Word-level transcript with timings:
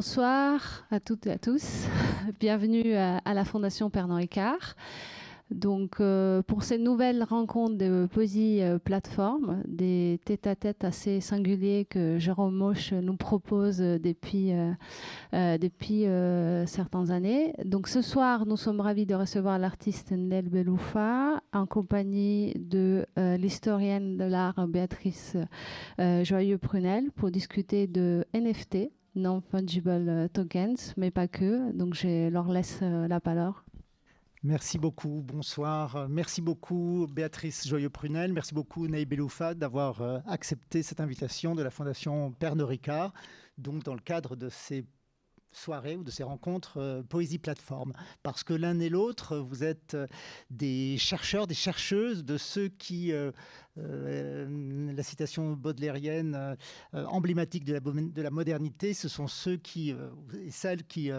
bonsoir 0.00 0.86
à 0.90 0.98
toutes 0.98 1.26
et 1.26 1.32
à 1.32 1.36
tous. 1.36 1.86
Bienvenue 2.40 2.94
à, 2.94 3.20
la 3.34 3.44
Fondation 3.44 3.90
Pernod 3.90 4.16
Ricard. 4.16 4.74
Donc, 5.50 6.00
euh, 6.00 6.40
pour 6.40 6.62
cette 6.62 6.80
nouvelle 6.80 7.22
rencontre 7.22 7.76
de 7.76 8.08
Poésie 8.10 8.62
euh, 8.62 8.78
Plateforme, 8.78 9.62
des 9.68 10.18
tête-à-tête 10.24 10.84
assez 10.84 11.20
singuliers 11.20 11.84
que 11.84 12.18
Jérôme 12.18 12.54
Moche 12.54 12.94
nous 12.94 13.16
propose 13.16 13.76
depuis, 13.76 14.52
euh, 15.34 15.58
depuis 15.58 16.06
certaines 16.66 17.10
années. 17.10 17.52
Donc, 17.66 17.86
ce 17.86 18.00
soir, 18.00 18.46
nous 18.46 18.56
sommes 18.56 18.80
ravis 18.80 19.04
de 19.04 19.14
recevoir 19.14 19.58
l'artiste 19.58 20.12
Nel 20.12 20.48
Beloufa 20.48 21.42
en 21.52 21.66
compagnie 21.66 22.54
de 22.56 23.04
l'historienne 23.18 24.16
de 24.16 24.24
l'art 24.24 24.66
Béatrice 24.66 25.36
Joyeux-Prunel 25.98 27.10
pour 27.10 27.30
discuter 27.30 27.86
de 27.86 28.24
NFT, 28.32 28.88
non-fungible 29.14 30.28
tokens, 30.32 30.94
mais 30.96 31.10
pas 31.10 31.28
que. 31.28 31.72
Donc, 31.72 31.94
je 31.94 32.28
leur 32.28 32.48
laisse 32.48 32.80
la 32.82 33.20
parole. 33.20 33.52
Merci 34.42 34.78
beaucoup, 34.78 35.22
bonsoir. 35.22 36.08
Merci 36.08 36.40
beaucoup 36.40 37.06
Béatrice 37.12 37.68
Joyeux-Prunel, 37.68 38.32
merci 38.32 38.54
beaucoup 38.54 38.88
Naï 38.88 39.04
Beloufa 39.04 39.52
d'avoir 39.52 40.00
euh, 40.00 40.18
accepté 40.26 40.82
cette 40.82 40.98
invitation 40.98 41.54
de 41.54 41.62
la 41.62 41.68
Fondation 41.68 42.32
Pernod 42.32 42.66
Ricard, 42.66 43.12
donc 43.58 43.82
dans 43.84 43.92
le 43.92 44.00
cadre 44.00 44.36
de 44.36 44.48
ces 44.48 44.86
soirées 45.52 45.96
ou 45.96 46.04
de 46.04 46.10
ces 46.10 46.22
rencontres 46.22 46.78
euh, 46.78 47.02
Poésie 47.02 47.38
Plateforme. 47.38 47.92
Parce 48.22 48.44
que 48.44 48.54
l'un 48.54 48.78
et 48.80 48.88
l'autre, 48.88 49.38
vous 49.38 49.64
êtes 49.64 49.94
euh, 49.94 50.06
des 50.50 50.96
chercheurs, 50.98 51.46
des 51.46 51.54
chercheuses 51.54 52.24
de 52.24 52.36
ceux 52.36 52.68
qui, 52.68 53.12
la 53.76 55.02
citation 55.02 55.52
baudelairienne 55.52 56.56
emblématique 56.92 57.64
de 57.64 57.74
la, 57.74 57.80
de 57.80 58.22
la, 58.22 58.30
modernité, 58.30 58.94
ce 58.94 59.08
sont 59.08 59.26
ceux 59.26 59.56
qui, 59.56 59.90
et 59.90 60.50
celles 60.50 60.84
qui 60.84 61.10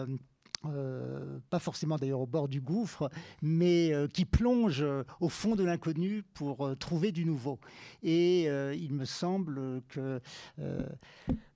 euh, 0.66 1.40
pas 1.50 1.58
forcément 1.58 1.96
d'ailleurs 1.96 2.20
au 2.20 2.26
bord 2.26 2.46
du 2.46 2.60
gouffre, 2.60 3.10
mais 3.40 3.92
euh, 3.92 4.06
qui 4.06 4.24
plonge 4.24 4.82
euh, 4.82 5.02
au 5.18 5.28
fond 5.28 5.56
de 5.56 5.64
l'inconnu 5.64 6.22
pour 6.34 6.76
trouver 6.78 7.10
du 7.10 7.24
nouveau. 7.24 7.58
Et 8.02 8.44
il 8.44 8.92
me 8.92 9.04
semble 9.04 9.82
que 9.88 10.20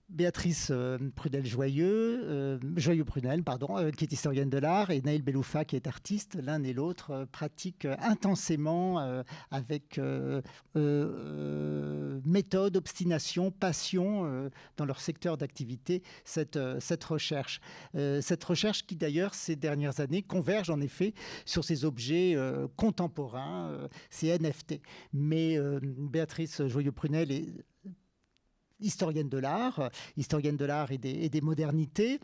Béatrice 0.09 0.69
euh, 0.71 0.99
Prudel-Joyeux, 1.17 2.21
euh, 2.25 2.59
Joyeux-Prunel, 2.77 3.43
pardon, 3.43 3.77
euh, 3.77 3.91
qui 3.91 4.05
est 4.05 4.13
historienne 4.13 4.49
de 4.49 4.59
l'art, 4.59 4.93
et 4.93 5.01
Naïl 5.03 5.23
Beloufa, 5.23 5.65
qui 5.65 5.75
est 5.75 5.89
artiste, 5.89 6.39
l'un 6.41 6.63
et 6.63 6.73
l'autre 6.73 7.27
pratiquent 7.33 7.89
intensément 7.99 9.23
avec 9.51 10.01
méthode, 12.25 12.77
obstination, 12.77 13.51
passion 13.51 14.51
dans 14.77 14.85
leur 14.85 15.01
secteur 15.01 15.37
d'activité 15.37 16.03
cette, 16.25 16.59
cette 16.81 17.05
recherche. 17.05 17.61
cette 17.95 18.45
recherche 18.45 18.87
qui 18.87 18.97
d'ailleurs 18.97 19.35
ces 19.35 19.57
dernières 19.57 20.01
années 20.01 20.23
converge 20.23 20.71
en 20.71 20.81
effet 20.81 21.15
sur 21.45 21.65
ces 21.65 21.85
objets 21.85 22.37
contemporains, 22.77 23.89
ces 24.11 24.39
NFT. 24.39 24.81
Mais 25.13 25.59
Béatrice 25.83 26.67
Joyeux-Prunel 26.67 27.33
est 27.33 27.65
historienne 28.81 29.29
de 29.29 29.39
l'art, 29.39 29.91
historienne 30.17 30.57
de 30.57 30.65
l'art 30.65 30.91
et 30.93 30.99
des, 30.99 31.41
modernités. 31.41 32.21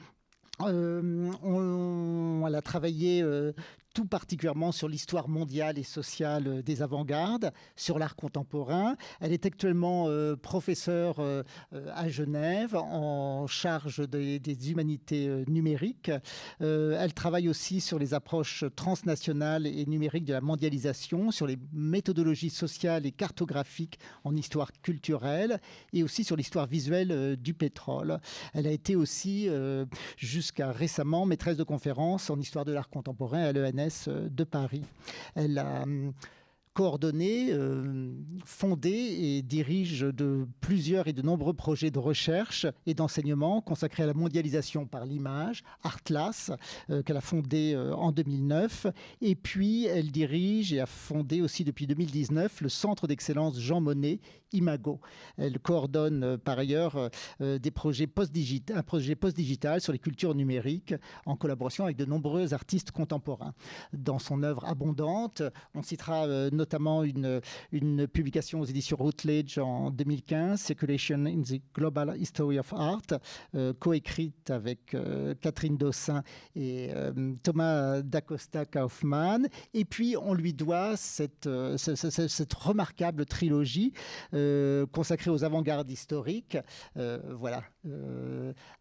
Euh, 0.60 2.44
elle 2.46 2.54
a 2.54 2.62
travaillé 2.62 3.22
euh, 3.22 3.52
tout 3.92 4.06
particulièrement 4.06 4.72
sur 4.72 4.88
l'histoire 4.88 5.28
mondiale 5.28 5.78
et 5.78 5.82
sociale 5.82 6.46
euh, 6.46 6.62
des 6.62 6.82
avant-gardes, 6.82 7.52
sur 7.76 7.98
l'art 7.98 8.16
contemporain. 8.16 8.96
Elle 9.20 9.32
est 9.32 9.46
actuellement 9.46 10.06
euh, 10.08 10.36
professeure 10.36 11.16
euh, 11.18 11.42
à 11.94 12.08
Genève 12.08 12.74
en 12.76 13.46
charge 13.46 14.08
des, 14.08 14.70
humanités 14.70 15.44
numériques. 15.48 16.10
elle 16.60 17.14
travaille 17.14 17.48
aussi 17.48 17.80
sur 17.80 17.98
les 17.98 18.14
approches 18.14 18.64
transnationales 18.76 19.66
et 19.66 19.84
numériques 19.86 20.24
de 20.24 20.32
la 20.32 20.40
mondialisation, 20.40 21.30
sur 21.30 21.46
les 21.46 21.58
méthodologies 21.72 22.50
sociales 22.50 23.06
et 23.06 23.12
cartographiques 23.12 23.98
en 24.24 24.36
histoire 24.36 24.70
culturelle 24.82 25.60
et 25.92 26.02
aussi 26.02 26.22
sur 26.22 26.36
l'histoire 26.36 26.66
visuelle 26.66 27.36
du 27.36 27.54
pétrole. 27.54 28.20
Elle 28.54 28.66
a 28.66 28.70
été 28.70 28.94
aussi, 28.94 29.48
jusqu'à 30.16 30.70
récemment, 30.70 31.26
maîtresse 31.26 31.56
de 31.56 31.64
conférences 31.64 32.30
en 32.30 32.38
histoire 32.38 32.64
de 32.64 32.72
l'art 32.72 32.88
contemporain 32.88 33.42
à 33.42 33.52
l'ENS 33.52 33.81
de 34.08 34.44
Paris. 34.44 34.84
Hum, 35.36 36.12
coordonné, 36.74 37.48
euh, 37.50 38.12
et 38.84 39.42
dirige 39.42 40.00
de 40.00 40.46
plusieurs 40.60 41.06
et 41.08 41.12
de 41.12 41.22
nombreux 41.22 41.52
projets 41.52 41.90
de 41.90 41.98
recherche 41.98 42.66
et 42.86 42.94
d'enseignement 42.94 43.60
consacrés 43.60 44.04
à 44.04 44.06
la 44.06 44.14
mondialisation 44.14 44.86
par 44.86 45.04
l'image, 45.04 45.62
Artlas, 45.82 46.50
euh, 46.90 47.02
qu'elle 47.02 47.16
a 47.16 47.22
fondé 47.22 47.74
euh, 47.74 47.94
en 47.94 48.12
2009. 48.12 48.86
Et 49.20 49.34
puis, 49.34 49.86
elle 49.86 50.10
dirige 50.10 50.72
et 50.72 50.80
a 50.80 50.86
fondé 50.86 51.42
aussi 51.42 51.64
depuis 51.64 51.86
2019 51.86 52.60
le 52.60 52.68
Centre 52.68 53.06
d'excellence 53.06 53.58
Jean 53.58 53.80
Monnet, 53.80 54.20
Imago. 54.52 55.00
Elle 55.38 55.58
coordonne 55.58 56.36
par 56.36 56.58
ailleurs 56.58 57.10
des 57.40 57.70
projets 57.70 58.06
post 58.06 58.32
un 58.74 58.82
projet 58.82 59.14
post-digital 59.14 59.80
sur 59.80 59.92
les 59.94 59.98
cultures 59.98 60.34
numériques 60.34 60.94
en 61.24 61.36
collaboration 61.36 61.84
avec 61.84 61.96
de 61.96 62.04
nombreux 62.04 62.52
artistes 62.52 62.90
contemporains. 62.90 63.54
Dans 63.94 64.18
son 64.18 64.42
œuvre 64.42 64.66
abondante, 64.66 65.42
on 65.74 65.82
citera 65.82 66.26
notamment 66.62 67.02
une, 67.02 67.40
publication 68.06 68.60
aux 68.60 68.64
éditions 68.64 68.96
Routledge 68.96 69.58
en 69.58 69.90
2015, 69.90 70.60
Circulation 70.60 71.26
in 71.26 71.42
the 71.42 71.60
Global 71.74 72.14
History 72.16 72.60
of 72.60 72.72
Art, 72.72 73.02
euh, 73.56 73.72
coécrite 73.72 74.50
avec 74.50 74.94
euh, 74.94 75.34
Catherine 75.40 75.76
Dossin 75.76 76.22
et 76.54 76.90
euh, 76.94 77.34
Thomas 77.42 78.00
Dacosta 78.02 78.64
Kaufmann. 78.64 79.48
Et 79.74 79.84
puis, 79.84 80.14
on 80.16 80.34
lui 80.34 80.52
doit 80.52 80.96
cette, 80.96 81.48
cette, 81.76 82.28
cette 82.28 82.54
remarquable 82.54 83.26
trilogie 83.26 83.92
consacrée 84.92 85.30
aux 85.30 85.42
avant-gardes 85.42 85.90
historiques. 85.90 86.58
voilà. 86.94 87.64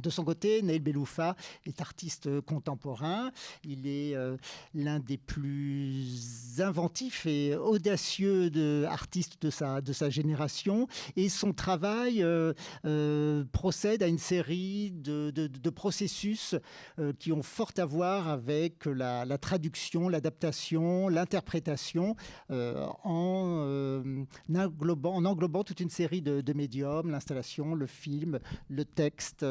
De 0.00 0.10
son 0.10 0.24
côté, 0.24 0.62
Neil 0.62 0.78
Beloufa 0.78 1.34
est 1.66 1.80
artiste 1.80 2.40
contemporain. 2.42 3.32
Il 3.64 3.86
est 3.86 4.14
euh, 4.14 4.36
l'un 4.74 5.00
des 5.00 5.16
plus 5.16 6.60
inventifs 6.60 7.26
et 7.26 7.56
audacieux 7.56 8.50
de, 8.50 8.84
artistes 8.88 9.42
de 9.42 9.50
sa, 9.50 9.80
de 9.80 9.92
sa 9.92 10.08
génération. 10.08 10.86
Et 11.16 11.28
son 11.28 11.52
travail 11.52 12.22
euh, 12.22 12.52
euh, 12.84 13.44
procède 13.50 14.02
à 14.02 14.06
une 14.06 14.18
série 14.18 14.92
de, 14.92 15.30
de, 15.30 15.70
processus 15.70 16.56
qui 17.18 17.30
ont 17.30 17.42
fort 17.42 17.72
à 17.76 17.84
voir 17.84 18.28
avec 18.28 18.86
la, 18.86 19.24
la 19.24 19.38
traduction, 19.38 20.08
l'adaptation, 20.08 21.08
l'interprétation 21.08 22.16
en, 22.50 24.14
englobant, 24.54 25.14
en 25.14 25.24
englobant 25.24 25.62
toute 25.62 25.80
une 25.80 25.90
série 25.90 26.22
de, 26.22 26.52
médiums, 26.54 27.10
l'installation, 27.10 27.74
le 27.74 27.86
film, 27.86 28.40
le 28.70 28.84
texte 28.84 29.44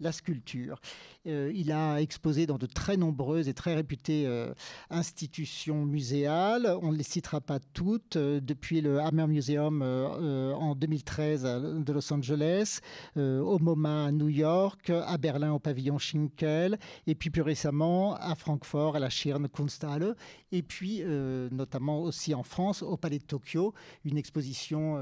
la 0.00 0.12
sculpture. 0.12 0.80
Euh, 1.26 1.52
il 1.54 1.70
a 1.70 2.00
exposé 2.00 2.46
dans 2.46 2.58
de 2.58 2.66
très 2.66 2.96
nombreuses 2.96 3.48
et 3.48 3.54
très 3.54 3.74
réputées 3.74 4.26
euh, 4.26 4.52
institutions 4.90 5.84
muséales. 5.86 6.76
On 6.82 6.90
ne 6.90 6.96
les 6.96 7.04
citera 7.04 7.40
pas 7.40 7.60
toutes, 7.60 8.16
euh, 8.16 8.40
depuis 8.40 8.80
le 8.80 9.00
Hammer 9.00 9.26
Museum 9.28 9.82
en 9.82 10.74
2013 10.74 11.42
de 11.42 11.92
Los 11.92 12.12
Angeles, 12.12 12.80
au 13.16 13.58
MoMA 13.58 14.06
à 14.06 14.12
New 14.12 14.28
York, 14.28 14.90
à 14.90 15.16
Berlin 15.18 15.52
au 15.52 15.58
pavillon 15.58 15.98
Schinkel, 15.98 16.78
et 17.06 17.14
puis 17.14 17.30
plus 17.30 17.42
récemment 17.42 18.14
à 18.16 18.34
Francfort, 18.34 18.96
à 18.96 18.98
la 18.98 19.10
Schirn 19.10 19.48
Kunsthalle, 19.48 20.16
et 20.50 20.62
puis 20.62 21.02
notamment 21.50 22.02
aussi 22.02 22.34
en 22.34 22.42
France, 22.42 22.82
au 22.82 22.96
Palais 22.96 23.18
de 23.18 23.24
Tokyo, 23.24 23.74
une 24.04 24.18
exposition 24.18 24.98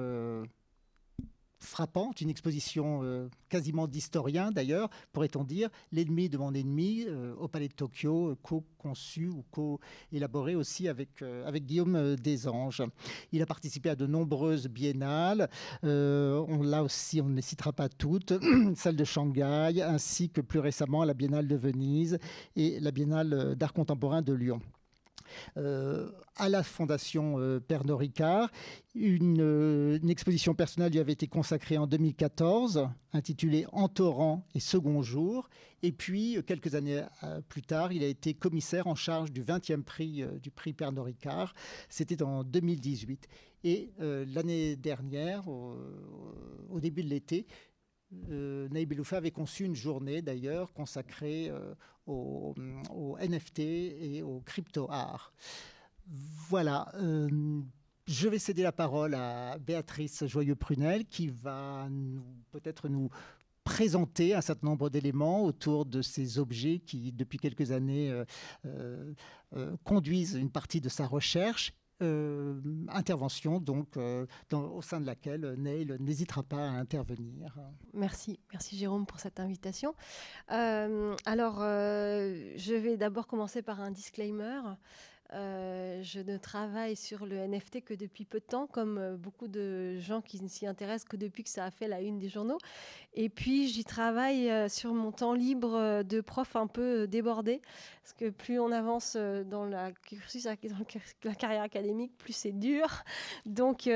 frappante, 1.60 2.20
une 2.20 2.30
exposition 2.30 3.00
euh, 3.02 3.28
quasiment 3.48 3.86
d'historien 3.86 4.50
d'ailleurs, 4.50 4.88
pourrait-on 5.12 5.44
dire, 5.44 5.68
l'ennemi 5.92 6.28
de 6.28 6.38
mon 6.38 6.52
ennemi 6.54 7.04
euh, 7.06 7.34
au 7.36 7.48
Palais 7.48 7.68
de 7.68 7.74
Tokyo, 7.74 8.36
co-conçu 8.42 9.28
ou 9.28 9.44
co-élaboré 9.50 10.54
aussi 10.54 10.88
avec, 10.88 11.22
euh, 11.22 11.46
avec 11.46 11.66
Guillaume 11.66 12.16
Desanges. 12.16 12.82
Il 13.32 13.42
a 13.42 13.46
participé 13.46 13.90
à 13.90 13.96
de 13.96 14.06
nombreuses 14.06 14.68
biennales, 14.68 15.48
on, 15.82 16.62
là 16.62 16.82
aussi 16.82 17.20
on 17.20 17.28
ne 17.28 17.36
les 17.36 17.42
citera 17.42 17.72
pas 17.72 17.88
toutes, 17.88 18.32
celle 18.74 18.96
de 18.96 19.04
Shanghai, 19.04 19.82
ainsi 19.82 20.30
que 20.30 20.40
plus 20.40 20.58
récemment 20.58 21.04
la 21.04 21.14
Biennale 21.14 21.46
de 21.46 21.56
Venise 21.56 22.18
et 22.56 22.80
la 22.80 22.90
Biennale 22.90 23.54
d'art 23.56 23.72
contemporain 23.72 24.22
de 24.22 24.32
Lyon. 24.32 24.60
Euh, 25.56 26.10
à 26.36 26.48
la 26.48 26.62
Fondation 26.62 27.38
euh, 27.38 27.60
Pernod 27.60 27.98
Ricard. 27.98 28.50
Euh, 28.96 29.98
une, 30.02 30.10
exposition 30.10 30.54
personnelle 30.54 30.92
lui 30.92 30.98
avait 30.98 31.12
été 31.12 31.26
consacrée 31.26 31.78
en 31.78 31.86
2014, 31.86 32.88
intitulée 33.12 33.66
En 33.72 33.88
torrent 33.88 34.46
et 34.54 34.60
second 34.60 35.02
jour. 35.02 35.48
Et 35.82 35.92
puis, 35.92 36.38
quelques 36.46 36.74
années 36.74 37.02
plus 37.48 37.62
tard, 37.62 37.92
il 37.92 38.04
a 38.04 38.06
été 38.06 38.34
commissaire 38.34 38.86
en 38.86 38.94
charge 38.94 39.32
du 39.32 39.42
20e 39.42 39.82
prix 39.82 40.24
du 40.42 40.50
prix 40.50 40.74
Pernod 40.74 41.06
Ricard. 41.06 41.54
C'était 41.88 42.22
en 42.22 42.44
2018. 42.44 43.28
Et 43.64 43.90
l'année 43.98 44.76
dernière, 44.76 45.48
au, 45.48 46.80
début 46.80 47.02
de 47.02 47.08
l'été, 47.08 47.46
euh, 48.30 48.68
avait 49.12 49.30
conçu 49.30 49.64
une 49.64 49.74
journée 49.74 50.22
d'ailleurs 50.22 50.72
consacrée 50.72 51.48
euh, 51.50 51.74
au, 52.06 52.54
NFT 53.20 53.58
et 53.60 54.22
au 54.22 54.40
crypto-art. 54.40 55.32
Voilà. 56.06 56.92
Euh, 56.96 57.60
je 58.06 58.28
vais 58.28 58.38
céder 58.38 58.62
la 58.62 58.72
parole 58.72 59.14
à 59.14 59.58
Béatrice 59.58 60.26
Joyeux-Prunel 60.26 61.06
qui 61.06 61.28
va 61.28 61.88
peut-être 62.50 62.88
nous 62.88 63.08
présenter 63.62 64.34
un 64.34 64.40
certain 64.40 64.66
nombre 64.66 64.90
d'éléments 64.90 65.44
autour 65.44 65.86
de 65.86 66.02
ces 66.02 66.38
objets 66.38 66.80
qui, 66.80 67.12
depuis 67.12 67.38
quelques 67.38 67.70
années, 67.70 68.24
euh, 68.64 69.76
conduisent 69.84 70.34
une 70.34 70.50
partie 70.50 70.80
de 70.80 70.88
sa 70.88 71.06
recherche 71.06 71.72
intervention 72.00 73.60
donc 73.60 73.96
euh, 73.96 74.26
au 74.52 74.82
sein 74.82 75.00
de 75.00 75.06
laquelle 75.06 75.54
Neil 75.58 75.96
n'hésitera 76.00 76.42
pas 76.42 76.68
à 76.68 76.70
intervenir. 76.70 77.58
Merci, 77.94 78.38
merci 78.52 78.76
Jérôme 78.76 79.06
pour 79.06 79.20
cette 79.20 79.40
invitation. 79.40 79.94
Euh, 80.50 81.14
alors, 81.26 81.60
je 81.60 82.74
vais 82.74 82.96
d'abord 82.96 83.26
commencer 83.26 83.62
par 83.62 83.80
un 83.80 83.90
disclaimer. 83.90 84.60
Euh, 85.32 86.02
je 86.02 86.20
ne 86.20 86.36
travaille 86.38 86.96
sur 86.96 87.24
le 87.24 87.36
NFT 87.36 87.84
que 87.84 87.94
depuis 87.94 88.24
peu 88.24 88.40
de 88.40 88.44
temps, 88.44 88.66
comme 88.66 88.98
euh, 88.98 89.16
beaucoup 89.16 89.46
de 89.46 89.96
gens 89.98 90.20
qui 90.20 90.42
ne 90.42 90.48
s'y 90.48 90.66
intéressent 90.66 91.08
que 91.08 91.16
depuis 91.16 91.44
que 91.44 91.50
ça 91.50 91.64
a 91.64 91.70
fait 91.70 91.86
la 91.86 92.00
une 92.00 92.18
des 92.18 92.28
journaux. 92.28 92.58
Et 93.14 93.28
puis, 93.28 93.68
j'y 93.68 93.84
travaille 93.84 94.50
euh, 94.50 94.68
sur 94.68 94.92
mon 94.92 95.12
temps 95.12 95.32
libre 95.32 96.02
de 96.02 96.20
prof 96.20 96.56
un 96.56 96.66
peu 96.66 97.06
débordé, 97.06 97.60
parce 98.02 98.12
que 98.14 98.30
plus 98.30 98.58
on 98.58 98.72
avance 98.72 99.16
dans 99.16 99.64
la, 99.64 99.92
carrière 101.38 101.62
académique, 101.62 102.16
plus 102.18 102.32
c'est 102.32 102.52
dur. 102.52 102.88
Donc, 103.46 103.86
il 103.86 103.92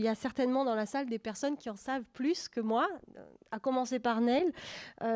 y 0.00 0.08
a 0.08 0.14
certainement 0.14 0.64
dans 0.64 0.74
la 0.74 0.86
salle 0.86 1.06
des 1.06 1.18
personnes 1.18 1.56
qui 1.56 1.70
en 1.70 1.76
savent 1.76 2.04
plus 2.12 2.48
que 2.48 2.60
moi, 2.60 2.88
à 3.50 3.58
commencer 3.58 3.98
par 3.98 4.20
Neil. 4.20 4.52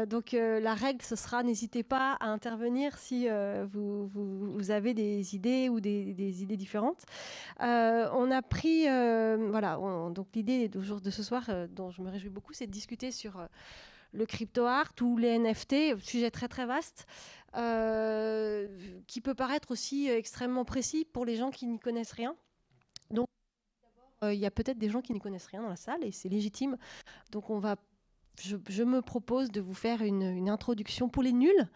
donc, 0.07 0.33
la 0.33 0.75
règle, 0.75 1.03
ce 1.03 1.17
sera 1.17 1.43
n'hésitez 1.43 1.83
pas 1.83 2.17
à 2.21 2.27
intervenir 2.27 2.97
si 2.99 3.29
vous 3.73 4.71
avez 4.71 4.95
des 4.95 5.35
idées 5.35 5.52
ou 5.69 5.81
des, 5.81 6.43
idées 6.43 6.57
différentes. 6.57 7.05
Euh, 7.61 8.09
on 8.13 8.31
a 8.31 8.43
pris, 8.43 8.89
euh, 8.89 9.49
voilà, 9.51 9.77
donc 10.11 10.29
l'idée 10.35 10.69
de 10.69 11.11
ce 11.11 11.23
soir, 11.23 11.45
euh, 11.49 11.67
dont 11.67 11.91
je 11.91 12.03
me 12.03 12.11
réjouis 12.11 12.31
beaucoup, 12.31 12.53
c'est 12.53 12.67
de 12.67 12.73
discuter 12.73 13.11
sur 13.11 13.47
le 14.13 14.27
crypto 14.27 14.67
art 14.67 14.93
ou 15.01 15.17
les 15.17 15.39
NFT, 15.39 15.99
sujet 16.01 16.31
très 16.31 16.49
très 16.49 16.67
vaste, 16.67 17.07
qui 19.07 19.21
peut 19.21 19.35
paraître 19.35 19.71
aussi 19.71 20.09
extrêmement 20.09 20.65
précis 20.65 21.05
pour 21.05 21.25
les 21.25 21.37
gens 21.37 21.51
qui 21.51 21.67
n'y 21.67 21.79
connaissent 21.79 22.13
rien. 22.13 22.37
Donc, 23.11 23.27
il 24.23 24.35
y 24.35 24.47
a 24.47 24.51
peut-être 24.51 24.79
des 24.79 24.89
gens 24.89 25.03
qui 25.03 25.13
n'y 25.13 25.21
connaissent 25.21 25.47
rien 25.47 25.63
dans 25.63 25.69
la 25.69 25.77
salle 25.77 26.05
et 26.05 26.13
c'est 26.13 26.29
légitime. 26.29 26.77
Donc, 27.31 27.51
on 27.51 27.59
va 27.59 27.77
je, 28.41 28.83
me 28.83 29.03
propose 29.03 29.51
de 29.51 29.61
vous 29.61 29.75
faire 29.75 30.03
une, 30.03 30.49
introduction 30.49 31.09
pour 31.09 31.23
les 31.23 31.33
nuls, 31.33 31.69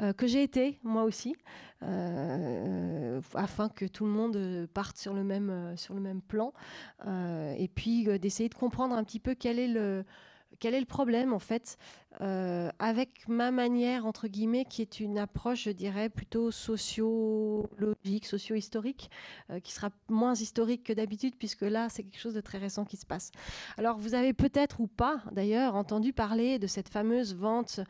euh, 0.00 0.12
que 0.12 0.26
j'ai 0.26 0.42
été 0.42 0.78
moi 0.82 1.04
aussi, 1.04 1.34
euh, 1.82 3.20
afin 3.34 3.68
que 3.68 3.84
tout 3.84 4.04
le 4.04 4.10
monde 4.10 4.68
parte 4.72 4.96
sur 4.96 5.14
le 5.14 5.24
même, 5.24 5.50
euh, 5.50 5.76
sur 5.76 5.94
le 5.94 6.00
même 6.00 6.20
plan, 6.20 6.52
et 7.06 7.68
puis 7.74 8.04
d'essayer 8.18 8.48
de 8.48 8.54
comprendre 8.54 8.94
un 8.94 9.04
petit 9.04 9.20
peu 9.20 9.34
quel 9.34 9.58
est 9.58 9.68
le, 9.68 10.04
quel 10.60 10.74
est 10.74 10.80
le 10.80 10.86
problème 10.86 11.32
en 11.32 11.38
fait 11.38 11.76
euh, 12.20 12.70
avec 12.78 13.26
ma 13.26 13.50
manière 13.50 14.04
entre 14.04 14.28
guillemets 14.28 14.66
qui 14.66 14.82
est 14.82 15.00
une 15.00 15.18
approche 15.18 15.64
je 15.64 15.70
dirais 15.70 16.10
plutôt 16.10 16.50
sociologique, 16.50 18.26
socio-historique 18.26 19.10
euh, 19.50 19.60
qui 19.60 19.72
sera 19.72 19.88
moins 20.08 20.34
historique 20.34 20.84
que 20.84 20.92
d'habitude 20.92 21.34
puisque 21.38 21.62
là 21.62 21.88
c'est 21.88 22.02
quelque 22.02 22.20
chose 22.20 22.34
de 22.34 22.42
très 22.42 22.58
récent 22.58 22.84
qui 22.84 22.98
se 22.98 23.06
passe. 23.06 23.30
Alors 23.78 23.96
vous 23.96 24.14
avez 24.14 24.34
peut-être 24.34 24.80
ou 24.80 24.88
pas 24.88 25.22
d'ailleurs 25.32 25.74
entendu 25.74 26.12
parler 26.12 26.58
de 26.58 26.66
cette 26.66 26.90
fameuse 26.90 27.34
vente, 27.34 27.80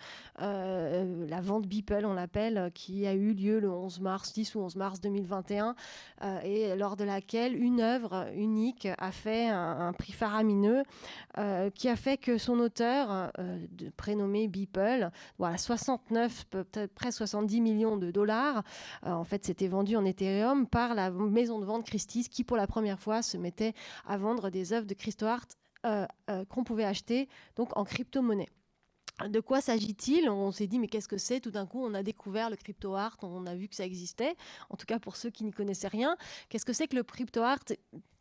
euh, 0.41 1.27
la 1.27 1.41
vente 1.41 1.67
Beeple 1.67 2.05
on 2.05 2.15
l'appelle, 2.15 2.71
qui 2.75 3.07
a 3.09 3.15
eu 3.15 3.33
lieu 3.33 3.59
le 3.59 3.71
11 3.71 4.01
mars, 4.01 4.33
10 4.33 4.55
ou 4.55 4.61
11 4.61 4.77
mars 4.77 5.01
2021 5.01 5.75
et 6.45 6.77
lors 6.77 6.97
de 6.97 7.05
laquelle 7.05 7.61
une 7.61 7.81
œuvre 7.81 8.29
unique 8.37 8.87
a 8.99 9.11
fait 9.11 9.49
un, 9.49 9.89
un 9.89 9.93
prix 9.93 10.13
faramineux 10.13 10.85
qui 11.75 11.89
a 11.89 11.97
fait 11.97 12.17
que 12.17 12.39
son 12.39 12.61
auteur, 12.61 13.33
de, 13.39 13.91
prénommé 14.13 14.47
Beeple, 14.47 15.11
voilà, 15.39 15.57
69, 15.57 16.45
peut-être 16.51 16.93
près 16.93 17.11
70 17.11 17.63
millions 17.63 17.97
de 17.97 18.11
dollars. 18.11 18.63
Euh, 19.07 19.11
en 19.13 19.25
fait, 19.25 19.43
c'était 19.47 19.69
vendu 19.69 19.97
en 19.97 20.05
Ethereum 20.05 20.67
par 20.67 20.95
la 20.95 21.11
maison 21.11 21.59
de 21.59 21.65
vente 21.65 21.87
Christie's 21.87 22.29
qui, 22.29 22.45
pour 22.45 22.59
la 22.59 22.67
première 22.67 23.01
fois, 23.01 23.23
se 23.23 23.39
mettait 23.39 23.73
à 24.07 24.19
vendre 24.19 24.51
des 24.51 24.75
œuvres 24.75 24.87
de 24.87 24.93
Christo 24.93 25.25
Art 25.25 25.47
euh, 25.87 26.07
qu'on 26.51 26.63
pouvait 26.63 26.85
acheter 26.85 27.27
donc 27.57 27.75
en 27.75 27.85
crypto-monnaie. 27.85 28.51
De 29.29 29.41
quoi 29.41 29.61
s'agit-il? 29.61 30.29
On 30.29 30.51
s'est 30.51 30.67
dit, 30.67 30.79
mais 30.79 30.89
qu'est-ce 30.89 31.07
que 31.07 31.19
c'est? 31.19 31.41
Tout 31.41 31.51
d'un 31.51 31.67
coup, 31.67 31.85
on 31.85 31.95
a 31.95 32.03
découvert 32.03 32.51
le 32.51 32.57
crypto 32.57 32.95
art, 32.95 33.17
on 33.23 33.47
a 33.47 33.55
vu 33.55 33.69
que 33.69 33.77
ça 33.77 33.85
existait, 33.85 34.35
en 34.71 34.77
tout 34.77 34.87
cas 34.87 34.99
pour 34.99 35.17
ceux 35.17 35.31
qui 35.31 35.45
n'y 35.45 35.53
connaissaient 35.53 35.89
rien. 35.89 36.17
Qu'est-ce 36.49 36.65
que 36.65 36.73
c'est 36.73 36.89
que 36.89 36.97
le 36.97 37.03
crypto 37.03 37.43
art 37.43 37.61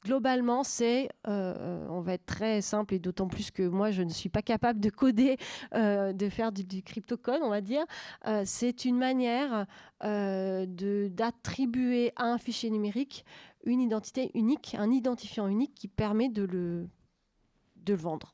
Globalement, 0.03 0.63
c'est, 0.63 1.09
euh, 1.27 1.85
on 1.89 2.01
va 2.01 2.13
être 2.13 2.25
très 2.25 2.61
simple 2.61 2.95
et 2.95 2.99
d'autant 2.99 3.27
plus 3.27 3.51
que 3.51 3.67
moi, 3.67 3.91
je 3.91 4.01
ne 4.01 4.09
suis 4.09 4.29
pas 4.29 4.41
capable 4.41 4.79
de 4.79 4.89
coder, 4.89 5.37
euh, 5.75 6.11
de 6.11 6.27
faire 6.27 6.51
du, 6.51 6.81
crypto 6.81 7.17
code, 7.17 7.41
on 7.43 7.49
va 7.49 7.61
dire. 7.61 7.85
Euh, 8.27 8.41
c'est 8.45 8.85
une 8.85 8.97
manière 8.97 9.67
d'attribuer 10.01 12.13
à 12.15 12.25
un 12.25 12.39
fichier 12.39 12.71
numérique 12.71 13.25
une 13.63 13.79
identité 13.79 14.31
unique, 14.33 14.75
un 14.79 14.89
identifiant 14.89 15.47
unique 15.47 15.75
qui 15.75 15.87
permet 15.87 16.29
de 16.29 16.47
de 16.47 17.93
le 17.93 17.95
vendre 17.95 18.33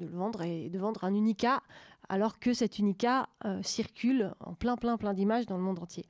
de 0.00 0.06
le 0.06 0.16
vendre 0.16 0.42
et 0.42 0.68
de 0.68 0.78
vendre 0.78 1.04
un 1.04 1.14
unica 1.14 1.62
alors 2.10 2.40
que 2.40 2.52
cet 2.52 2.78
unica 2.80 3.28
euh, 3.44 3.62
circule 3.62 4.34
en 4.40 4.54
plein, 4.54 4.76
plein, 4.76 4.96
plein 4.96 5.14
d'images 5.14 5.46
dans 5.46 5.56
le 5.56 5.62
monde 5.62 5.78
entier. 5.78 6.04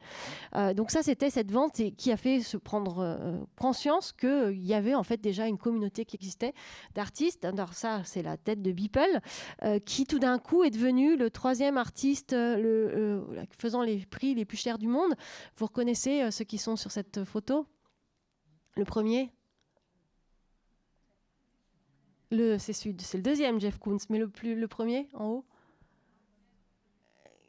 Euh, 0.56 0.72
donc 0.72 0.90
ça, 0.90 1.02
c'était 1.02 1.28
cette 1.28 1.52
vente 1.52 1.80
qui 1.96 2.10
a 2.10 2.16
fait 2.16 2.40
se 2.40 2.56
prendre 2.56 3.00
euh, 3.00 3.36
conscience 3.56 4.10
qu'il 4.12 4.64
y 4.64 4.72
avait 4.72 4.94
en 4.94 5.02
fait 5.02 5.18
déjà 5.18 5.46
une 5.46 5.58
communauté 5.58 6.06
qui 6.06 6.16
existait 6.16 6.54
d'artistes. 6.94 7.44
Alors 7.44 7.74
ça, 7.74 8.02
c'est 8.04 8.22
la 8.22 8.38
tête 8.38 8.62
de 8.62 8.72
Beeple, 8.72 9.20
qui 9.84 10.06
tout 10.06 10.18
d'un 10.18 10.38
coup 10.38 10.64
est 10.64 10.70
devenu 10.70 11.16
le 11.16 11.28
troisième 11.30 11.76
artiste 11.76 12.34
faisant 13.58 13.82
les 13.82 14.06
prix 14.06 14.34
les 14.34 14.46
plus 14.46 14.56
chers 14.56 14.78
du 14.78 14.86
monde. 14.86 15.12
Vous 15.56 15.66
reconnaissez 15.66 16.30
ceux 16.30 16.44
qui 16.44 16.56
sont 16.56 16.76
sur 16.76 16.90
cette 16.90 17.24
photo? 17.24 17.66
Le 18.76 18.84
premier? 18.84 19.30
Le, 22.30 22.58
c'est, 22.58 22.72
c'est 22.72 23.14
le 23.14 23.22
deuxième 23.22 23.60
Jeff 23.60 23.78
Koons, 23.78 23.98
mais 24.08 24.18
le, 24.18 24.28
plus, 24.28 24.54
le 24.54 24.68
premier 24.68 25.08
en 25.14 25.26
haut? 25.26 25.44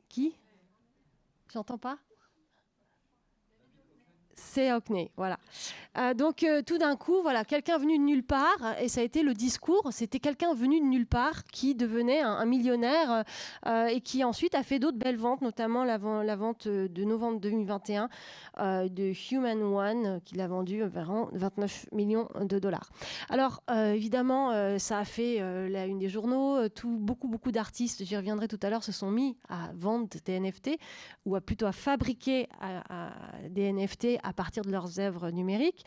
Qui? 0.09 0.35
J'entends 1.53 1.77
pas 1.77 1.97
c'est 4.51 4.74
Hockney, 4.74 5.12
voilà. 5.15 5.38
Euh, 5.98 6.13
donc 6.13 6.43
euh, 6.43 6.62
tout 6.62 6.77
d'un 6.77 6.96
coup, 6.96 7.22
voilà, 7.22 7.43
quelqu'un 7.43 7.77
venu 7.77 7.98
de 7.98 8.03
nulle 8.03 8.24
part, 8.24 8.75
et 8.79 8.88
ça 8.88 9.01
a 9.01 9.03
été 9.03 9.24
le 9.24 9.34
discours, 9.34 9.89
c'était 9.91 10.20
quelqu'un 10.20 10.53
venu 10.53 10.79
de 10.79 10.86
nulle 10.86 11.05
part 11.05 11.43
qui 11.46 11.75
devenait 11.75 12.22
un, 12.22 12.46
millionnaire 12.46 13.24
euh, 13.65 13.86
et 13.88 14.01
qui 14.01 14.24
ensuite 14.24 14.55
a 14.55 14.63
fait 14.63 14.79
d'autres 14.79 14.98
belles 14.98 15.17
ventes, 15.17 15.41
notamment 15.41 15.84
la, 15.84 15.98
vente 15.98 16.67
de 16.67 17.03
novembre 17.03 17.39
2021 17.39 18.10
de 18.58 19.31
Human 19.31 19.62
One, 19.62 20.22
qu'il 20.25 20.41
a 20.41 20.48
vendu 20.48 20.84
environ 20.84 21.29
29 21.34 21.88
millions 21.91 22.27
de 22.41 22.60
dollars. 22.60 22.89
Alors 23.29 23.62
évidemment, 23.70 24.77
ça 24.79 25.00
a 25.00 25.05
fait 25.05 25.39
la 25.70 25.86
une 25.86 26.00
des 26.00 26.10
journaux, 26.10 26.67
tout, 26.70 26.98
beaucoup, 26.98 27.27
beaucoup 27.27 27.51
d'artistes, 27.51 28.03
j'y 28.03 28.17
reviendrai 28.17 28.48
tout 28.48 28.60
à 28.62 28.70
l'heure, 28.70 28.84
se 28.84 28.91
sont 28.91 29.12
mis 29.12 29.38
à 29.50 29.72
vendre 29.75 30.08
des 30.25 30.39
NFT, 30.39 30.77
ou 31.25 31.36
à 31.36 31.41
plutôt 31.41 31.65
à 31.65 31.72
fabriquer 31.72 32.48
des 33.50 33.72
NFT 33.72 34.20
à 34.24 34.34
de 34.63 34.71
leurs 34.71 35.00
œuvres 35.00 35.29
numériques. 35.29 35.86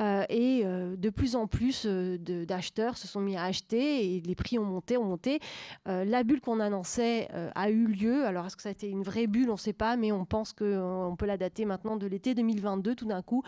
et 0.00 0.64
de 0.64 1.10
plus 1.10 1.36
en 1.36 1.46
plus 1.46 1.86
d'acheteurs 1.86 2.96
se 2.96 3.08
sont 3.08 3.20
mis 3.20 3.36
à 3.36 3.44
acheter 3.44 4.16
et 4.16 4.20
les 4.20 4.34
prix 4.34 4.58
ont 4.58 4.64
monté, 4.64 4.96
ont 4.96 5.04
monté. 5.04 5.40
la 5.86 6.22
bulle 6.22 6.40
qu'on 6.40 6.60
annonçait 6.60 7.28
a 7.54 7.70
eu 7.70 7.86
lieu. 7.86 8.24
Alors, 8.26 8.46
est-ce 8.46 8.56
que 8.56 8.62
ça 8.62 8.68
a 8.68 8.72
été 8.72 8.88
une 8.88 9.02
vraie 9.02 9.26
bulle? 9.26 9.48
On 9.48 9.54
ne 9.54 9.58
sait 9.58 9.72
pas, 9.72 9.96
mais 9.96 10.12
on 10.12 10.24
pense 10.24 10.52
qu'on 10.52 11.14
peut 11.18 11.26
la 11.26 11.36
dater 11.36 11.64
maintenant 11.64 11.96
de 11.96 12.06
l'été 12.06 12.34
2022. 12.34 12.94
Tout 12.94 13.06
d'un 13.06 13.22
coup, 13.22 13.42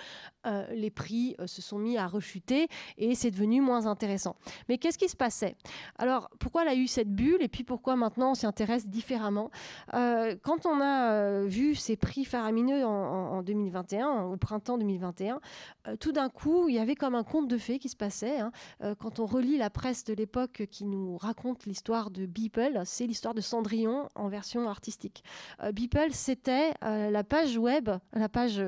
les 0.71 0.91
prix 0.91 1.37
se 1.47 1.63
sont 1.63 1.79
mis 1.79 1.99
à 1.99 2.07
rechuter 2.07 2.69
et 2.97 3.15
c'est 3.15 3.31
devenu 3.31 3.61
moins 3.61 3.87
intéressant. 3.87 4.37
Mais 4.69 4.79
qu'est-ce 4.79 4.99
qui 4.99 5.09
se 5.09 5.17
passait? 5.17 5.57
Alors, 5.99 6.31
pourquoi 6.39 6.63
elle 6.63 6.69
a 6.69 6.75
eu 6.75 6.87
cette 6.87 7.13
bulle 7.13 7.43
et 7.43 7.49
puis 7.49 7.65
pourquoi 7.65 7.97
maintenant 7.97 8.31
on 8.31 8.35
s'y 8.35 8.47
intéresse 8.47 8.87
différemment? 8.87 9.51
Euh, 9.95 10.37
Quand 10.43 10.67
on 10.67 10.81
a 10.81 11.13
euh, 11.13 11.45
vu 11.47 11.75
ces 11.75 11.97
prix 11.97 12.25
faramineux 12.25 12.85
en, 12.85 13.43
2021, 13.43 14.25
au 14.25 14.37
printemps 14.47 14.79
2021, 14.79 15.41
euh, 15.89 15.97
tout 15.97 16.13
d'un 16.13 16.29
coup, 16.29 16.69
il 16.69 16.77
y 16.77 16.79
avait 16.79 16.95
comme 16.95 17.17
un 17.17 17.25
conte 17.25 17.49
de 17.49 17.59
fées 17.59 17.81
qui 17.81 17.89
se 17.89 17.97
passait. 17.97 18.39
Hein. 18.39 18.53
quand 19.01 19.19
on 19.19 19.27
relit 19.27 19.59
la 19.59 19.71
presse 19.71 20.05
de 20.05 20.15
l'époque 20.15 20.67
qui 20.71 20.85
nous 20.85 21.17
raconte 21.17 21.67
l'histoire 21.67 22.11
de 22.11 22.27
Beeple, 22.27 22.83
c'est 22.85 23.07
l'histoire 23.07 23.35
de 23.35 23.41
Cendrillon 23.41 24.09
en 24.15 24.29
version 24.29 24.69
artistique. 24.69 25.25
Beeple, 25.73 26.13
c'était 26.13 26.75
la 26.83 27.25
page 27.25 27.57
web, 27.57 27.91
la 28.13 28.29
page. 28.29 28.63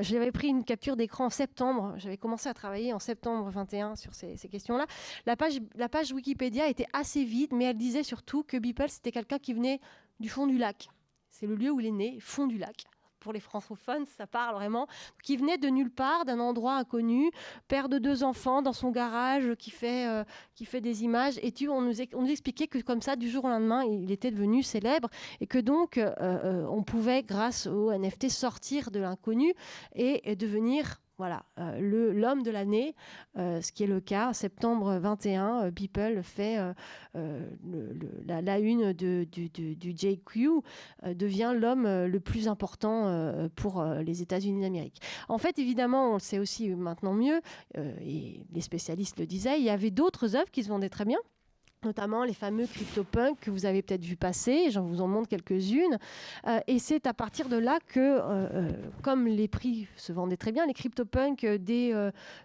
J'avais 0.00 0.32
pris 0.32 0.48
une 0.48 0.64
capture 0.64 0.96
d'écran 0.96 1.26
en 1.26 1.30
septembre. 1.30 1.94
J'avais 1.96 2.16
commencé 2.16 2.48
à 2.48 2.54
travailler 2.54 2.92
en 2.92 2.98
septembre 2.98 3.50
21 3.50 3.96
sur 3.96 4.14
ces, 4.14 4.36
ces 4.36 4.48
questions-là. 4.48 4.86
La 5.26 5.36
page, 5.36 5.60
la 5.74 5.88
page 5.88 6.12
Wikipédia 6.12 6.68
était 6.68 6.86
assez 6.92 7.24
vide, 7.24 7.52
mais 7.52 7.64
elle 7.64 7.76
disait 7.76 8.02
surtout 8.02 8.42
que 8.42 8.56
Beeple, 8.56 8.88
c'était 8.88 9.12
quelqu'un 9.12 9.38
qui 9.38 9.52
venait 9.52 9.80
du 10.20 10.28
fond 10.28 10.46
du 10.46 10.58
lac. 10.58 10.88
C'est 11.30 11.46
le 11.46 11.54
lieu 11.54 11.70
où 11.70 11.80
il 11.80 11.86
est 11.86 11.90
né, 11.90 12.18
fond 12.20 12.46
du 12.46 12.58
lac 12.58 12.84
pour 13.22 13.32
les 13.32 13.40
francophones, 13.40 14.04
ça 14.04 14.26
parle 14.26 14.56
vraiment, 14.56 14.86
qui 15.22 15.36
venait 15.36 15.56
de 15.56 15.68
nulle 15.68 15.90
part, 15.90 16.24
d'un 16.24 16.40
endroit 16.40 16.74
inconnu, 16.74 17.30
père 17.68 17.88
de 17.88 17.98
deux 17.98 18.24
enfants 18.24 18.62
dans 18.62 18.72
son 18.72 18.90
garage, 18.90 19.54
qui 19.58 19.70
fait, 19.70 20.08
euh, 20.08 20.24
qui 20.54 20.64
fait 20.64 20.80
des 20.80 21.04
images. 21.04 21.38
Et 21.42 21.52
tu, 21.52 21.68
on, 21.68 21.80
nous, 21.80 22.30
expliquait 22.30 22.66
que 22.66 22.78
comme 22.78 23.00
ça, 23.00 23.16
du 23.16 23.30
jour 23.30 23.44
au 23.44 23.48
lendemain, 23.48 23.84
il 23.84 24.10
était 24.10 24.30
devenu 24.30 24.62
célèbre 24.62 25.08
et 25.40 25.46
que 25.46 25.58
donc 25.58 25.98
euh, 25.98 26.12
euh, 26.20 26.66
on 26.68 26.82
pouvait, 26.82 27.22
grâce 27.22 27.66
au 27.66 27.92
NFT, 27.92 28.28
sortir 28.28 28.90
de 28.90 28.98
l'inconnu 28.98 29.54
et 29.94 30.34
devenir 30.36 31.00
voilà, 31.22 31.44
euh, 31.60 32.12
l'homme 32.12 32.42
de 32.42 32.50
l'année, 32.50 32.96
euh, 33.38 33.60
ce 33.60 33.70
qui 33.70 33.84
est 33.84 33.86
le 33.86 34.00
cas. 34.00 34.32
Septembre 34.32 34.98
21, 34.98 35.66
euh, 35.66 35.70
Beeple 35.70 36.20
fait 36.24 36.56
la, 37.14 38.58
une 38.58 38.92
du, 38.92 39.24
du, 39.26 39.94
JQ, 39.96 40.48
devient 41.14 41.54
l'homme 41.56 41.84
le 41.84 42.18
plus 42.18 42.48
important 42.48 43.48
pour 43.54 43.84
les 43.84 44.20
États-Unis 44.20 44.62
d'Amérique. 44.62 45.00
En 45.28 45.38
fait, 45.38 45.60
évidemment, 45.60 46.10
on 46.10 46.14
le 46.14 46.18
sait 46.18 46.40
aussi 46.40 46.70
maintenant 46.70 47.14
mieux, 47.14 47.40
et 47.76 48.44
les 48.52 48.60
spécialistes 48.60 49.20
le 49.20 49.26
disaient, 49.26 49.60
il 49.60 49.64
y 49.64 49.70
avait 49.70 49.92
d'autres 49.92 50.34
œuvres 50.34 50.50
qui 50.50 50.64
se 50.64 50.70
vendaient 50.70 50.88
très 50.88 51.04
bien 51.04 51.18
notamment 51.84 52.24
les 52.24 52.34
fameux 52.34 52.66
CryptoPunk 52.66 53.38
que 53.40 53.50
vous 53.50 53.66
avez 53.66 53.82
peut-être 53.82 54.04
vu 54.04 54.16
passer, 54.16 54.70
j'en 54.70 54.82
vous 54.82 55.00
en 55.00 55.08
montre 55.08 55.28
quelques-unes. 55.28 55.98
Euh, 56.46 56.60
et 56.66 56.78
c'est 56.78 57.06
à 57.06 57.14
partir 57.14 57.48
de 57.48 57.56
là 57.56 57.78
que, 57.88 58.00
euh, 58.00 58.20
euh, 58.22 58.70
comme 59.02 59.26
les 59.26 59.48
prix 59.48 59.88
se 59.96 60.12
vendaient 60.12 60.36
très 60.36 60.52
bien, 60.52 60.66
les 60.66 60.74
CryptoPunk 60.74 61.44
dès 61.60 61.92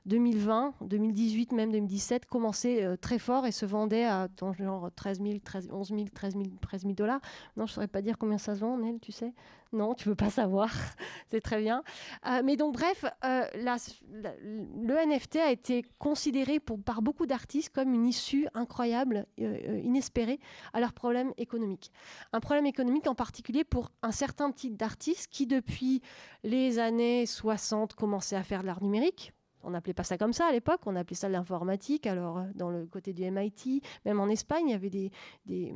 2020, 0.06 0.74
2018, 0.82 1.52
même 1.52 1.72
2017, 1.72 2.26
commençaient 2.26 2.98
très 2.98 3.20
fort 3.20 3.46
et 3.46 3.52
se 3.52 3.66
vendaient 3.66 4.06
à 4.06 4.28
genre 4.58 4.90
13 4.96 5.22
000, 5.22 5.40
13, 5.44 5.70
11 5.72 5.88
000, 5.90 6.02
13 6.14 6.34
000, 6.34 6.46
13 6.62 6.82
000 6.82 6.94
dollars. 6.94 7.20
Non, 7.56 7.66
je 7.66 7.72
ne 7.72 7.76
saurais 7.76 7.88
pas 7.88 8.02
dire 8.02 8.18
combien 8.18 8.38
ça 8.38 8.56
se 8.56 8.62
vend, 8.62 8.78
Nel, 8.78 9.00
tu 9.00 9.12
sais? 9.12 9.34
Non, 9.74 9.94
tu 9.94 10.10
veux 10.10 10.16
pas 10.16 10.30
savoir. 10.30 10.70
c'est 11.32 11.42
très 11.42 11.60
bien. 11.60 11.84
Euh, 12.26 12.42
mais 12.44 12.56
donc, 12.56 12.74
bref, 12.74 13.06
euh, 13.24 13.46
le 13.56 15.06
NFT 15.06 15.38
a 15.38 15.52
été 15.52 15.84
considéré 16.00 16.60
par 16.60 17.02
beaucoup 17.02 17.26
d'artistes 17.26 17.74
comme 17.74 17.94
une 17.94 18.06
issue 18.06 18.48
incroyable, 18.54 19.26
euh, 19.40 19.82
inespérée 19.84 20.40
à 20.74 20.80
leurs 20.80 20.94
problèmes 20.94 21.34
économiques. 21.38 21.92
Un 22.34 22.40
problème 22.40 22.66
économique 22.66 23.08
en 23.08 23.16
particulier 23.16 23.64
pour 23.64 23.92
un 24.02 24.12
certain 24.12 24.52
type 24.52 24.78
d'artistes 24.78 25.28
qui, 25.32 25.48
depuis 25.48 26.02
les 26.44 26.80
années 26.80 27.26
60, 27.26 27.94
commençaient 27.94 28.36
à 28.36 28.44
faire 28.44 28.62
de 28.62 28.68
l'art 28.68 28.84
numérique 28.84 29.34
on 29.64 29.72
n'appelait 29.72 29.94
pas 29.94 30.04
ça 30.04 30.18
comme 30.18 30.32
ça 30.32 30.46
à 30.46 30.52
l'époque, 30.54 30.82
on 30.86 30.96
appelait 30.96 31.16
ça 31.16 31.28
l'informatique. 31.28 32.08
Alors, 32.08 32.42
dans 32.56 32.70
le 32.70 32.86
côté 32.86 33.12
du 33.12 33.30
MIT, 33.30 33.82
même 34.06 34.20
en 34.22 34.30
Espagne, 34.30 34.68
il 34.68 34.72
y 34.72 34.76
avait 34.76 34.90
des 34.90 35.74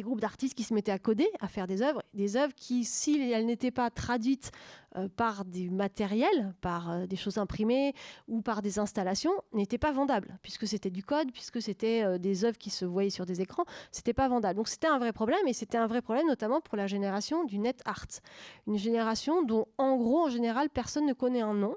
groupes 0.00 0.20
d'artistes 0.20 0.54
qui 0.54 0.62
se 0.62 0.72
mettaient 0.72 0.92
à 0.92 0.98
coder, 0.98 1.28
à 1.40 1.48
faire 1.48 1.66
des 1.66 1.82
œuvres, 1.82 2.02
des 2.14 2.36
œuvres 2.36 2.54
qui, 2.54 2.84
si 2.84 3.20
elles 3.30 3.44
n'étaient 3.44 3.70
pas 3.70 3.90
traduites 3.90 4.50
euh, 4.96 5.08
par 5.08 5.44
du 5.44 5.70
matériel, 5.70 6.54
par 6.60 6.90
euh, 6.90 7.06
des 7.06 7.16
choses 7.16 7.36
imprimées 7.38 7.94
ou 8.28 8.40
par 8.40 8.62
des 8.62 8.78
installations, 8.78 9.32
n'étaient 9.52 9.78
pas 9.78 9.92
vendables, 9.92 10.38
puisque 10.42 10.66
c'était 10.66 10.90
du 10.90 11.02
code, 11.02 11.30
puisque 11.32 11.60
c'était 11.60 12.02
euh, 12.02 12.18
des 12.18 12.44
œuvres 12.44 12.58
qui 12.58 12.70
se 12.70 12.84
voyaient 12.84 13.10
sur 13.10 13.26
des 13.26 13.40
écrans, 13.40 13.64
c'était 13.90 14.14
pas 14.14 14.28
vendable. 14.28 14.56
Donc 14.56 14.68
c'était 14.68 14.86
un 14.86 14.98
vrai 14.98 15.12
problème, 15.12 15.46
et 15.46 15.52
c'était 15.52 15.78
un 15.78 15.86
vrai 15.86 16.00
problème 16.00 16.26
notamment 16.26 16.60
pour 16.60 16.76
la 16.76 16.86
génération 16.86 17.44
du 17.44 17.58
net 17.58 17.82
art, 17.84 18.06
une 18.66 18.78
génération 18.78 19.42
dont, 19.42 19.66
en 19.76 19.96
gros, 19.96 20.24
en 20.24 20.30
général, 20.30 20.70
personne 20.70 21.06
ne 21.06 21.12
connaît 21.12 21.42
un 21.42 21.54
nom, 21.54 21.76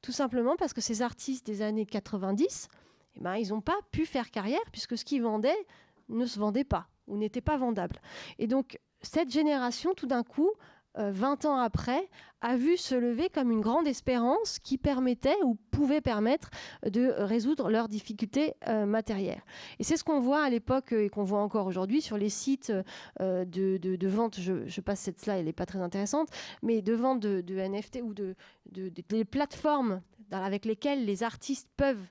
tout 0.00 0.12
simplement 0.12 0.56
parce 0.56 0.72
que 0.72 0.80
ces 0.80 1.02
artistes 1.02 1.46
des 1.46 1.62
années 1.62 1.86
90, 1.86 2.68
eh 3.16 3.20
ben, 3.20 3.36
ils 3.36 3.48
n'ont 3.50 3.60
pas 3.60 3.78
pu 3.90 4.06
faire 4.06 4.30
carrière, 4.30 4.60
puisque 4.72 4.98
ce 4.98 5.04
qu'ils 5.04 5.22
vendaient 5.22 5.66
ne 6.08 6.26
se 6.26 6.38
vendait 6.38 6.64
pas 6.64 6.88
ou 7.06 7.16
n'était 7.16 7.40
pas 7.40 7.56
vendable. 7.56 8.00
Et 8.38 8.46
donc, 8.46 8.78
cette 9.02 9.30
génération, 9.30 9.94
tout 9.94 10.06
d'un 10.06 10.22
coup, 10.22 10.50
20 10.96 11.44
euh, 11.44 11.48
ans 11.48 11.56
après, 11.56 12.08
a 12.40 12.56
vu 12.56 12.76
se 12.76 12.94
lever 12.94 13.28
comme 13.28 13.50
une 13.50 13.60
grande 13.60 13.86
espérance 13.86 14.58
qui 14.58 14.78
permettait 14.78 15.36
ou 15.42 15.56
pouvait 15.70 16.00
permettre 16.00 16.50
de 16.88 17.12
résoudre 17.18 17.70
leurs 17.70 17.88
difficultés 17.88 18.54
euh, 18.68 18.86
matérielles. 18.86 19.42
Et 19.78 19.84
c'est 19.84 19.96
ce 19.96 20.04
qu'on 20.04 20.20
voit 20.20 20.42
à 20.44 20.50
l'époque 20.50 20.92
et 20.92 21.08
qu'on 21.08 21.24
voit 21.24 21.40
encore 21.40 21.66
aujourd'hui 21.66 22.00
sur 22.00 22.16
les 22.16 22.28
sites 22.28 22.72
euh, 23.20 23.44
de, 23.44 24.06
vente. 24.06 24.38
Je, 24.38 24.80
passe 24.80 25.00
cette 25.00 25.20
slide, 25.20 25.38
elle 25.38 25.46
n'est 25.46 25.52
pas 25.52 25.66
très 25.66 25.80
intéressante, 25.80 26.28
mais 26.62 26.82
de 26.82 26.92
vente 26.92 27.20
de, 27.20 27.54
NFT 27.56 28.00
ou 28.02 28.14
de, 28.14 28.36
des 28.70 29.24
plateformes 29.24 30.00
avec 30.30 30.64
lesquelles 30.64 31.04
les 31.04 31.22
artistes 31.22 31.68
peuvent 31.76 32.06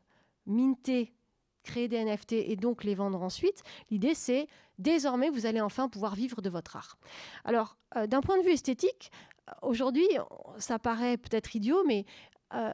minter 0.46 1.14
créer 1.64 1.88
des 1.88 2.04
NFT 2.04 2.34
et 2.34 2.56
donc 2.56 2.84
les 2.84 2.96
vendre 2.96 3.22
ensuite. 3.22 3.64
L'idée, 3.90 4.14
c'est 4.14 4.48
désormais, 4.80 5.30
vous 5.30 5.46
allez 5.46 5.62
enfin 5.62 5.90
pouvoir 5.90 6.16
vivre 6.16 6.42
de 6.42 6.50
votre 6.50 6.76
art. 6.76 6.98
Alors, 7.46 7.78
euh, 7.96 8.08
d'un 8.08 8.22
point 8.22 8.38
de 8.38 8.44
vue 8.44 8.52
esthétique, 8.52 9.12
aujourd'hui, 9.62 10.08
ça 10.58 10.80
paraît 10.80 11.18
peut-être 11.18 11.56
idiot, 11.56 11.84
mais 11.86 12.06
euh, 12.54 12.74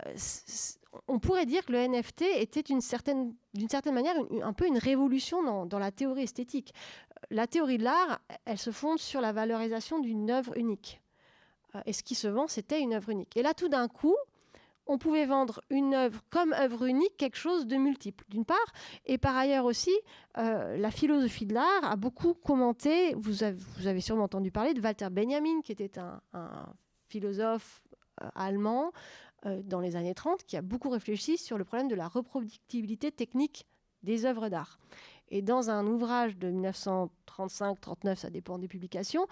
on 1.07 1.19
pourrait 1.19 1.45
dire 1.45 1.65
que 1.65 1.71
le 1.71 1.87
NFT 1.87 2.23
était 2.35 2.63
d'une 2.63 2.81
certaine, 2.81 3.33
certaine 3.69 3.93
manière 3.93 4.15
un 4.41 4.53
peu 4.53 4.67
une 4.67 4.77
révolution 4.77 5.43
dans, 5.43 5.65
dans, 5.65 5.79
la 5.79 5.91
théorie 5.91 6.23
esthétique. 6.23 6.73
La 7.29 7.47
théorie 7.47 7.77
de 7.77 7.83
l'art, 7.83 8.19
elle 8.45 8.57
se 8.57 8.71
fonde 8.71 8.99
sur 8.99 9.21
la 9.21 9.31
valorisation 9.31 9.99
d'une 9.99 10.29
œuvre 10.31 10.57
unique. 10.57 11.01
Euh, 11.75 11.81
et 11.85 11.93
ce 11.93 12.03
qui 12.03 12.15
se 12.15 12.27
vend, 12.27 12.47
c'était 12.47 12.81
une 12.81 12.93
œuvre 12.93 13.09
unique. 13.09 13.37
Et 13.37 13.43
là, 13.43 13.53
tout 13.53 13.69
d'un 13.69 13.87
coup, 13.87 14.15
on 14.89 14.97
pouvait 14.97 15.27
vendre 15.27 15.61
une 15.69 15.93
œuvre 15.93 16.19
comme 16.31 16.51
œuvre 16.53 16.85
unique, 16.85 17.15
quelque 17.15 17.37
chose 17.37 17.67
de 17.67 17.77
multiple, 17.77 18.25
d'une 18.27 18.43
part. 18.43 18.57
Et 19.05 19.19
par 19.19 19.37
ailleurs 19.37 19.65
aussi, 19.65 19.95
euh, 20.39 20.77
la 20.77 20.89
philosophie 20.89 21.45
de 21.45 21.53
l'art 21.53 21.83
a 21.83 21.95
beaucoup 21.95 22.33
commenté, 22.33 23.13
vous 23.13 23.43
avez, 23.43 24.01
sûrement 24.01 24.23
entendu 24.23 24.49
parler 24.51 24.73
de 24.73 24.81
Walter 24.81 25.09
Benjamin, 25.11 25.61
qui 25.63 25.71
était 25.71 25.99
un, 25.99 26.19
philosophe 27.07 27.81
euh, 28.21 28.29
allemand 28.33 28.91
euh, 29.45 29.61
dans 29.63 29.79
les 29.79 29.95
années 29.95 30.15
30, 30.15 30.43
qui 30.43 30.57
a 30.57 30.63
beaucoup 30.63 30.89
réfléchi 30.89 31.37
sur 31.37 31.59
le 31.59 31.65
problème 31.65 31.87
de 31.87 31.95
la 31.95 32.07
reproductibilité 32.07 33.11
technique 33.11 33.67
des 34.01 34.25
œuvres 34.25 34.49
d'art. 34.49 34.79
Et 35.29 35.43
dans 35.43 35.69
un 35.69 35.85
ouvrage 35.85 36.35
de 36.37 36.49
1935-39, 36.49 38.15
ça 38.15 38.31
dépend 38.31 38.57
des 38.57 38.67
publications, 38.67 39.27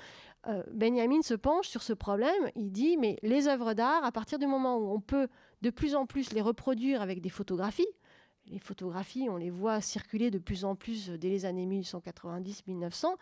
Benjamin 0.71 1.21
se 1.23 1.33
penche 1.33 1.67
sur 1.67 1.81
ce 1.81 1.91
problème. 1.91 2.51
Il 2.55 2.71
dit, 2.71 2.95
mais 2.95 3.17
les 3.21 3.47
œuvres 3.47 3.73
d'art, 3.73 4.05
à 4.05 4.11
partir 4.11 4.39
du 4.39 4.45
moment 4.45 4.77
où 4.77 4.93
on 4.93 5.01
peut 5.01 5.27
de 5.61 5.69
plus 5.69 5.95
en 5.95 6.05
plus 6.05 6.33
les 6.33 6.41
reproduire 6.41 7.01
avec 7.01 7.21
des 7.21 7.29
photographies, 7.29 7.87
les 8.47 8.59
photographies, 8.59 9.27
on 9.29 9.37
les 9.37 9.49
voit 9.49 9.81
circuler 9.81 10.31
de 10.31 10.37
plus 10.37 10.63
en 10.63 10.75
plus 10.75 11.09
dès 11.09 11.29
les 11.29 11.45
années 11.45 11.65
1890-1900, 11.65 13.13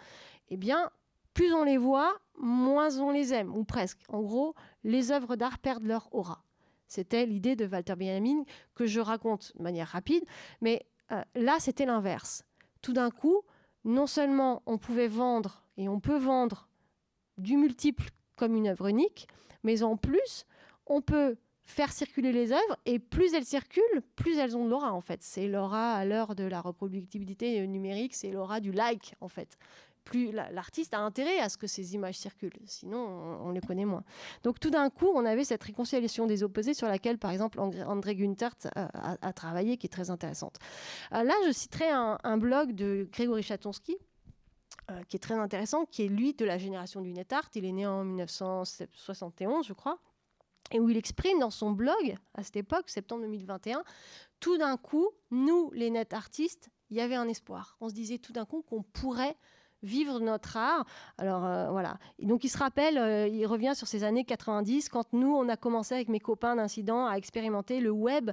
eh 0.50 0.58
bien, 0.58 0.92
plus 1.34 1.52
on 1.54 1.64
les 1.64 1.78
voit, 1.78 2.20
moins 2.38 2.98
on 3.00 3.12
les 3.12 3.34
aime, 3.34 3.56
ou 3.56 3.64
presque. 3.64 4.04
En 4.10 4.22
gros, 4.22 4.56
les 4.84 5.12
œuvres 5.12 5.36
d'art 5.36 5.58
perdent 5.58 5.86
leur 5.86 6.14
aura. 6.14 6.44
C'était 6.88 7.26
l'idée 7.26 7.56
de 7.56 7.66
Walter 7.66 7.96
Benjamin 7.96 8.44
que 8.76 8.86
je 8.86 9.00
raconte 9.00 9.52
de 9.58 9.64
manière 9.64 9.88
rapide, 9.88 10.24
mais 10.62 10.86
euh, 11.12 11.24
là, 11.34 11.58
c'était 11.60 11.86
l'inverse 11.86 12.44
tout 12.86 12.94
d'un 12.94 13.10
coup, 13.10 13.42
non 13.84 14.06
seulement 14.06 14.62
on 14.68 14.78
pouvait 14.78 15.08
vendre 15.08 15.64
et 15.76 15.90
on 15.90 16.00
peut 16.00 16.20
vendre 16.20 16.70
du 17.40 17.58
multiple 17.58 18.10
comme 18.36 18.54
une 18.54 18.68
œuvre 18.68 18.86
unique, 18.86 19.28
mais 19.64 19.82
en 19.82 19.98
plus, 19.98 20.46
on 20.86 21.02
peut 21.02 21.36
faire 21.66 21.92
circuler 21.92 22.32
les 22.32 22.52
œuvres 22.52 22.78
et 22.86 23.00
plus 23.00 23.34
elles 23.34 23.46
circulent, 23.46 24.02
plus 24.16 24.38
elles 24.38 24.56
ont 24.56 24.66
de 24.66 24.70
l'aura 24.70 24.94
en 24.94 25.02
fait. 25.02 25.22
C'est 25.24 25.48
l'aura 25.48 25.94
à 25.96 26.06
l'heure 26.06 26.36
de 26.36 26.44
la 26.44 26.62
reproductibilité 26.62 27.66
numérique, 27.68 28.16
c'est 28.16 28.32
l'aura 28.32 28.60
du 28.60 28.72
like 28.72 29.16
en 29.20 29.28
fait. 29.28 29.58
plus 30.04 30.32
l'artiste 30.32 30.94
a 30.94 31.00
intérêt 31.00 31.40
à 31.40 31.50
ce 31.50 31.58
que 31.58 31.66
ces 31.66 31.96
images 31.96 32.20
circulent, 32.20 32.54
sinon 32.66 33.00
on, 33.44 33.52
les 33.52 33.62
connaît 33.62 33.86
moins. 33.86 34.04
Donc 34.44 34.60
tout 34.60 34.70
d'un 34.70 34.92
coup, 34.92 35.10
on 35.16 35.26
avait 35.26 35.44
cette 35.44 35.64
réconciliation 35.64 36.28
des 36.28 36.44
opposés 36.44 36.76
sur 36.76 36.88
laquelle, 36.88 37.18
par 37.18 37.32
exemple, 37.32 37.60
André 37.60 38.16
Gunther 38.16 38.52
a, 38.76 39.34
travaillé, 39.34 39.78
qui 39.78 39.88
est 39.88 39.90
très 39.90 40.12
intéressante. 40.12 40.58
Euh, 41.14 41.24
là, 41.24 41.34
je 41.48 41.52
citerai 41.52 41.90
un, 41.90 42.38
blog 42.38 42.74
de 42.74 43.08
Grégory 43.12 43.42
Chatonsky, 43.42 43.98
euh, 44.92 45.02
qui 45.10 45.16
est 45.16 45.20
très 45.20 45.34
intéressant, 45.34 45.86
qui 45.86 46.04
est 46.04 46.08
lui 46.08 46.36
de 46.36 46.46
la 46.46 46.60
génération 46.60 47.02
du 47.02 47.12
net 47.12 47.34
art. 47.34 47.50
Il 47.56 47.66
est 47.66 47.72
né 47.72 47.88
en 47.88 48.04
1971, 48.04 49.66
je 49.66 49.74
crois, 49.74 50.00
et 50.72 50.80
où 50.80 50.90
il 50.90 50.98
exprime 50.98 51.40
dans 51.40 51.52
son 51.52 51.72
blog, 51.72 52.16
à 52.34 52.44
cette 52.44 52.56
époque, 52.56 52.90
septembre 52.90 53.22
2021, 53.24 53.84
tout 54.40 54.58
d'un 54.58 54.78
coup, 54.78 55.10
nous, 55.32 55.72
les 55.74 55.90
net 55.90 56.14
artistes, 56.14 56.70
il 56.90 56.98
y 56.98 57.02
avait 57.02 57.16
un 57.16 57.28
espoir. 57.28 57.78
On 57.82 57.90
se 57.90 57.94
disait 57.94 58.18
tout 58.18 58.34
d'un 58.34 58.46
coup 58.46 58.62
qu'on 58.62 58.84
pourrait 58.84 59.36
vivre 59.84 60.20
notre 60.20 60.58
art. 60.58 60.86
Alors 61.18 61.46
euh, 61.46 61.70
voilà. 61.70 61.98
donc 62.20 62.44
il 62.44 62.50
se 62.50 62.58
rappelle, 62.58 62.98
euh, 62.98 63.28
il 63.28 63.46
revient 63.46 63.74
sur 63.76 63.88
ces 63.88 64.04
années 64.04 64.26
90 64.26 64.90
quand 64.90 65.14
nous 65.14 65.34
on 65.34 65.48
a 65.48 65.58
commencé 65.58 65.94
avec 65.94 66.10
mes 66.10 66.20
copains 66.20 66.56
d'incident 66.56 67.06
à 67.06 67.16
expérimenter 67.16 67.80
le 67.80 67.92
web 67.92 68.32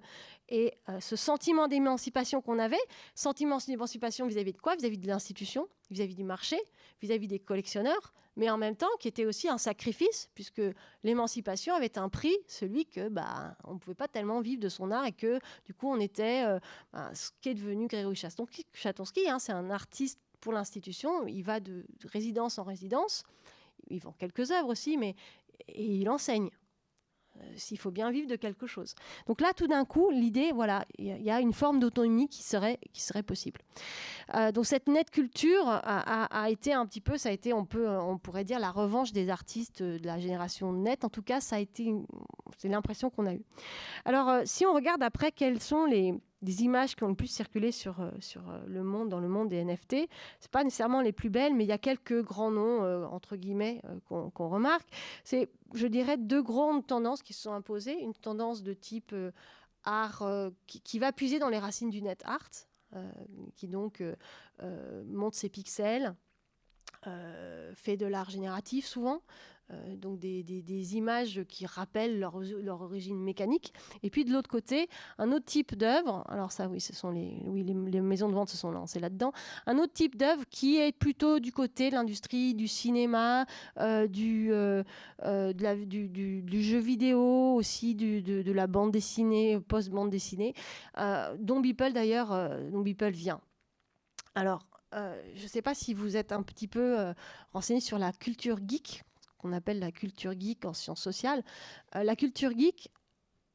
et 0.48 0.72
euh, 0.88 0.98
ce 1.00 1.14
sentiment 1.14 1.68
d'émancipation 1.68 2.40
qu'on 2.40 2.58
avait, 2.58 2.80
sentiment 3.14 3.58
d'émancipation 3.66 4.26
vis-à-vis 4.26 4.52
de 4.52 4.60
quoi? 4.60 4.74
Vis-à-vis 4.76 4.98
de 4.98 5.06
l'institution, 5.06 5.68
vis-à-vis 5.90 6.14
du 6.14 6.24
marché, 6.24 6.58
vis-à-vis 7.02 7.28
des 7.28 7.38
collectionneurs, 7.38 8.14
mais 8.36 8.48
en 8.48 8.56
même 8.56 8.76
temps 8.76 8.88
qui 8.98 9.08
était 9.08 9.26
aussi 9.26 9.48
un 9.48 9.58
sacrifice 9.58 10.30
puisque 10.34 10.62
l'émancipation 11.02 11.74
avait 11.74 11.98
un 11.98 12.08
prix, 12.08 12.36
celui 12.46 12.86
que 12.86 13.08
bah 13.08 13.56
on 13.64 13.74
ne 13.74 13.78
pouvait 13.78 13.94
pas 13.94 14.08
tellement 14.08 14.40
vivre 14.40 14.60
de 14.60 14.68
son 14.70 14.90
art 14.90 15.04
et 15.04 15.12
que 15.12 15.38
du 15.66 15.74
coup 15.74 15.88
on 15.88 16.00
était 16.00 16.44
bah, 16.92 17.10
ce 17.14 17.30
qu'est 17.42 17.54
devenu 17.54 17.88
Grégory 17.88 18.16
Chatonsky. 18.16 19.28
Hein, 19.28 19.38
c'est 19.38 19.52
un 19.52 19.70
artiste 19.70 20.18
pour 20.42 20.52
l'institution, 20.52 21.26
il 21.26 21.42
va 21.42 21.60
de, 21.60 21.86
résidence 22.12 22.58
en 22.58 22.64
résidence. 22.64 23.22
Il 23.88 24.00
vend 24.00 24.12
quelques 24.12 24.50
œuvres 24.50 24.68
aussi, 24.68 24.98
mais 24.98 25.14
et 25.68 25.84
il 25.84 26.10
enseigne. 26.10 26.50
Euh, 27.42 27.46
s'il 27.56 27.78
faut 27.78 27.90
bien 27.90 28.10
vivre 28.10 28.28
de 28.28 28.36
quelque 28.36 28.66
chose. 28.66 28.94
Donc 29.26 29.40
là, 29.40 29.52
tout 29.54 29.66
d'un 29.66 29.84
coup, 29.84 30.10
l'idée, 30.10 30.52
voilà, 30.52 30.84
il 30.98 31.22
y 31.22 31.30
a 31.30 31.40
une 31.40 31.52
forme 31.52 31.80
d'autonomie 31.80 32.28
qui 32.28 32.42
serait, 32.42 32.78
qui 32.92 33.02
serait 33.02 33.22
possible. 33.22 33.60
Euh, 34.34 34.52
donc 34.52 34.66
cette 34.66 34.88
net 34.88 35.10
culture 35.10 35.64
a, 35.66 36.50
été 36.50 36.72
un 36.72 36.86
petit 36.86 37.00
peu, 37.00 37.16
ça 37.18 37.28
a 37.28 37.32
été, 37.32 37.52
on 37.52 37.64
peut, 37.64 37.88
on 37.88 38.18
pourrait 38.18 38.44
dire, 38.44 38.58
la 38.58 38.70
revanche 38.70 39.12
des 39.12 39.28
artistes 39.28 39.82
de 39.82 40.06
la 40.06 40.18
génération 40.18 40.72
net. 40.72 41.04
En 41.04 41.08
tout 41.08 41.22
cas, 41.22 41.40
ça 41.40 41.56
a 41.56 41.58
été, 41.58 41.92
c'est 42.58 42.68
l'impression 42.68 43.10
qu'on 43.10 43.26
a 43.26 43.34
eue. 43.34 43.44
Alors, 44.04 44.28
euh, 44.28 44.42
si 44.44 44.66
on 44.66 44.72
regarde 44.72 45.02
après, 45.02 45.32
quelles 45.32 45.60
sont 45.60 45.84
les 45.84 46.14
des 46.42 46.64
images 46.64 46.96
qui 46.96 47.04
ont 47.04 47.08
le 47.08 47.14
plus 47.14 47.28
circulé 47.28 47.72
sur, 47.72 48.00
euh, 48.00 48.10
sur 48.20 48.50
euh, 48.50 48.60
le 48.66 48.82
monde, 48.82 49.08
dans 49.08 49.20
le 49.20 49.28
monde 49.28 49.48
des 49.48 49.64
NFT. 49.64 50.08
C'est 50.40 50.50
pas 50.50 50.64
nécessairement 50.64 51.00
les 51.00 51.12
plus 51.12 51.30
belles, 51.30 51.54
mais 51.54 51.64
il 51.64 51.68
y 51.68 51.72
a 51.72 51.78
quelques 51.78 52.22
grands 52.22 52.50
noms, 52.50 52.82
euh, 52.82 53.04
entre 53.06 53.36
guillemets, 53.36 53.80
qu'on 54.08 54.48
remarque. 54.48 54.88
C'est, 55.24 55.48
je 55.74 55.86
dirais, 55.86 56.16
deux 56.16 56.42
grandes 56.42 56.86
tendances 56.86 57.22
qui 57.22 57.32
se 57.32 57.42
sont 57.42 57.52
imposées. 57.52 57.98
Une 58.00 58.14
tendance 58.14 58.62
de 58.62 58.74
type 58.74 59.14
art 59.84 60.24
qui, 60.66 60.98
va 60.98 61.12
puiser 61.12 61.38
dans 61.38 61.48
les 61.48 61.58
racines 61.58 61.90
du 61.90 62.02
net 62.02 62.22
art, 62.24 62.50
qui 63.56 63.68
donc 63.68 64.02
monte 65.06 65.34
ses 65.34 65.48
pixels, 65.48 66.14
fait 67.74 67.96
de 67.96 68.06
l'art 68.06 68.30
génératif 68.30 68.86
souvent, 68.86 69.22
euh, 69.72 69.96
donc 69.96 70.18
des, 70.18 70.96
images 70.96 71.42
qui 71.48 71.64
rappellent 71.66 72.18
leur, 72.18 72.34
origine 72.80 73.18
mécanique. 73.18 73.72
Et 74.02 74.10
puis 74.10 74.24
de 74.24 74.32
l'autre 74.32 74.50
côté, 74.50 74.88
un 75.18 75.30
autre 75.32 75.44
type 75.44 75.76
d'œuvre, 75.76 76.24
alors 76.28 76.50
ça 76.50 76.68
oui, 76.68 76.80
ce 76.80 76.94
sont 76.94 77.10
les, 77.10 77.42
oui, 77.46 77.62
les, 77.62 78.00
maisons 78.00 78.28
de 78.28 78.34
vente 78.34 78.48
se 78.48 78.56
sont 78.56 78.70
lancées 78.70 78.98
là-dedans, 78.98 79.32
un 79.66 79.78
autre 79.78 79.92
type 79.92 80.16
d'œuvre 80.16 80.44
qui 80.50 80.78
est 80.78 80.92
plutôt 80.92 81.38
du 81.38 81.52
côté 81.52 81.90
de 81.90 81.94
l'industrie 81.94 82.54
du 82.54 82.68
cinéma, 82.68 83.46
euh, 83.78 84.06
du, 84.08 84.48
euh, 84.52 84.82
du, 85.22 86.62
jeu 86.62 86.78
vidéo, 86.78 87.54
aussi 87.54 87.94
de, 87.94 88.52
la 88.52 88.66
bande 88.66 88.90
dessinée, 88.90 89.60
post-bande 89.60 90.10
dessinée, 90.10 90.54
dont 91.38 91.60
Beeple 91.60 91.92
d'ailleurs, 91.92 92.28
dont 92.70 92.80
Beeple 92.80 93.10
vient. 93.10 93.40
Alors, 94.34 94.66
je 94.92 95.42
ne 95.42 95.48
sais 95.48 95.62
pas 95.62 95.74
si 95.74 95.94
vous 95.94 96.16
êtes 96.16 96.32
un 96.32 96.42
petit 96.42 96.68
peu 96.68 96.96
renseigné 97.52 97.80
sur 97.80 97.98
la 97.98 98.12
culture 98.12 98.58
geek, 98.66 99.04
qu'on 99.42 99.52
appelle 99.52 99.80
la 99.80 99.92
culture 99.92 100.32
geek 100.38 100.64
en 100.64 100.72
sciences 100.72 101.02
sociales, 101.02 101.42
euh, 101.96 102.04
la 102.04 102.16
culture 102.16 102.56
geek 102.56 102.90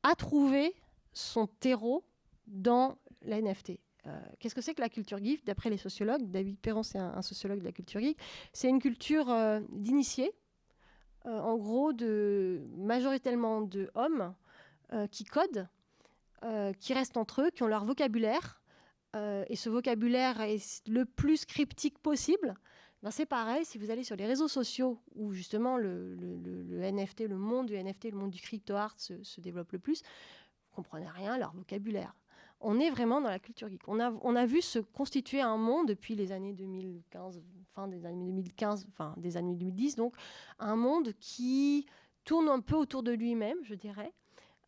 a 0.04 0.14
trouvé 0.16 0.76
son 1.14 1.48
terreau 1.48 2.06
dans 2.46 2.98
la 3.24 3.42
NFT. 3.42 3.80
Euh, 4.06 4.20
qu'est-ce 4.40 4.54
que 4.54 4.62
c'est 4.62 4.76
que 4.76 4.82
la 4.82 4.90
culture 4.90 5.18
geek? 5.18 5.46
D'après 5.46 5.70
les 5.70 5.78
sociologues, 5.78 6.30
David 6.30 6.60
Perron, 6.60 6.84
c'est 6.84 7.00
un, 7.00 7.22
sociologue 7.22 7.60
de 7.60 7.66
la 7.66 7.72
culture 7.72 8.02
geek, 8.02 8.18
c'est 8.54 8.70
une 8.70 8.80
culture 8.80 9.30
euh, 9.32 9.62
d'initiés, 9.70 10.32
en 11.26 11.58
gros, 11.58 11.92
de, 11.92 12.66
majoritairement 12.78 13.60
de 13.60 13.92
hommes 13.96 14.34
qui 15.12 15.26
codent, 15.26 15.68
qui 16.80 16.94
restent 16.94 17.18
entre 17.18 17.42
eux, 17.42 17.50
qui 17.50 17.64
ont 17.64 17.68
leur 17.68 17.84
vocabulaire, 17.84 18.62
et 19.14 19.58
ce 19.58 19.68
vocabulaire 19.68 20.40
est 20.40 20.88
le 20.88 21.04
plus 21.04 21.44
cryptique 21.44 22.00
possible, 22.00 22.56
ben, 23.04 23.12
c'est 23.12 23.26
pareil, 23.26 23.64
si 23.64 23.78
vous 23.78 23.92
allez 23.92 24.04
sur 24.04 24.16
les 24.16 24.26
réseaux 24.26 24.48
sociaux 24.48 25.00
où 25.16 25.32
justement 25.32 25.78
le, 25.78 26.16
NFT, 26.92 27.22
le 27.22 27.38
monde 27.38 27.68
du 27.68 27.76
NFT, 27.76 28.06
le 28.06 28.18
monde 28.18 28.32
du 28.32 28.42
crypto 28.42 28.74
art 28.76 28.96
se, 29.00 29.40
développe 29.40 29.72
le 29.72 29.80
plus, 29.80 30.02
vous 30.02 30.76
comprenez 30.76 31.08
rien 31.08 31.34
à 31.34 31.38
leur 31.38 31.54
vocabulaire. 31.54 32.16
On 32.60 32.80
est 32.80 32.90
vraiment 32.90 33.22
dans 33.22 33.30
la 33.30 33.38
culture 33.38 33.70
geek. 33.70 33.88
On 33.88 34.00
a, 34.00 34.12
on 34.24 34.36
a 34.36 34.48
vu 34.48 34.62
se 34.62 34.80
constituer 34.80 35.42
un 35.42 35.58
monde 35.58 35.88
depuis 35.88 36.16
les 36.16 36.32
années 36.32 36.54
2015, 36.54 37.44
fin 37.76 37.88
des 37.88 38.04
années 38.04 38.26
2015, 38.26 38.88
fin 38.96 39.14
des 39.18 39.38
années 39.38 39.54
2010, 39.54 39.96
donc 39.96 40.16
un 40.58 40.76
monde 40.76 41.14
qui 41.20 41.86
tourne 42.24 42.50
un 42.50 42.62
peu 42.62 42.76
autour 42.76 43.04
de 43.04 43.12
lui-même, 43.12 43.58
je 43.64 43.76
dirais, 43.76 44.12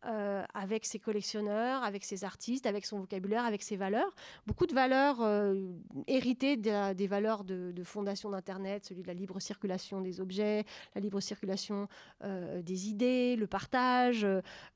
euh, 0.06 0.42
avec 0.54 0.86
ses 0.86 0.98
collectionneurs, 0.98 1.82
avec 1.82 2.04
ses 2.04 2.24
artistes, 2.24 2.64
avec 2.64 2.86
son 2.86 3.00
vocabulaire, 3.00 3.44
avec 3.44 3.62
ses 3.62 3.76
valeurs. 3.76 4.14
Beaucoup 4.46 4.66
de 4.66 4.72
valeurs 4.72 5.20
euh, 5.20 5.72
héritées 6.06 6.56
des 6.56 7.06
valeurs 7.06 7.44
de, 7.44 7.82
fondation 7.84 8.30
d'Internet, 8.30 8.86
celui 8.86 9.02
de 9.02 9.08
la 9.08 9.12
libre 9.12 9.40
circulation 9.40 10.00
des 10.00 10.22
objets, 10.22 10.64
la 10.94 11.02
libre 11.02 11.20
circulation 11.20 11.86
euh, 12.24 12.62
des 12.62 12.88
idées, 12.88 13.36
le 13.36 13.46
partage, 13.46 14.26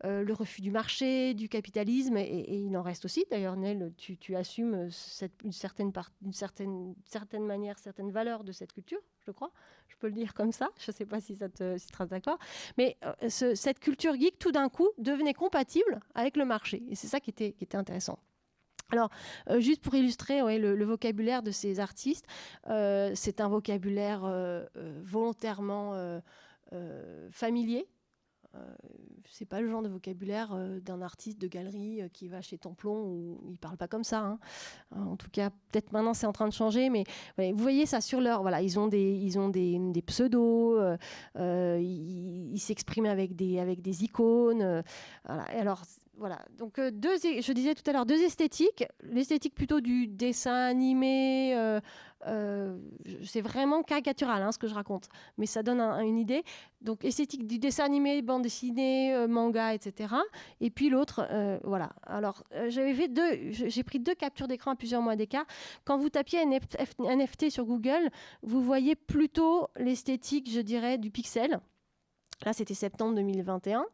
le 0.03 0.33
refus 0.33 0.61
du 0.61 0.71
marché, 0.71 1.33
du 1.33 1.49
capitalisme, 1.49 2.19
et, 2.19 2.59
il 2.59 2.77
en 2.77 2.83
reste 2.83 3.07
aussi. 3.07 3.25
D'ailleurs, 3.31 3.57
Nel, 3.57 3.93
tu, 3.97 4.37
assumes 4.37 4.91
une, 5.43 5.53
certaine 5.53 5.93
manière, 7.47 7.79
certaines 7.79 8.11
valeurs 8.11 8.45
de 8.45 8.53
cette 8.53 8.73
culture 8.75 9.01
je 9.27 9.33
crois. 9.33 9.51
Je 9.89 9.97
peux 9.97 10.07
le 10.09 10.13
dire 10.13 10.35
comme 10.35 10.53
ça. 10.53 10.71
Je 10.79 10.91
ne 10.91 10.95
sais 10.95 11.07
pas 11.07 11.21
si 11.21 11.37
ça 11.37 11.49
te 11.49 11.77
si 11.79 11.89
d'accord. 12.11 12.39
Mais 12.79 12.97
euh, 13.05 13.29
cette 13.29 13.81
culture 13.81 14.15
geek, 14.15 14.39
tout 14.39 14.53
d'un 14.53 14.69
coup, 14.69 14.89
devenait 14.99 15.35
compatible 15.35 16.01
avec 16.15 16.37
le 16.37 16.45
marché. 16.45 16.83
Et 16.89 16.95
c'est 16.95 17.07
ça 17.07 17.21
qui 17.21 17.31
était, 17.31 17.77
intéressant. 17.77 18.19
Alors, 18.91 19.11
euh, 19.49 19.61
juste 19.61 19.83
pour 19.83 19.95
illustrer 19.95 20.41
le, 20.59 20.85
vocabulaire 20.85 21.43
de 21.43 21.51
ces 21.51 21.81
artistes, 21.81 22.27
euh, 22.69 23.13
c'est 23.15 23.41
un 23.41 23.49
vocabulaire 23.49 24.23
volontairement 25.03 26.21
familier, 27.31 27.87
c'est 29.31 29.45
pas 29.47 29.61
le 29.61 29.69
genre 29.69 29.83
de 29.83 29.89
vocabulaire 29.89 30.53
euh, 30.55 30.81
d'un 30.81 31.03
artiste 31.03 31.41
de 31.41 31.49
galerie 31.49 32.03
euh, 32.03 32.09
qui 32.13 32.29
va 32.29 32.41
chez 32.41 32.59
Templon 32.59 33.03
où 33.05 33.51
il 33.51 33.59
parle 33.59 33.77
pas 33.77 33.89
comme 33.89 34.05
ça. 34.05 34.21
Hein. 34.21 34.39
En 34.95 35.17
tout 35.17 35.31
cas, 35.31 35.51
peut-être 35.51 35.93
maintenant 35.93 36.15
c'est 36.15 36.27
en 36.27 36.33
train 36.33 36.47
de 36.47 36.53
changer, 36.53 36.89
mais 36.89 37.05
vous 37.37 37.63
voyez 37.63 37.87
ça 37.87 38.01
sur 38.01 38.21
leur. 38.21 38.43
Voilà, 38.43 38.63
ils 38.63 38.79
ont 38.79 38.87
des, 38.87 39.13
ils 39.15 39.39
ont 39.39 39.49
des, 39.49 39.79
des 39.79 40.03
pseudos, 40.03 40.79
ils 41.37 42.59
s'expriment 42.61 43.07
avec 43.07 43.35
des, 43.35 43.59
avec 43.59 43.83
des 43.83 44.05
icônes. 44.05 44.83
Voilà. 45.25 45.43
alors 45.51 45.83
voilà, 46.17 46.45
donc 46.57 46.81
deux, 46.81 47.17
je 47.17 47.53
disais 47.53 47.75
tout 47.75 47.89
à 47.91 47.93
l'heure 47.93 48.07
deux 48.07 48.23
esthétiques. 48.23 48.85
L'esthétique 49.03 49.55
plutôt 49.55 49.81
du 49.81 50.07
dessin 50.07 50.55
animé, 50.55 51.81
euh, 52.27 52.79
c'est 53.25 53.41
vraiment 53.41 53.83
caricatural 53.83 54.43
hein, 54.43 54.53
ce 54.53 54.59
que 54.59 54.67
je 54.67 54.75
raconte, 54.75 55.09
mais 55.37 55.47
ça 55.47 55.63
donne 55.63 55.81
une 55.81 56.19
idée. 56.19 56.43
Donc 56.81 57.05
esthétique 57.05 57.47
du 57.47 57.59
dessin 57.59 57.85
animé, 57.85 58.23
bande 58.23 58.43
dessinée, 58.43 59.15
euh, 59.15 59.29
manga, 59.29 59.75
etc. 59.75 60.15
Et 60.61 60.71
puis 60.71 60.89
l'autre, 60.89 61.27
euh, 61.31 61.59
voilà. 61.65 61.91
Alors 62.07 62.45
j'avais 62.69 62.95
fait 62.95 63.09
deux, 63.09 63.51
j'ai 63.51 63.83
pris 63.83 64.01
deux 64.01 64.15
captures 64.15 64.49
d'écran 64.49 64.73
à 64.73 64.77
plusieurs 64.77 65.03
mois 65.03 65.17
d'écart. 65.17 65.45
Quand 65.85 65.99
vous 65.99 66.09
tapiez 66.09 66.45
NFT 66.45 67.51
sur 67.51 67.65
Google, 67.65 68.11
vous 68.43 68.63
voyez 68.63 68.95
plutôt 68.95 69.69
l'esthétique, 69.77 70.51
je 70.51 70.61
dirais, 70.61 70.99
du 70.99 71.11
pixel. 71.11 71.61
Là, 72.45 72.53
c'était 72.53 72.75
septembre 72.75 73.15
2021. 73.15 73.87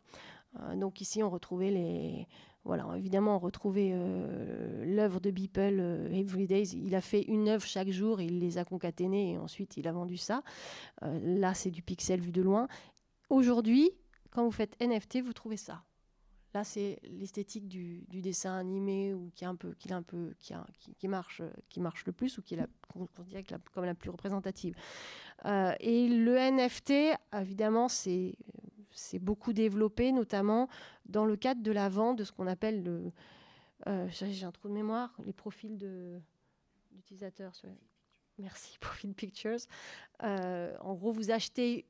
Donc 0.77 1.01
ici, 1.01 1.23
on 1.23 1.31
retrouvait 1.31 1.71
les 1.71 2.27
voilà, 2.65 2.87
évidemment, 2.97 3.37
on 3.37 3.39
retrouvait 3.39 3.91
euh, 3.95 4.85
l'œuvre 4.85 5.19
de 5.19 5.31
Beeple, 5.31 5.79
euh, 5.81 6.13
Every 6.13 6.47
Days. 6.47 6.75
Il 6.75 6.95
a 6.95 7.01
fait 7.01 7.23
une 7.23 7.49
œuvre 7.49 7.65
chaque 7.65 7.89
jour, 7.89 8.21
il 8.21 8.39
les 8.39 8.59
a 8.59 8.65
concaténées 8.65 9.33
et 9.33 9.39
ensuite 9.39 9.79
il 9.79 9.89
a 9.89 9.93
vendu 9.93 10.19
ça. 10.19 10.43
Euh, 11.03 11.19
là, 11.39 11.55
c'est 11.55 11.71
du 11.71 11.83
pixel 11.83 12.21
vu 12.21 12.33
de 12.33 12.43
loin. 12.43 12.69
Aujourd'hui, 13.31 13.91
quand 14.31 14.45
vous 14.45 14.51
faites 14.51 14.77
NFT, 14.81 15.23
vous 15.23 15.33
trouvez 15.33 15.57
ça. 15.57 15.83
Là, 16.53 16.65
c'est 16.65 16.99
l'esthétique 17.05 17.69
du, 17.69 18.05
dessin 18.11 18.59
animé 18.59 19.15
ou 19.15 19.31
qui 19.35 19.45
un 19.45 19.55
peu, 19.55 19.73
qui 19.79 19.93
un 19.93 20.03
peu, 20.03 20.35
qui, 20.41 20.53
qui, 20.99 21.09
marche, 21.09 21.43
qui 21.69 21.81
marche 21.81 22.05
le 22.07 22.13
plus 22.13 22.37
ou 22.39 22.43
qui 22.43 22.55
est 22.55 22.57
la, 22.57 22.67
comme 23.73 23.85
la 23.85 23.95
plus 23.95 24.11
représentative. 24.11 24.75
Euh, 25.47 25.73
et 25.79 26.09
le 26.09 26.37
NFT, 26.37 27.17
évidemment, 27.33 27.89
c'est 27.89 28.35
c'est 29.01 29.19
beaucoup 29.19 29.53
développé, 29.53 30.13
notamment 30.13 30.69
dans 31.07 31.25
le 31.25 31.37
cadre 31.37 31.63
de 31.63 31.73
la 31.73 31.89
vente 31.89 32.19
de 32.19 32.25
ce 32.25 32.33
qu'on 32.33 32.47
appelle 32.47 32.83
le. 32.83 33.13
Euh, 33.87 34.07
j'ai 34.11 34.45
un 34.45 34.53
trou 34.53 34.69
de 34.69 34.75
mémoire, 34.75 35.15
les 35.25 35.33
profils 35.33 35.79
d'utilisateurs. 36.93 37.53
Merci, 38.39 38.79
Profile 38.81 39.15
Pictures. 39.15 39.59
Euh, 40.23 40.77
en 40.81 40.95
gros, 40.95 41.13
vous 41.13 41.31
achetez 41.31 41.87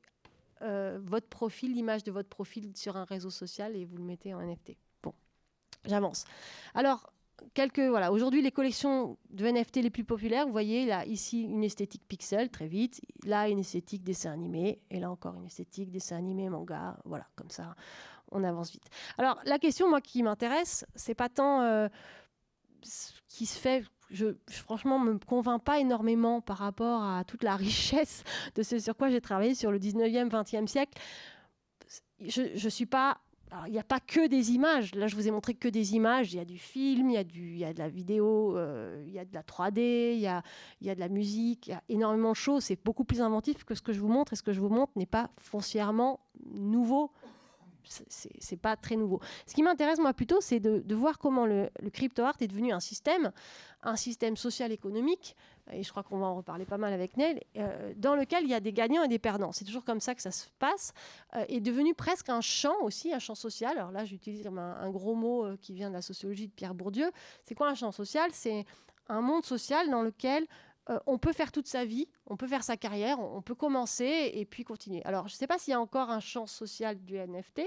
euh, 0.61 0.99
votre 1.01 1.27
profil, 1.27 1.73
l'image 1.73 2.03
de 2.03 2.11
votre 2.11 2.29
profil 2.29 2.71
sur 2.75 2.95
un 2.95 3.03
réseau 3.03 3.29
social 3.29 3.75
et 3.75 3.83
vous 3.83 3.97
le 3.97 4.03
mettez 4.03 4.33
en 4.33 4.41
NFT. 4.41 4.77
Bon, 5.03 5.13
j'avance. 5.85 6.23
Alors, 6.73 7.11
quelques 7.53 7.79
voilà. 7.79 8.11
Aujourd'hui, 8.11 8.41
les 8.41 8.51
collections 8.51 9.17
de 9.29 9.45
NFT 9.45 9.77
les 9.77 9.89
plus 9.89 10.03
populaires, 10.03 10.45
vous 10.45 10.51
voyez 10.51 10.85
là 10.85 11.05
ici 11.05 11.43
une 11.43 11.63
esthétique 11.63 12.03
pixel 12.07 12.49
très 12.49 12.67
vite, 12.67 13.01
là 13.25 13.49
une 13.49 13.59
esthétique 13.59 14.03
dessin 14.03 14.31
animé 14.31 14.79
et 14.89 14.99
là 14.99 15.11
encore 15.11 15.35
une 15.35 15.45
esthétique 15.45 15.91
dessin 15.91 16.17
animé 16.17 16.49
manga. 16.49 16.97
Voilà, 17.05 17.27
comme 17.35 17.49
ça, 17.49 17.75
on 18.31 18.43
avance 18.43 18.71
vite. 18.71 18.85
Alors 19.17 19.39
la 19.45 19.59
question 19.59 19.89
moi 19.89 20.01
qui 20.01 20.23
m'intéresse, 20.23 20.85
c'est 20.95 21.15
pas 21.15 21.29
tant 21.29 21.61
euh, 21.61 21.87
ce 22.83 23.11
qui 23.27 23.45
se 23.45 23.57
fait 23.57 23.83
je, 24.11 24.35
franchement, 24.49 24.99
me 24.99 25.17
convainc 25.17 25.63
pas 25.63 25.79
énormément 25.79 26.41
par 26.41 26.57
rapport 26.57 27.03
à 27.03 27.23
toute 27.23 27.43
la 27.43 27.55
richesse 27.67 28.23
de 28.55 28.63
ce 28.63 28.77
sur 28.77 28.95
quoi 28.95 29.09
j'ai 29.09 29.21
travaillé 29.21 29.55
sur 29.55 29.71
le 29.71 29.79
19e, 29.79 30.29
20e 30.29 30.67
siècle. 30.67 30.99
Je 32.19 32.63
ne 32.63 32.69
suis 32.69 32.85
pas 32.85 33.19
il 33.67 33.73
n'y 33.73 33.79
a 33.79 33.83
pas 33.83 33.99
que 33.99 34.27
des 34.27 34.51
images. 34.51 34.95
Là, 34.95 35.07
je 35.07 35.15
vous 35.15 35.27
ai 35.27 35.31
montré 35.31 35.53
que 35.53 35.67
des 35.67 35.95
images. 35.95 36.33
Il 36.33 36.37
y 36.37 36.39
a 36.39 36.45
du 36.45 36.57
film, 36.57 37.09
il 37.09 37.13
y 37.13 37.17
a, 37.17 37.23
du, 37.23 37.53
il 37.53 37.57
y 37.59 37.65
a 37.65 37.73
de 37.73 37.79
la 37.79 37.89
vidéo, 37.89 38.57
euh, 38.57 39.03
il 39.05 39.13
y 39.13 39.19
a 39.19 39.25
de 39.25 39.33
la 39.33 39.43
3D, 39.43 40.13
il 40.13 40.19
y 40.19 40.27
a, 40.27 40.41
il 40.79 40.87
y 40.87 40.89
a 40.89 40.95
de 40.95 40.99
la 40.99 41.09
musique, 41.09 41.67
il 41.67 41.71
y 41.71 41.73
a 41.73 41.83
énormément 41.89 42.31
de 42.31 42.37
choses. 42.37 42.63
C'est 42.63 42.81
beaucoup 42.83 43.03
plus 43.03 43.21
inventif 43.21 43.63
que 43.65 43.75
ce 43.75 43.81
que 43.81 43.91
je 43.91 43.99
vous 43.99 44.07
montre. 44.07 44.33
Et 44.33 44.35
ce 44.35 44.43
que 44.43 44.53
je 44.53 44.61
vous 44.61 44.69
montre 44.69 44.93
n'est 44.95 45.05
pas 45.05 45.29
foncièrement 45.37 46.19
nouveau 46.53 47.11
c'est 48.07 48.57
pas 48.57 48.75
très 48.75 48.95
nouveau. 48.95 49.19
Ce 49.45 49.53
qui 49.53 49.63
m'intéresse 49.63 49.99
moi 49.99 50.13
plutôt, 50.13 50.41
c'est 50.41 50.59
de, 50.59 50.95
voir 50.95 51.17
comment 51.17 51.45
le, 51.45 51.69
crypto 51.91 52.23
art 52.23 52.35
est 52.39 52.47
devenu 52.47 52.71
un 52.71 52.79
système, 52.79 53.31
un 53.83 53.95
système 53.95 54.37
social 54.37 54.71
économique, 54.71 55.35
et 55.71 55.83
je 55.83 55.89
crois 55.91 56.03
qu'on 56.03 56.17
va 56.17 56.27
en 56.27 56.35
reparler 56.35 56.65
pas 56.65 56.77
mal 56.77 56.93
avec 56.93 57.17
Neil, 57.17 57.39
euh, 57.57 57.93
dans 57.97 58.15
lequel 58.15 58.43
il 58.43 58.49
y 58.49 58.53
a 58.53 58.59
des 58.59 58.73
gagnants 58.73 59.03
et 59.03 59.07
des 59.07 59.19
perdants. 59.19 59.51
C'est 59.51 59.65
toujours 59.65 59.85
comme 59.85 59.99
ça 59.99 60.15
que 60.15 60.21
ça 60.21 60.31
se 60.31 60.47
passe, 60.59 60.93
euh, 61.35 61.45
est 61.47 61.59
devenu 61.59 61.93
presque 61.93 62.29
un 62.29 62.41
champ 62.41 62.75
aussi, 62.81 63.13
un 63.13 63.19
champ 63.19 63.35
social. 63.35 63.77
Alors 63.77 63.91
là, 63.91 64.05
j'utilise 64.05 64.45
un, 64.47 64.89
gros 64.89 65.15
mot 65.15 65.45
euh, 65.45 65.57
qui 65.61 65.73
vient 65.73 65.89
de 65.89 65.95
la 65.95 66.01
sociologie 66.01 66.47
de 66.47 66.53
Pierre 66.53 66.75
Bourdieu. 66.75 67.11
C'est 67.45 67.55
quoi 67.55 67.69
un 67.69 67.75
champ 67.75 67.91
social? 67.91 68.29
C'est 68.33 68.65
un 69.07 69.21
monde 69.21 69.45
social 69.45 69.89
dans 69.89 70.01
lequel 70.01 70.45
on 71.05 71.17
peut 71.17 71.31
faire 71.31 71.53
toute 71.53 71.67
sa 71.67 71.85
vie, 71.85 72.09
on 72.25 72.35
peut 72.35 72.47
faire 72.47 72.63
sa 72.63 72.75
carrière, 72.75 73.17
on, 73.17 73.41
peut 73.41 73.55
commencer 73.55 74.31
et 74.33 74.45
puis 74.45 74.65
continuer. 74.65 75.01
Alors, 75.05 75.29
je 75.29 75.35
ne 75.35 75.37
sais 75.37 75.47
pas 75.47 75.57
s'il 75.57 75.71
y 75.71 75.75
a 75.75 75.79
encore 75.79 76.09
un 76.09 76.19
champ 76.19 76.47
social 76.47 76.99
du 77.01 77.17
NFT. 77.17 77.61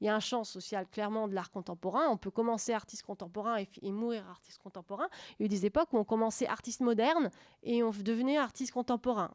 Il 0.00 0.06
y 0.06 0.10
a 0.10 0.14
un 0.14 0.20
champ 0.20 0.44
social 0.44 0.86
clairement 0.86 1.28
de 1.28 1.34
l'art 1.34 1.50
contemporain. 1.50 2.08
On 2.10 2.16
peut 2.16 2.30
commencer 2.30 2.72
artiste 2.72 3.02
contemporain 3.02 3.56
et, 3.82 3.90
mourir 3.90 4.28
artiste 4.28 4.58
contemporain. 4.58 5.08
Il 5.38 5.42
y 5.42 5.44
a 5.44 5.46
eu 5.46 5.48
des 5.48 5.66
époques 5.66 5.92
où 5.92 5.98
on 5.98 6.04
commençait 6.04 6.46
artiste 6.46 6.80
moderne 6.80 7.30
et 7.62 7.82
on 7.82 7.90
devenait 7.90 8.36
artiste 8.36 8.72
contemporain. 8.72 9.30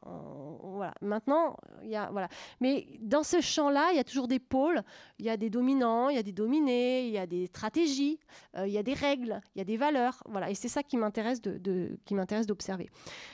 voilà. 0.64 0.94
Maintenant, 1.02 1.58
il 1.84 1.90
y 1.90 1.96
a 1.96 2.10
voilà. 2.12 2.28
Mais 2.60 2.88
dans 3.02 3.24
ce 3.24 3.42
champ-là, 3.42 3.92
il 3.92 3.98
y 3.98 4.00
a 4.00 4.04
toujours 4.04 4.28
des 4.28 4.40
pôles. 4.40 4.84
Il 5.20 5.26
y 5.26 5.30
a 5.30 5.38
des 5.38 5.50
dominants, 5.50 6.10
il 6.10 6.16
y 6.16 6.20
a 6.20 6.24
des 6.24 6.32
dominés, 6.32 7.08
il 7.08 7.14
y 7.14 7.18
a 7.18 7.26
des 7.26 7.48
stratégies, 7.48 8.20
euh, 8.58 8.68
il 8.68 8.74
y 8.74 8.78
a 8.78 8.84
des 8.84 8.94
règles, 8.94 9.42
il 9.56 9.60
y 9.60 9.62
a 9.62 9.66
des 9.66 9.78
valeurs. 9.78 10.24
Voilà. 10.28 10.50
Et 10.50 10.56
c'est 10.56 10.68
ça 10.68 10.84
qui 10.84 10.98
m'intéresse 10.98 11.42
de, 11.42 11.98
qui 12.06 12.14
m'intéresse 12.14 12.46
d'observer. 12.46 12.90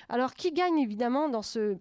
Alors, 0.10 0.34
qui 0.34 0.52
gagne 0.52 0.80
évidemment 0.80 1.30
dans 1.30 1.42
ce 1.42 1.78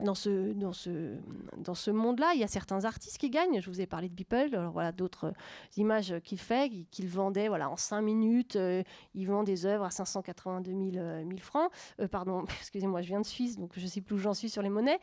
dans 0.00 0.14
ce, 0.14 0.52
dans 0.52 0.72
ce, 0.72 1.16
dans 1.58 1.74
ce 1.74 1.90
monde-là, 1.90 2.32
il 2.34 2.40
y 2.40 2.44
a 2.44 2.48
certains 2.48 2.84
artistes 2.84 3.18
qui 3.18 3.30
gagnent. 3.30 3.60
Je 3.60 3.70
vous 3.70 3.80
ai 3.80 3.86
parlé 3.86 4.08
de 4.08 4.14
Beeple, 4.14 4.54
alors 4.54 4.72
voilà 4.72 4.92
d'autres 4.92 5.32
images 5.76 6.14
qu'il 6.24 6.38
fait, 6.38 6.70
qu'il 6.90 7.08
vendait 7.08 7.48
voilà, 7.48 7.70
en 7.70 7.76
5 7.76 8.00
minutes. 8.02 8.56
Euh, 8.56 8.82
il 9.14 9.26
vend 9.26 9.44
des 9.44 9.66
œuvres 9.66 9.84
à 9.84 9.90
582 9.90 10.70
000, 10.70 10.90
000 10.92 11.38
francs. 11.38 11.70
Euh, 12.00 12.08
pardon, 12.08 12.44
excusez-moi, 12.60 13.02
je 13.02 13.08
viens 13.08 13.20
de 13.20 13.26
Suisse, 13.26 13.58
donc 13.58 13.72
je 13.76 13.82
ne 13.82 13.88
sais 13.88 14.00
plus 14.00 14.16
où 14.16 14.18
j'en 14.18 14.34
suis 14.34 14.50
sur 14.50 14.62
les 14.62 14.70
monnaies. 14.70 14.98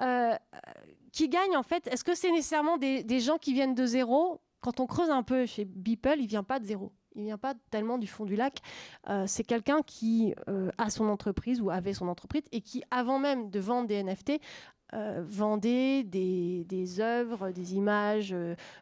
Euh, 0.00 0.34
qui 1.12 1.28
gagnent 1.28 1.56
en 1.56 1.62
fait? 1.62 1.86
Est-ce 1.88 2.04
que 2.04 2.14
c'est 2.14 2.30
nécessairement 2.30 2.78
des, 2.78 3.02
des 3.02 3.20
gens 3.20 3.38
qui 3.38 3.52
viennent 3.52 3.74
de 3.74 3.86
zéro? 3.86 4.40
Quand 4.60 4.80
on 4.80 4.86
creuse 4.86 5.10
un 5.10 5.22
peu 5.22 5.44
chez 5.46 5.64
Beeple, 5.64 6.16
il 6.18 6.24
ne 6.24 6.28
vient 6.28 6.44
pas 6.44 6.60
de 6.60 6.64
zéro 6.64 6.92
il 7.14 7.24
vient 7.24 7.38
pas 7.38 7.54
tellement 7.70 7.98
du 7.98 8.06
fond 8.06 8.24
du 8.24 8.36
lac. 8.36 8.58
Euh, 9.08 9.24
c'est 9.26 9.44
quelqu'un 9.44 9.82
qui 9.82 10.34
euh, 10.48 10.70
a 10.78 10.90
son 10.90 11.08
entreprise 11.08 11.60
ou 11.60 11.70
avait 11.70 11.94
son 11.94 12.08
entreprise 12.08 12.42
et 12.52 12.60
qui, 12.60 12.82
avant 12.90 13.18
même 13.18 13.50
de 13.50 13.60
vendre 13.60 13.88
des 13.88 14.02
NFT, 14.02 14.40
euh, 14.94 15.24
vendait 15.26 16.02
des, 16.02 16.64
des, 16.64 17.00
œuvres, 17.00 17.50
des 17.50 17.74
images, 17.74 18.34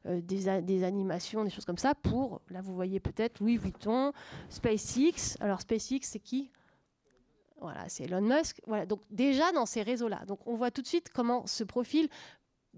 des, 0.05 0.85
animations, 0.85 1.45
des 1.45 1.51
choses 1.51 1.65
comme 1.65 1.79
ça 1.79 1.95
pour, 1.95 2.41
là 2.51 2.61
vous 2.61 2.75
voyez 2.75 2.99
peut-être 2.99 3.39
Louis 3.41 3.57
Vuitton, 3.57 4.13
SpaceX. 4.49 5.37
Alors 5.41 5.61
SpaceX, 5.61 6.01
c'est 6.03 6.19
qui? 6.19 6.51
Voilà, 7.61 7.89
c'est 7.89 8.05
Elon 8.05 8.23
Musk. 8.23 8.61
Voilà, 8.67 8.87
donc 8.87 9.03
déjà 9.11 9.53
dans 9.53 9.67
ces 9.67 9.83
réseaux-là. 9.83 10.25
Donc 10.27 10.41
on 10.47 10.57
voit 10.57 10.71
tout 10.71 10.83
de 10.83 10.87
suite 10.87 11.11
comment 11.15 11.47
ce 11.47 11.63
profil 11.63 12.09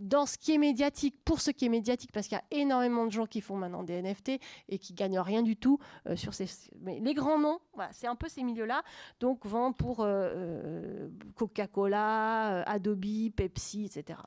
dans 0.02 0.26
ce 0.26 0.36
qui 0.36 0.52
est 0.52 0.58
médiatique, 0.58 1.16
pour 1.24 1.40
ce 1.40 1.50
qui 1.50 1.64
est 1.64 1.68
médiatique, 1.68 2.10
parce 2.12 2.26
qu'il 2.26 2.36
y 2.36 2.56
a 2.56 2.60
énormément 2.60 3.06
de 3.06 3.12
gens 3.12 3.26
qui 3.26 3.40
font 3.40 3.56
maintenant 3.56 3.82
des 3.82 4.02
NFT 4.02 4.40
et 4.68 4.78
qui 4.78 4.94
gagnent 4.94 5.20
rien 5.20 5.42
du 5.42 5.56
tout 5.56 5.78
euh, 6.06 6.16
sur 6.16 6.34
ces. 6.34 6.46
Mais 6.80 6.98
les 7.00 7.14
grands 7.14 7.38
noms, 7.38 7.60
c'est 7.92 8.08
un 8.08 8.16
peu 8.16 8.28
ces 8.28 8.42
milieux-là. 8.42 8.82
Donc, 9.20 9.46
vend 9.46 9.72
pour 9.72 10.00
euh, 10.00 10.06
euh, 10.06 11.08
Coca-Cola, 11.36 12.62
Adobe, 12.62 13.30
Pepsi, 13.34 13.84
etc. 13.84 14.18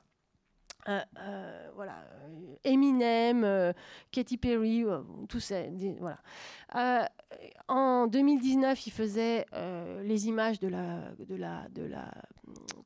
voilà, 1.74 1.96
Eminem, 2.64 3.74
Katy 4.12 4.36
Perry, 4.38 4.84
tout 5.28 5.40
ça, 5.40 5.56
voilà. 5.98 7.10
en 7.66 8.06
2019, 8.06 8.86
il 8.86 8.92
faisait 8.92 9.46
les 10.04 10.28
images 10.28 10.60
de 10.60 10.68
la, 10.68 11.10
de 11.18 11.34
la 11.34 12.08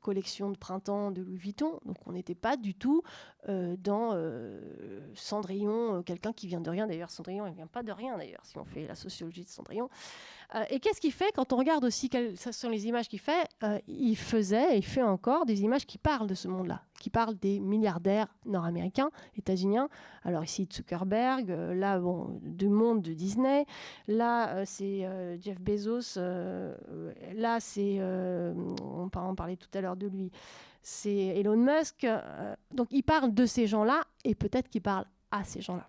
collection 0.00 0.50
de 0.50 0.56
printemps 0.56 1.10
de 1.10 1.22
Louis 1.22 1.36
Vuitton. 1.36 1.80
Donc 1.84 1.96
on 2.06 2.12
n'était 2.12 2.34
pas 2.34 2.56
du 2.56 2.74
tout 2.74 3.02
euh, 3.48 3.74
dans 3.78 4.10
euh, 4.12 4.60
Cendrillon, 5.14 5.96
euh, 5.96 6.02
quelqu'un 6.02 6.32
qui 6.34 6.46
vient 6.46 6.60
de 6.60 6.68
rien. 6.68 6.86
D'ailleurs, 6.86 7.10
Cendrillon, 7.10 7.46
il 7.46 7.50
ne 7.50 7.54
vient 7.54 7.66
pas 7.66 7.82
de 7.82 7.90
rien, 7.90 8.18
d'ailleurs, 8.18 8.44
si 8.44 8.58
on 8.58 8.64
fait 8.64 8.86
la 8.86 8.94
sociologie 8.94 9.44
de 9.44 9.48
Cendrillon. 9.48 9.88
et 10.68 10.78
qu'est-ce 10.78 11.00
qu'il 11.00 11.12
fait 11.12 11.32
quand 11.34 11.52
on 11.52 11.56
regarde 11.56 11.84
aussi 11.84 12.10
quelles 12.10 12.36
sont 12.36 12.68
les 12.68 12.86
images 12.86 13.08
qu'il 13.08 13.20
fait 13.20 13.48
Il 13.86 14.16
faisait 14.16 14.74
et 14.74 14.78
il 14.78 14.84
fait 14.84 15.02
encore 15.02 15.46
des 15.46 15.62
images 15.62 15.86
qui 15.86 15.96
parlent 15.96 16.26
de 16.26 16.34
ce 16.34 16.48
monde-là, 16.48 16.82
qui 16.98 17.08
parlent 17.08 17.36
des 17.36 17.60
milliardaires 17.60 18.26
nord-américains, 18.44 19.10
états-uniens. 19.38 19.88
Alors 20.24 20.44
ici, 20.44 20.68
Zuckerberg, 20.70 21.48
là, 21.48 21.98
bon, 21.98 22.40
du 22.42 22.68
monde 22.68 23.00
de 23.00 23.14
Disney. 23.14 23.64
Là, 24.08 24.66
c'est 24.66 25.08
Jeff 25.40 25.60
Bezos. 25.60 26.20
là, 27.34 27.60
c'est, 27.60 28.00
on 28.02 29.08
en 29.14 29.34
tout 29.56 29.68
à 29.74 29.80
l'heure 29.80 29.96
de 29.96 30.06
lui 30.06 30.30
c'est 30.82 31.10
Elon 31.10 31.56
Musk. 31.56 32.04
Euh, 32.04 32.54
donc 32.72 32.88
il 32.90 33.02
parle 33.02 33.34
de 33.34 33.46
ces 33.46 33.66
gens-là 33.66 34.02
et 34.24 34.34
peut-être 34.34 34.68
qu'il 34.68 34.82
parle 34.82 35.04
à 35.30 35.44
ces 35.44 35.60
gens-là. 35.60 35.88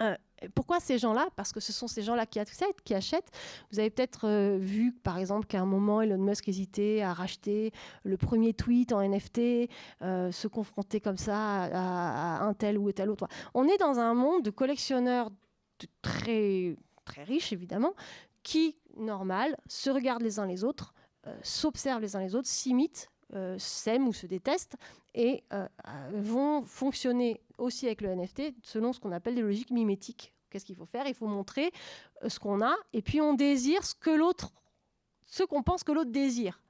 Euh, 0.00 0.16
pourquoi 0.54 0.80
ces 0.80 0.98
gens-là? 0.98 1.28
Parce 1.36 1.52
que 1.52 1.60
ce 1.60 1.72
sont 1.72 1.86
ces 1.86 2.02
gens-là 2.02 2.26
qui 2.26 2.40
achètent. 2.40 2.80
Qui 2.82 2.94
achètent. 2.94 3.30
Vous 3.70 3.78
avez 3.78 3.90
peut-être 3.90 4.26
euh, 4.26 4.56
vu, 4.58 4.92
par 4.92 5.18
exemple, 5.18 5.46
qu'à 5.46 5.60
un 5.60 5.66
moment, 5.66 6.00
Elon 6.00 6.18
Musk 6.18 6.48
hésitait 6.48 7.02
à 7.02 7.12
racheter 7.12 7.72
le 8.02 8.16
premier 8.16 8.54
tweet 8.54 8.92
en 8.92 9.02
NFT, 9.06 9.68
se 10.00 10.46
confronter 10.48 11.00
comme 11.00 11.18
ça 11.18 11.64
à, 11.64 12.42
un 12.42 12.54
tel 12.54 12.78
ou 12.78 12.90
tel 12.90 13.10
autre. 13.10 13.28
On 13.54 13.68
est 13.68 13.78
dans 13.78 13.98
un 13.98 14.14
monde 14.14 14.42
de 14.42 14.50
collectionneurs 14.50 15.30
très, 16.00 16.74
très 17.04 17.22
riches, 17.22 17.52
évidemment, 17.52 17.92
qui, 18.42 18.76
normal, 18.96 19.56
se 19.68 19.90
regardent 19.90 20.22
les 20.22 20.40
uns 20.40 20.46
les 20.46 20.64
autres, 20.64 20.94
s'observent 21.42 22.02
les 22.02 22.16
uns 22.16 22.20
les 22.20 22.34
autres, 22.34 22.48
s'imitent 22.48 23.12
euh, 23.34 23.56
s'aiment 23.58 24.08
ou 24.08 24.12
se 24.12 24.26
détestent 24.26 24.76
et 25.14 25.42
euh, 25.54 25.66
vont 26.12 26.66
fonctionner 26.66 27.40
aussi 27.56 27.86
avec 27.86 28.02
le 28.02 28.14
NFT 28.14 28.52
selon 28.62 28.92
ce 28.92 29.00
qu'on 29.00 29.10
appelle 29.10 29.34
des 29.34 29.40
logiques 29.40 29.70
mimétiques. 29.70 30.34
Qu'est-ce 30.50 30.66
qu'il 30.66 30.76
faut 30.76 30.84
faire? 30.84 31.06
Il 31.06 31.14
faut 31.14 31.26
montrer 31.26 31.72
euh, 32.22 32.28
ce 32.28 32.38
qu'on 32.38 32.60
a 32.60 32.74
et 32.92 33.00
puis 33.00 33.22
on 33.22 33.32
désire 33.32 33.84
ce 33.84 33.94
que 33.94 34.10
l'autre, 34.10 34.52
ce 35.24 35.44
qu'on 35.44 35.62
pense 35.62 35.82
que 35.82 35.92
l'autre 35.92 36.10
désire 36.10 36.60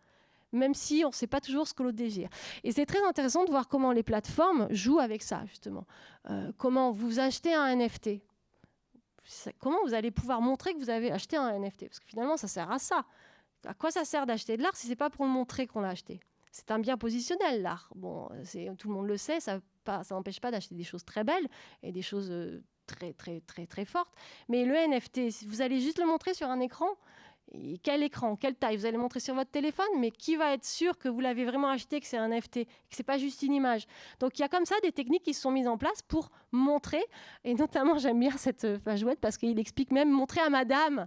même 0.52 0.74
si 0.74 1.02
on 1.02 1.08
ne 1.08 1.14
sait 1.14 1.26
pas 1.26 1.40
toujours 1.40 1.66
ce 1.66 1.72
que 1.72 1.82
l'autre 1.82 1.96
désire. 1.96 2.28
Et 2.62 2.72
c'est 2.72 2.84
très 2.84 3.02
intéressant 3.04 3.44
de 3.44 3.50
voir 3.50 3.68
comment 3.68 3.90
les 3.90 4.02
plateformes 4.02 4.68
jouent 4.70 4.98
avec 5.00 5.22
ça, 5.22 5.46
justement. 5.46 5.86
comment 6.58 6.90
vous 6.90 7.20
achetez 7.20 7.54
un 7.54 7.74
NFT 7.74 8.20
Comment 9.58 9.78
vous 9.86 9.94
allez 9.94 10.10
pouvoir 10.10 10.42
montrer 10.42 10.74
que 10.74 10.78
vous 10.78 10.90
avez 10.90 11.10
acheté 11.10 11.38
un 11.38 11.58
NFT 11.58 11.88
Parce 11.88 12.00
que 12.00 12.06
finalement, 12.06 12.36
ça 12.36 12.48
sert 12.48 12.70
à 12.70 12.78
ça. 12.78 13.06
À 13.66 13.74
quoi 13.74 13.90
ça 13.90 14.04
sert 14.04 14.26
d'acheter 14.26 14.56
de 14.56 14.62
l'art 14.62 14.76
si 14.76 14.86
ce 14.86 14.90
n'est 14.90 14.96
pas 14.96 15.10
pour 15.10 15.26
montrer 15.26 15.66
qu'on 15.66 15.80
l'a 15.80 15.90
acheté? 15.90 16.20
C'est 16.50 16.70
un 16.70 16.78
bien 16.78 16.98
positionnel, 16.98 17.62
l'art. 17.62 17.90
Bon, 17.94 18.28
tout 18.78 18.88
le 18.88 18.94
monde 18.94 19.06
le 19.06 19.16
sait, 19.16 19.40
ça 19.40 19.60
n'empêche 20.10 20.40
pas 20.40 20.50
d'acheter 20.50 20.74
des 20.74 20.84
choses 20.84 21.04
très 21.04 21.24
belles 21.24 21.48
et 21.82 21.92
des 21.92 22.02
choses 22.02 22.30
très, 22.86 23.12
très, 23.12 23.40
très, 23.40 23.66
très 23.66 23.84
fortes. 23.84 24.12
Mais 24.48 24.64
le 24.64 24.74
NFT, 24.74 25.46
vous 25.46 25.62
allez 25.62 25.80
juste 25.80 25.98
le 25.98 26.06
montrer 26.06 26.34
sur 26.34 26.48
un 26.48 26.60
écran, 26.60 26.88
quel 27.82 28.02
écran, 28.02 28.36
quelle 28.36 28.54
taille? 28.54 28.76
Vous 28.76 28.86
allez 28.86 28.96
montrer 28.96 29.20
sur 29.20 29.34
votre 29.34 29.50
téléphone, 29.50 29.86
mais 29.98 30.10
qui 30.10 30.36
va 30.36 30.54
être 30.54 30.64
sûr 30.64 30.96
que 30.98 31.08
vous 31.08 31.20
l'avez 31.20 31.44
vraiment 31.44 31.68
acheté, 31.68 32.00
que 32.00 32.06
c'est 32.06 32.16
un 32.16 32.28
NFT, 32.28 32.64
que 32.64 32.70
c'est 32.90 33.02
pas 33.02 33.18
juste 33.18 33.42
une 33.42 33.52
image? 33.52 33.86
Donc 34.20 34.38
il 34.38 34.42
y 34.42 34.44
a 34.44 34.48
comme 34.48 34.64
ça 34.64 34.74
des 34.82 34.92
techniques 34.92 35.22
qui 35.22 35.34
se 35.34 35.42
sont 35.42 35.50
mises 35.50 35.68
en 35.68 35.76
place 35.76 36.02
pour 36.02 36.30
montrer, 36.50 37.04
et 37.44 37.54
notamment 37.54 37.98
j'aime 37.98 38.20
bien 38.20 38.36
cette 38.36 38.64
euh, 38.64 38.78
fajouette 38.78 39.20
parce 39.20 39.36
qu'il 39.36 39.58
explique 39.58 39.90
même 39.90 40.10
montrer 40.10 40.40
à 40.40 40.48
madame 40.48 41.06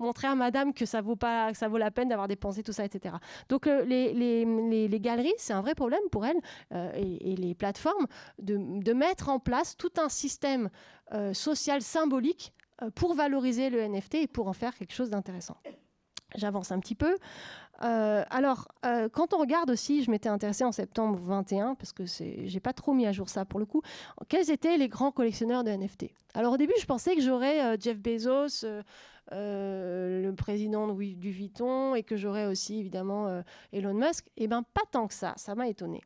montrer 0.00 0.28
à 0.28 0.34
madame 0.34 0.72
que 0.72 0.86
ça 0.86 1.00
vaut 1.00 1.16
pas 1.16 1.54
ça 1.54 1.68
vaut 1.68 1.78
la 1.78 1.90
peine 1.90 2.08
d'avoir 2.08 2.28
dépensé 2.28 2.62
tout 2.62 2.72
ça 2.72 2.84
etc 2.84 3.14
donc 3.48 3.66
euh, 3.66 3.84
les, 3.84 5.00
galeries 5.00 5.32
c'est 5.38 5.52
un 5.52 5.60
vrai 5.60 5.74
problème 5.74 6.02
pour 6.10 6.26
elles 6.26 6.40
euh, 6.72 6.90
et, 6.94 7.36
les 7.36 7.54
plateformes 7.54 8.06
de, 8.38 8.92
mettre 8.92 9.28
en 9.28 9.38
place 9.38 9.76
tout 9.76 9.92
un 9.98 10.08
système 10.08 10.68
social 11.32 11.80
symbolique 11.80 12.52
pour 12.94 13.14
valoriser 13.14 13.70
le 13.70 13.80
NFT 13.82 14.14
et 14.16 14.26
pour 14.26 14.48
en 14.48 14.52
faire 14.52 14.74
quelque 14.74 14.92
chose 14.92 15.10
d'intéressant. 15.10 15.56
J'avance 16.36 16.70
un 16.72 16.78
petit 16.78 16.94
peu. 16.94 17.16
Euh, 17.82 18.24
alors, 18.30 18.68
euh, 18.84 19.08
quand 19.08 19.32
on 19.32 19.38
regarde 19.38 19.70
aussi, 19.70 20.02
je 20.02 20.10
m'étais 20.10 20.28
intéressée 20.28 20.64
en 20.64 20.72
septembre 20.72 21.18
21, 21.18 21.74
parce 21.74 21.92
que 21.92 22.04
j'ai 22.06 22.60
pas 22.60 22.72
trop 22.72 22.92
mis 22.92 23.06
à 23.06 23.12
jour 23.12 23.28
ça 23.28 23.44
pour 23.44 23.58
le 23.58 23.66
coup, 23.66 23.82
quels 24.28 24.50
étaient 24.50 24.76
les 24.76 24.88
grands 24.88 25.12
collectionneurs 25.12 25.64
de 25.64 25.70
NFT 25.70 26.10
Alors 26.34 26.54
au 26.54 26.56
début, 26.56 26.74
je 26.78 26.86
pensais 26.86 27.16
que 27.16 27.22
j'aurais 27.22 27.64
euh, 27.64 27.76
Jeff 27.80 27.98
Bezos, 27.98 28.66
le 29.30 30.32
président 30.32 30.92
du 30.92 31.30
Vuitton, 31.30 31.94
et 31.94 32.02
que 32.02 32.16
j'aurais 32.16 32.46
aussi 32.46 32.78
évidemment 32.78 33.42
Elon 33.72 33.94
Musk. 33.94 34.26
Eh 34.36 34.48
bien, 34.48 34.62
pas 34.62 34.82
tant 34.90 35.06
que 35.06 35.14
ça, 35.14 35.34
ça 35.36 35.54
m'a 35.54 35.68
étonné 35.68 36.00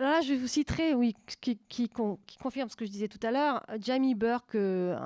là, 0.00 0.20
je 0.20 0.34
vous 0.34 0.46
citerai, 0.46 0.94
oui, 0.94 1.14
qui, 1.40 1.58
qui, 1.68 1.88
confirme 1.88 2.68
ce 2.68 2.76
que 2.76 2.84
je 2.84 2.90
disais 2.90 3.08
tout 3.08 3.24
à 3.24 3.30
l'heure, 3.30 3.64
Jamie 3.80 4.14
Burke, 4.14 4.54
euh, 4.54 4.96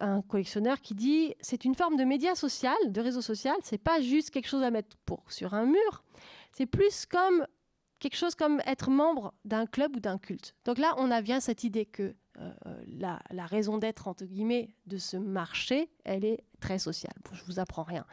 un, 0.00 0.22
collectionneur, 0.22 0.80
qui 0.80 0.94
dit 0.94 1.34
c'est 1.40 1.64
une 1.64 1.74
forme 1.74 1.96
de 1.96 2.04
média 2.04 2.34
social, 2.34 2.76
de 2.86 3.00
réseau 3.00 3.20
social. 3.20 3.56
C'est 3.62 3.82
pas 3.82 4.00
juste 4.00 4.30
quelque 4.30 4.48
chose 4.48 4.62
à 4.62 4.70
mettre 4.70 4.96
pour, 5.04 5.22
sur 5.28 5.54
un 5.54 5.66
mur. 5.66 6.04
C'est 6.52 6.66
plus 6.66 7.06
comme 7.06 7.46
quelque 7.98 8.16
chose 8.16 8.34
comme 8.34 8.60
être 8.66 8.90
membre 8.90 9.32
d'un 9.44 9.66
club 9.66 9.96
ou 9.96 10.00
d'un 10.00 10.18
culte. 10.18 10.54
Donc 10.64 10.78
là, 10.78 10.94
on 10.98 11.10
a 11.10 11.22
bien 11.22 11.40
cette 11.40 11.64
idée 11.64 11.86
que 11.86 12.14
euh, 12.38 12.82
la, 13.30 13.46
raison 13.46 13.78
d'être, 13.78 14.08
entre 14.08 14.24
guillemets, 14.24 14.68
de 14.86 14.98
ce 14.98 15.16
marché, 15.16 15.90
elle 16.04 16.24
est 16.24 16.44
très 16.60 16.78
sociale. 16.78 17.14
je 17.32 17.42
vous 17.44 17.58
apprends 17.58 17.82
rien. 17.82 18.04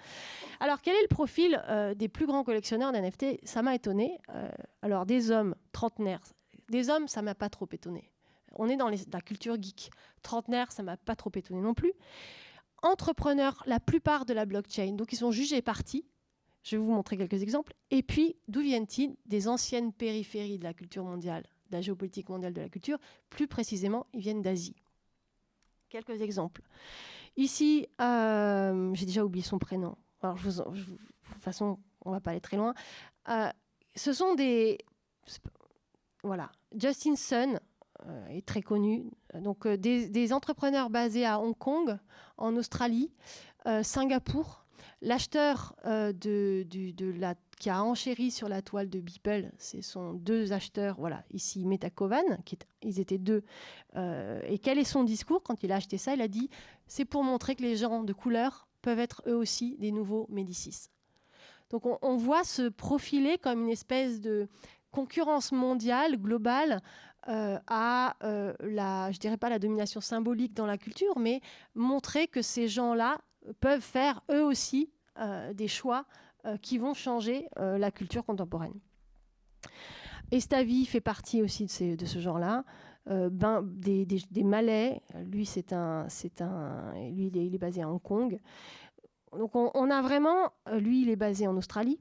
Alors, 0.60 0.82
quel 0.82 0.96
est 0.96 1.02
le 1.02 1.08
profil 1.08 1.62
euh, 1.68 1.94
des 1.94 2.08
plus 2.08 2.26
grands 2.26 2.44
collectionneurs 2.44 2.92
d'NFT 2.92 3.40
Ça 3.44 3.62
m'a 3.62 3.76
étonné. 3.76 4.18
Euh, 4.30 4.50
alors, 4.82 5.06
des 5.06 5.32
hommes 5.32 5.56
trentenaires. 5.72 6.22
Des 6.70 6.90
hommes, 6.90 7.08
ça 7.08 7.22
m'a 7.22 7.36
pas 7.36 7.50
trop 7.50 7.68
étonné. 7.72 8.12
On 8.54 8.70
est 8.70 8.78
dans 8.78 8.90
la 8.90 9.22
culture 9.22 9.62
geek. 9.62 9.90
Trentenaires, 10.22 10.72
ça 10.72 10.84
m'a 10.84 10.96
pas 10.96 11.16
trop 11.16 11.32
étonné 11.36 11.60
non 11.60 11.74
plus. 11.74 11.94
Entrepreneurs, 12.82 13.64
la 13.66 13.80
plupart 13.80 14.26
de 14.26 14.34
la 14.34 14.46
blockchain. 14.46 14.94
Donc, 14.94 15.12
ils 15.12 15.18
sont 15.18 15.32
jugés 15.32 15.62
partis. 15.62 16.06
Je 16.64 16.78
vais 16.78 16.82
vous 16.82 16.92
montrer 16.92 17.18
quelques 17.18 17.42
exemples. 17.42 17.74
Et 17.92 18.04
puis, 18.04 18.38
d'où 18.48 18.62
viennent-ils? 18.62 19.18
Des 19.26 19.50
anciennes 19.50 19.92
périphéries 19.92 20.60
de 20.60 20.64
la 20.64 20.74
culture 20.74 21.04
mondiale 21.04 21.44
la 21.74 21.82
géopolitique 21.82 22.30
mondiale 22.30 22.54
de 22.54 22.62
la 22.62 22.70
culture. 22.70 22.98
Plus 23.30 23.48
précisément, 23.48 24.08
ils 24.14 24.22
viennent 24.22 24.42
d'Asie. 24.42 24.76
Quelques 25.90 26.22
exemples. 26.22 26.62
Ici, 27.36 27.88
euh, 28.02 28.94
j'ai 28.94 29.06
déjà 29.06 29.26
oublié 29.26 29.44
son 29.44 29.60
prénom. 29.60 29.96
Alors, 30.22 30.38
je 30.38 30.50
de 30.50 30.54
toute 30.54 31.42
façon, 31.42 31.80
on 32.06 32.12
va 32.12 32.22
pas 32.22 32.32
aller 32.32 32.42
très 32.42 32.58
loin. 32.58 32.74
Euh, 33.30 33.50
ce 33.96 34.14
sont 34.14 34.36
des. 34.36 34.78
Voilà. 36.24 36.52
Justin 36.76 37.16
Sun 37.16 37.60
euh, 38.06 38.28
est 38.28 38.46
très 38.46 38.62
connu. 38.62 39.12
Donc, 39.34 39.68
des, 39.68 40.34
entrepreneurs 40.34 40.90
basés 40.90 41.26
à 41.26 41.40
Hong 41.40 41.58
Kong, 41.58 41.98
en 42.38 42.56
Australie, 42.56 43.12
Singapour, 43.82 44.64
L'acheteur 45.04 45.76
euh, 45.86 46.14
de, 46.14 46.66
la, 47.20 47.36
qui 47.60 47.70
a 47.70 47.84
enchéri 47.84 48.32
sur 48.32 48.50
la 48.50 48.62
toile 48.62 48.90
de 48.90 49.00
Beeple, 49.00 49.52
ce 49.58 49.82
sont 49.82 50.14
deux 50.14 50.54
acheteurs, 50.54 50.96
voilà, 50.98 51.24
ici 51.32 51.66
Metakovan, 51.66 52.24
qui 52.46 52.58
ils 52.82 53.00
étaient 53.00 53.18
deux. 53.18 53.44
Euh, 53.96 54.42
et 54.48 54.60
quel 54.60 54.78
est 54.78 54.84
son 54.84 55.04
discours 55.04 55.44
quand 55.44 55.64
il 55.64 55.72
a 55.72 55.76
acheté 55.76 55.98
ça? 55.98 56.14
Il 56.14 56.22
a 56.22 56.28
dit 56.28 56.50
c'est 56.88 57.06
pour 57.06 57.24
montrer 57.24 57.56
que 57.56 57.62
les 57.62 57.76
gens 57.76 58.04
de 58.04 58.14
couleur 58.14 58.68
peuvent 58.82 59.00
être 59.00 59.24
eux 59.28 59.36
aussi 59.36 59.78
des 59.78 59.92
nouveaux 59.92 60.28
Médicis. 60.30 60.90
Donc 61.70 61.84
on, 62.04 62.18
voit 62.18 62.44
se 62.44 62.70
profiler 62.70 63.38
comme 63.38 63.64
une 63.64 63.72
espèce 63.72 64.22
de 64.22 64.48
concurrence 64.92 65.52
mondiale, 65.52 66.18
globale, 66.18 66.82
euh, 67.28 67.58
à 67.68 68.16
la, 68.60 69.12
je 69.12 69.18
dirais 69.18 69.38
pas 69.38 69.50
la 69.50 69.58
domination 69.58 70.02
symbolique 70.02 70.54
dans 70.54 70.68
la 70.68 70.78
culture, 70.78 71.18
mais 71.18 71.42
montrer 71.74 72.28
que 72.28 72.42
ces 72.42 72.68
gens-là 72.68 73.18
peuvent 73.60 73.82
faire 73.82 74.22
eux 74.30 74.44
aussi 74.44 74.92
euh, 75.20 75.54
des 75.54 75.68
choix 75.68 76.06
euh, 76.06 76.23
qui 76.62 76.78
vont 76.78 76.94
changer 76.94 77.48
euh, 77.60 77.78
la 77.78 77.92
culture 77.92 78.26
contemporaine. 78.26 78.74
Estavi 80.32 80.86
fait 80.86 81.02
partie 81.02 81.42
aussi 81.42 81.66
de, 81.96 82.06
ce 82.06 82.20
genre-là. 82.20 82.64
ben, 83.06 83.62
des, 83.64 84.44
Malais, 84.44 85.02
lui 85.26 85.46
c'est 85.46 85.74
un, 85.74 86.06
c'est 86.10 86.42
un, 86.42 86.94
lui 87.12 87.28
il 87.28 87.56
est, 87.56 87.58
basé 87.58 87.84
à 87.84 87.90
Hong 87.90 88.02
Kong. 88.02 88.40
Donc 89.38 89.56
on, 89.56 89.90
a 89.90 90.02
vraiment, 90.02 90.52
lui 90.72 91.04
il 91.04 91.10
est 91.10 91.16
basé 91.16 91.48
en 91.48 91.56
Australie. 91.56 92.00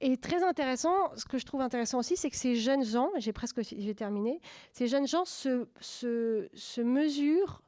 Et 0.00 0.16
très 0.16 0.42
intéressant, 0.42 1.14
ce 1.16 1.24
que 1.24 1.38
je 1.38 1.46
trouve 1.46 1.60
intéressant 1.60 1.98
aussi, 1.98 2.16
c'est 2.16 2.30
que 2.30 2.36
ces 2.36 2.56
jeunes 2.56 2.84
gens, 2.84 3.10
j'ai 3.18 3.32
presque 3.32 3.60
terminé, 3.94 4.40
ces 4.72 4.88
jeunes 4.88 5.06
gens 5.06 5.24
se 5.24 6.80
mesurent 6.80 7.62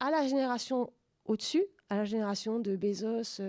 à 0.00 0.10
la 0.10 0.26
génération 0.26 0.90
au-dessus, 1.26 1.64
à 1.88 1.96
la 1.96 2.04
génération 2.04 2.58
de 2.58 2.76
Bezos, 2.76 3.40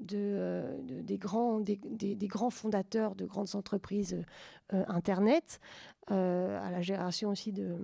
euh, 0.00 0.14
euh, 0.14 0.78
de, 0.82 1.00
des, 1.00 1.18
grands, 1.18 1.60
des, 1.60 1.78
grands 2.22 2.50
fondateurs 2.50 3.14
de 3.14 3.24
grandes 3.24 3.54
entreprises 3.54 4.22
euh, 4.72 4.84
Internet, 4.88 5.60
à 6.08 6.70
la 6.70 6.82
génération 6.82 7.30
aussi 7.30 7.52
de, 7.52 7.76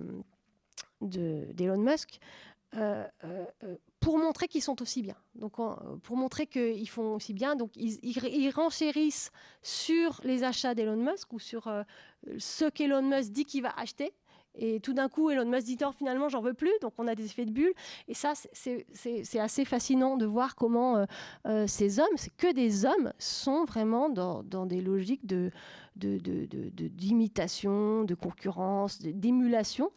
d'Elon 1.01 1.77
Musk, 1.77 2.19
pour 3.99 4.17
montrer 4.17 4.47
qu'ils 4.47 4.61
sont 4.61 4.81
aussi 4.81 5.01
bien. 5.01 5.15
Donc, 5.35 5.55
pour 6.03 6.15
montrer 6.17 6.47
qu'ils 6.47 6.89
font 6.89 7.15
aussi 7.15 7.33
bien, 7.33 7.55
donc 7.55 7.71
ils, 7.75 7.99
ils, 8.01 8.49
renchérissent 8.49 9.31
sur 9.61 10.21
les 10.23 10.43
achats 10.43 10.73
d'Elon 10.73 10.95
Musk 10.95 11.33
ou 11.33 11.39
sur 11.39 11.69
ce 12.37 12.69
qu'Elon 12.69 13.01
Musk 13.01 13.31
dit 13.31 13.45
qu'il 13.45 13.63
va 13.63 13.73
acheter. 13.77 14.13
Et 14.55 14.79
tout 14.79 14.93
d'un 14.93 15.09
coup, 15.09 15.29
Elon 15.29 15.45
Musk 15.45 15.65
dit 15.65 15.77
oh, 15.83 15.91
finalement, 15.97 16.29
j'en 16.29 16.41
veux 16.41 16.53
plus. 16.53 16.71
Donc, 16.81 16.93
on 16.97 17.07
a 17.07 17.15
des 17.15 17.25
effets 17.25 17.45
de 17.45 17.51
bulle. 17.51 17.73
Et 18.07 18.13
ça, 18.13 18.33
c'est 18.53 19.39
assez 19.39 19.65
fascinant 19.65 20.15
de 20.17 20.25
voir 20.25 20.55
comment 20.55 20.97
euh, 20.97 21.05
euh, 21.47 21.67
ces 21.67 21.99
hommes, 21.99 22.15
c'est 22.15 22.35
que 22.35 22.53
des 22.53 22.85
hommes, 22.85 23.11
sont 23.17 23.65
vraiment 23.65 24.09
dans, 24.09 24.43
des 24.65 24.81
logiques 24.81 25.25
d'imitation, 25.95 28.01
de, 28.01 28.07
de 28.07 28.15
concurrence, 28.15 29.01
d'émulation 29.01 29.91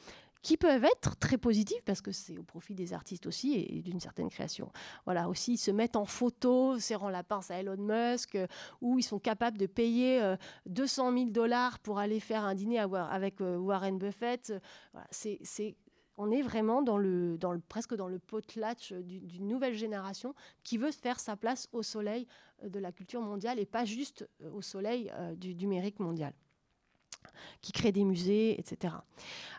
qui 0.47 0.57
peuvent 0.57 0.85
être 0.85 1.17
très 1.17 1.39
positifs 1.39 1.83
parce 1.85 2.01
que 2.01 2.13
c'est 2.13 2.39
au 2.39 2.45
profit 2.45 2.77
des 2.77 2.93
artistes 2.93 3.27
aussi 3.27 3.55
et, 3.55 3.83
d'une 3.83 3.99
certaine 3.99 4.29
création. 4.29 4.71
Voilà, 5.05 5.29
aussi 5.29 5.55
ils 5.55 5.59
se 5.59 5.73
mettent 5.73 5.97
en 5.97 6.05
photo, 6.05 6.79
serrant 6.79 7.09
la 7.09 7.25
pince 7.25 7.51
à 7.51 7.59
Elon 7.59 7.77
Musk, 7.77 8.37
euh, 8.37 8.47
où 8.81 8.97
ils 8.97 9.03
sont 9.03 9.19
capables 9.19 9.59
de 9.59 9.67
payer 9.67 10.37
200 10.67 11.13
000 11.19 11.31
dollars 11.31 11.81
pour 11.81 11.99
aller 11.99 12.21
faire 12.21 12.45
un 12.45 12.55
dîner 12.55 12.79
avec 12.79 13.41
euh, 13.41 13.57
Warren 13.57 13.99
Buffett. 13.99 14.53
On 16.17 16.31
est 16.31 16.43
vraiment 16.43 16.85
presque 17.69 17.97
dans 17.97 18.07
le 18.07 18.21
potlatch 18.21 18.93
d'une 18.93 19.49
nouvelle 19.49 19.75
génération 19.75 20.33
qui 20.63 20.79
veut 20.79 20.93
faire 20.93 21.19
sa 21.19 21.37
place 21.37 21.69
au 21.73 21.83
soleil 21.83 22.29
euh, 22.63 22.69
de 22.69 22.79
la 22.79 22.93
culture 22.93 23.21
mondiale 23.21 23.59
et 23.59 23.67
pas 23.67 23.85
juste 23.85 24.29
au 24.53 24.63
soleil 24.63 25.13
du 25.39 25.57
numérique 25.57 25.99
mondial 25.99 26.35
qui 27.61 27.73
crée 27.73 27.93
des 27.93 28.05
musées, 28.05 28.59
etc. 28.59 28.95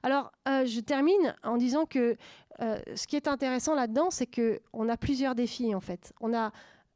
Alors, 0.03 0.31
euh, 0.47 0.65
je 0.65 0.79
termine 0.79 1.35
en 1.43 1.57
disant 1.57 1.85
que 1.85 2.17
euh, 2.61 2.79
ce 2.95 3.07
qui 3.07 3.15
est 3.15 3.27
intéressant 3.27 3.75
là-dedans, 3.75 4.09
c'est 4.09 4.27
qu'on 4.27 4.89
a 4.89 4.97
plusieurs 4.97 5.35
défis, 5.35 5.75
en 5.75 5.79
fait. 5.79 6.13
On 6.21 6.33
a 6.33 6.51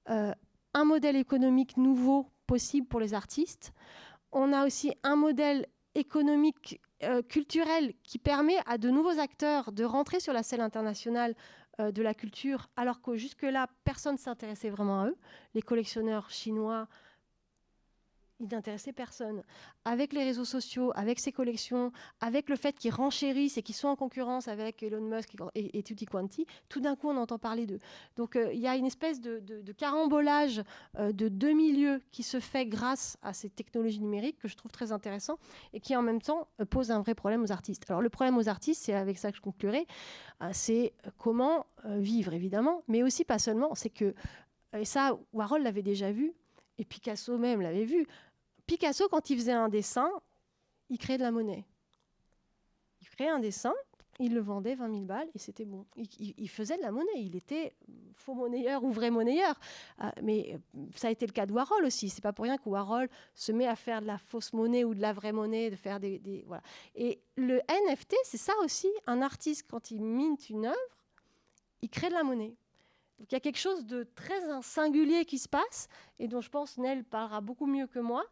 euh, 0.10 0.34
un 0.74 0.86
modèle 0.86 1.16
économique 1.16 1.78
nouveau 1.78 2.28
possible 2.48 2.88
pour 2.88 3.00
les 3.00 3.14
artistes. 3.14 3.74
On 4.32 4.54
a 4.54 4.66
aussi 4.66 4.94
un 5.04 5.16
modèle 5.16 5.68
économique, 5.96 6.80
culturel, 7.28 7.94
qui 8.04 8.20
permet 8.20 8.58
à 8.68 8.78
de 8.78 8.90
nouveaux 8.90 9.20
acteurs 9.20 9.72
de 9.72 9.84
rentrer 9.84 10.20
sur 10.20 10.34
la 10.34 10.44
scène 10.44 10.62
internationale 10.62 11.36
de 11.80 12.02
la 12.02 12.14
culture, 12.14 12.70
alors 12.78 13.02
que 13.02 13.16
jusque-là, 13.16 13.68
personne 13.84 14.14
ne 14.14 14.20
s'intéressait 14.20 14.70
vraiment 14.70 15.02
à 15.02 15.08
eux. 15.08 15.18
Les 15.56 15.64
collectionneurs 15.64 16.30
chinois, 16.30 16.88
il 18.42 18.48
n'intéressait 18.50 18.92
personne. 18.92 19.44
Avec 19.86 20.14
les 20.14 20.24
réseaux 20.24 20.46
sociaux, 20.46 20.92
avec 20.96 21.20
ses 21.20 21.32
collections, 21.32 21.92
avec 22.20 22.50
le 22.50 22.56
fait 22.56 22.78
qu'ils 22.78 22.94
renchérissent 22.94 23.58
et 23.58 23.62
qu'ils 23.62 23.76
sont 23.76 23.88
en 23.88 23.96
concurrence 23.96 24.48
avec 24.48 24.82
Elon 24.84 25.02
Musk 25.02 25.36
et, 25.56 25.84
Tutti 25.84 26.06
Quanti, 26.06 26.46
tout 26.68 26.82
d'un 26.82 26.96
coup 26.96 27.10
on 27.10 27.18
entend 27.18 27.38
parler 27.38 27.66
d'eux. 27.68 27.80
Donc 28.16 28.36
euh, 28.36 28.52
il 28.54 28.60
y 28.60 28.68
a 28.68 28.76
une 28.76 28.86
espèce 28.86 29.22
de, 29.22 29.42
carambolage 29.78 30.62
euh, 30.98 31.12
de 31.12 31.30
deux 31.30 31.54
milieux 31.54 32.02
qui 32.12 32.24
se 32.24 32.40
fait 32.40 32.66
grâce 32.66 33.18
à 33.22 33.34
ces 33.34 33.50
technologies 33.50 34.00
numériques 34.00 34.40
que 34.40 34.48
je 34.48 34.56
trouve 34.56 34.72
très 34.72 34.92
intéressant 34.92 35.38
et 35.74 35.80
qui 35.80 35.96
en 35.96 36.02
même 36.02 36.22
temps 36.22 36.48
euh, 36.60 36.66
pose 36.66 36.92
un 36.92 37.00
vrai 37.00 37.14
problème 37.14 37.44
aux 37.44 37.52
artistes. 37.52 37.86
Alors 37.90 38.02
le 38.02 38.10
problème 38.10 38.38
aux 38.38 38.50
artistes, 38.50 38.84
c'est 38.84 38.94
avec 38.94 39.18
ça 39.18 39.32
que 39.32 39.38
je 39.38 39.42
conclurai, 39.42 39.86
c'est 40.54 40.94
comment 41.18 41.68
vivre 41.86 42.34
évidemment, 42.34 42.84
mais 42.88 43.04
aussi 43.04 43.24
pas 43.24 43.38
seulement, 43.38 43.76
c'est 43.76 43.92
que, 43.92 44.16
et 44.76 44.86
ça 44.86 45.18
Warhol 45.34 45.62
l'avait 45.62 45.84
déjà 45.84 46.12
vu, 46.12 46.34
et 46.82 46.86
Picasso 46.86 47.38
même 47.38 47.62
l'avait 47.62 47.86
vu, 47.86 48.08
Picasso, 48.72 49.10
quand 49.10 49.30
il 49.30 49.38
faisait 49.38 49.52
un 49.52 49.68
dessin, 49.68 50.10
il 50.90 50.98
créait 50.98 51.18
de 51.18 51.24
la 51.24 51.32
monnaie. 51.32 51.66
Il 53.02 53.10
créait 53.10 53.28
un 53.28 53.40
dessin, 53.40 53.74
il 54.18 54.34
le 54.34 54.40
vendait 54.40 54.76
20 54.76 54.90
000 54.90 55.02
balles 55.02 55.28
et 55.36 55.40
c'était 55.40 55.66
bon. 55.66 55.86
Il, 55.98 56.48
faisait 56.50 56.78
de 56.78 56.82
la 56.82 56.90
monnaie, 56.90 57.18
il 57.18 57.36
était 57.36 57.74
faux 58.14 58.34
monnayeur 58.34 58.86
ou 58.86 58.92
vrai 58.94 59.12
monnayeur. 59.12 59.60
Euh, 60.02 60.10
mais 60.24 60.54
euh, 60.54 60.86
ça 60.96 61.10
a 61.10 61.12
été 61.12 61.26
le 61.26 61.34
cas 61.34 61.46
de 61.46 61.52
Warhol 61.52 61.84
aussi. 61.84 62.08
C'est 62.08 62.22
pas 62.22 62.32
pour 62.32 62.46
rien 62.46 62.58
que 62.58 62.70
Warhol 62.70 63.10
se 63.36 63.52
met 63.52 63.68
à 63.68 63.76
faire 63.76 64.00
de 64.00 64.08
la 64.08 64.18
fausse 64.18 64.54
monnaie 64.54 64.86
ou 64.86 64.96
de 64.96 65.02
la 65.02 65.12
vraie 65.12 65.34
monnaie, 65.34 65.70
de 65.70 65.76
faire 65.76 66.00
des, 66.00 66.46
voilà. 66.48 66.64
Et 66.96 67.20
le 67.36 67.58
NFT, 67.68 68.16
c'est 68.24 68.38
ça 68.38 68.54
aussi. 68.64 68.88
Un 69.06 69.22
artiste 69.22 69.66
quand 69.70 69.92
il 69.92 70.02
mine 70.02 70.38
une 70.50 70.68
œuvre, 70.68 70.78
il 71.82 71.90
crée 71.90 72.08
de 72.08 72.14
la 72.14 72.24
monnaie 72.24 72.56
il 73.30 73.34
y 73.34 73.36
a 73.36 73.40
quelque 73.40 73.60
chose 73.60 73.86
de 73.86 74.04
très 74.16 74.40
singulier 74.62 75.26
qui 75.26 75.38
se 75.38 75.48
passe 75.48 75.88
et 76.20 76.28
dont 76.28 76.42
je 76.42 76.50
pense 76.50 76.78
Nel 76.78 77.04
parlera 77.04 77.42
beaucoup 77.42 77.66
mieux 77.66 77.88
que 77.88 78.00
moi, 78.00 78.24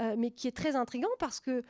euh, 0.00 0.14
mais 0.18 0.30
qui 0.30 0.48
est 0.48 0.56
très 0.56 0.76
intrigant 0.76 1.08
parce 1.18 1.40
que 1.40 1.62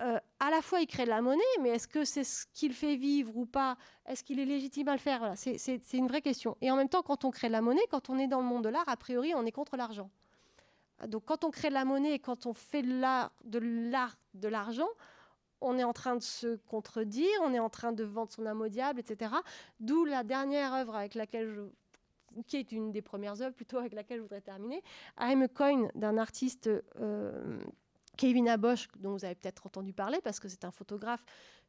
euh, 0.00 0.18
à 0.38 0.50
la 0.50 0.62
fois 0.62 0.80
il 0.80 0.86
crée 0.86 1.04
de 1.04 1.10
la 1.10 1.20
monnaie, 1.22 1.42
mais 1.60 1.70
est-ce 1.70 1.88
que 1.88 2.04
c'est 2.04 2.22
ce 2.24 2.46
qu'il 2.54 2.72
fait 2.72 2.96
vivre 2.96 3.36
ou 3.36 3.46
pas? 3.46 3.76
Est-ce 4.06 4.22
qu'il 4.22 4.38
est 4.38 4.44
légitime 4.44 4.88
à 4.88 4.92
le 4.92 4.98
faire? 4.98 5.32
C'est 5.36 5.80
une 5.92 6.06
vraie 6.06 6.22
question. 6.22 6.56
Et 6.60 6.70
en 6.70 6.76
même 6.76 6.88
temps, 6.88 7.02
quand 7.02 7.24
on 7.24 7.30
crée 7.30 7.48
de 7.48 7.52
la 7.52 7.62
monnaie, 7.62 7.86
quand 7.90 8.08
on 8.08 8.18
est 8.18 8.28
dans 8.28 8.40
le 8.40 8.46
monde 8.46 8.62
de 8.62 8.68
l'art, 8.68 8.88
a 8.88 8.96
priori, 8.96 9.34
on 9.34 9.44
est 9.44 9.52
contre 9.52 9.76
l'argent. 9.76 10.10
Donc 11.06 11.24
quand 11.24 11.44
on 11.44 11.50
crée 11.50 11.68
de 11.68 11.74
la 11.74 11.84
monnaie 11.84 12.14
et 12.14 12.18
quand 12.18 12.46
on 12.46 12.54
fait 12.54 12.82
de 12.82 13.00
l'art, 13.00 13.32
de 13.44 14.48
l'argent, 14.48 14.88
on 15.60 15.78
est 15.78 15.84
en 15.84 15.92
train 15.92 16.16
de 16.16 16.22
se 16.22 16.56
contredire, 16.66 17.28
on 17.42 17.52
est 17.52 17.58
en 17.58 17.70
train 17.70 17.92
de 17.92 18.04
vendre 18.04 18.32
son 18.32 18.46
âme 18.46 18.60
au 18.60 18.68
diable, 18.68 19.00
etc. 19.00 19.32
D'où 19.80 20.04
la 20.04 20.24
dernière 20.24 20.72
œuvre 20.72 20.94
avec 20.94 21.14
laquelle 21.14 21.48
je, 21.48 21.62
qui 22.46 22.56
est 22.56 22.72
une 22.72 22.92
des 22.92 23.02
premières 23.02 23.40
œuvres 23.42 23.54
plutôt 23.54 23.78
avec 23.78 23.92
laquelle 23.92 24.18
je 24.18 24.22
voudrais 24.22 24.40
terminer, 24.40 24.82
I'm 25.18 25.42
a 25.42 25.48
Coin 25.48 25.88
d'un 25.94 26.18
artiste 26.18 26.68
euh, 27.00 27.58
Kevin 28.16 28.48
Abosch, 28.48 28.88
dont 28.98 29.12
vous 29.12 29.24
avez 29.24 29.34
peut-être 29.34 29.66
entendu 29.66 29.92
parler 29.92 30.20
parce 30.22 30.40
que 30.40 30.48
c'est 30.48 30.64
un 30.64 30.70
photographe 30.70 31.24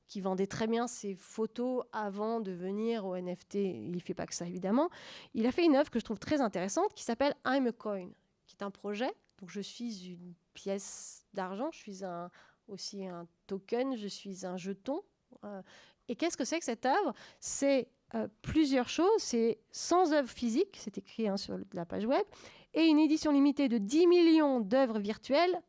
qui 0.07 0.21
vendait 0.21 0.47
très 0.47 0.65
bien 0.65 0.87
ses 0.87 1.13
photos 1.13 1.83
avant 1.93 2.39
de 2.39 2.51
venir 2.51 3.05
au 3.05 3.15
NFT. 3.15 3.55
Il 3.55 3.91
ne 3.91 3.99
fait 3.99 4.15
pas 4.15 4.25
que 4.25 4.33
ça 4.33 4.47
évidemment. 4.47 4.89
Il 5.35 5.45
a 5.45 5.51
fait 5.51 5.63
une 5.63 5.75
œuvre 5.75 5.91
que 5.91 5.99
je 5.99 6.05
trouve 6.05 6.17
très 6.17 6.41
intéressante 6.41 6.93
qui 6.95 7.03
s'appelle 7.03 7.35
I'm 7.45 7.67
a 7.67 7.71
Coin, 7.71 8.09
qui 8.47 8.55
est 8.55 8.63
un 8.63 8.71
projet. 8.71 9.11
Donc 9.39 9.51
je 9.51 9.61
suis 9.61 10.09
une 10.09 10.33
pièce 10.53 11.25
d'argent, 11.33 11.69
je 11.71 11.77
suis 11.77 12.03
un, 12.03 12.29
aussi 12.69 13.05
un 13.05 13.27
token, 13.47 13.95
je 13.95 14.07
suis 14.07 14.45
un 14.45 14.57
jeton. 14.57 15.01
Euh, 15.43 15.61
et 16.07 16.15
qu'est-ce 16.15 16.37
que 16.37 16.45
c'est 16.45 16.59
que 16.59 16.65
cette 16.65 16.85
œuvre? 16.85 17.13
C'est 17.39 17.89
euh, 18.15 18.27
plusieurs 18.41 18.89
choses. 18.89 19.21
C'est 19.21 19.59
sans 19.71 20.13
œuvre 20.13 20.29
physique, 20.29 20.77
c'est 20.79 20.97
écrit 20.97 21.27
hein, 21.27 21.37
sur 21.37 21.57
la 21.73 21.85
page 21.85 22.05
web, 22.05 22.25
et 22.73 22.85
une 22.85 22.99
édition 22.99 23.31
limitée 23.31 23.69
de 23.69 23.77
10 23.77 24.07
millions 24.07 24.59
d'œuvres 24.59 24.99
virtuelles 24.99 25.61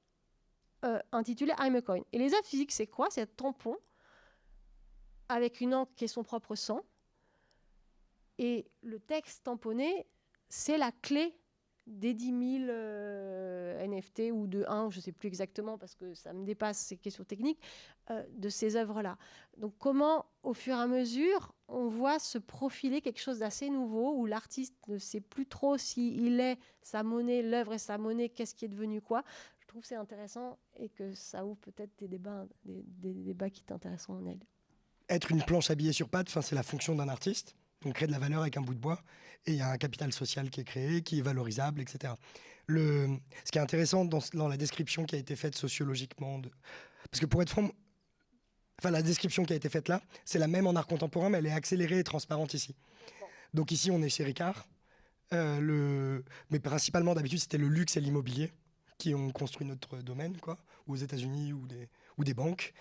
euh, 0.84 0.98
intitulée 1.12 1.54
I'm 1.58 1.76
a 1.76 1.82
Coin. 1.82 2.00
Et 2.12 2.18
les 2.18 2.32
œuvres 2.32 2.46
physiques, 2.46 2.72
c'est 2.72 2.86
quoi? 2.86 3.08
C'est 3.10 3.22
un 3.22 3.26
tampon 3.26 3.76
avec 5.28 5.60
une 5.60 5.74
encre 5.74 5.92
qui 5.94 6.04
est 6.04 6.08
son 6.08 6.22
propre 6.22 6.54
sang. 6.54 6.80
Et 8.38 8.66
le 8.82 8.98
texte 8.98 9.44
tamponné, 9.44 10.06
c'est 10.48 10.78
la 10.78 10.92
clé 10.92 11.36
des 11.90 12.14
10 12.14 12.58
000 12.60 12.70
euh, 12.70 13.86
NFT 13.86 14.32
ou 14.32 14.46
de 14.46 14.64
1, 14.68 14.90
je 14.90 14.96
ne 14.96 15.02
sais 15.02 15.12
plus 15.12 15.26
exactement 15.26 15.76
parce 15.76 15.94
que 15.94 16.14
ça 16.14 16.32
me 16.32 16.44
dépasse 16.44 16.78
ces 16.78 16.96
questions 16.96 17.24
techniques, 17.24 17.60
euh, 18.10 18.24
de 18.32 18.48
ces 18.48 18.76
œuvres-là. 18.76 19.18
Donc 19.58 19.74
comment, 19.78 20.26
au 20.42 20.54
fur 20.54 20.74
et 20.74 20.80
à 20.80 20.86
mesure, 20.86 21.54
on 21.68 21.88
voit 21.88 22.18
se 22.18 22.38
profiler 22.38 23.00
quelque 23.00 23.20
chose 23.20 23.40
d'assez 23.40 23.70
nouveau 23.70 24.14
où 24.14 24.26
l'artiste 24.26 24.74
ne 24.88 24.98
sait 24.98 25.20
plus 25.20 25.46
trop 25.46 25.76
s'il 25.76 26.40
est 26.40 26.58
sa 26.82 27.02
monnaie, 27.02 27.42
l'œuvre 27.42 27.74
est 27.74 27.78
sa 27.78 27.98
monnaie, 27.98 28.28
qu'est-ce 28.28 28.54
qui 28.54 28.64
est 28.64 28.68
devenu 28.68 29.00
quoi? 29.00 29.24
Je 29.60 29.66
trouve 29.66 29.84
c'est 29.84 29.96
intéressant 29.96 30.58
et 30.76 30.88
que 30.88 31.14
ça 31.14 31.44
ouvre 31.44 31.58
peut-être 31.58 31.92
des 31.98 32.08
débats, 32.08 32.46
des, 32.64 33.12
débats 33.12 33.50
qui 33.50 33.62
t'intéressent 33.62 34.10
en 34.10 34.26
elle. 34.26 34.40
Être 35.08 35.32
une 35.32 35.42
planche 35.42 35.70
habillée 35.70 35.92
sur 35.92 36.08
pattes, 36.08 36.28
c'est 36.28 36.54
la 36.54 36.62
fonction 36.62 36.94
d'un 36.94 37.08
artiste. 37.08 37.56
On 37.84 37.92
crée 37.92 38.06
de 38.06 38.12
la 38.12 38.18
valeur 38.18 38.42
avec 38.42 38.56
un 38.56 38.60
bout 38.60 38.74
de 38.74 38.80
bois 38.80 39.02
et 39.46 39.52
il 39.52 39.56
y 39.56 39.62
a 39.62 39.70
un 39.70 39.78
capital 39.78 40.12
social 40.12 40.50
qui 40.50 40.60
est 40.60 40.64
créé, 40.64 41.02
qui 41.02 41.18
est 41.18 41.22
valorisable, 41.22 41.80
etc. 41.80 42.14
Ce 42.68 43.50
qui 43.50 43.58
est 43.58 43.60
intéressant 43.60 44.04
dans, 44.04 44.48
la 44.48 44.56
description 44.56 45.04
qui 45.04 45.16
a 45.16 45.18
été 45.18 45.34
faite 45.34 45.56
sociologiquement, 45.56 46.40
parce 47.10 47.20
que 47.20 47.26
pour 47.26 47.42
être 47.42 47.50
franc, 47.50 47.70
enfin 48.78 48.90
la 48.90 49.02
description 49.02 49.44
qui 49.44 49.52
a 49.52 49.56
été 49.56 49.68
faite 49.68 49.88
là, 49.88 50.02
c'est 50.24 50.38
la 50.38 50.46
même 50.46 50.66
en 50.66 50.76
art 50.76 50.86
contemporain, 50.86 51.30
mais 51.30 51.38
elle 51.38 51.46
est 51.46 51.52
accélérée 51.52 51.98
et 51.98 52.04
transparente 52.04 52.54
ici. 52.54 52.76
Donc 53.54 53.72
ici, 53.72 53.90
on 53.90 54.00
est 54.02 54.08
chez 54.08 54.24
Ricard, 54.24 54.68
euh, 55.32 56.22
mais 56.50 56.60
principalement 56.60 57.14
d'habitude, 57.14 57.40
c'était 57.40 57.58
le 57.58 57.68
luxe 57.68 57.96
et 57.96 58.00
l'immobilier 58.00 58.52
qui 58.98 59.14
ont 59.14 59.30
construit 59.30 59.66
notre 59.66 59.96
domaine, 59.98 60.36
quoi, 60.36 60.58
aux 60.86 60.96
États-Unis 60.96 61.52
ou 61.52 61.66
des, 61.66 62.34
banques. 62.34 62.72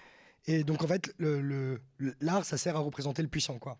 Et 0.45 0.63
donc 0.63 0.83
en 0.83 0.87
fait, 0.87 1.15
l'art, 2.19 2.45
ça 2.45 2.57
sert 2.57 2.75
à 2.75 2.79
représenter 2.79 3.21
le 3.21 3.29
puissant, 3.29 3.57
quoi 3.57 3.79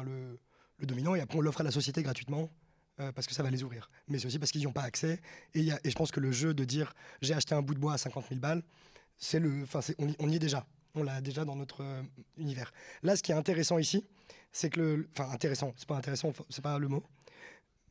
le, 0.00 0.38
dominant, 0.80 1.14
et 1.14 1.20
après 1.20 1.38
on 1.38 1.40
l'offre 1.40 1.60
à 1.60 1.64
la 1.64 1.70
société 1.70 2.02
gratuitement. 2.02 2.50
Euh, 3.00 3.10
parce 3.10 3.26
que 3.26 3.32
ça 3.32 3.42
va 3.42 3.48
les 3.48 3.62
ouvrir. 3.62 3.88
Mais 4.08 4.18
c'est 4.18 4.26
aussi 4.26 4.38
parce 4.38 4.52
qu'ils 4.52 4.60
n'y 4.60 4.66
ont 4.66 4.72
pas 4.72 4.82
accès. 4.82 5.18
Et, 5.54 5.70
je 5.70 5.94
pense 5.94 6.10
que 6.12 6.20
le 6.20 6.30
jeu 6.30 6.52
de 6.52 6.62
dire 6.64 6.92
j'ai 7.22 7.32
acheté 7.32 7.54
un 7.54 7.62
bout 7.62 7.72
de 7.72 7.78
bois 7.78 7.94
à 7.94 7.98
50 7.98 8.26
000 8.28 8.38
balles, 8.38 8.62
c'est 9.16 9.40
le, 9.40 9.64
on, 10.18 10.28
y 10.28 10.36
est 10.36 10.38
déjà. 10.38 10.66
On 10.94 11.02
l'a 11.02 11.22
déjà 11.22 11.46
dans 11.46 11.56
notre 11.56 11.82
euh, 11.82 12.02
univers. 12.36 12.70
Là, 13.02 13.16
ce 13.16 13.22
qui 13.22 13.32
est 13.32 13.34
intéressant 13.34 13.78
ici, 13.78 14.04
c'est 14.52 14.68
que 14.68 15.08
enfin 15.12 15.30
intéressant, 15.32 15.72
c'est 15.76 15.88
pas 15.88 15.96
intéressant, 15.96 16.34
c'est 16.50 16.62
pas 16.62 16.78
le 16.78 16.88
mot, 16.88 17.02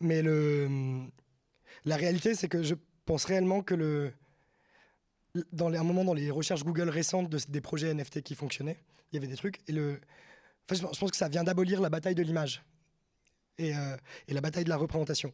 mais 0.02 0.22
le, 0.22 1.02
la 1.86 1.96
réalité, 1.96 2.36
c'est 2.36 2.48
que 2.48 2.62
je 2.62 2.76
pense 3.06 3.26
réellement 3.26 3.64
que 3.64 4.14
dans 5.52 5.70
les, 5.70 5.78
un 5.78 5.84
moment 5.84 6.04
dans 6.04 6.14
les 6.14 6.30
recherches 6.30 6.64
Google 6.64 6.90
récentes 6.90 7.30
de, 7.30 7.40
des 7.50 7.62
projets 7.62 7.94
NFT 7.94 8.22
qui 8.22 8.36
fonctionnaient, 8.36 8.84
il 9.12 9.16
y 9.16 9.18
avait 9.18 9.28
des 9.28 9.38
trucs 9.38 9.60
et 9.68 9.72
le 9.72 10.00
je 10.76 11.00
pense 11.00 11.12
que 11.12 11.18
ça 11.18 11.30
vient 11.30 11.44
d'abolir 11.44 11.82
la 11.82 11.90
bataille 11.90 12.16
de 12.16 12.24
l'image 12.24 12.64
et, 13.58 13.76
euh, 13.76 13.98
et, 14.28 14.34
la 14.34 14.42
bataille 14.42 14.64
de 14.64 14.70
la 14.70 14.78
représentation. 14.78 15.34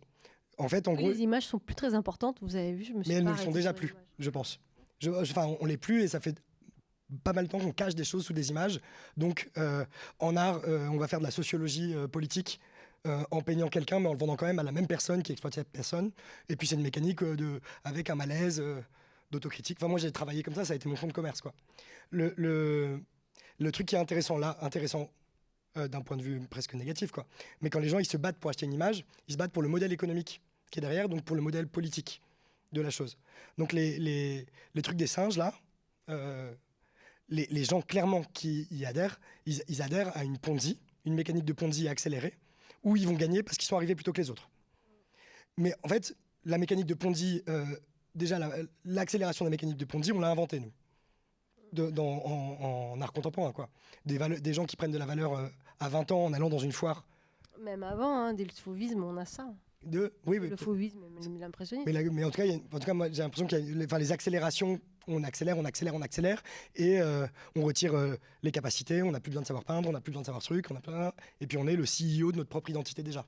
En 0.58 0.67
fait, 0.67 0.88
en 0.88 0.93
gros, 0.93 1.10
les 1.10 1.21
images 1.21 1.45
sont 1.45 1.60
plus 1.60 1.76
très 1.76 1.93
importantes. 1.93 2.38
Vous 2.41 2.56
avez 2.56 2.73
vu, 2.73 2.84
je 2.84 2.93
me 2.93 3.04
suis 3.04 3.12
mais 3.12 3.19
elles 3.19 3.23
ne 3.23 3.32
le 3.32 3.38
sont 3.38 3.52
déjà 3.52 3.73
plus, 3.73 3.93
je 4.19 4.30
pense. 4.30 4.60
Je, 5.00 5.12
enfin, 5.12 5.56
on, 5.60 5.65
les 5.65 5.78
plus 5.78 6.02
et 6.02 6.08
ça 6.08 6.19
fait 6.19 6.41
pas 7.23 7.34
mal 7.34 7.45
de 7.45 7.52
temps 7.52 7.60
qu'on 7.60 7.71
cache 7.71 7.95
des 7.95 8.04
choses 8.04 8.26
sous 8.26 8.34
des 8.34 8.50
images. 8.50 8.82
Donc, 9.15 9.50
euh, 9.58 9.86
en 10.19 10.36
art, 10.36 10.62
euh, 10.67 10.88
on 10.88 10.97
va 10.97 11.08
faire 11.08 11.19
de 11.19 11.26
la 11.26 11.32
sociologie 11.32 11.95
politique. 12.12 12.60
en 13.32 13.41
peignant 13.41 13.69
quelqu'un, 13.69 14.02
mais 14.02 14.10
en 14.10 14.12
le 14.12 14.19
vendant 14.19 14.36
quand 14.36 14.47
même 14.47 14.60
à 14.60 14.63
la 14.63 14.73
même 14.73 14.88
personne 14.88 15.23
qui 15.23 15.32
exploite 15.32 15.54
cette 15.54 15.69
personne. 15.69 16.12
Et 16.50 16.58
puis 16.58 16.67
c'est 16.67 16.76
une 16.76 16.82
mécanique 16.82 17.23
de, 17.23 17.62
avec 17.86 18.10
un 18.10 18.15
malaise 18.15 18.62
d'autocritique. 19.32 19.78
Enfin, 19.80 19.88
moi 19.88 19.97
j'ai 19.97 20.12
travaillé 20.12 20.43
comme 20.43 20.56
ça, 20.56 20.65
ça 20.65 20.73
a 20.73 20.76
été 20.76 20.89
mon 20.89 20.97
fond 20.97 21.08
de 21.08 21.13
commerce. 21.13 21.39
Quoi. 21.39 21.54
Le, 22.10 22.34
le, 22.36 23.00
le 23.60 23.71
truc 23.71 23.88
qui 23.88 23.95
est 23.95 24.00
intéressant 24.00 24.38
là, 24.38 24.58
intéressant 24.60 25.10
euh, 25.78 25.88
d'un 25.88 26.02
point 26.02 26.18
de 26.18 26.24
vue 26.24 26.40
presque 26.50 26.74
négatif, 26.74 27.12
quoi. 27.12 27.26
Mais 27.62 27.70
quand 27.70 27.80
les 27.80 27.90
gens 27.90 28.00
ils 28.00 28.08
se 28.08 28.18
battent 28.18 28.38
pour 28.38 28.50
acheter 28.50 28.66
une 28.66 28.74
image, 28.74 29.06
ils 29.28 29.34
se 29.34 29.38
battent 29.38 29.52
pour 29.52 29.63
le 29.63 29.70
modèle 29.70 29.92
économique 29.92 30.42
qui 30.72 30.80
est 30.80 30.82
derrière, 30.82 31.10
donc 31.10 31.24
pour 31.24 31.36
le 31.36 31.42
modèle 31.42 31.68
politique 31.68 32.22
de 32.74 32.82
la 32.82 32.90
chose. 32.90 33.18
Donc 33.58 33.74
les, 33.74 33.98
les, 33.98 34.46
les 34.76 34.82
trucs 34.82 34.98
des 34.98 35.08
singes 35.08 35.38
là, 35.38 35.54
euh, 36.10 36.54
les, 37.30 37.48
les, 37.50 37.63
gens 37.63 37.82
clairement 37.82 38.24
qui 38.34 38.68
y 38.72 38.86
adhèrent, 38.86 39.20
ils, 39.46 39.82
adhèrent 39.82 40.16
à 40.16 40.24
une 40.24 40.38
Ponzi, 40.38 40.80
une 41.06 41.13
mécanique 41.13 41.46
de 41.46 41.54
Ponzi 41.54 41.88
accélérée, 41.88 42.38
où 42.84 42.96
ils 42.96 43.08
vont 43.08 43.13
gagner 43.13 43.44
parce 43.44 43.58
qu'ils 43.58 43.68
sont 43.68 43.76
arrivés 43.76 43.96
plutôt 43.96 44.13
que 44.13 44.22
les 44.22 44.30
autres. 44.30 44.50
Mais 45.58 45.74
en 45.84 45.88
fait, 45.88 46.16
la 46.46 46.58
mécanique 46.58 46.86
de 46.86 46.94
Ponzi, 46.94 47.44
euh, 47.50 47.66
déjà 48.16 48.40
l'accélération 48.86 49.46
de 49.46 49.50
la 49.50 49.52
mécanique 49.52 49.78
de 49.78 49.86
Ponzi, 49.86 50.12
on 50.12 50.20
l'a 50.20 50.30
inventée 50.30 50.60
nous 50.60 50.72
dans, 51.74 52.08
en, 52.26 53.02
art 53.02 53.12
contemporain. 53.12 53.52
Quoi. 53.52 53.70
Des, 54.06 54.18
des 54.18 54.54
gens 54.54 54.66
qui 54.66 54.78
prennent 54.78 54.92
de 54.92 54.98
la 54.98 55.06
valeur 55.06 55.34
à 55.80 55.90
20 55.90 56.12
ans 56.12 56.26
en 56.26 56.34
allant 56.34 56.50
dans 56.50 56.60
une 56.60 56.72
foire. 56.72 57.06
Même 57.60 57.84
avant, 57.84 58.16
hein, 58.16 58.34
dès 58.34 58.44
le 58.44 58.52
fauvisme, 58.52 59.04
on 59.04 59.18
a 59.18 59.26
ça. 59.26 59.48
De, 59.84 60.13
oui, 60.26 60.40
le 60.40 60.56
fauvisme, 60.58 61.00
l'impressionnisme. 61.40 61.90
Mais, 61.92 62.04
mais, 62.04 62.24
en 62.24 62.32
tout 62.32 62.42
cas, 62.42 62.48
en 62.48 62.80
tout 62.80 62.86
cas 62.86 62.94
moi, 62.94 63.10
j'ai 63.12 63.22
l'impression 63.22 63.48
qu'il 63.48 63.78
y 63.78 63.82
a 63.82 63.86
enfin, 63.86 64.00
les 64.00 64.12
accélérations, 64.12 64.80
on 65.08 65.24
accélère, 65.24 65.58
on 65.58 65.66
accélère, 65.66 65.96
on 65.96 66.02
accélère, 66.02 66.44
et 66.76 67.00
euh, 67.00 67.26
on 67.56 67.63
retire 67.63 67.96
euh, 67.96 68.16
les 68.44 68.52
capacités, 68.52 69.02
on 69.02 69.12
n'a 69.12 69.20
plus 69.20 69.30
besoin 69.30 69.44
de 69.44 69.48
savoir 69.48 69.63
peindre, 69.63 69.88
on 69.88 69.94
n'a 69.94 70.02
plus 70.02 70.12
besoin 70.12 70.22
de 70.22 70.26
savoir 70.26 70.42
ce 70.42 70.48
truc, 70.48 70.70
on 70.72 70.76
a 70.76 70.82
plein, 70.82 71.13
et 71.42 71.48
puis 71.48 71.58
on 71.58 71.68
est 71.68 71.76
le 71.76 71.84
CEO 71.84 72.32
de 72.32 72.38
notre 72.38 72.50
propre 72.50 72.70
identité 72.70 73.04
déjà. 73.04 73.26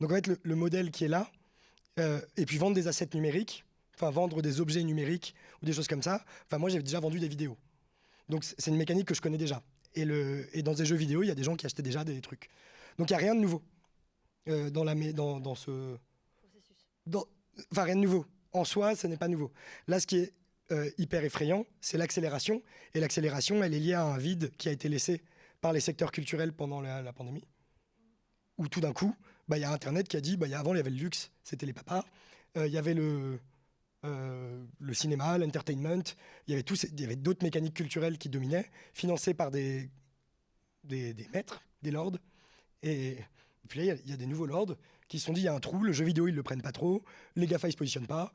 Donc 0.00 0.12
en 0.12 0.14
fait, 0.14 0.30
le, 0.42 0.54
modèle 0.54 0.90
qui 0.90 1.04
est 1.04 1.08
là, 1.08 1.30
et 2.36 2.46
puis 2.46 2.56
vendre 2.56 2.74
des 2.74 2.88
assets 2.88 3.10
numériques, 3.14 3.64
enfin 4.00 4.10
vendre 4.10 4.40
des 4.42 4.60
objets 4.60 4.82
numériques 4.82 5.34
ou 5.62 5.66
des 5.66 5.72
choses 5.72 5.88
comme 5.88 6.02
ça. 6.02 6.24
Enfin, 6.46 6.58
moi, 6.58 6.70
j'ai 6.70 6.80
déjà 6.80 7.00
vendu 7.00 7.18
des 7.18 7.28
vidéos. 7.28 7.56
Donc, 8.28 8.44
c'est 8.44 8.70
une 8.70 8.76
mécanique 8.76 9.06
que 9.06 9.14
je 9.14 9.20
connais 9.20 9.38
déjà. 9.38 9.62
Et, 9.94 10.04
le, 10.04 10.48
et 10.56 10.62
dans 10.62 10.74
des 10.74 10.84
jeux 10.84 10.96
vidéo, 10.96 11.22
il 11.22 11.26
y 11.26 11.30
a 11.30 11.34
des 11.34 11.42
gens 11.42 11.56
qui 11.56 11.66
achetaient 11.66 11.82
déjà 11.82 12.04
des 12.04 12.20
trucs. 12.20 12.48
Donc, 12.98 13.10
il 13.10 13.12
n'y 13.12 13.16
a 13.16 13.18
rien 13.18 13.34
de 13.34 13.40
nouveau 13.40 13.62
euh, 14.48 14.70
dans, 14.70 14.84
la, 14.84 14.94
dans, 15.12 15.40
dans 15.40 15.54
ce. 15.54 15.96
Dans, 17.06 17.24
enfin, 17.72 17.84
rien 17.84 17.96
de 17.96 18.00
nouveau. 18.00 18.26
En 18.52 18.64
soi, 18.64 18.96
ce 18.96 19.06
n'est 19.06 19.16
pas 19.16 19.28
nouveau. 19.28 19.52
Là, 19.86 20.00
ce 20.00 20.06
qui 20.06 20.18
est 20.18 20.32
euh, 20.72 20.90
hyper 20.98 21.24
effrayant, 21.24 21.66
c'est 21.80 21.98
l'accélération. 21.98 22.62
Et 22.94 23.00
l'accélération, 23.00 23.62
elle 23.62 23.74
est 23.74 23.80
liée 23.80 23.94
à 23.94 24.04
un 24.04 24.18
vide 24.18 24.50
qui 24.56 24.68
a 24.68 24.72
été 24.72 24.88
laissé 24.88 25.22
par 25.60 25.72
les 25.72 25.80
secteurs 25.80 26.12
culturels 26.12 26.52
pendant 26.52 26.80
la, 26.80 27.12
pandémie. 27.12 27.46
Où 28.58 28.68
tout 28.68 28.80
d'un 28.80 28.92
coup, 28.92 29.14
bah, 29.48 29.58
il 29.58 29.60
y 29.60 29.64
a 29.64 29.72
Internet 29.72 30.08
qui 30.08 30.16
a 30.16 30.20
dit, 30.20 30.36
bah, 30.36 30.46
avant, 30.54 30.74
il 30.74 30.78
y 30.78 30.80
avait 30.80 30.90
le 30.90 30.96
luxe, 30.96 31.30
c'était 31.42 31.66
les 31.66 31.72
papas. 31.72 32.04
Euh, 32.56 32.66
il 32.66 32.72
y 32.72 32.78
avait 32.78 32.94
le, 32.94 33.38
euh, 34.04 34.64
le 34.78 34.94
cinéma, 34.94 35.36
l'entertainment. 35.36 36.02
Il 36.46 36.50
y 36.50 36.54
avait, 36.54 37.04
avait 37.04 37.16
d'autres 37.16 37.44
mécaniques 37.44 37.74
culturelles 37.74 38.18
qui 38.18 38.28
dominaient, 38.28 38.70
financées 38.94 39.34
par 39.34 39.50
des, 39.50 39.90
des, 40.84 41.14
maîtres, 41.32 41.62
des 41.82 41.90
lords. 41.90 42.16
Et, 42.82 43.18
puis 43.68 43.80
là, 43.80 43.94
il 44.04 44.10
y, 44.10 44.12
a 44.12 44.16
des 44.16 44.26
nouveaux 44.26 44.46
lords 44.46 44.76
qui 45.08 45.18
se 45.18 45.26
sont 45.26 45.32
dit, 45.32 45.42
il 45.42 45.44
y 45.44 45.48
a 45.48 45.54
un 45.54 45.60
trou, 45.60 45.82
le 45.82 45.92
jeu 45.92 46.04
vidéo, 46.04 46.28
ils 46.28 46.34
le 46.34 46.42
prennent 46.42 46.62
pas 46.62 46.72
trop, 46.72 47.04
les 47.36 47.46
GAFA, 47.46 47.68
ils 47.68 47.72
se 47.72 47.76
positionnent 47.76 48.06
pas. 48.06 48.32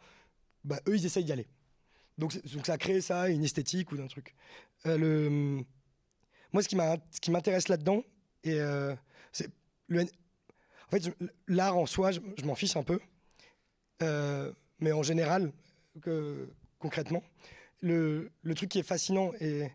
Bah, 0.64 0.80
eux, 0.88 0.96
ils 0.96 1.06
essayent 1.06 1.26
d'y 1.26 1.32
aller. 1.32 1.48
Donc, 2.18 2.40
donc 2.54 2.66
ça 2.66 2.74
a 2.74 2.78
créé 2.78 3.02
ça, 3.02 3.30
une 3.30 3.44
esthétique 3.44 3.92
ou 3.92 3.98
d'un 3.98 4.08
truc. 4.08 4.36
Euh, 4.86 5.62
moi, 6.54 6.62
ce 6.62 6.68
qui 7.20 7.32
m'intéresse 7.32 7.68
là-dedans, 7.68 8.04
euh, 8.48 8.96
c'est 9.32 9.50
en 9.92 10.90
fait, 10.90 11.12
l'art 11.48 11.78
en 11.78 11.86
soi, 11.86 12.12
je, 12.12 12.20
m'en 12.46 12.56
fiche 12.56 12.76
un 12.76 12.84
peu, 12.84 13.00
mais 14.80 14.92
en 14.92 15.04
général, 15.04 15.52
concrètement, 16.80 17.24
le, 17.82 18.32
truc 18.56 18.70
qui 18.70 18.80
est 18.80 18.84
fascinant 18.84 19.32
et, 19.40 19.72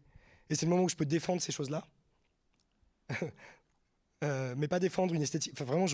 c'est 0.51 0.63
le 0.63 0.71
moment 0.71 0.83
où 0.83 0.89
je 0.89 0.97
peux 0.97 1.07
défendre 1.07 1.41
ces 1.41 1.53
choses-là. 1.53 1.87
mais 4.57 4.69
pas 4.69 4.81
défendre 4.81 5.15
une 5.15 5.23
esthétique. 5.23 5.53
Enfin, 5.55 5.65
vraiment, 5.65 5.87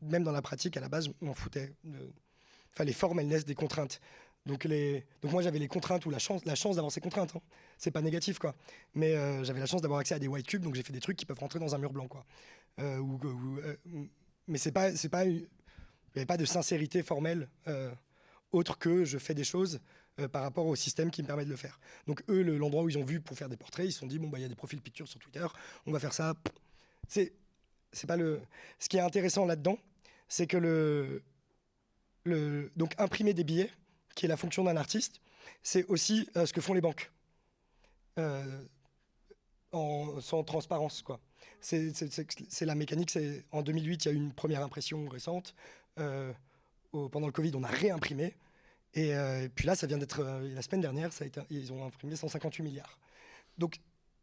même 0.00 0.24
dans 0.24 0.32
la 0.32 0.42
pratique, 0.42 0.76
à 0.76 0.80
la 0.80 0.88
base, 0.88 1.06
je 1.06 1.26
m'en 1.26 1.34
foutais. 1.34 1.74
Enfin, 2.72 2.84
les 2.84 2.92
formes, 2.92 3.20
elles 3.20 3.28
naissent 3.28 3.44
des 3.44 3.54
contraintes. 3.54 4.00
Donc, 4.46 4.66
moi 5.22 5.42
j'avais 5.42 5.60
les 5.60 5.68
contraintes 5.68 6.04
ou 6.04 6.10
la 6.10 6.18
chance, 6.18 6.44
la 6.44 6.56
chance 6.56 6.76
d'avoir 6.76 6.90
ces 6.90 7.00
contraintes. 7.00 7.34
Hein. 7.36 7.40
C'est 7.78 7.92
pas 7.92 8.02
négatif 8.02 8.38
quoi. 8.38 8.54
Mais 8.94 9.14
euh, 9.14 9.44
j'avais 9.44 9.60
la 9.60 9.66
chance 9.66 9.82
d'avoir 9.82 10.00
accès 10.00 10.14
à 10.14 10.18
des 10.18 10.26
white 10.26 10.46
cubes, 10.46 10.62
donc 10.62 10.74
j'ai 10.74 10.82
fait 10.82 10.92
des 10.92 11.00
trucs 11.00 11.16
qui 11.16 11.26
peuvent 11.26 11.38
rentrer 11.38 11.60
dans 11.60 11.74
un 11.74 11.78
mur 11.78 11.92
blanc 11.92 12.08
quoi. 12.08 12.24
Euh, 12.80 12.98
ou, 12.98 13.20
euh, 13.24 13.76
mais 14.48 14.58
c'est 14.58 14.72
pas, 14.72 14.96
c'est 14.96 15.08
pas, 15.08 15.26
il 15.26 15.36
n'y 15.36 15.46
avait 16.16 16.26
pas 16.26 16.36
de 16.36 16.44
sincérité 16.44 17.02
formelle 17.02 17.48
autre 18.52 18.78
que 18.78 19.04
je 19.04 19.18
fais 19.18 19.34
des 19.34 19.44
choses 19.44 19.80
par 20.30 20.42
rapport 20.42 20.66
au 20.66 20.76
système 20.76 21.10
qui 21.10 21.22
me 21.22 21.26
permet 21.26 21.44
de 21.44 21.50
le 21.50 21.56
faire. 21.56 21.80
Donc 22.06 22.22
eux, 22.28 22.42
l'endroit 22.42 22.82
où 22.82 22.88
ils 22.88 22.98
ont 22.98 23.04
vu 23.04 23.20
pour 23.20 23.36
faire 23.36 23.48
des 23.48 23.56
portraits, 23.56 23.86
ils 23.86 23.92
se 23.92 24.00
sont 24.00 24.06
dit 24.06 24.18
bon 24.18 24.28
bah 24.28 24.38
il 24.38 24.42
y 24.42 24.44
a 24.44 24.48
des 24.48 24.54
profils 24.54 24.80
pictures 24.80 25.08
sur 25.08 25.18
Twitter, 25.18 25.46
on 25.86 25.92
va 25.92 25.98
faire 25.98 26.12
ça. 26.12 26.34
C'est, 27.08 27.32
pas 28.06 28.16
le. 28.16 28.40
Ce 28.78 28.88
qui 28.88 28.98
est 28.98 29.00
intéressant 29.00 29.46
là-dedans, 29.46 29.78
c'est 30.28 30.46
que 30.46 30.56
le, 30.56 31.22
le, 32.24 32.70
donc 32.76 32.94
imprimer 32.98 33.34
des 33.34 33.44
billets 33.44 33.70
qui 34.14 34.26
est 34.26 34.28
la 34.28 34.36
fonction 34.36 34.64
d'un 34.64 34.76
artiste, 34.76 35.20
c'est 35.62 35.84
aussi 35.86 36.28
euh, 36.36 36.46
ce 36.46 36.52
que 36.52 36.60
font 36.60 36.74
les 36.74 36.80
banques. 36.80 37.10
Euh, 38.18 38.64
sans 40.20 40.44
transparence. 40.44 41.02
quoi. 41.02 41.18
C'est 41.60 42.66
la 42.66 42.74
mécanique. 42.74 43.16
En 43.52 43.62
2008, 43.62 44.04
il 44.04 44.08
y 44.08 44.10
a 44.10 44.14
eu 44.14 44.16
une 44.16 44.32
première 44.32 44.62
impression 44.62 45.08
récente. 45.08 45.54
Euh, 45.98 46.32
pendant 46.90 47.26
le 47.26 47.32
Covid, 47.32 47.52
on 47.54 47.62
a 47.62 47.68
réimprimé. 47.68 48.36
Et, 48.94 49.14
puis 49.54 49.66
là, 49.66 49.74
ça 49.74 49.86
vient 49.86 49.98
d'être. 49.98 50.22
la 50.22 50.62
semaine 50.62 50.80
dernière, 50.80 51.10
ils 51.50 51.72
ont 51.72 51.84
imprimé 51.86 52.16
158 52.16 52.62
milliards. 52.62 52.98
Donc, 53.58 53.80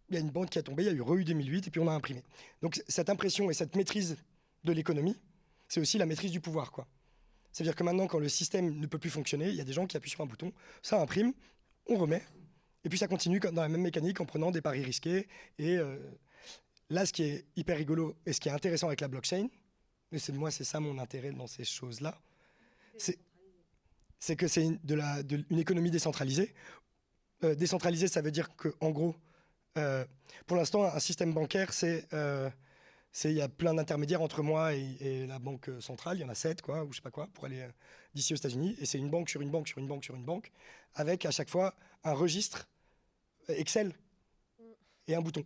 il 0.09 0.15
y 0.15 0.17
a 0.17 0.21
une 0.21 0.31
banque 0.31 0.49
qui 0.49 0.59
a 0.59 0.63
tombé, 0.63 0.83
il 0.83 0.87
y 0.87 0.89
a 0.89 0.93
eu 0.93 1.01
re 1.01 1.23
2008, 1.23 1.67
et 1.67 1.71
puis 1.71 1.79
on 1.79 1.87
a 1.87 1.93
imprimé. 1.93 2.23
Donc, 2.61 2.81
cette 2.87 3.09
impression 3.09 3.49
et 3.49 3.53
cette 3.53 3.75
maîtrise 3.75 4.17
de 4.63 4.71
l'économie, 4.71 5.15
c'est 5.67 5.79
aussi 5.79 5.97
la 5.97 6.05
maîtrise 6.05 6.31
du 6.31 6.39
pouvoir. 6.39 6.71
quoi. 6.71 6.87
C'est-à-dire 7.51 7.75
que 7.75 7.83
maintenant, 7.83 8.07
quand 8.07 8.19
le 8.19 8.29
système 8.29 8.79
ne 8.79 8.87
peut 8.87 8.97
plus 8.97 9.09
fonctionner, 9.09 9.49
il 9.49 9.55
y 9.55 9.61
a 9.61 9.63
des 9.63 9.73
gens 9.73 9.85
qui 9.85 9.97
appuient 9.97 10.09
sur 10.09 10.21
un 10.21 10.25
bouton, 10.25 10.51
ça 10.81 11.01
imprime, 11.01 11.33
on 11.87 11.97
remet, 11.97 12.23
et 12.83 12.89
puis 12.89 12.97
ça 12.97 13.07
continue 13.07 13.39
dans 13.39 13.61
la 13.61 13.69
même 13.69 13.81
mécanique 13.81 14.21
en 14.21 14.25
prenant 14.25 14.51
des 14.51 14.61
paris 14.61 14.83
risqués. 14.83 15.27
Et 15.57 15.77
euh, 15.77 15.97
là, 16.89 17.05
ce 17.05 17.13
qui 17.13 17.23
est 17.23 17.45
hyper 17.55 17.77
rigolo 17.77 18.15
et 18.25 18.33
ce 18.33 18.39
qui 18.39 18.49
est 18.49 18.51
intéressant 18.51 18.87
avec 18.87 19.01
la 19.01 19.07
blockchain, 19.07 19.47
et 20.11 20.19
c'est 20.19 20.31
moi, 20.31 20.51
c'est 20.51 20.63
ça 20.63 20.79
mon 20.79 20.97
intérêt 20.97 21.31
dans 21.31 21.47
ces 21.47 21.65
choses-là, 21.65 22.19
c'est 22.97 23.19
que 24.35 24.47
c'est 24.47 24.65
une, 24.65 25.59
économie 25.59 25.91
décentralisée. 25.91 26.53
Euh, 27.43 27.55
décentralisée, 27.55 28.07
ça 28.07 28.21
veut 28.21 28.31
dire 28.31 28.55
qu'en 28.55 28.91
gros, 28.91 29.15
euh, 29.77 30.05
pour 30.45 30.57
l'instant, 30.57 30.83
un 30.83 30.99
système 30.99 31.33
bancaire, 31.33 31.73
c'est 31.73 32.07
il 33.25 33.33
y 33.33 33.41
a 33.41 33.49
plein 33.49 33.73
d'intermédiaires 33.73 34.21
entre 34.21 34.43
moi 34.43 34.73
et, 34.73 35.25
la 35.27 35.39
banque 35.39 35.69
centrale, 35.79 36.17
il 36.17 36.21
y 36.21 36.23
en 36.23 36.29
a 36.29 36.35
sept, 36.35 36.61
quoi, 36.61 36.83
ou 36.83 36.91
je 36.91 36.97
sais 36.97 37.01
pas 37.01 37.11
quoi, 37.11 37.27
pour 37.33 37.45
aller 37.45 37.61
euh, 37.61 37.69
d'ici 38.13 38.33
aux 38.33 38.37
États-Unis. 38.37 38.75
Et 38.79 38.85
c'est 38.85 38.97
une 38.97 39.09
banque 39.09 39.29
sur 39.29 39.41
une 39.41 39.49
banque 39.49 39.67
sur 39.67 39.77
une 39.77 39.87
banque 39.87 40.03
sur 40.03 40.15
une 40.15 40.25
banque, 40.25 40.51
avec 40.95 41.25
à 41.25 41.31
chaque 41.31 41.49
fois 41.49 41.75
un 42.03 42.13
registre 42.13 42.67
euh, 43.49 43.55
Excel 43.57 43.93
et 45.07 45.15
un 45.15 45.21
bouton. 45.21 45.43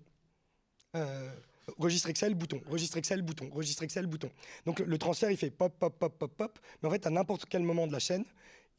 Euh, 0.96 1.34
registre 1.78 2.10
Excel, 2.10 2.36
bouton, 2.36 2.62
registre 2.68 2.98
Excel, 2.98 3.22
bouton, 3.22 3.50
registre 3.52 3.84
Excel, 3.84 4.06
bouton. 4.08 4.30
Donc 4.66 4.80
le, 4.80 4.98
transfert, 4.98 5.32
il 5.32 5.38
fait 5.38 5.52
pop, 5.52 5.74
pop, 5.80 5.98
pop, 5.98 6.18
pop, 6.18 6.36
pop. 6.36 6.60
Mais 6.82 6.90
en 6.90 6.92
fait, 6.92 7.08
à 7.08 7.10
n'importe 7.10 7.46
quel 7.46 7.64
moment 7.64 7.88
de 7.88 7.94
la 7.94 8.00
chaîne, 8.00 8.26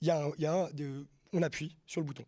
il 0.01 0.09
y 0.09 0.11
a, 0.47 0.73
de, 0.73 1.07
on 1.33 1.43
appuie 1.43 1.77
sur 1.87 2.01
le 2.01 2.07
bouton. 2.07 2.25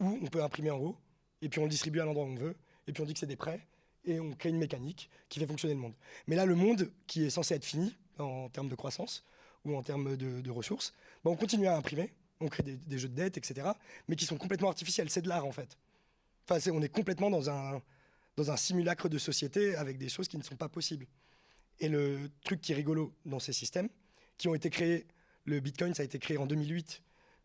Ou 0.00 0.18
on 0.22 0.26
peut 0.26 0.42
imprimer 0.42 0.70
en 0.70 0.78
haut, 0.78 0.96
et 1.42 1.48
puis 1.48 1.60
on 1.60 1.64
le 1.64 1.70
distribue 1.70 2.00
à 2.00 2.04
l'endroit 2.04 2.24
où 2.24 2.28
on 2.28 2.34
veut, 2.34 2.56
et 2.86 2.92
puis 2.92 3.02
on 3.02 3.06
dit 3.06 3.14
que 3.14 3.18
c'est 3.18 3.26
des 3.26 3.36
prêts, 3.36 3.66
et 4.04 4.20
on 4.20 4.32
crée 4.32 4.50
une 4.50 4.58
mécanique 4.58 5.10
qui 5.28 5.38
fait 5.38 5.46
fonctionner 5.46 5.74
le 5.74 5.80
monde. 5.80 5.94
Mais 6.26 6.36
là, 6.36 6.46
le 6.46 6.54
monde 6.54 6.90
qui 7.06 7.24
est 7.24 7.30
censé 7.30 7.54
être 7.54 7.64
fini 7.64 7.96
en 8.18 8.48
termes 8.48 8.68
de 8.68 8.74
croissance 8.74 9.24
ou 9.64 9.76
en 9.76 9.82
termes 9.82 10.16
de, 10.16 10.50
ressources, 10.50 10.94
bah, 11.24 11.30
on 11.30 11.36
continue 11.36 11.66
à 11.66 11.76
imprimer, 11.76 12.12
on 12.40 12.48
crée 12.48 12.62
des, 12.62 12.98
jeux 12.98 13.08
de 13.08 13.14
dette, 13.14 13.36
etc., 13.36 13.68
mais 14.08 14.16
qui 14.16 14.24
sont 14.24 14.36
complètement 14.36 14.68
artificiels. 14.68 15.10
C'est 15.10 15.22
de 15.22 15.28
l'art, 15.28 15.44
en 15.44 15.52
fait. 15.52 15.76
Enfin, 16.48 16.60
on 16.72 16.82
est 16.82 16.88
complètement 16.88 17.30
dans 17.30 17.50
un, 17.50 17.82
dans 18.36 18.50
un 18.50 18.56
simulacre 18.56 19.08
de 19.08 19.18
société 19.18 19.74
avec 19.74 19.98
des 19.98 20.08
choses 20.08 20.28
qui 20.28 20.38
ne 20.38 20.42
sont 20.42 20.56
pas 20.56 20.68
possibles. 20.68 21.06
Et 21.80 21.88
le 21.88 22.30
truc 22.44 22.60
qui 22.60 22.72
est 22.72 22.76
rigolo 22.76 23.12
dans 23.24 23.40
ces 23.40 23.52
systèmes, 23.52 23.88
qui 24.38 24.48
ont 24.48 24.54
été 24.54 24.70
créés, 24.70 25.06
le 25.46 25.60
Bitcoin, 25.60 25.94
ça 25.94 26.02
a 26.02 26.04
été 26.04 26.18
créé 26.18 26.36
en 26.36 26.46
2008, 26.46 27.02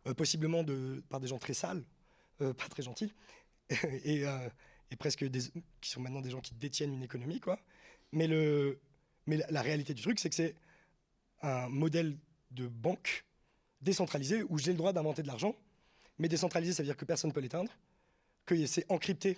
euh, 0.08 0.14
possiblement 0.14 0.66
par 1.10 1.20
des 1.20 1.28
gens 1.28 1.38
très 1.38 1.54
sales, 1.54 1.84
euh, 2.42 2.54
pas 2.54 2.68
très 2.68 2.84
gentils, 2.84 3.14
et, 4.04 4.26
euh, 4.26 4.50
et 4.90 4.96
presque 4.96 5.26
qui 5.80 5.90
sont 5.90 6.02
maintenant 6.02 6.22
des 6.22 6.32
gens 6.32 6.42
qui 6.42 6.54
détiennent 6.56 6.94
une 6.94 7.04
économie, 7.04 7.40
quoi. 7.40 7.60
Mais, 8.12 8.28
la, 8.28 9.62
réalité 9.62 9.94
du 9.94 10.02
truc, 10.02 10.20
c'est 10.20 10.30
que 10.30 10.36
c'est 10.36 10.56
un 11.42 11.70
modèle 11.70 12.18
de 12.50 12.68
banque 12.68 13.24
décentralisé 13.80 14.44
où 14.50 14.58
j'ai 14.58 14.72
le 14.72 14.78
droit 14.78 14.92
d'inventer 14.92 15.22
de 15.22 15.28
l'argent, 15.28 15.56
mais 16.18 16.28
décentralisé, 16.28 16.74
ça 16.74 16.84
veut 16.84 16.88
dire 16.88 16.98
que 16.98 17.06
personne 17.06 17.30
ne 17.30 17.34
peut 17.34 17.40
l'éteindre, 17.40 17.72
que 18.46 18.66
c'est 18.66 18.86
encrypté 18.92 19.38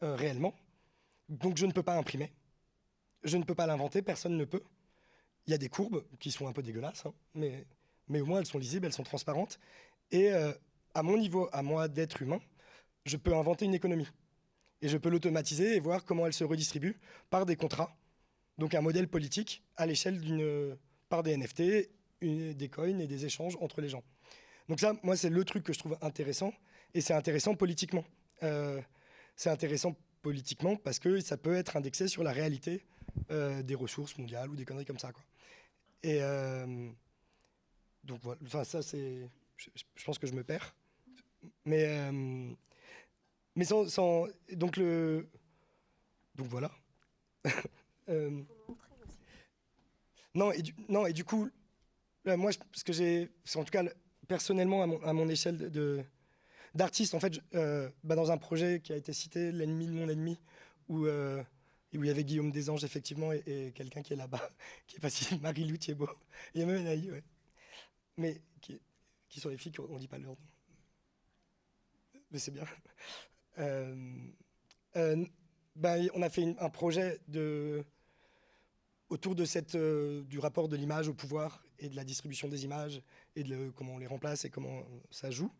réellement, 0.00 0.54
donc 1.28 1.56
je 1.56 1.66
ne 1.66 1.72
peux 1.72 1.82
pas 1.82 1.96
imprimer, 1.96 2.32
je 3.22 3.36
ne 3.36 3.44
peux 3.44 3.54
pas 3.54 3.66
l'inventer, 3.66 4.02
personne 4.02 4.36
ne 4.36 4.44
peut. 4.44 4.62
Il 5.46 5.50
y 5.50 5.54
a 5.54 5.58
des 5.58 5.68
courbes 5.68 6.04
qui 6.18 6.30
sont 6.30 6.46
un 6.46 6.52
peu 6.52 6.62
dégueulasses, 6.62 7.04
hein, 7.06 7.14
mais, 7.34 8.20
au 8.20 8.26
moins 8.26 8.40
elles 8.40 8.46
sont 8.46 8.58
lisibles, 8.58 8.86
elles 8.86 8.92
sont 8.92 9.02
transparentes, 9.02 9.58
et 10.10 10.32
euh, 10.32 10.52
à 10.94 11.02
mon 11.02 11.16
niveau, 11.16 11.48
à 11.52 11.62
moi 11.62 11.88
d'être 11.88 12.22
humain, 12.22 12.40
je 13.04 13.16
peux 13.16 13.34
inventer 13.34 13.64
une 13.64 13.74
économie 13.74 14.08
et 14.80 14.88
je 14.88 14.96
peux 14.96 15.10
l'automatiser 15.10 15.76
et 15.76 15.80
voir 15.80 16.04
comment 16.04 16.26
elle 16.26 16.32
se 16.32 16.44
redistribue 16.44 16.98
par 17.30 17.46
des 17.46 17.56
contrats. 17.56 17.94
Donc 18.58 18.74
un 18.74 18.80
modèle 18.80 19.08
politique 19.08 19.62
à 19.76 19.86
l'échelle 19.86 20.20
d'une 20.20 20.76
par 21.08 21.22
des 21.22 21.36
NFT, 21.36 21.88
des 22.22 22.68
coins 22.72 22.98
et 22.98 23.06
des 23.06 23.24
échanges 23.26 23.56
entre 23.60 23.80
les 23.80 23.88
gens. 23.88 24.02
Donc 24.68 24.80
ça, 24.80 24.94
moi, 25.02 25.16
c'est 25.16 25.30
le 25.30 25.44
truc 25.44 25.64
que 25.64 25.72
je 25.72 25.78
trouve 25.78 25.96
intéressant 26.00 26.52
et 26.94 27.00
c'est 27.00 27.14
intéressant 27.14 27.54
politiquement. 27.54 28.04
Euh, 28.42 28.80
c'est 29.36 29.50
intéressant 29.50 29.96
politiquement 30.22 30.76
parce 30.76 30.98
que 30.98 31.20
ça 31.20 31.36
peut 31.36 31.54
être 31.54 31.76
indexé 31.76 32.08
sur 32.08 32.22
la 32.22 32.32
réalité 32.32 32.84
euh, 33.30 33.62
des 33.62 33.74
ressources 33.74 34.16
mondiales 34.16 34.48
ou 34.48 34.56
des 34.56 34.64
conneries 34.64 34.86
comme 34.86 34.98
ça. 34.98 35.12
Quoi. 35.12 35.22
Et 36.04 36.18
euh, 36.20 36.90
donc 38.04 38.20
voilà, 38.22 38.38
enfin, 38.44 38.62
ça 38.62 38.82
c'est, 38.82 39.26
je, 39.56 40.04
pense 40.04 40.18
que 40.18 40.26
je 40.26 40.34
me 40.34 40.44
perds, 40.44 40.76
mais 41.64 42.12
mais 43.56 43.64
sans, 43.64 44.28
donc 44.52 44.76
le 44.76 45.26
donc 46.34 46.46
voilà. 46.48 46.70
euh, 48.10 48.42
non 50.34 50.52
et 50.52 50.60
du, 50.60 50.74
non 50.90 51.06
et 51.06 51.14
du 51.14 51.24
coup 51.24 51.48
moi 52.26 52.50
ce 52.72 52.84
que 52.84 52.92
j'ai 52.92 53.30
en 53.54 53.64
tout 53.64 53.70
cas 53.70 53.84
personnellement 54.28 54.82
à 54.82 55.12
mon, 55.14 55.28
échelle 55.30 55.70
de 55.70 56.04
d'artiste 56.74 57.14
en 57.14 57.20
fait 57.20 57.40
euh, 57.54 57.88
bah, 58.02 58.14
dans 58.14 58.30
un 58.30 58.36
projet 58.36 58.80
qui 58.80 58.92
a 58.92 58.96
été 58.96 59.14
cité 59.14 59.52
l'ennemi 59.52 59.86
de 59.86 59.92
mon 59.92 60.08
ennemi 60.10 60.38
où 60.88 61.06
euh, 61.06 61.42
où 61.98 62.04
il 62.04 62.08
y 62.08 62.10
avait 62.10 62.24
Guillaume 62.24 62.50
Desanges 62.50 62.84
effectivement 62.84 63.32
et, 63.32 63.72
quelqu'un 63.74 64.02
qui 64.02 64.12
est 64.12 64.16
là-bas 64.16 64.50
qui 64.86 64.96
est 64.96 65.00
passé 65.00 65.36
Marie-Lou 65.42 65.76
Thiebaud 65.76 66.08
il 66.54 66.60
y 66.60 66.64
a 66.64 66.66
même 66.66 66.80
une 66.80 67.12
ouais. 67.12 67.22
mais 68.16 68.40
qui 69.34 69.40
sont 69.40 69.48
les 69.48 69.58
filles 69.58 69.72
On 69.90 69.98
dit 69.98 70.06
pas 70.06 70.18
leur 70.18 70.30
nom. 70.30 70.38
Mais 72.30 72.38
c'est 72.38 72.52
bien. 72.52 72.64
Euh, 73.58 73.94
euh, 74.96 75.24
ben, 75.76 76.08
on 76.12 76.22
a 76.22 76.28
fait 76.28 76.56
un 76.58 76.70
projet 76.70 77.20
de, 77.28 77.84
autour 79.10 79.36
de 79.36 79.44
cette, 79.44 79.76
euh, 79.76 80.24
du 80.24 80.40
rapport 80.40 80.68
de 80.68 80.74
l'image 80.74 81.06
au 81.06 81.14
pouvoir 81.14 81.64
et 81.78 81.88
de 81.88 81.94
la 81.94 82.02
distribution 82.02 82.48
des 82.48 82.64
images 82.64 83.00
et 83.36 83.44
de 83.44 83.70
comment 83.70 83.94
on 83.94 83.98
les 83.98 84.08
remplace 84.08 84.44
et 84.44 84.50
comment 84.50 84.82
ça 85.12 85.30
joue. 85.30 85.52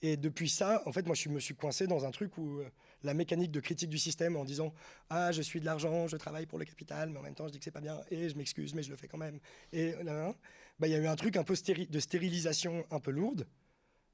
Et 0.00 0.16
depuis 0.16 0.48
ça, 0.48 0.84
en 0.86 0.92
fait, 0.92 1.04
moi, 1.06 1.16
je 1.16 1.28
me 1.28 1.40
suis 1.40 1.56
coincé 1.56 1.88
dans 1.88 2.04
un 2.04 2.12
truc 2.12 2.38
où 2.38 2.62
la 3.04 3.14
mécanique 3.14 3.50
de 3.50 3.60
critique 3.60 3.90
du 3.90 3.98
système 3.98 4.36
en 4.36 4.44
disant 4.44 4.72
Ah, 5.10 5.32
je 5.32 5.42
suis 5.42 5.60
de 5.60 5.64
l'argent, 5.64 6.08
je 6.08 6.16
travaille 6.16 6.46
pour 6.46 6.58
le 6.58 6.64
capital, 6.64 7.10
mais 7.10 7.18
en 7.18 7.22
même 7.22 7.34
temps, 7.34 7.46
je 7.46 7.52
dis 7.52 7.58
que 7.58 7.64
c'est 7.64 7.70
pas 7.70 7.80
bien 7.80 8.00
et 8.10 8.28
je 8.28 8.36
m'excuse, 8.36 8.74
mais 8.74 8.82
je 8.82 8.90
le 8.90 8.96
fais 8.96 9.08
quand 9.08 9.18
même. 9.18 9.38
Et 9.72 9.92
là, 10.02 10.34
bah, 10.78 10.88
il 10.88 10.90
y 10.90 10.94
a 10.94 10.98
eu 10.98 11.06
un 11.06 11.16
truc 11.16 11.36
un 11.36 11.44
peu 11.44 11.54
de 11.54 12.00
stérilisation 12.00 12.84
un 12.90 13.00
peu 13.00 13.10
lourde 13.10 13.46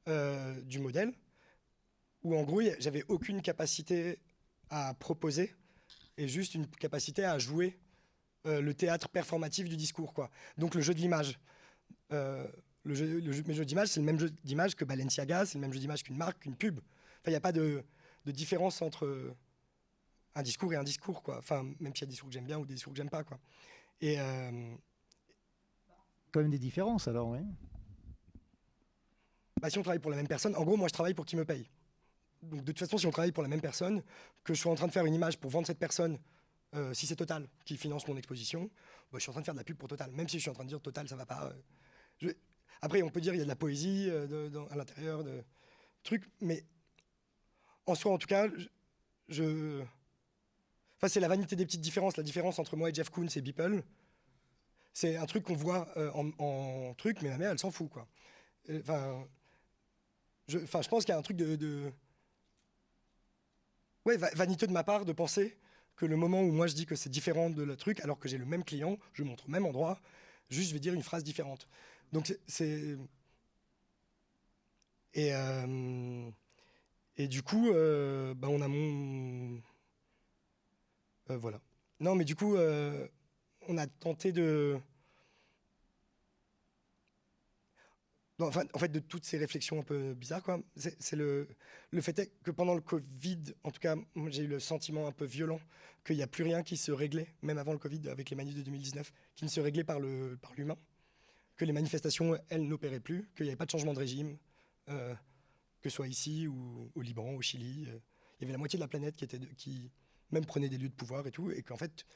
euh, 0.08 0.60
du 0.62 0.78
modèle, 0.78 1.12
où 2.22 2.36
en 2.36 2.42
gros, 2.42 2.60
j'avais 2.78 3.04
aucune 3.08 3.42
capacité 3.42 4.18
à 4.68 4.94
proposer 4.94 5.54
et 6.16 6.28
juste 6.28 6.54
une 6.54 6.66
capacité 6.66 7.24
à 7.24 7.38
jouer 7.38 7.78
euh, 8.46 8.60
le 8.60 8.74
théâtre 8.74 9.08
performatif 9.08 9.68
du 9.68 9.76
discours. 9.76 10.12
Quoi. 10.14 10.30
Donc 10.58 10.74
le 10.74 10.80
jeu 10.80 10.94
de 10.94 10.98
l'image. 10.98 11.38
Euh, 12.12 12.46
le 12.84 12.94
jeu, 12.94 13.20
le 13.20 13.64
d'image, 13.64 13.88
c'est 13.88 14.00
le 14.00 14.06
même 14.06 14.18
jeu 14.18 14.30
d'image 14.42 14.74
que 14.74 14.84
Balenciaga, 14.84 15.44
c'est 15.44 15.58
le 15.58 15.60
même 15.60 15.72
jeu 15.72 15.80
d'image 15.80 16.02
qu'une 16.02 16.16
marque, 16.16 16.40
qu'une 16.40 16.56
pub. 16.56 16.78
Enfin, 16.78 17.26
il 17.26 17.30
n'y 17.30 17.36
a 17.36 17.40
pas 17.40 17.52
de, 17.52 17.84
de, 18.24 18.30
différence 18.32 18.82
entre 18.82 19.34
un 20.34 20.42
discours 20.42 20.72
et 20.72 20.76
un 20.76 20.84
discours, 20.84 21.22
quoi. 21.22 21.38
Enfin, 21.38 21.64
même 21.80 21.94
s'il 21.94 22.02
y 22.02 22.04
a 22.04 22.06
des 22.06 22.12
discours 22.12 22.28
que 22.28 22.34
j'aime 22.34 22.46
bien 22.46 22.58
ou 22.58 22.66
des 22.66 22.74
discours 22.74 22.92
que 22.92 22.96
j'aime 22.96 23.10
pas, 23.10 23.24
quoi. 23.24 23.38
Et, 24.00 24.16
quand 26.32 26.40
même 26.40 26.50
des 26.50 26.58
différences 26.58 27.08
alors, 27.08 27.28
oui. 27.28 27.40
Bah, 29.60 29.68
si 29.68 29.78
on 29.78 29.82
travaille 29.82 29.98
pour 29.98 30.10
la 30.10 30.16
même 30.16 30.28
personne, 30.28 30.56
en 30.56 30.64
gros, 30.64 30.76
moi 30.76 30.88
je 30.88 30.94
travaille 30.94 31.14
pour 31.14 31.26
qui 31.26 31.36
me 31.36 31.44
paye. 31.44 31.68
Donc 32.42 32.60
de 32.60 32.72
toute 32.72 32.78
façon, 32.78 32.96
si 32.96 33.06
on 33.06 33.10
travaille 33.10 33.32
pour 33.32 33.42
la 33.42 33.48
même 33.48 33.60
personne, 33.60 34.02
que 34.42 34.54
je 34.54 34.60
sois 34.60 34.72
en 34.72 34.74
train 34.74 34.86
de 34.86 34.92
faire 34.92 35.04
une 35.04 35.14
image 35.14 35.38
pour 35.38 35.50
vendre 35.50 35.66
cette 35.66 35.78
personne, 35.78 36.18
euh, 36.74 36.94
si 36.94 37.06
c'est 37.06 37.16
Total 37.16 37.46
qui 37.64 37.76
finance 37.76 38.08
mon 38.08 38.16
exposition, 38.16 38.70
bah, 39.12 39.18
je 39.18 39.20
suis 39.20 39.30
en 39.30 39.32
train 39.32 39.42
de 39.42 39.44
faire 39.44 39.54
de 39.54 39.58
la 39.60 39.64
pub 39.64 39.76
pour 39.76 39.88
Total. 39.88 40.10
Même 40.12 40.28
si 40.28 40.38
je 40.38 40.42
suis 40.42 40.50
en 40.50 40.54
train 40.54 40.64
de 40.64 40.70
dire 40.70 40.80
Total, 40.80 41.06
ça 41.08 41.16
va 41.16 41.26
pas. 41.26 41.52
Euh, 42.22 42.32
après, 42.80 43.02
on 43.02 43.10
peut 43.10 43.20
dire 43.20 43.34
il 43.34 43.38
y 43.38 43.40
a 43.42 43.44
de 43.44 43.48
la 43.48 43.56
poésie 43.56 44.06
euh, 44.08 44.48
à 44.70 44.76
l'intérieur 44.76 45.22
de 45.24 45.44
trucs, 46.02 46.24
mais 46.40 46.64
en 47.90 47.94
soi, 47.94 48.12
en 48.12 48.18
tout 48.18 48.26
cas, 48.26 48.48
je. 49.28 49.82
Enfin, 50.96 51.08
c'est 51.08 51.20
la 51.20 51.28
vanité 51.28 51.56
des 51.56 51.64
petites 51.64 51.80
différences. 51.80 52.16
La 52.16 52.22
différence 52.22 52.58
entre 52.58 52.76
moi 52.76 52.90
et 52.90 52.94
Jeff 52.94 53.10
Koons 53.10 53.28
et 53.34 53.40
Beeple, 53.40 53.82
c'est 54.92 55.16
un 55.16 55.26
truc 55.26 55.44
qu'on 55.44 55.54
voit 55.54 55.88
euh, 55.96 56.10
en, 56.12 56.94
truc, 56.94 57.22
mais 57.22 57.30
la 57.30 57.38
mère, 57.38 57.50
elle 57.50 57.58
s'en 57.58 57.70
fout, 57.70 57.88
quoi. 57.88 58.06
Enfin, 58.70 59.26
je, 60.48 60.58
je 60.58 60.88
pense 60.88 61.04
qu'il 61.04 61.12
y 61.12 61.16
a 61.16 61.18
un 61.18 61.22
truc 61.22 61.36
de, 61.36 61.92
ouais, 64.04 64.16
vaniteux 64.16 64.66
de 64.66 64.72
ma 64.72 64.84
part 64.84 65.04
de 65.04 65.12
penser 65.12 65.56
que 65.96 66.06
le 66.06 66.16
moment 66.16 66.40
où 66.42 66.50
moi 66.50 66.66
je 66.66 66.74
dis 66.74 66.86
que 66.86 66.94
c'est 66.94 67.10
différent 67.10 67.50
de 67.50 67.62
le 67.62 67.76
truc, 67.76 68.00
alors 68.00 68.18
que 68.18 68.28
j'ai 68.28 68.38
le 68.38 68.46
même 68.46 68.64
client, 68.64 68.98
je 69.12 69.22
montre 69.22 69.46
au 69.46 69.50
même 69.50 69.66
endroit, 69.66 70.00
juste 70.48 70.68
je 70.68 70.74
vais 70.74 70.80
dire 70.80 70.94
une 70.94 71.02
phrase 71.02 71.24
différente. 71.24 71.68
Donc 72.12 72.34
c'est 72.46 72.96
et 75.14 75.34
euh, 75.34 76.30
et 77.20 77.28
du 77.28 77.42
coup, 77.42 77.70
euh, 77.70 78.34
bah, 78.34 78.48
on 78.50 78.60
a 78.62 78.68
mon 78.68 79.60
voilà. 81.28 81.60
Non, 82.00 82.14
mais 82.16 82.24
du 82.24 82.34
coup, 82.34 82.56
on 82.56 83.78
a 83.78 83.86
tenté 83.86 84.32
de. 84.32 84.80
enfin, 88.40 88.64
en 88.72 88.78
fait, 88.78 88.88
de 88.88 89.00
toutes 89.00 89.24
ces 89.24 89.38
réflexions 89.38 89.80
un 89.80 89.82
peu 89.82 90.14
bizarres, 90.14 90.42
quoi. 90.42 90.60
C'est 90.76 91.16
le, 91.16 91.46
le 91.90 92.00
fait 92.00 92.32
que 92.42 92.50
pendant 92.50 92.74
le 92.74 92.80
Covid, 92.80 93.42
en 93.64 93.70
tout 93.70 93.80
cas, 93.80 93.96
j'ai 94.28 94.44
eu 94.44 94.48
le 94.48 94.58
sentiment 94.60 95.06
un 95.06 95.12
peu 95.12 95.26
violent 95.26 95.60
qu'il 96.04 96.16
n'y 96.16 96.22
a 96.22 96.26
plus 96.26 96.44
rien 96.44 96.62
qui 96.62 96.76
se 96.76 96.90
réglait, 96.90 97.28
même 97.42 97.58
avant 97.58 97.72
le 97.72 97.78
Covid, 97.78 98.08
avec 98.08 98.30
les 98.30 98.36
manifs 98.36 98.56
de 98.56 98.62
2019, 98.62 99.12
qui 99.36 99.44
ne 99.44 99.50
se 99.50 99.60
réglait 99.60 99.84
par 99.84 100.00
le 100.00 100.38
par 100.40 100.54
l'humain, 100.54 100.78
que 101.56 101.66
les 101.66 101.72
manifestations, 101.72 102.38
elles, 102.48 102.66
n'opéraient 102.66 103.00
plus, 103.00 103.28
qu'il 103.36 103.44
n'y 103.44 103.50
avait 103.50 103.56
pas 103.56 103.66
de 103.66 103.70
changement 103.70 103.92
de 103.92 103.98
régime, 103.98 104.38
euh, 104.88 105.14
que 105.80 105.88
ce 105.88 105.96
soit 105.96 106.08
ici 106.08 106.46
ou 106.46 106.90
au 106.94 107.02
Liban, 107.02 107.30
au 107.30 107.42
Chili. 107.42 107.86
Euh, 107.88 107.98
il 108.38 108.42
y 108.42 108.44
avait 108.44 108.52
la 108.52 108.58
moitié 108.58 108.78
de 108.78 108.82
la 108.82 108.88
planète 108.88 109.16
qui 109.16 109.24
était 109.24 109.38
qui 109.56 109.90
même 110.30 110.46
prenait 110.46 110.68
des 110.68 110.78
lieux 110.78 110.88
de 110.88 110.94
pouvoir 110.94 111.26
et 111.26 111.30
tout, 111.30 111.50
et 111.50 111.62
qu'en 111.62 111.76
fait, 111.76 112.06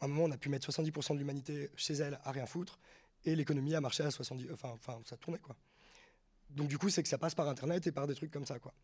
à 0.00 0.04
un 0.04 0.08
moment, 0.08 0.24
on 0.24 0.30
a 0.30 0.36
pu 0.36 0.48
mettre 0.48 0.70
70% 0.70 1.14
de 1.14 1.18
l'humanité 1.18 1.70
chez 1.76 1.94
elle 1.94 2.20
à 2.24 2.32
rien 2.32 2.46
foutre, 2.46 2.78
et 3.24 3.34
l'économie 3.34 3.74
a 3.74 3.80
marché 3.80 4.02
à 4.02 4.08
70%, 4.08 4.52
enfin, 4.52 4.70
enfin 4.70 5.00
ça 5.04 5.16
tournait, 5.16 5.38
quoi. 5.38 5.56
Donc 6.50 6.68
du 6.68 6.78
coup, 6.78 6.90
c'est 6.90 7.02
que 7.02 7.08
ça 7.08 7.18
passe 7.18 7.34
par 7.34 7.48
Internet 7.48 7.86
et 7.86 7.92
par 7.92 8.06
des 8.06 8.14
trucs 8.14 8.30
comme 8.30 8.44
ça, 8.44 8.58
quoi. 8.58 8.74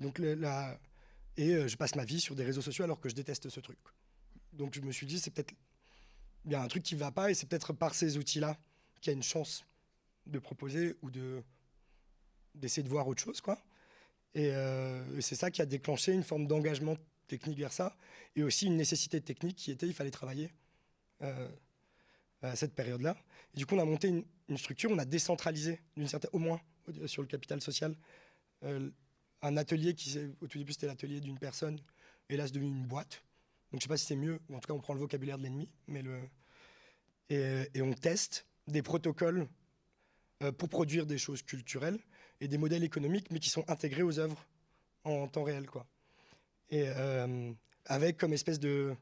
Donc 0.00 0.20
et 0.20 1.54
euh, 1.54 1.68
je 1.68 1.76
passe 1.76 1.94
ma 1.94 2.04
vie 2.04 2.20
sur 2.20 2.34
des 2.34 2.44
réseaux 2.44 2.62
sociaux 2.62 2.84
alors 2.84 3.00
que 3.00 3.08
je 3.08 3.14
déteste 3.14 3.48
ce 3.48 3.60
truc. 3.60 3.78
Donc 4.52 4.74
je 4.74 4.80
me 4.80 4.90
suis 4.90 5.06
dit, 5.06 5.20
c'est 5.20 5.30
peut-être 5.30 5.54
il 6.46 6.52
y 6.52 6.54
a 6.54 6.62
un 6.62 6.68
truc 6.68 6.82
qui 6.82 6.94
va 6.94 7.10
pas, 7.10 7.30
et 7.30 7.34
c'est 7.34 7.46
peut-être 7.46 7.72
par 7.72 7.94
ces 7.94 8.16
outils-là 8.16 8.58
qu'il 9.00 9.10
y 9.10 9.14
a 9.14 9.16
une 9.16 9.22
chance 9.22 9.64
de 10.26 10.38
proposer 10.38 10.96
ou 11.02 11.10
de 11.10 11.42
d'essayer 12.54 12.82
de 12.82 12.88
voir 12.88 13.06
autre 13.06 13.22
chose, 13.22 13.40
quoi. 13.40 13.62
Et, 14.34 14.50
euh, 14.52 15.16
et 15.16 15.20
c'est 15.20 15.34
ça 15.34 15.50
qui 15.50 15.60
a 15.62 15.66
déclenché 15.66 16.12
une 16.12 16.22
forme 16.22 16.46
d'engagement 16.46 16.96
technique 17.26 17.58
vers 17.58 17.72
ça, 17.72 17.96
et 18.36 18.42
aussi 18.42 18.66
une 18.66 18.76
nécessité 18.76 19.20
technique 19.20 19.56
qui 19.56 19.70
était, 19.70 19.86
il 19.86 19.94
fallait 19.94 20.10
travailler 20.10 20.52
euh, 21.22 21.48
à 22.42 22.56
cette 22.56 22.74
période-là. 22.74 23.16
Et 23.54 23.58
du 23.58 23.66
coup, 23.66 23.74
on 23.76 23.78
a 23.78 23.84
monté 23.84 24.08
une, 24.08 24.58
structure, 24.58 24.90
on 24.90 24.98
a 24.98 25.04
décentralisé, 25.04 25.80
au 26.32 26.38
moins 26.38 26.60
sur 27.06 27.22
le 27.22 27.28
capital 27.28 27.60
social, 27.60 27.94
euh, 28.64 28.90
un 29.42 29.56
atelier 29.56 29.94
qui, 29.94 30.18
au 30.40 30.48
tout 30.48 30.58
début, 30.58 30.72
c'était 30.72 30.88
l'atelier 30.88 31.20
d'une 31.20 31.38
personne, 31.38 31.78
et 32.28 32.36
là, 32.36 32.46
c'est 32.46 32.52
devenu 32.52 32.70
une 32.70 32.86
boîte. 32.86 33.22
Donc, 33.70 33.74
je 33.74 33.76
ne 33.76 33.82
sais 33.82 33.88
pas 33.88 33.96
si 33.96 34.06
c'est 34.06 34.16
mieux, 34.16 34.40
ou 34.48 34.56
en 34.56 34.60
tout 34.60 34.66
cas, 34.66 34.74
on 34.74 34.80
prend 34.80 34.94
le 34.94 35.00
vocabulaire 35.00 35.38
de 35.38 35.44
l'ennemi, 35.44 35.68
mais. 35.86 36.02
Et, 37.28 37.80
on 37.80 37.92
teste 37.92 38.44
des 38.66 38.82
protocoles 38.82 39.46
pour 40.58 40.68
produire 40.68 41.06
des 41.06 41.18
choses 41.18 41.42
culturelles 41.42 42.00
et 42.40 42.48
des 42.48 42.58
modèles 42.58 42.84
économiques, 42.84 43.30
mais 43.30 43.38
qui 43.38 43.50
sont 43.50 43.68
intégrés 43.68 44.02
aux 44.02 44.18
œuvres 44.18 44.46
en 45.04 45.28
temps 45.28 45.44
réel, 45.44 45.66
quoi. 45.66 45.86
Et 46.70 46.86
avec 47.86 48.16
comme 48.16 48.32
espèce 48.32 48.60
de 48.60 48.94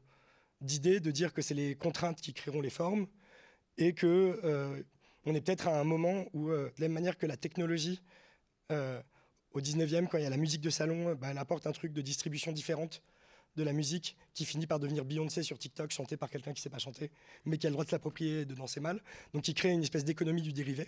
d'idée 0.61 0.99
de 0.99 1.11
dire 1.11 1.33
que 1.33 1.41
c'est 1.41 1.53
les 1.53 1.75
contraintes 1.75 2.21
qui 2.21 2.33
créeront 2.33 2.61
les 2.61 2.69
formes 2.69 3.07
et 3.77 3.93
que 3.93 4.39
euh, 4.43 4.81
on 5.25 5.33
est 5.35 5.41
peut-être 5.41 5.67
à 5.67 5.79
un 5.79 5.83
moment 5.83 6.25
où, 6.33 6.49
euh, 6.49 6.71
de 6.75 6.81
la 6.81 6.87
même 6.87 6.93
manière 6.93 7.17
que 7.17 7.25
la 7.25 7.37
technologie, 7.37 8.01
euh, 8.71 9.01
au 9.53 9.61
19e, 9.61 10.07
quand 10.07 10.17
il 10.17 10.23
y 10.23 10.27
a 10.27 10.29
la 10.29 10.37
musique 10.37 10.61
de 10.61 10.69
salon, 10.69 11.15
bah, 11.15 11.29
elle 11.31 11.37
apporte 11.37 11.65
un 11.65 11.71
truc 11.71 11.93
de 11.93 12.01
distribution 12.01 12.51
différente 12.51 13.01
de 13.55 13.63
la 13.63 13.73
musique 13.73 14.15
qui 14.33 14.45
finit 14.45 14.67
par 14.67 14.79
devenir 14.79 15.05
Beyoncé 15.05 15.43
sur 15.43 15.57
TikTok, 15.57 15.91
chantée 15.91 16.17
par 16.17 16.29
quelqu'un 16.29 16.53
qui 16.53 16.59
ne 16.59 16.63
sait 16.63 16.69
pas 16.69 16.77
chanter, 16.77 17.09
mais 17.45 17.57
qui 17.57 17.65
a 17.65 17.69
le 17.69 17.73
droit 17.73 17.83
de 17.83 17.89
s'approprier 17.89 18.41
et 18.41 18.45
de 18.45 18.53
danser 18.53 18.79
mal. 18.79 19.01
Donc 19.33 19.43
qui 19.43 19.53
crée 19.53 19.69
une 19.69 19.81
espèce 19.81 20.05
d'économie 20.05 20.41
du 20.41 20.53
dérivé. 20.53 20.87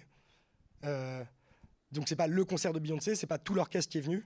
Donc 1.91 2.07
c'est 2.07 2.15
pas 2.15 2.27
le 2.27 2.45
concert 2.45 2.73
de 2.73 2.79
Beyoncé, 2.79 3.15
c'est 3.15 3.27
pas 3.27 3.37
tout 3.37 3.53
l'orchestre 3.53 3.91
qui 3.91 3.97
est 3.97 4.01
venu. 4.01 4.25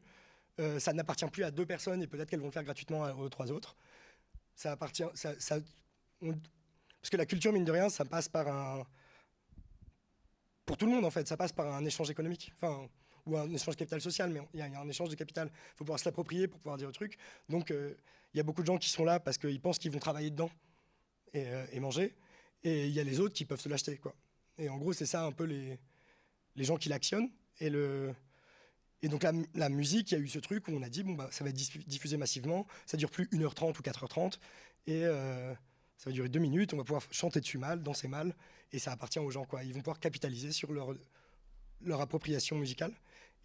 ça 0.79 0.93
n'appartient 0.93 1.25
plus 1.25 1.43
à 1.43 1.51
deux 1.51 1.65
personnes 1.65 2.01
et 2.01 2.07
peut-être 2.07 2.29
qu'elles 2.29 2.39
vont 2.39 2.47
le 2.47 2.51
faire 2.51 2.63
gratuitement 2.63 3.03
aux 3.19 3.29
trois 3.29 3.51
autres 3.51 3.75
ça 4.55 4.71
appartient. 4.71 5.03
Parce 5.03 7.09
que 7.11 7.17
la 7.17 7.25
culture, 7.25 7.51
mine 7.51 7.65
de 7.65 7.71
rien, 7.71 7.89
ça 7.89 8.05
passe 8.05 8.29
par 8.29 8.47
un. 8.47 8.85
Pour 10.65 10.77
tout 10.77 10.85
le 10.85 10.91
monde, 10.91 11.05
en 11.05 11.11
fait, 11.11 11.27
ça 11.27 11.37
passe 11.37 11.51
par 11.51 11.71
un 11.71 11.85
échange 11.85 12.09
économique. 12.09 12.51
Enfin, 12.55 12.87
ou 13.25 13.37
un 13.37 13.51
échange 13.51 13.75
capital 13.75 14.01
social, 14.01 14.29
mais 14.29 14.41
il 14.53 14.59
y, 14.59 14.63
a 14.63 14.79
un 14.79 14.87
échange 14.87 15.09
de 15.09 15.15
capital. 15.15 15.49
Il 15.51 15.77
faut 15.77 15.83
pouvoir 15.83 15.99
se 15.99 16.05
l'approprier 16.05 16.47
pour 16.47 16.59
pouvoir 16.59 16.77
dire 16.77 16.87
le 16.87 16.93
truc. 16.93 17.17
Donc, 17.49 17.71
euh, 17.71 17.95
il 18.33 18.37
y 18.37 18.39
a 18.39 18.43
beaucoup 18.43 18.61
de 18.61 18.67
gens 18.67 18.77
qui 18.77 18.89
sont 18.89 19.03
là 19.03 19.19
parce 19.19 19.37
qu'ils 19.37 19.59
pensent 19.59 19.79
qu'ils 19.79 19.91
vont 19.91 19.99
travailler 19.99 20.29
dedans 20.29 20.51
et, 21.33 21.47
euh, 21.47 21.65
et 21.71 21.79
manger. 21.79 22.15
Et 22.63 22.85
il 22.85 22.93
y 22.93 22.99
a 22.99 23.03
les 23.03 23.19
autres 23.19 23.33
qui 23.33 23.45
peuvent 23.45 23.59
se 23.59 23.69
l'acheter, 23.69 23.97
quoi. 23.97 24.13
Et 24.59 24.69
en 24.69 24.77
gros, 24.77 24.93
c'est 24.93 25.07
ça 25.07 25.23
un 25.23 25.31
peu 25.31 25.43
les, 25.43 25.79
les 26.55 26.63
gens 26.63 26.77
qui 26.77 26.87
l'actionnent. 26.87 27.29
Et 27.59 27.69
le, 27.69 28.13
et 29.01 29.07
donc 29.07 29.23
la, 29.53 29.69
musique, 29.69 30.11
il 30.11 30.15
y 30.15 30.17
a 30.17 30.19
eu 30.21 30.27
ce 30.27 30.39
truc 30.39 30.67
où 30.67 30.71
on 30.71 30.81
a 30.81 30.89
dit, 30.89 31.03
bon, 31.03 31.13
bah, 31.13 31.29
ça 31.31 31.43
va 31.43 31.51
être 31.51 31.87
diffusé 31.87 32.17
massivement, 32.17 32.65
ça 32.85 32.97
dure 32.97 33.11
plus 33.11 33.25
1h30 33.25 33.77
ou 33.77 33.81
4h30, 33.81 34.39
et 34.87 35.05
euh, 35.05 35.53
ça 35.97 36.09
va 36.09 36.11
durer 36.11 36.29
deux 36.29 36.39
minutes, 36.39 36.73
on 36.73 36.77
va 36.77 36.83
pouvoir 36.83 37.03
chanter 37.11 37.39
dessus 37.39 37.57
mal, 37.57 37.83
danser 37.83 38.07
mal, 38.07 38.35
et 38.71 38.79
ça 38.79 38.91
appartient 38.91 39.19
aux 39.19 39.29
gens. 39.29 39.45
Quoi. 39.45 39.63
Ils 39.63 39.73
vont 39.73 39.79
pouvoir 39.79 39.99
capitaliser 39.99 40.51
sur 40.51 40.71
leur, 40.71 40.95
leur 41.81 42.01
appropriation 42.01 42.57
musicale. 42.57 42.93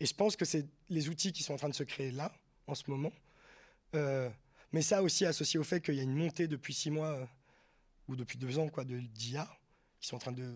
Et 0.01 0.07
je 0.07 0.15
pense 0.15 0.35
que 0.35 0.45
c'est 0.45 0.67
les 0.89 1.09
outils 1.09 1.33
qui 1.33 1.43
sont 1.43 1.53
en 1.53 1.59
train 1.59 1.69
de 1.69 1.75
se 1.75 1.85
créer 1.85 2.11
là, 2.11 2.33
en 2.67 2.75
ce 2.75 2.91
moment. 2.91 3.13
Euh, 3.95 4.31
mais 4.73 4.83
ça 4.83 5.03
aussi 5.03 5.27
associé 5.27 5.59
au 5.59 5.65
fait 5.65 5.81
qu'il 5.81 5.95
y 5.95 6.01
a 6.01 6.05
une 6.05 6.17
montée 6.17 6.49
depuis 6.49 6.73
six 6.73 6.91
mois, 6.91 7.09
euh, 7.09 7.27
ou 8.09 8.17
depuis 8.17 8.39
deux 8.39 8.59
ans, 8.59 8.69
quoi, 8.69 8.85
de 8.85 8.99
d'IA, 8.99 9.49
qui 10.01 10.09
sont 10.09 10.17
en 10.17 10.21
train 10.21 10.33
de... 10.33 10.55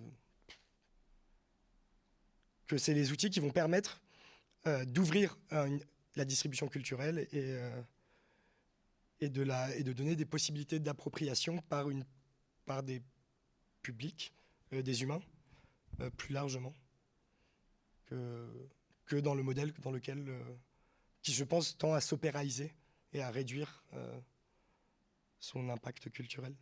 que 2.66 2.78
c'est 2.78 2.94
les 2.94 3.12
outils 3.12 3.30
qui 3.30 3.40
vont 3.40 3.50
permettre 3.50 4.00
euh, 4.66 4.84
d'ouvrir 4.86 5.36
la 6.16 6.24
distribution 6.24 6.68
culturelle 6.68 7.28
et, 7.32 7.52
euh, 7.52 7.82
et, 9.20 9.28
de 9.28 9.92
donner 9.92 10.16
des 10.16 10.24
possibilités 10.24 10.78
d'appropriation 10.78 11.62
par, 11.68 12.82
des 12.82 13.02
publics, 13.82 14.32
euh, 14.72 14.82
des 14.82 15.02
humains, 15.02 15.20
plus 16.16 16.32
largement. 16.32 16.72
que, 18.08 19.20
dans 19.20 19.34
le 19.34 19.42
modèle 19.42 19.72
dans 19.82 19.90
lequel, 19.90 20.34
qui 21.22 21.32
je 21.32 21.44
pense 21.44 21.76
tend 21.76 21.92
à 21.92 22.00
s'opéraliser 22.00 22.72
et 23.12 23.22
à 23.22 23.30
réduire 23.30 23.84
son 25.38 25.68
impact 25.68 26.10
culturel. 26.10 26.54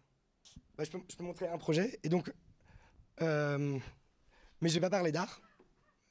Bah, 0.77 0.85
je, 0.85 0.91
peux, 0.91 1.01
je, 1.09 1.17
peux, 1.17 1.25
montrer 1.25 1.49
un 1.49 1.59
projet. 1.59 1.99
Et 2.03 2.09
donc, 2.09 2.33
mais 3.21 4.69
je 4.69 4.69
ne 4.69 4.73
vais 4.75 4.81
pas 4.81 4.91
parler 4.91 5.13
d'art, 5.13 5.41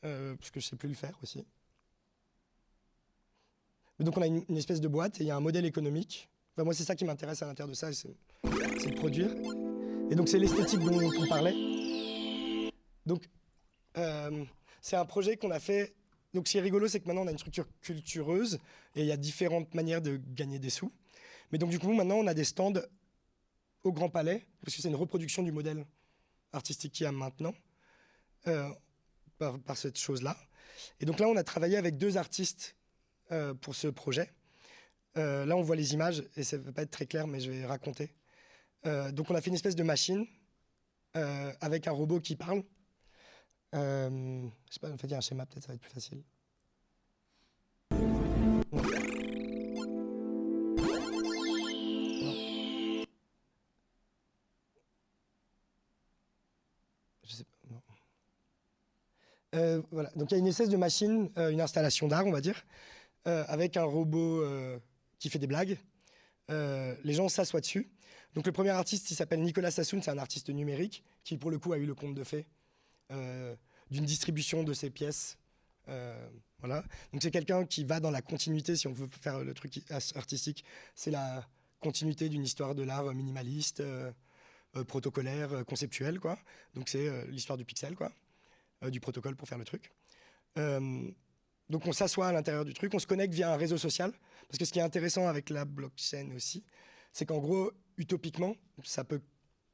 parce 0.02 0.52
que 0.52 0.60
je 0.60 0.68
sais 0.68 0.76
plus 0.76 0.90
le 0.90 0.96
faire 0.96 1.18
aussi. 1.24 1.46
Donc 4.00 4.18
on 4.18 4.22
a 4.22 4.28
une, 4.28 4.44
une, 4.50 4.58
espèce 4.58 4.82
de 4.82 4.88
boîte 4.88 5.22
et 5.22 5.24
il 5.24 5.28
y 5.28 5.32
a 5.32 5.36
un 5.36 5.42
modèle 5.42 5.66
économique. 5.66 6.28
Enfin, 6.56 6.64
moi, 6.66 6.74
c'est 6.74 6.84
ça 6.84 6.96
qui 6.96 7.06
m'intéresse 7.06 7.42
à 7.44 7.46
l'intérieur 7.46 7.70
de 7.70 7.76
ça, 7.76 7.94
c'est 7.94 8.10
de 8.44 8.96
produire. 8.96 9.32
Et 10.12 10.16
donc 10.16 10.28
c'est 10.28 10.40
l'esthétique 10.40 10.80
dont 10.80 11.00
on 11.18 11.28
parlait. 11.28 11.54
Donc 13.06 13.24
euh, 13.98 14.44
c'est 14.82 14.98
un 14.98 15.06
projet 15.06 15.38
qu'on 15.38 15.52
a 15.52 15.60
fait. 15.60 15.96
Donc 16.34 16.48
ce 16.48 16.54
qui 16.54 16.58
est 16.58 16.62
rigolo, 16.62 16.88
c'est 16.88 17.00
que 17.00 17.08
maintenant 17.08 17.24
on 17.24 17.28
a 17.28 17.32
une 17.32 17.38
structure 17.38 17.66
cultureuse 17.82 18.60
et 18.96 19.02
il 19.02 19.06
y 19.06 19.12
a 19.12 19.18
différentes 19.18 19.74
manières 19.74 20.02
de 20.02 20.20
gagner 20.34 20.60
des 20.60 20.70
sous. 20.70 20.92
Mais 21.52 21.58
donc 21.58 21.70
du 21.70 21.80
coup 21.80 21.94
maintenant 21.94 22.18
on 22.18 22.28
a 22.28 22.34
des 22.34 22.44
stands 22.44 22.74
au 23.84 23.94
Grand 23.94 24.10
Palais 24.10 24.46
parce 24.62 24.76
que 24.76 24.82
c'est 24.82 24.90
une 24.90 24.96
reproduction 24.96 25.44
du 25.44 25.52
modèle 25.54 25.86
artistique 26.52 26.92
qu'il 26.92 27.06
y 27.06 27.08
a 27.08 27.12
maintenant 27.12 27.54
euh, 28.48 28.70
par, 29.50 29.78
cette 29.78 29.98
chose-là. 29.98 30.38
Et 31.00 31.06
donc 31.06 31.20
là 31.20 31.28
on 31.28 31.36
a 31.36 31.44
travaillé 31.44 31.78
avec 31.78 31.98
deux 31.98 32.18
artistes 32.18 32.76
euh, 33.32 33.54
pour 33.54 33.76
ce 33.76 33.88
projet. 33.88 34.32
Euh, 35.18 35.46
là 35.46 35.58
on 35.58 35.62
voit 35.62 35.76
les 35.76 35.94
images 35.94 36.24
et 36.36 36.44
ça 36.44 36.58
ne 36.58 36.64
va 36.64 36.72
pas 36.72 36.84
être 36.84 36.92
très 36.92 37.06
clair 37.06 37.28
mais 37.28 37.40
je 37.40 37.52
vais 37.52 37.66
raconter. 37.66 38.14
Euh, 38.86 39.12
donc 39.12 39.30
on 39.30 39.36
a 39.36 39.42
fait 39.42 39.50
une 39.50 39.56
espèce 39.56 39.76
de 39.76 39.84
machine 39.84 40.26
avec 41.14 41.88
un 41.88 41.92
robot 41.92 42.22
qui 42.22 42.38
parle. 42.38 42.64
Je 43.74 44.50
sais 44.70 44.80
pas, 44.80 44.92
en 44.92 44.98
fait 44.98 45.08
il 45.08 45.12
y 45.12 45.14
a 45.14 45.18
un 45.18 45.22
schéma, 45.22 45.46
peut-être 45.46 45.64
ça 45.64 45.70
va 45.70 45.74
être 45.76 45.82
plus 45.82 45.92
facile. 45.92 46.24
Euh, 59.56 59.82
voilà, 59.92 60.10
donc 60.16 60.32
il 60.32 60.36
y 60.36 60.38
a 60.38 60.40
une 60.40 60.48
espèce 60.48 60.70
de 60.70 60.78
machine, 60.78 61.30
euh, 61.38 61.50
une 61.50 61.62
installation 61.62 62.08
d'art, 62.08 62.26
on 62.26 62.32
va 62.32 62.42
dire, 62.42 62.64
euh, 63.28 63.44
avec 63.48 63.76
un 63.78 63.84
robot 63.84 64.44
qui 65.20 65.30
fait 65.30 65.40
des 65.40 65.48
blagues. 65.48 65.78
les 66.50 67.14
gens 67.14 67.30
s'assoient 67.30 67.62
dessus 67.62 67.90
donc 68.34 68.46
le 68.46 68.54
premier 68.54 68.70
artiste, 68.70 69.12
s'appelle 69.14 69.42
Nicolas 69.42 69.72
Sassoon, 69.72 70.02
c'est 70.02 70.12
un 70.12 70.18
artiste 70.18 70.50
numérique 70.50 71.04
qui 71.26 71.38
pour 71.38 71.52
le 71.52 71.60
coup 71.60 71.74
a 71.74 71.78
eu 71.78 71.86
le 71.86 71.94
compte 71.94 72.16
de 72.16 72.24
fait 72.24 72.46
d'une 73.10 74.06
distribution 74.06 74.64
de 74.64 74.72
ses 74.72 74.90
pièces. 74.90 75.38
Voilà. 76.60 76.86
Donc 77.12 77.22
c'est 77.22 77.32
quelqu'un 77.32 77.66
qui 77.66 77.84
va 77.84 78.00
dans 78.00 78.10
la 78.10 78.22
continuité, 78.22 78.78
si 78.78 78.88
on 78.88 78.94
veut 78.94 79.10
faire 79.22 79.44
le 79.44 79.54
truc 79.54 79.82
artistique, 80.16 80.64
c'est 80.96 81.12
la 81.12 81.46
continuité 81.82 82.30
d'une 82.30 82.44
histoire 82.44 82.74
de 82.74 82.84
l'art 82.84 83.14
minimaliste, 83.14 83.84
protocolaire, 84.88 85.54
euh, 85.54 85.64
conceptuel, 85.64 86.20
quoi. 86.20 86.38
Donc 86.74 86.90
c'est 86.90 87.28
l'histoire 87.28 87.58
du 87.58 87.66
pixel, 87.66 87.96
quoi, 87.96 88.12
du 88.90 89.00
protocole 89.00 89.36
pour 89.36 89.48
faire 89.48 89.58
le 89.58 89.66
truc. 89.66 89.92
donc 90.56 91.86
on 91.86 91.92
s'assoit 91.92 92.28
à 92.28 92.32
l'intérieur 92.32 92.66
du 92.66 92.74
truc, 92.74 92.94
on 92.94 93.00
se 93.00 93.08
connecte 93.08 93.34
via 93.34 93.54
un 93.54 93.58
réseau 93.58 93.78
social, 93.78 94.12
parce 94.48 94.58
que 94.58 94.66
ce 94.66 94.72
qui 94.72 94.80
est 94.80 94.84
intéressant 94.84 95.28
avec 95.28 95.50
la 95.50 95.66
blockchain 95.66 96.32
aussi, 96.36 96.64
c'est 97.14 97.26
qu'en 97.26 97.40
gros, 97.40 97.72
utopiquement, 97.98 98.56
ça 98.84 99.04
peut 99.04 99.22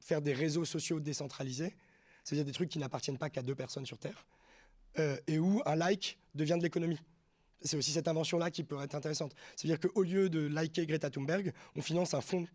faire 0.00 0.22
des 0.22 0.32
réseaux 0.32 0.64
sociaux 0.64 1.00
décentralisés, 1.00 1.76
c'est-à-dire 2.24 2.44
des 2.44 2.52
trucs 2.52 2.68
qui 2.68 2.78
n'appartiennent 2.78 3.18
pas 3.18 3.30
qu'à 3.30 3.42
deux 3.42 3.54
personnes 3.54 3.86
sur 3.86 3.98
Terre, 3.98 4.26
euh, 4.98 5.16
et 5.26 5.38
où 5.38 5.62
un 5.66 5.76
like 5.76 6.18
devient 6.34 6.56
de 6.58 6.62
l'économie. 6.62 7.00
C'est 7.62 7.76
aussi 7.76 7.90
cette 7.90 8.06
invention-là 8.06 8.50
qui 8.50 8.62
peut 8.62 8.80
être 8.82 8.94
intéressante. 8.94 9.34
C'est-à-dire 9.56 9.80
qu'au 9.80 10.02
lieu 10.02 10.28
de 10.30 10.40
liker 10.46 10.86
Greta 10.86 11.10
Thunberg, 11.10 11.52
on 11.74 11.82
finance 11.82 12.14
un 12.14 12.20
fonds 12.20 12.46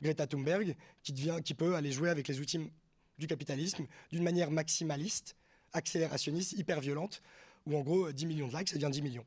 Greta 0.00 0.26
Thunberg 0.26 0.76
qui, 1.02 1.12
devient, 1.12 1.40
qui 1.44 1.52
peut 1.52 1.74
aller 1.74 1.92
jouer 1.92 2.08
avec 2.08 2.26
les 2.26 2.40
outils 2.40 2.70
du 3.18 3.26
capitalisme 3.26 3.86
d'une 4.10 4.22
manière 4.22 4.50
maximaliste, 4.50 5.36
accélérationniste, 5.72 6.52
hyper 6.52 6.80
violente, 6.80 7.22
où 7.66 7.76
en 7.76 7.80
gros 7.80 8.10
10 8.10 8.26
millions 8.26 8.48
de 8.48 8.56
likes, 8.56 8.68
ça 8.68 8.76
devient 8.76 8.90
10 8.90 9.02
millions. 9.02 9.26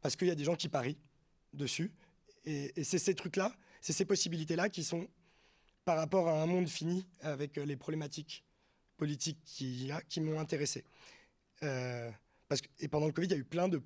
Parce 0.00 0.16
qu'il 0.16 0.28
y 0.28 0.30
a 0.30 0.34
des 0.34 0.44
gens 0.44 0.56
qui 0.56 0.68
parient 0.68 0.98
dessus. 1.52 1.92
Et, 2.44 2.72
c'est 2.84 2.98
ces 2.98 3.14
trucs-là 3.14 3.54
c'est 3.80 3.92
ces 3.92 4.04
possibilités-là 4.04 4.68
qui 4.68 4.84
sont, 4.84 5.08
par 5.84 5.96
rapport 5.96 6.28
à 6.28 6.42
un 6.42 6.46
monde 6.46 6.68
fini, 6.68 7.06
avec 7.20 7.56
les 7.56 7.76
problématiques 7.76 8.44
politiques 8.96 9.64
a, 9.90 10.02
qui 10.02 10.20
m'ont 10.20 10.40
intéressé. 10.40 10.84
Euh, 11.62 12.10
parce 12.48 12.60
que, 12.60 12.68
et 12.80 12.88
pendant 12.88 13.06
le 13.06 13.12
Covid, 13.12 13.28
il 13.28 13.32
y 13.32 13.34
a 13.34 13.38
eu 13.38 13.44
plein 13.44 13.68
de 13.68 13.82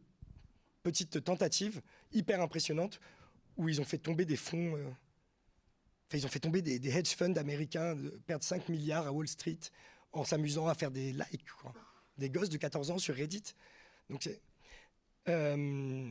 petites 0.82 1.22
tentatives 1.22 1.80
hyper 2.12 2.40
impressionnantes 2.40 3.00
où 3.56 3.68
ils 3.68 3.80
ont 3.80 3.84
fait 3.84 3.98
tomber 3.98 4.24
des 4.24 4.36
fonds. 4.36 4.76
Euh, 4.76 4.90
ils 6.14 6.26
ont 6.26 6.30
fait 6.30 6.40
tomber 6.40 6.60
des, 6.60 6.90
hedge 6.90 7.14
funds 7.14 7.36
américains, 7.36 7.96
perdre 8.26 8.44
5 8.44 8.68
milliards 8.68 9.06
à 9.06 9.12
Wall 9.12 9.28
Street 9.28 9.58
en 10.12 10.24
s'amusant 10.24 10.68
à 10.68 10.74
faire 10.74 10.90
des 10.90 11.12
likes. 11.12 11.46
Des 12.18 12.30
gosses 12.30 12.50
de 12.50 12.58
14 12.58 12.90
ans 12.90 12.98
sur 12.98 13.14
Reddit. 13.14 13.54
Donc. 14.10 14.28
Euh, 15.28 16.10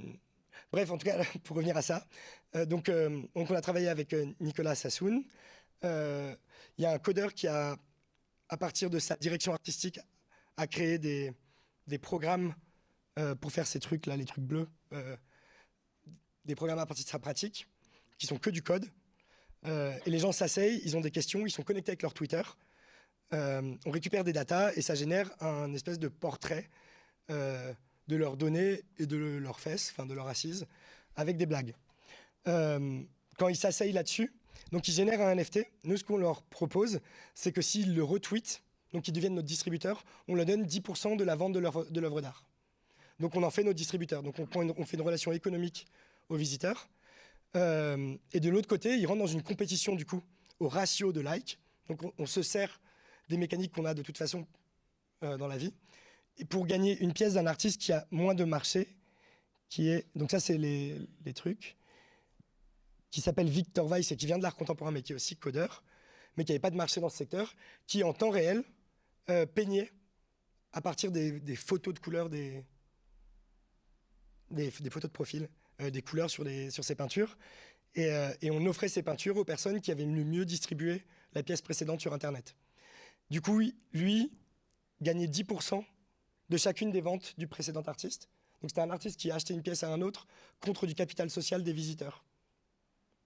Bref, 0.71 0.89
en 0.89 0.97
tout 0.97 1.05
cas, 1.05 1.21
pour 1.43 1.57
revenir 1.57 1.75
à 1.75 1.81
ça, 1.81 2.07
euh, 2.55 2.61
euh, 2.61 2.65
donc, 2.65 2.91
on 3.35 3.45
a 3.55 3.61
travaillé 3.61 3.87
avec 3.87 4.15
Nicolas 4.39 4.75
Sassoon. 4.75 5.23
Il 5.83 6.37
y 6.77 6.85
a 6.85 6.91
un 6.91 6.99
codeur 6.99 7.33
qui 7.33 7.47
a, 7.47 7.77
à 8.49 8.57
partir 8.57 8.89
de 8.89 8.99
sa 8.99 9.15
direction 9.17 9.53
artistique, 9.53 9.99
a 10.57 10.67
créé 10.67 10.97
des, 10.97 11.33
des 11.87 11.97
programmes 11.97 12.53
pour 13.39 13.51
faire 13.51 13.67
ces 13.67 13.79
trucs-là, 13.79 14.15
les 14.15 14.25
trucs 14.25 14.43
bleus, 14.43 14.67
des 16.45 16.55
programmes 16.55 16.79
à 16.79 16.85
partir 16.85 17.05
de 17.05 17.09
sa 17.09 17.19
pratique, 17.19 17.67
qui 18.17 18.27
sont 18.27 18.37
que 18.37 18.49
du 18.49 18.61
code. 18.63 18.85
et 19.65 20.09
les 20.09 20.19
gens 20.19 20.31
s'asseyent, 20.31 20.81
ils 20.83 20.95
ont 20.97 21.01
des 21.01 21.11
questions, 21.11 21.45
ils 21.45 21.51
sont 21.51 21.63
connectés 21.63 21.91
avec 21.91 22.01
leur 22.01 22.13
Twitter. 22.13 22.41
On 23.31 23.91
récupère 23.91 24.23
des 24.23 24.33
datas 24.33 24.71
et 24.75 24.81
ça 24.81 24.95
génère 24.95 25.29
un 25.41 25.73
espèce 25.73 25.99
de 25.99 26.07
portrait 26.07 26.69
de 28.11 28.15
leurs 28.15 28.37
données 28.37 28.81
et 28.99 29.05
de 29.05 29.17
leurs 29.17 29.59
fesses, 29.59 29.89
enfin 29.91 30.05
de 30.05 30.13
leur 30.13 30.27
assise, 30.27 30.67
avec 31.15 31.37
des 31.37 31.45
blagues. 31.45 31.73
Euh, 32.47 33.01
quand 33.37 33.47
ils 33.47 33.55
s'asseyent 33.55 33.93
là-dessus, 33.93 34.33
donc 34.71 34.87
ils 34.87 34.93
génèrent 34.93 35.21
un 35.21 35.35
NFT. 35.35 35.59
Nous, 35.83 35.97
ce 35.97 36.03
qu'on 36.03 36.17
leur 36.17 36.43
propose, 36.43 36.99
c'est 37.33 37.51
que 37.51 37.61
s'ils 37.61 37.95
le 37.95 38.03
retweetent, 38.03 38.63
donc 38.93 39.07
ils 39.07 39.11
deviennent 39.11 39.35
notre 39.35 39.47
distributeur, 39.47 40.03
on 40.27 40.35
leur 40.35 40.45
donne 40.45 40.65
10% 40.65 41.17
de 41.17 41.23
la 41.23 41.35
vente 41.35 41.53
de 41.53 41.99
l'œuvre 41.99 42.21
d'art. 42.21 42.43
Donc 43.19 43.35
on 43.35 43.43
en 43.43 43.51
fait 43.51 43.63
notre 43.63 43.77
distributeur. 43.77 44.23
Donc 44.23 44.35
on, 44.39 44.85
fait 44.85 44.97
une 44.97 45.01
relation 45.03 45.31
économique 45.31 45.87
aux 46.29 46.35
visiteurs. 46.35 46.89
Euh, 47.55 48.15
et 48.33 48.39
de 48.39 48.49
l'autre 48.49 48.67
côté, 48.67 48.97
ils 48.97 49.05
rentrent 49.05 49.19
dans 49.19 49.27
une 49.27 49.43
compétition 49.43 49.95
du 49.95 50.05
coup 50.05 50.21
au 50.59 50.67
ratio 50.67 51.13
de 51.13 51.21
likes. 51.21 51.59
Donc 51.87 52.03
on, 52.03 52.11
on 52.17 52.25
se 52.25 52.41
sert 52.41 52.81
des 53.31 53.37
mécaniques 53.37 53.73
qu'on 53.73 53.85
a 53.85 53.93
de 53.93 54.03
toute 54.03 54.17
façon 54.17 54.45
euh, 55.23 55.37
dans 55.37 55.47
la 55.47 55.57
vie 55.57 55.73
et 56.37 56.45
pour 56.45 56.65
gagner 56.65 56.97
une 56.99 57.13
pièce 57.13 57.33
d'un 57.33 57.47
artiste 57.47 57.81
qui 57.81 57.91
a 57.91 58.07
moins 58.11 58.35
de 58.35 58.43
marché, 58.43 58.95
qui 59.69 59.89
est 59.89 60.07
donc 60.15 60.31
ça 60.31 60.39
c'est 60.39 60.57
les, 60.57 61.07
trucs, 61.35 61.77
qui 63.09 63.21
s'appelle 63.21 63.49
Victor 63.49 63.87
Weiss 63.87 64.11
et 64.11 64.17
qui 64.17 64.25
vient 64.25 64.37
de 64.37 64.43
l'art 64.43 64.55
contemporain 64.55 64.91
mais 64.91 65.01
qui 65.01 65.13
est 65.13 65.15
aussi 65.15 65.35
codeur, 65.35 65.83
mais 66.35 66.45
qui 66.45 66.51
n'avait 66.51 66.59
pas 66.59 66.71
de 66.71 66.75
marché 66.75 67.01
dans 67.01 67.09
ce 67.09 67.17
secteur, 67.17 67.53
qui 67.87 68.03
en 68.03 68.13
temps 68.13 68.29
réel 68.29 68.63
euh, 69.29 69.45
peignait 69.45 69.91
à 70.73 70.81
partir 70.81 71.11
des, 71.11 71.55
photos 71.55 71.93
de 71.93 71.99
couleurs 71.99 72.29
des, 72.29 72.63
des, 74.51 74.71
photos 74.71 75.09
de 75.09 75.13
profil, 75.13 75.49
euh, 75.81 75.89
des 75.89 76.01
couleurs 76.01 76.29
sur, 76.29 76.43
les, 76.45 76.69
sur 76.69 76.83
ses 76.83 76.95
peintures. 76.95 77.37
Et, 77.93 78.09
et, 78.41 78.49
on 78.51 78.65
offrait 78.67 78.87
ces 78.87 79.03
peintures 79.03 79.35
aux 79.35 79.43
personnes 79.43 79.81
qui 79.81 79.91
avaient 79.91 80.05
le 80.05 80.23
mieux 80.23 80.45
distribué 80.45 81.03
la 81.33 81.43
pièce 81.43 81.61
précédente 81.61 81.99
sur 81.99 82.13
Internet. 82.13 82.55
Du 83.31 83.39
coup, 83.39 83.61
lui 83.93 84.29
gagnait 85.01 85.25
10% 85.25 85.85
de 86.49 86.57
chacune 86.57 86.91
des 86.91 86.99
ventes 86.99 87.33
du 87.37 87.47
précédent 87.47 87.81
artiste. 87.81 88.29
Donc 88.61 88.71
c'était 88.71 88.81
un 88.81 88.89
artiste 88.89 89.17
qui 89.17 89.31
a 89.31 89.35
acheté 89.35 89.53
une 89.53 89.63
pièce 89.63 89.83
à 89.83 89.89
un 89.91 90.01
autre 90.01 90.27
contre 90.59 90.85
du 90.85 90.95
capital 90.95 91.29
social 91.29 91.63
des 91.63 91.71
visiteurs, 91.71 92.25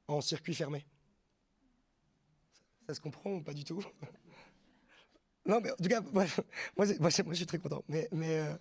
en 0.07 0.21
circuit 0.21 0.53
fermé. 0.53 0.85
Ça, 2.85 2.93
se 2.93 3.01
comprend 3.01 3.31
ou 3.31 3.41
pas 3.41 3.53
du 3.53 3.63
tout? 3.63 3.83
Non, 5.47 5.61
mais 5.61 5.69
en 5.69 5.75
tout 5.75 5.87
cas, 5.87 6.01
moi, 6.11 6.25
moi, 6.75 6.87
moi, 6.99 7.09
je 7.11 7.33
suis 7.33 7.45
très 7.45 7.59
content. 7.59 7.83
Mais, 7.87 8.07
mais 8.11 8.39
euh, 8.39 8.55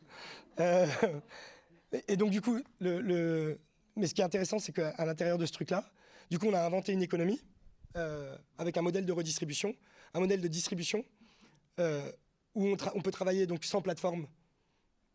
euh, 0.61 0.87
et 2.09 2.19
donc 2.19 2.29
du 2.29 2.43
coup, 2.43 2.61
le, 2.79 3.01
le, 3.01 3.59
mais 3.97 4.07
ce 4.07 4.13
qui 4.13 4.21
est 4.21 4.25
intéressant, 4.25 4.59
c'est 4.59 4.73
qu'à 4.73 5.05
l'intérieur 5.07 5.39
de 5.39 5.47
ce 5.47 5.53
truc-là, 5.53 5.91
du 6.31 6.39
coup, 6.39 6.47
on 6.47 6.53
a 6.53 6.61
inventé 6.61 6.93
une 6.93 7.01
économie 7.01 7.41
euh, 7.97 8.37
avec 8.59 8.77
un 8.77 8.83
modèle 8.83 9.07
de 9.07 9.13
redistribution, 9.13 9.75
un 10.15 10.21
modèle 10.21 10.41
de 10.41 10.49
distribution 10.49 11.05
euh, 11.81 12.11
où 12.55 12.69
on, 12.69 13.01
peut 13.01 13.11
travailler 13.11 13.47
donc 13.47 13.65
sans 13.65 13.83
plateforme 13.83 14.29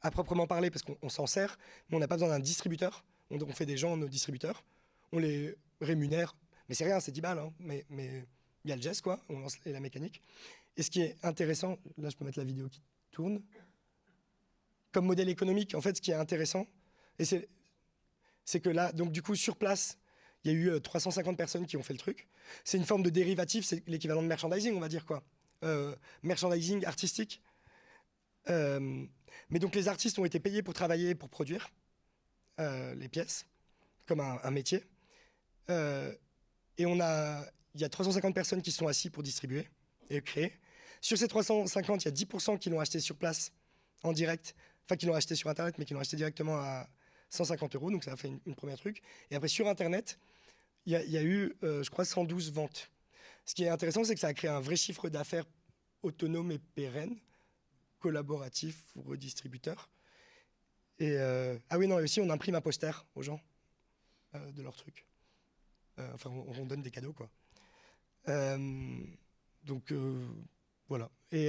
à 0.01 0.11
proprement 0.11 0.45
parler 0.45 0.69
parce 0.69 0.83
qu'on 0.83 1.09
s'en 1.09 1.25
sert, 1.25 1.57
mais 1.89 1.97
on 1.97 1.99
n'a 1.99 2.07
pas 2.07 2.15
besoin 2.15 2.29
d'un 2.29 2.39
distributeur. 2.39 3.05
On, 3.31 3.39
fait 3.53 3.65
des 3.65 3.77
gens 3.77 3.95
nos 3.95 4.07
distributeurs, 4.07 4.63
on 5.11 5.19
les 5.19 5.55
rémunère, 5.81 6.35
mais 6.67 6.75
c'est 6.75 6.85
rien, 6.85 6.99
c'est 6.99 7.11
10 7.11 7.21
balles, 7.21 7.39
hein, 7.39 7.53
mais 7.59 7.85
il 7.89 8.69
y 8.69 8.73
a 8.73 8.75
le 8.75 8.81
geste, 8.81 9.01
quoi, 9.03 9.23
on 9.29 9.39
lance 9.39 9.57
la 9.65 9.79
mécanique. 9.79 10.21
Et 10.75 10.83
ce 10.83 10.89
qui 10.89 11.01
est 11.01 11.17
intéressant, 11.23 11.77
là 11.97 12.09
je 12.09 12.17
peux 12.17 12.25
mettre 12.25 12.39
la 12.39 12.45
vidéo 12.45 12.67
qui 12.69 12.81
tourne. 13.11 13.41
comme 14.91 15.05
modèle 15.05 15.29
économique, 15.29 15.75
en 15.75 15.81
fait, 15.81 15.97
ce 15.97 16.01
qui 16.01 16.11
est 16.11 16.15
intéressant, 16.15 16.67
et 17.19 17.25
c'est, 17.25 18.59
que 18.59 18.69
là, 18.69 18.91
donc 18.91 19.11
du 19.11 19.21
coup, 19.21 19.35
sur 19.35 19.55
place, 19.55 19.97
il 20.43 20.51
y 20.51 20.55
a 20.55 20.57
eu 20.57 20.81
350 20.81 21.37
personnes 21.37 21.65
qui 21.67 21.77
ont 21.77 21.83
fait 21.83 21.93
le 21.93 21.99
truc. 21.99 22.27
C'est 22.63 22.77
une 22.77 22.85
forme 22.85 23.03
de 23.03 23.09
dérivatif, 23.09 23.65
c'est 23.65 23.87
l'équivalent 23.87 24.23
de 24.23 24.27
merchandising, 24.27 24.75
on 24.75 24.79
va 24.79 24.87
dire 24.87 25.05
quoi. 25.05 25.23
Merchandising 26.23 26.85
artistique. 26.85 27.41
mais 28.47 29.59
donc 29.59 29.75
les 29.75 29.87
artistes 29.87 30.19
ont 30.19 30.25
été 30.25 30.39
payés 30.39 30.63
pour 30.63 30.73
travailler, 30.73 31.15
pour 31.15 31.29
produire 31.29 31.69
les 32.57 33.09
pièces, 33.09 33.45
comme 34.05 34.19
un, 34.19 34.51
métier. 34.51 34.83
et 35.69 36.85
on 36.85 36.99
a, 36.99 37.45
il 37.75 37.81
y 37.81 37.83
a 37.83 37.89
350 37.89 38.33
personnes 38.33 38.61
qui 38.61 38.71
sont 38.71 38.87
assises 38.87 39.11
pour 39.11 39.23
distribuer 39.23 39.67
et 40.09 40.21
créer. 40.21 40.53
Sur 41.01 41.17
ces 41.17 41.27
350, 41.27 42.03
il 42.03 42.05
y 42.05 42.11
a 42.11 42.11
10% 42.11 42.59
qui 42.59 42.69
l'ont 42.69 42.79
acheté 42.79 42.99
sur 42.99 43.15
place, 43.15 43.53
en 44.03 44.11
direct, 44.11 44.55
enfin 44.85 44.97
qui 44.97 45.05
l'ont 45.05 45.13
acheté 45.13 45.35
sur 45.35 45.49
Internet, 45.49 45.75
mais 45.77 45.85
qui 45.85 45.93
l'ont 45.93 45.99
acheté 45.99 46.17
directement 46.17 46.57
à 46.57 46.87
150 47.29 47.75
euros, 47.75 47.91
donc 47.91 48.03
ça 48.03 48.13
a 48.13 48.15
fait 48.15 48.31
une, 48.45 48.55
première 48.55 48.77
truc. 48.77 49.01
Et 49.31 49.35
après, 49.35 49.47
sur 49.47 49.67
Internet, 49.67 50.19
il 50.85 50.93
y, 50.93 51.17
a 51.17 51.23
eu, 51.23 51.55
euh, 51.63 51.83
je 51.83 51.89
crois, 51.89 52.05
112 52.05 52.51
ventes. 52.51 52.89
Ce 53.49 53.55
qui 53.55 53.63
est 53.63 53.69
intéressant, 53.69 54.03
c'est 54.03 54.13
que 54.13 54.19
ça 54.19 54.27
a 54.27 54.33
créé 54.35 54.47
un 54.47 54.59
vrai 54.59 54.75
chiffre 54.75 55.09
d'affaires 55.09 55.45
autonome 56.03 56.51
et 56.51 56.59
pérenne, 56.59 57.17
collaboratif 57.97 58.79
ou 58.95 59.01
redistributeur. 59.01 59.89
Et 60.99 61.13
euh, 61.13 61.57
ah 61.71 61.79
oui, 61.79 61.87
non, 61.87 61.95
aussi, 61.95 62.21
on 62.21 62.29
imprime 62.29 62.53
un 62.53 62.61
poster 62.61 63.07
aux 63.15 63.23
gens 63.23 63.41
euh, 64.35 64.51
de 64.51 64.61
leur 64.61 64.75
truc. 64.75 65.03
enfin, 65.97 66.29
on, 66.29 66.63
donne 66.67 66.83
des 66.83 66.91
cadeaux, 66.91 67.11
quoi. 67.11 67.27
donc, 69.63 69.91
voilà. 70.87 71.09
Et, 71.31 71.47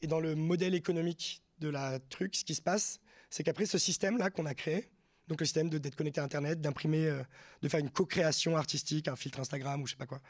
et 0.00 0.06
dans 0.06 0.20
le 0.20 0.36
modèle 0.36 0.76
économique 0.76 1.42
de 1.58 1.70
la 1.70 1.98
truc, 1.98 2.36
ce 2.36 2.44
qui 2.44 2.54
se 2.54 2.62
passe, 2.62 3.00
c'est 3.30 3.42
qu'après 3.42 3.66
ce 3.66 3.78
système-là 3.78 4.30
qu'on 4.30 4.46
a 4.46 4.54
créé, 4.54 4.92
donc 5.28 5.40
le 5.40 5.46
système 5.46 5.70
d'être 5.70 5.96
connecté 5.96 6.20
à 6.20 6.24
Internet, 6.24 6.60
d'imprimer, 6.60 7.06
euh, 7.06 7.22
de 7.62 7.68
faire 7.68 7.80
une 7.80 7.90
co-création 7.90 8.56
artistique, 8.56 9.08
un 9.08 9.16
filtre 9.16 9.40
Instagram 9.40 9.82
ou 9.82 9.86
je 9.86 9.92
sais 9.92 9.96
pas 9.96 10.06
quoi, 10.06 10.20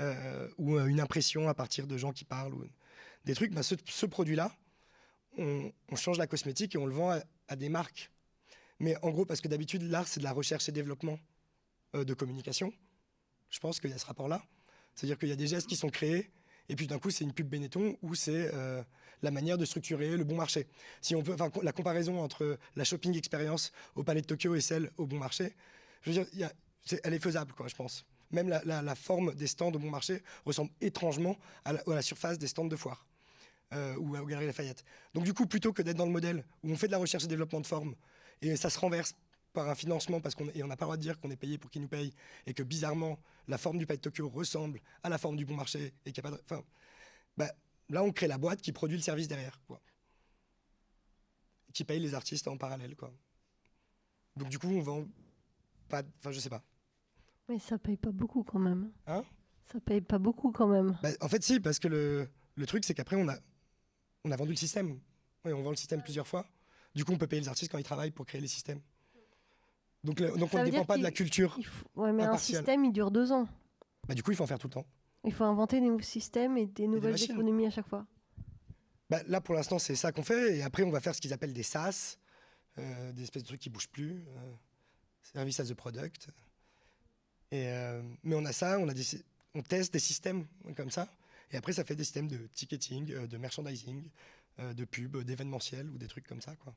euh, 0.00 0.48
ou 0.58 0.76
euh, 0.76 0.86
une 0.86 1.00
impression 1.00 1.48
à 1.48 1.54
partir 1.54 1.86
de 1.86 1.96
gens 1.96 2.12
qui 2.12 2.24
parlent 2.24 2.54
ou 2.54 2.64
des 3.24 3.34
trucs, 3.34 3.52
bah, 3.52 3.62
ce, 3.62 4.06
produit-là, 4.06 4.54
on, 5.38 5.72
change 5.96 6.18
la 6.18 6.26
cosmétique 6.26 6.74
et 6.74 6.78
on 6.78 6.86
le 6.86 6.94
vend 6.94 7.18
à, 7.48 7.56
des 7.56 7.68
marques. 7.68 8.10
Mais 8.80 8.96
en 9.02 9.10
gros, 9.10 9.24
parce 9.24 9.40
que 9.40 9.48
d'habitude, 9.48 9.82
l'art, 9.82 10.06
c'est 10.06 10.20
de 10.20 10.24
la 10.24 10.32
recherche 10.32 10.68
et 10.68 10.72
développement 10.72 11.18
de 11.94 12.14
communication. 12.14 12.72
Je 13.50 13.58
pense 13.58 13.80
qu'il 13.80 13.90
y 13.90 13.92
a 13.92 13.98
ce 13.98 14.06
rapport-là. 14.06 14.42
C'est-à-dire 14.94 15.18
qu'il 15.18 15.28
y 15.28 15.32
a 15.32 15.36
des 15.36 15.46
gestes 15.46 15.66
qui 15.66 15.76
sont 15.76 15.90
créés, 15.90 16.30
et 16.68 16.76
puis 16.76 16.86
d'un 16.86 16.98
coup, 16.98 17.10
c'est 17.10 17.24
une 17.24 17.32
pub 17.32 17.48
Benetton 17.48 17.96
où 18.02 18.14
c'est 18.14 18.50
la 19.22 19.30
manière 19.30 19.58
de 19.58 19.64
structurer 19.64 20.16
le 20.16 20.24
bon 20.24 20.36
marché. 20.36 20.66
Si 21.00 21.14
on 21.14 21.22
peut, 21.22 21.36
la 21.62 21.72
comparaison 21.72 22.20
entre 22.20 22.58
la 22.76 22.84
shopping 22.84 23.16
expérience 23.16 23.72
au 23.94 24.02
Palais 24.02 24.20
de 24.20 24.26
Tokyo 24.26 24.54
et 24.54 24.60
celle 24.60 24.90
au 24.96 25.06
bon 25.06 25.18
marché, 25.18 25.54
je 26.02 26.12
veux 26.12 26.24
dire, 26.24 26.50
elle 27.02 27.14
est 27.14 27.18
faisable, 27.18 27.52
quoi, 27.52 27.68
je 27.68 27.74
pense. 27.74 28.04
Même 28.30 28.48
la, 28.48 28.94
forme 28.94 29.34
des 29.34 29.46
stands 29.46 29.72
au 29.72 29.78
bon 29.78 29.90
marché 29.90 30.22
ressemble 30.44 30.70
étrangement 30.80 31.38
à 31.64 31.72
la, 31.72 32.02
surface 32.02 32.38
des 32.38 32.46
stands 32.46 32.66
de 32.66 32.76
foire 32.76 33.06
euh, 33.72 33.96
ou 33.96 34.16
aux 34.16 34.26
Galeries 34.26 34.46
Lafayette. 34.46 34.84
Donc 35.14 35.24
du 35.24 35.32
coup, 35.32 35.46
plutôt 35.46 35.72
que 35.72 35.82
d'être 35.82 35.96
dans 35.96 36.06
le 36.06 36.12
modèle 36.12 36.44
où 36.62 36.70
on 36.70 36.76
fait 36.76 36.88
de 36.88 36.92
la 36.92 36.98
recherche 36.98 37.24
et 37.24 37.26
développement 37.26 37.60
de 37.60 37.66
forme 37.66 37.94
et 38.42 38.56
ça 38.56 38.70
se 38.70 38.78
renverse 38.78 39.14
par 39.52 39.68
un 39.68 39.74
financement 39.74 40.20
parce 40.20 40.34
qu'on 40.34 40.44
n'a 40.44 40.52
pas 40.52 40.62
le 40.62 40.76
droit 40.76 40.96
de 40.96 41.02
dire 41.02 41.18
qu'on 41.18 41.30
est 41.30 41.36
payé 41.36 41.58
pour 41.58 41.70
qui 41.70 41.80
nous 41.80 41.88
paye 41.88 42.12
et 42.46 42.54
que 42.54 42.62
bizarrement 42.62 43.18
la 43.46 43.58
forme 43.58 43.78
du 43.78 43.86
Palais 43.86 43.98
de 43.98 44.02
Tokyo 44.02 44.28
ressemble 44.28 44.80
à 45.02 45.08
la 45.08 45.18
forme 45.18 45.36
du 45.36 45.44
bon 45.44 45.54
marché 45.54 45.94
et 46.04 46.12
qu'il 46.12 46.22
n'y 46.22 46.28
a 46.28 46.30
pas 46.30 46.36
de, 46.36 46.42
enfin, 46.44 46.62
bah, 47.36 47.50
Là, 47.90 48.02
on 48.02 48.12
crée 48.12 48.28
la 48.28 48.38
boîte 48.38 48.60
qui 48.60 48.72
produit 48.72 48.96
le 48.96 49.02
service 49.02 49.28
derrière, 49.28 49.60
quoi. 49.66 49.80
Qui 51.72 51.84
paye 51.84 52.00
les 52.00 52.14
artistes 52.14 52.46
en 52.48 52.56
parallèle, 52.56 52.96
quoi. 52.96 53.12
Donc 54.36 54.50
du 54.50 54.58
coup, 54.58 54.68
on 54.68 54.80
vend 54.80 55.06
pas, 55.88 56.02
enfin, 56.18 56.30
je 56.30 56.38
sais 56.38 56.50
pas. 56.50 56.62
Mais 57.48 57.58
ça 57.58 57.78
paye 57.78 57.96
pas 57.96 58.12
beaucoup 58.12 58.44
quand 58.44 58.58
même. 58.58 58.92
Hein? 59.06 59.24
Ça 59.72 59.80
paye 59.80 60.00
pas 60.00 60.18
beaucoup 60.18 60.52
quand 60.52 60.68
même. 60.68 60.98
Bah, 61.02 61.10
en 61.20 61.28
fait, 61.28 61.42
si, 61.42 61.60
parce 61.60 61.78
que 61.78 61.88
le, 61.88 62.28
le 62.56 62.66
truc, 62.66 62.84
c'est 62.84 62.94
qu'après, 62.94 63.16
on 63.16 63.28
a, 63.28 63.38
on 64.24 64.30
a 64.30 64.36
vendu 64.36 64.50
le 64.50 64.56
système. 64.56 65.00
Oui, 65.44 65.52
on 65.52 65.62
vend 65.62 65.70
le 65.70 65.76
système 65.76 66.02
plusieurs 66.02 66.26
fois. 66.26 66.46
Du 66.94 67.04
coup, 67.04 67.12
on 67.12 67.18
peut 67.18 67.26
payer 67.26 67.40
les 67.40 67.48
artistes 67.48 67.72
quand 67.72 67.78
ils 67.78 67.84
travaillent 67.84 68.10
pour 68.10 68.26
créer 68.26 68.40
les 68.40 68.48
systèmes. 68.48 68.80
Donc, 70.04 70.22
donc 70.22 70.54
on 70.54 70.58
ne 70.58 70.64
dépend 70.64 70.84
pas 70.84 70.96
de 70.96 71.02
la 71.02 71.10
culture. 71.10 71.58
Ouais, 71.96 72.12
mais 72.12 72.24
un 72.24 72.38
système, 72.38 72.84
il 72.84 72.92
dure 72.92 73.10
deux 73.10 73.32
ans. 73.32 73.48
Bah, 74.06 74.14
du 74.14 74.22
coup, 74.22 74.30
il 74.30 74.36
faut 74.36 74.44
en 74.44 74.46
faire 74.46 74.58
tout 74.58 74.68
le 74.68 74.72
temps. 74.72 74.86
Il 75.24 75.32
faut 75.32 75.44
inventer 75.44 75.80
des 75.80 75.86
nouveaux 75.86 76.00
systèmes 76.00 76.56
et 76.56 76.66
des 76.66 76.86
nouvelles 76.86 77.22
économies 77.22 77.66
à 77.66 77.70
chaque 77.70 77.88
fois. 77.88 78.06
Bah, 79.10 79.20
là, 79.26 79.40
pour 79.40 79.54
l'instant, 79.54 79.78
c'est 79.78 79.96
ça 79.96 80.12
qu'on 80.12 80.22
fait. 80.22 80.58
Et 80.58 80.62
après, 80.62 80.82
on 80.82 80.90
va 80.90 81.00
faire 81.00 81.14
ce 81.14 81.20
qu'ils 81.20 81.32
appellent 81.32 81.52
des 81.52 81.62
SaaS, 81.62 82.18
euh, 82.78 83.12
des 83.12 83.22
espèces 83.22 83.42
de 83.42 83.48
trucs 83.48 83.60
qui 83.60 83.70
bougent 83.70 83.88
plus, 83.88 84.24
euh, 84.28 84.52
service 85.22 85.60
as 85.60 85.70
a 85.70 85.74
product. 85.74 86.28
Et, 87.50 87.68
euh, 87.68 88.02
mais 88.22 88.36
on 88.36 88.44
a 88.44 88.52
ça, 88.52 88.78
on, 88.78 88.88
a 88.88 88.94
des, 88.94 89.04
on 89.54 89.62
teste 89.62 89.92
des 89.92 89.98
systèmes 89.98 90.46
comme 90.76 90.90
ça. 90.90 91.08
Et 91.50 91.56
après, 91.56 91.72
ça 91.72 91.84
fait 91.84 91.96
des 91.96 92.04
systèmes 92.04 92.28
de 92.28 92.46
ticketing, 92.54 93.10
euh, 93.12 93.26
de 93.26 93.36
merchandising, 93.38 94.08
de 94.58 94.84
pub, 94.84 95.16
d'événementiel 95.18 95.88
ou 95.88 95.98
des 95.98 96.08
trucs 96.08 96.26
comme 96.26 96.40
ça. 96.40 96.56
Quoi 96.56 96.74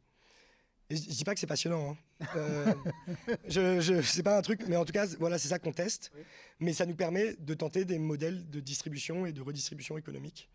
je 0.95 1.09
dis 1.09 1.23
pas 1.23 1.33
que 1.33 1.39
c'est 1.39 1.47
passionnant. 1.47 1.91
Hein. 1.91 2.25
Euh, 2.35 2.73
je, 3.47 3.79
je 3.81 4.01
c'est 4.01 4.23
pas 4.23 4.37
un 4.37 4.41
truc, 4.41 4.63
mais 4.67 4.75
en 4.75 4.85
tout 4.85 4.93
cas, 4.93 5.05
voilà, 5.19 5.37
c'est 5.37 5.47
ça 5.47 5.59
qu'on 5.59 5.71
teste. 5.71 6.11
Mais 6.59 6.73
ça 6.73 6.85
nous 6.85 6.95
permet 6.95 7.35
de 7.35 7.53
tenter 7.53 7.85
des 7.85 7.99
modèles 7.99 8.49
de 8.49 8.59
distribution 8.59 9.25
et 9.25 9.33
de 9.33 9.41
redistribution 9.41 9.97
économique 9.97 10.49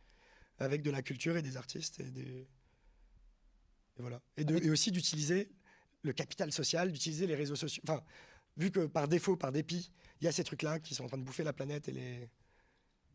avec 0.59 0.82
de 0.82 0.91
la 0.91 1.03
culture 1.03 1.37
et 1.37 1.43
des 1.43 1.57
artistes 1.57 2.01
et 2.01 2.11
des 2.11 2.47
voilà. 3.99 4.20
Et, 4.37 4.45
de, 4.45 4.62
et 4.62 4.70
aussi 4.70 4.91
d'utiliser 4.91 5.51
le 6.03 6.12
capital 6.12 6.53
social, 6.53 6.93
d'utiliser 6.93 7.26
les 7.26 7.34
réseaux 7.34 7.57
sociaux. 7.57 7.82
Enfin, 7.87 8.03
vu 8.57 8.70
que 8.70 8.87
par 8.87 9.09
défaut, 9.09 9.37
par 9.37 9.53
dépit, 9.53 9.91
il 10.20 10.24
y 10.24 10.28
a 10.28 10.32
ces 10.32 10.45
trucs-là 10.45 10.80
qui 10.80 10.95
sont 10.95 11.05
en 11.05 11.09
train 11.09 11.18
de 11.18 11.22
bouffer 11.22 11.45
la 11.45 11.53
planète 11.53 11.89
et 11.89 11.93
les 11.93 12.28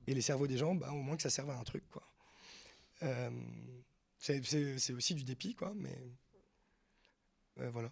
et 0.07 0.13
les 0.13 0.21
cerveaux 0.21 0.47
des 0.47 0.57
gens, 0.57 0.75
bah, 0.75 0.91
au 0.91 1.01
moins 1.01 1.15
que 1.15 1.21
ça 1.21 1.29
serve 1.29 1.51
à 1.51 1.57
un 1.57 1.63
truc, 1.63 1.87
quoi. 1.89 2.03
Euh, 3.03 3.29
c'est 4.17 4.93
aussi 4.93 5.15
du 5.15 5.23
dépit, 5.23 5.55
quoi, 5.55 5.73
mais 5.75 5.95
voilà. 7.57 7.91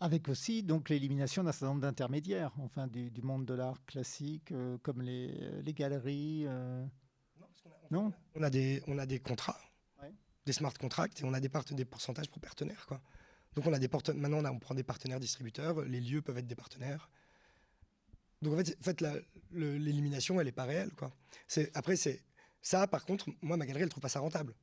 Avec 0.00 0.28
aussi 0.28 0.62
donc 0.62 0.88
l'élimination 0.88 1.44
d'un 1.44 1.52
certain 1.52 1.68
nombre 1.68 1.80
d'intermédiaires, 1.80 2.52
enfin 2.58 2.86
du, 2.88 3.10
monde 3.22 3.46
de 3.46 3.54
l'art 3.54 3.84
classique, 3.86 4.52
euh, 4.52 4.76
comme 4.82 5.00
les, 5.00 5.62
les 5.62 5.72
galeries. 5.72 6.44
Euh. 6.46 6.84
Non, 7.90 8.12
on, 8.34 8.42
a, 8.42 8.50
des 8.50 8.82
on 8.86 8.98
a 8.98 9.06
des 9.06 9.20
contrats, 9.20 9.58
des 10.44 10.52
smart 10.52 10.74
contracts, 10.74 11.20
et 11.20 11.24
on 11.24 11.32
a 11.32 11.40
des, 11.40 11.48
des 11.70 11.84
pourcentages 11.84 12.28
pour 12.28 12.40
partenaires, 12.40 12.86
quoi. 12.86 13.00
Donc 13.54 13.66
on 13.66 13.72
a 13.72 13.78
des 13.78 13.88
maintenant 14.14 14.44
on, 14.44 14.56
on, 14.56 14.58
prend 14.58 14.74
des 14.74 14.82
partenaires 14.82 15.20
distributeurs, 15.20 15.82
les 15.82 16.00
lieux 16.00 16.22
peuvent 16.22 16.38
être 16.38 16.46
des 16.46 16.56
partenaires. 16.56 17.08
Donc 18.42 18.54
en 18.54 18.56
fait, 18.56 18.76
en 18.78 18.82
fait 18.82 19.04
l'élimination 19.52 20.40
elle 20.40 20.48
est 20.48 20.52
pas 20.52 20.64
réelle, 20.64 20.92
quoi. 20.92 21.12
Après 21.74 21.96
c'est 21.96 22.22
ça, 22.60 22.86
par 22.88 23.06
contre, 23.06 23.28
moi 23.42 23.56
ma 23.56 23.64
galerie 23.64 23.84
elle 23.84 23.88
trouve 23.88 24.02
pas 24.02 24.08
ça 24.08 24.20
rentable. 24.20 24.54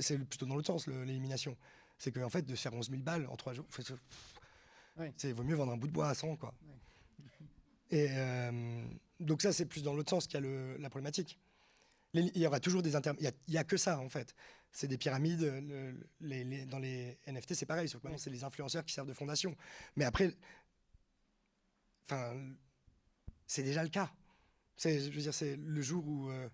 C'est 0.00 0.18
plutôt 0.18 0.46
dans 0.46 0.54
l'autre 0.54 0.68
sens 0.68 0.86
l'élimination 0.86 1.56
c'est 1.98 2.12
qu'en 2.12 2.28
fait, 2.28 2.42
de 2.42 2.54
faire 2.54 2.72
11 2.72 2.90
000 2.90 3.02
balles 3.02 3.26
en 3.26 3.36
trois 3.36 3.52
jours, 3.54 3.66
c'est 5.16 5.32
vaut 5.32 5.44
mieux 5.44 5.54
vendre 5.54 5.72
un 5.72 5.76
bout 5.76 5.88
de 5.88 5.92
bois 5.92 6.08
à 6.08 6.14
100, 6.14 6.36
quoi. 6.36 6.54
Et 7.90 8.08
euh, 8.10 8.84
donc 9.20 9.42
ça, 9.42 9.52
c'est 9.52 9.64
plus 9.64 9.82
dans 9.82 9.94
l'autre 9.94 10.10
sens 10.10 10.26
qu'il 10.26 10.42
y 10.42 10.46
a 10.46 10.78
la 10.78 10.90
problématique. 10.90 11.38
il 12.14 12.36
y 12.36 12.46
aura 12.46 12.60
toujours 12.60 12.82
des 12.82 12.96
intermédiaires. 12.96 13.32
Il 13.46 13.52
n'y 13.52 13.58
a, 13.58 13.64
que 13.64 13.76
ça, 13.76 13.98
en 13.98 14.08
fait. 14.08 14.34
C'est 14.70 14.88
des 14.88 14.98
pyramides. 14.98 15.42
les, 16.20 16.66
dans 16.66 16.78
les 16.78 17.18
NFT, 17.26 17.54
c'est 17.54 17.66
pareil. 17.66 17.88
Sauf 17.88 18.02
que 18.02 18.06
maintenant, 18.06 18.18
c'est 18.18 18.30
les 18.30 18.44
influenceurs 18.44 18.84
qui 18.84 18.92
servent 18.92 19.08
de 19.08 19.14
fondation. 19.14 19.56
Mais 19.96 20.04
après, 20.04 20.34
enfin, 22.04 22.36
c'est 23.46 23.62
déjà 23.62 23.82
le 23.82 23.88
cas. 23.88 24.12
Je 24.76 25.10
veux 25.10 25.22
dire, 25.22 25.34
c'est 25.34 25.56
le 25.56 25.82
jour 25.82 26.06
où 26.06 26.28
euh, 26.28 26.48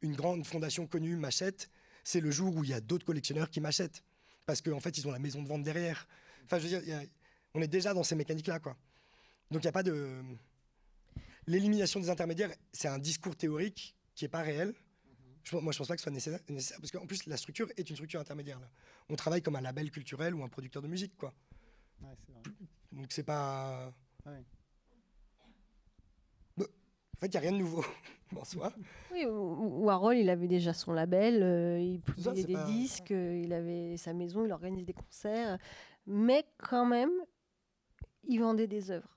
une 0.00 0.16
grande 0.16 0.44
fondation 0.46 0.86
connue 0.86 1.16
m'achète, 1.16 1.70
c'est 2.02 2.20
le 2.20 2.30
jour 2.30 2.56
où 2.56 2.64
il 2.64 2.70
y 2.70 2.74
a 2.74 2.80
d'autres 2.80 3.04
collectionneurs 3.04 3.50
qui 3.50 3.60
m'achètent 3.60 4.02
parce 4.48 4.62
qu'en 4.62 4.80
fait, 4.80 4.96
ils 4.96 5.06
ont 5.06 5.10
la 5.10 5.18
maison 5.18 5.42
de 5.42 5.46
vente 5.46 5.62
derrière. 5.62 6.08
Enfin, 6.46 6.58
je 6.58 6.66
veux 6.66 6.80
dire, 6.80 7.02
on 7.52 7.60
est 7.60 7.68
déjà 7.68 7.92
dans 7.92 8.02
ces 8.02 8.14
mécaniques-là, 8.14 8.60
quoi. 8.60 8.78
Donc, 9.50 9.62
il 9.62 9.66
n'y 9.66 9.68
a 9.68 9.72
pas 9.72 9.82
de. 9.82 10.22
L'élimination 11.46 12.00
des 12.00 12.08
intermédiaires, 12.08 12.50
c'est 12.72 12.88
un 12.88 12.98
discours 12.98 13.36
théorique 13.36 13.94
qui 14.14 14.24
n'est 14.24 14.30
pas 14.30 14.40
réel. 14.40 14.72
moi, 15.52 15.70
je 15.70 15.76
pense 15.76 15.88
pas 15.88 15.96
que 15.96 16.00
ce 16.00 16.04
soit 16.04 16.12
nécessaire, 16.12 16.40
parce 16.46 16.90
qu'en 16.90 17.06
plus, 17.06 17.26
la 17.26 17.36
structure 17.36 17.68
est 17.76 17.90
une 17.90 17.96
structure 17.96 18.20
intermédiaire. 18.20 18.58
Là. 18.58 18.70
On 19.10 19.16
travaille 19.16 19.42
comme 19.42 19.56
un 19.56 19.60
label 19.60 19.90
culturel 19.90 20.34
ou 20.34 20.42
un 20.42 20.48
producteur 20.48 20.80
de 20.80 20.88
musique, 20.88 21.14
quoi. 21.18 21.34
Ouais, 22.00 22.16
vrai. 22.28 22.40
Donc, 22.92 23.08
c'est 23.10 23.24
pas. 23.24 23.92
Ouais. 24.24 24.44
En 26.58 27.20
fait, 27.20 27.26
il 27.26 27.30
n'y 27.32 27.36
a 27.36 27.40
rien 27.40 27.52
de 27.52 27.58
nouveau 27.58 27.84
soi. 28.44 28.72
Oui, 29.12 29.24
Warhol, 29.26 30.16
il 30.16 30.28
avait 30.30 30.48
déjà 30.48 30.72
son 30.72 30.92
label, 30.92 31.42
euh, 31.42 31.80
il 31.80 32.00
publiait 32.00 32.44
des 32.44 32.54
disques, 32.66 33.10
euh, 33.12 33.40
il 33.42 33.52
avait 33.52 33.96
sa 33.96 34.12
maison, 34.12 34.44
il 34.44 34.52
organisait 34.52 34.84
des 34.86 34.92
concerts, 34.92 35.58
mais 36.06 36.44
quand 36.58 36.86
même, 36.86 37.10
il 38.24 38.40
vendait 38.40 38.66
des 38.66 38.90
œuvres. 38.90 39.08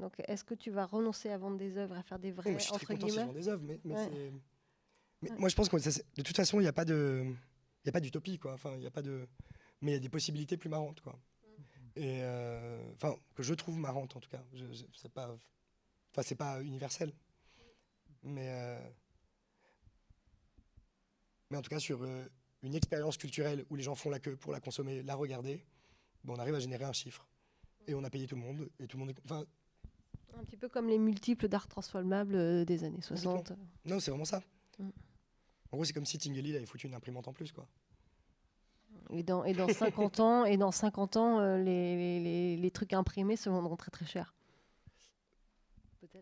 Donc, 0.00 0.12
est-ce 0.28 0.44
que 0.44 0.54
tu 0.54 0.70
vas 0.70 0.84
renoncer 0.84 1.30
à 1.30 1.38
vendre 1.38 1.56
des 1.56 1.78
œuvres, 1.78 1.96
à 1.96 2.02
faire 2.02 2.18
des 2.18 2.30
vrais, 2.32 2.52
entre 2.74 2.92
guillemets 2.94 3.32
des 3.32 3.48
œuvres, 3.48 3.62
mais, 3.64 3.80
mais, 3.84 3.94
moi, 5.38 5.48
je 5.48 5.56
pense 5.56 5.68
que 5.68 5.76
de 5.76 6.22
toute 6.22 6.36
façon, 6.36 6.58
il 6.60 6.62
n'y 6.64 6.68
a 6.68 6.72
pas 6.72 6.84
de... 6.84 7.24
Il 7.84 7.88
a 7.88 7.92
pas 7.92 8.00
d'utopie, 8.00 8.38
quoi. 8.38 8.52
Enfin, 8.52 8.74
il 8.76 8.82
y 8.82 8.86
a 8.86 8.90
pas 8.90 9.00
de. 9.00 9.28
Mais 9.80 9.92
il 9.92 9.94
y 9.94 9.96
a 9.96 10.00
des 10.00 10.08
possibilités 10.08 10.56
plus 10.56 10.68
marrantes, 10.68 11.00
quoi. 11.02 11.16
Et. 11.94 12.18
euh, 12.22 12.82
Enfin, 12.94 13.14
que 13.36 13.44
je 13.44 13.54
trouve 13.54 13.78
marrantes, 13.78 14.16
en 14.16 14.20
tout 14.20 14.28
cas. 14.28 14.42
Je, 14.52 14.64
je- 14.72 14.84
c'est 14.92 15.08
pas. 15.12 15.28
Enfin, 16.10 16.22
c'est 16.22 16.34
pas 16.34 16.60
universel. 16.62 17.12
Mais. 18.26 18.48
euh, 18.50 18.78
Mais 21.50 21.56
en 21.56 21.62
tout 21.62 21.70
cas, 21.70 21.78
sur 21.78 22.02
euh, 22.02 22.24
une 22.62 22.74
expérience 22.74 23.16
culturelle 23.16 23.64
où 23.70 23.76
les 23.76 23.82
gens 23.82 23.94
font 23.94 24.10
la 24.10 24.18
queue 24.18 24.36
pour 24.36 24.52
la 24.52 24.60
consommer, 24.60 25.02
la 25.02 25.14
regarder, 25.14 25.64
bon, 26.24 26.34
on 26.34 26.38
arrive 26.38 26.54
à 26.56 26.60
générer 26.60 26.84
un 26.84 26.92
chiffre. 26.92 27.26
Et 27.86 27.94
on 27.94 28.02
a 28.04 28.10
payé 28.10 28.26
tout 28.26 28.34
le 28.34 28.40
monde. 28.42 28.68
Et 28.80 28.86
tout 28.88 28.96
le 28.98 29.04
monde 29.04 29.10
est... 29.10 29.32
Un 30.38 30.44
petit 30.44 30.56
peu 30.56 30.68
comme 30.68 30.88
les 30.88 30.98
multiples 30.98 31.48
d'art 31.48 31.66
transformables 31.66 32.34
euh, 32.34 32.64
des 32.64 32.84
années 32.84 33.00
60. 33.00 33.52
non, 33.86 34.00
c'est 34.00 34.10
vraiment 34.10 34.24
ça. 34.26 34.42
Mm. 34.78 34.88
En 35.72 35.76
gros, 35.76 35.84
c'est 35.84 35.92
comme 35.94 36.04
si 36.04 36.18
Tinguely 36.18 36.54
avait 36.56 36.66
foutu 36.66 36.88
une 36.88 36.94
imprimante 36.94 37.26
en 37.28 37.32
plus, 37.32 37.52
quoi. 37.52 37.66
Et 39.10 39.22
dans, 39.22 39.44
et 39.44 39.52
dans 39.54 39.68
50 39.68 40.20
ans, 40.20 40.44
et 40.44 40.56
dans 40.56 40.72
50 40.72 41.16
ans 41.16 41.38
euh, 41.38 41.58
les, 41.58 42.20
les, 42.20 42.56
les- 42.56 42.70
trucs 42.72 42.92
imprimés 42.92 43.36
se 43.36 43.48
vendront 43.48 43.76
très 43.76 43.90
très 43.92 44.04
cher. 44.04 44.34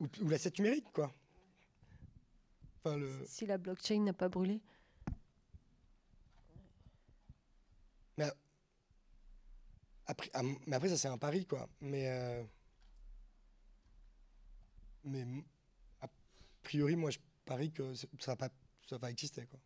Ou, 0.01 0.07
ou 0.23 0.29
l'asset 0.29 0.53
numérique, 0.59 0.87
quoi. 0.93 1.11
Le... 2.87 3.25
Si 3.25 3.47
la 3.47 3.57
blockchain 3.57 4.01
n'a 4.01 4.13
pas 4.13 4.29
brûlé. 4.29 4.61
après, 10.07 10.31
ah, 10.35 10.43
mais 10.67 10.77
après, 10.77 10.89
ça, 10.91 10.97
c'est 10.97 11.09
un 11.09 11.19
pari, 11.19 11.47
quoi. 11.47 11.69
Mais. 11.81 12.09
euh, 12.09 12.43
Mais. 15.05 15.25
A 16.03 16.09
priori, 16.63 16.97
moi, 16.97 17.11
je 17.11 17.19
parie 17.45 17.73
que 17.73 17.95
ça 17.95 18.07
va, 18.33 18.37
pas, 18.37 18.49
ça 18.87 18.99
va 18.99 19.11
exister, 19.11 19.47
quoi. 19.47 19.59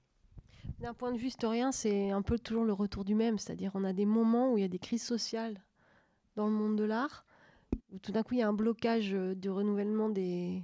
D'un 0.80 0.94
point 0.94 1.12
de 1.12 1.18
vue 1.18 1.28
historien, 1.28 1.72
c'est 1.72 2.10
un 2.10 2.22
peu 2.22 2.38
toujours 2.38 2.64
le 2.64 2.72
retour 2.72 3.04
du 3.04 3.14
même. 3.14 3.38
C'est-à-dire, 3.38 3.72
on 3.74 3.84
a 3.84 3.92
des 3.92 4.06
moments 4.06 4.52
où 4.52 4.58
il 4.58 4.60
y 4.60 4.64
a 4.64 4.68
des 4.68 4.78
crises 4.78 5.02
sociales 5.02 5.60
dans 6.36 6.46
le 6.46 6.52
monde 6.52 6.76
de 6.76 6.84
l'art, 6.84 7.24
où 7.90 7.98
tout 7.98 8.12
d'un 8.12 8.22
coup, 8.22 8.34
il 8.34 8.40
y 8.40 8.42
a 8.42 8.48
un 8.48 8.52
blocage 8.52 9.12
euh, 9.12 9.34
du 9.34 9.50
renouvellement 9.50 10.08
des, 10.08 10.62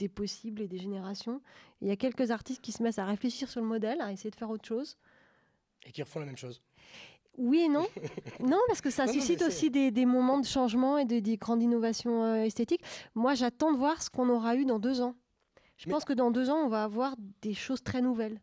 des 0.00 0.08
possibles 0.08 0.62
et 0.62 0.68
des 0.68 0.78
générations. 0.78 1.40
Il 1.82 1.88
y 1.88 1.90
a 1.90 1.96
quelques 1.96 2.30
artistes 2.30 2.62
qui 2.62 2.72
se 2.72 2.82
mettent 2.82 2.98
à 2.98 3.04
réfléchir 3.04 3.48
sur 3.48 3.60
le 3.60 3.66
modèle, 3.66 4.00
à 4.00 4.10
essayer 4.10 4.30
de 4.30 4.36
faire 4.36 4.48
autre 4.50 4.64
chose. 4.66 4.96
Et 5.86 5.92
qui 5.92 6.02
refont 6.02 6.20
la 6.20 6.26
même 6.26 6.36
chose. 6.38 6.62
Oui 7.36 7.60
et 7.60 7.68
non. 7.68 7.86
non, 8.40 8.58
parce 8.66 8.80
que 8.80 8.90
ça 8.90 9.06
Non, 9.06 9.12
suscite 9.12 9.42
aussi 9.42 9.70
des, 9.70 9.90
des 9.90 10.06
moments 10.06 10.38
de 10.40 10.46
changement 10.46 10.96
et 10.98 11.04
de- 11.04 11.20
des 11.20 11.36
grandes 11.36 11.62
innovations 11.62 12.24
euh, 12.24 12.42
esthétiques. 12.44 12.82
Moi, 13.14 13.34
j'attends 13.34 13.72
de 13.72 13.78
voir 13.78 14.02
ce 14.02 14.08
qu'on 14.10 14.28
aura 14.30 14.56
eu 14.56 14.64
dans 14.64 14.78
deux 14.78 15.00
ans. 15.02 15.14
Je 15.76 15.86
Mais- 15.88 15.92
pense 15.94 16.04
que 16.04 16.12
dans 16.14 16.30
deux 16.30 16.48
ans, 16.50 16.58
on 16.64 16.68
va 16.68 16.82
avoir 16.84 17.14
des 17.42 17.54
choses 17.54 17.82
très 17.82 18.00
nouvelles. 18.02 18.40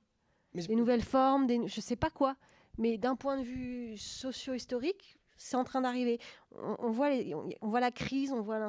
Mais 0.54 0.64
Des 0.66 0.76
nouvelles 0.76 1.04
formes, 1.04 1.48
des, 1.48 1.68
je 1.68 1.82
sais 1.82 1.96
pas 1.96 2.10
quoi. 2.10 2.36
Mais 2.78 2.98
d'un 2.98 3.16
point 3.16 3.38
de 3.38 3.44
vue 3.44 3.98
socio-historique, 3.98 5.17
c'est 5.38 5.56
en 5.56 5.64
train 5.64 5.82
d'arriver. 5.82 6.20
On, 6.56 6.76
on 6.80 6.92
voit 6.92 7.10
les- 7.10 7.34
on, 7.36 7.48
on 7.62 7.68
voit 7.70 7.80
la 7.80 7.92
crise, 7.92 8.32
on 8.32 8.42
voit 8.42 8.60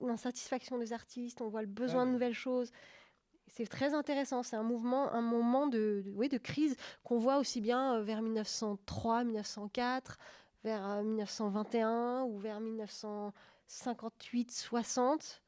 l'insatisfaction 0.00 0.78
des 0.78 0.92
artistes, 0.92 1.40
on 1.40 1.48
voit 1.48 1.60
le 1.62 1.68
besoin 1.68 2.02
Ah, 2.02 2.06
de 2.06 2.10
nouvelles 2.10 2.34
choses. 2.34 2.70
C'est 3.46 3.66
très 3.66 3.94
intéressant. 3.94 4.42
C'est 4.42 4.56
un 4.56 4.62
mouvement, 4.62 5.12
un 5.12 5.20
moment 5.22 5.66
de, 5.66 6.02
de- 6.04 6.10
oui, 6.14 6.28
de 6.28 6.38
crise 6.38 6.76
qu'on 7.04 7.18
voit 7.18 7.38
aussi 7.38 7.60
bien 7.60 7.96
euh, 7.96 8.02
vers 8.02 8.22
1903, 8.22 9.24
1904, 9.24 10.18
vers 10.64 10.88
euh, 10.88 11.02
1921 11.02 12.22
ou 12.24 12.38
vers 12.38 12.58
1958, 12.60 14.50
60. 14.50 15.42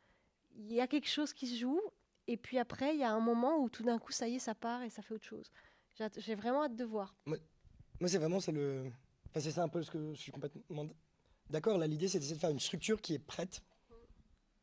Il 0.59 0.73
y 0.73 0.81
a 0.81 0.87
quelque 0.87 1.09
chose 1.09 1.33
qui 1.33 1.47
se 1.47 1.57
joue. 1.59 1.81
Et 2.29 2.37
puis 2.37 2.59
après, 2.59 2.95
il 2.95 3.01
y 3.01 3.05
a 3.05 3.13
un 3.13 3.21
moment 3.21 3.59
où 3.59 3.69
tout 3.69 3.83
d'un 3.85 3.99
coup, 3.99 4.13
ça 4.13 4.27
y 4.29 4.37
est, 4.37 4.41
ça 4.41 4.55
part 4.55 4.83
et 4.83 4.91
ça 4.91 5.03
fait 5.03 5.15
autre 5.15 5.25
chose. 5.27 5.51
J'ai 6.19 6.35
vraiment 6.35 6.65
hâte 6.65 6.75
de 6.77 6.85
voir. 6.85 7.15
Moi, 7.27 7.39
c'est 8.07 8.19
vraiment 8.19 8.41
c'est 8.41 8.53
le. 8.53 8.91
Enfin, 9.37 9.45
c'est 9.45 9.51
ça 9.55 9.63
un 9.63 9.69
peu 9.69 9.83
ce 9.83 9.91
que 9.91 10.15
je 10.15 10.19
suis 10.19 10.33
complètement 10.33 10.87
d'accord. 11.51 11.77
Là, 11.77 11.87
l'idée, 11.87 12.09
c'est 12.09 12.19
d'essayer 12.19 12.37
de 12.37 12.41
faire 12.41 12.49
une 12.51 12.59
structure 12.59 13.03
qui 13.03 13.13
est 13.13 13.19
prête 13.19 13.61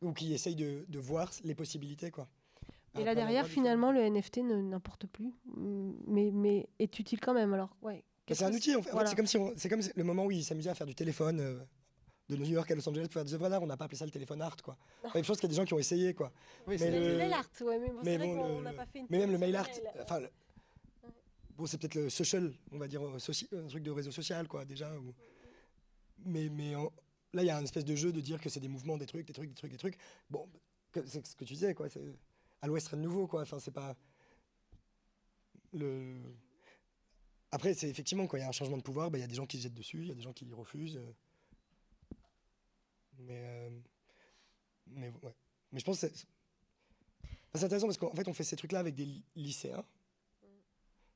ou 0.02 0.14
qui 0.14 0.34
essaye 0.34 0.56
de, 0.56 0.84
de 0.88 1.00
voir 1.00 1.32
les 1.44 1.54
possibilités, 1.54 2.10
quoi. 2.10 2.28
Et 2.98 3.04
là 3.04 3.14
derrière, 3.14 3.46
finalement, 3.48 3.92
le 3.92 4.02
NFT 4.02 4.38
ne- 4.40 4.62
n'importe 4.62 5.06
plus, 5.08 5.32
mais, 6.08 6.32
mais 6.32 6.68
est 6.80 6.98
utile 7.00 7.20
quand 7.20 7.34
même. 7.36 7.54
Alors, 7.54 7.76
ouais. 7.84 8.04
Qu'est-ce 8.26 8.40
C'est 8.40 8.46
un 8.46 8.54
outil, 8.54 8.76
en 8.76 8.82
fait. 8.82 8.90
Voilà. 8.92 9.10
c'est 9.10 9.16
comme 9.16 9.28
si 9.28 9.38
on- 9.38 9.54
c'est 9.58 9.70
comme 9.70 9.82
le 9.96 10.04
moment 10.04 10.26
où 10.26 10.32
ils 10.32 10.44
s'amusaient 10.44 10.70
à 10.72 10.76
faire 10.76 10.88
du 10.88 10.96
téléphone 10.96 11.40
euh, 11.40 11.60
de 12.30 12.36
New 12.38 12.46
York 12.46 12.70
à 12.72 12.76
Los 12.76 12.88
Angeles 12.90 13.04
pour 13.04 13.14
faire 13.14 13.26
des 13.26 13.34
œuvres 13.36 13.50
d'art. 13.50 13.62
On 13.62 13.68
n'a 13.68 13.78
pas 13.78 13.86
appelé 13.86 13.98
ça 13.98 14.06
le 14.06 14.12
téléphone 14.12 14.42
art, 14.42 14.58
quoi. 14.64 14.76
Non. 15.04 15.10
Même 15.14 15.24
chose 15.24 15.38
qu'il 15.38 15.44
y 15.44 15.52
a 15.52 15.54
des 15.54 15.56
gens 15.56 15.66
qui 15.66 15.74
ont 15.76 15.80
essayé, 15.80 16.14
quoi. 16.16 16.32
Oui, 16.68 16.78
Mais 16.80 16.90
le- 16.92 17.18
mail 17.18 17.34
art, 17.34 17.46
ouais, 17.62 17.80
mais 17.80 17.90
bon, 17.90 18.00
mais 18.04 18.18
bon, 18.18 18.60
le- 18.62 18.76
pas 18.76 18.86
fait 18.88 19.00
une 19.00 19.08
Mais 19.12 19.20
même 19.20 19.32
le 19.32 19.38
mail 19.38 19.56
art, 19.56 19.68
enfin, 20.02 20.22
bon, 21.58 21.66
c'est 21.66 21.78
peut-être 21.78 21.96
le 21.96 22.10
social, 22.10 22.54
on 22.72 22.78
va 22.78 22.88
dire, 22.88 23.02
euh, 23.04 23.18
un 23.18 23.68
truc 23.68 23.84
de 23.84 23.92
réseau 23.92 24.12
social, 24.12 24.48
quoi, 24.48 24.66
déjà. 24.66 24.92
Mais, 26.26 26.50
là, 27.34 27.44
il 27.44 27.46
y 27.46 27.50
a 27.50 27.58
un 27.58 27.64
espèce 27.64 27.86
de 27.86 27.96
jeu 27.96 28.12
de 28.12 28.22
dire 28.22 28.40
que 28.42 28.50
c'est 28.50 28.60
des 28.60 28.68
mouvements, 28.68 28.98
des 28.98 29.06
trucs, 29.06 29.26
des 29.28 29.34
trucs, 29.34 29.50
des 29.50 29.56
trucs, 29.56 29.72
des 29.72 29.78
trucs. 29.78 29.98
Bon, 30.30 30.48
c'est 30.94 31.26
ce 31.26 31.36
que 31.36 31.44
tu 31.46 31.54
disais, 31.54 31.74
quoi. 31.74 31.88
À 32.62 32.68
l'Ouest, 32.68 32.88
rien 32.88 32.98
de 32.98 33.04
nouveau, 33.04 33.28
quoi. 33.28 33.42
Enfin, 33.42 33.60
c'est 33.60 33.72
pas. 33.72 33.96
Le... 35.74 36.22
Après, 37.52 37.74
c'est 37.74 37.90
effectivement, 37.90 38.26
quand 38.28 38.38
il 38.38 38.42
y 38.42 38.44
a 38.44 38.48
un 38.50 38.52
changement 38.54 38.78
de 38.78 38.84
pouvoir, 38.84 39.12
bah, 39.12 39.18
il 39.18 39.22
y 39.22 39.24
a 39.24 39.28
des 39.28 39.36
gens 39.36 39.46
qui 39.46 39.58
se 39.58 39.64
jettent 39.64 39.74
dessus, 39.74 40.02
il 40.02 40.08
y 40.08 40.12
a 40.12 40.16
des 40.16 40.22
gens 40.22 40.34
qui 40.34 40.50
refusent. 40.54 40.98
euh. 40.98 41.14
Mais. 43.20 43.42
euh, 43.44 43.70
Mais 44.88 45.10
ouais. 45.22 45.36
Mais 45.72 45.80
je 45.80 45.86
pense 45.86 46.00
que 46.02 46.08
c'est 46.08 46.28
Enfin, 47.56 47.66
intéressant 47.66 47.88
parce 47.88 47.98
qu'en 47.98 48.14
fait, 48.16 48.28
on 48.28 48.34
fait 48.34 48.44
ces 48.44 48.56
trucs-là 48.56 48.80
avec 48.80 48.96
des 48.96 49.06
ly- 49.06 49.24
lycéens. 49.36 49.86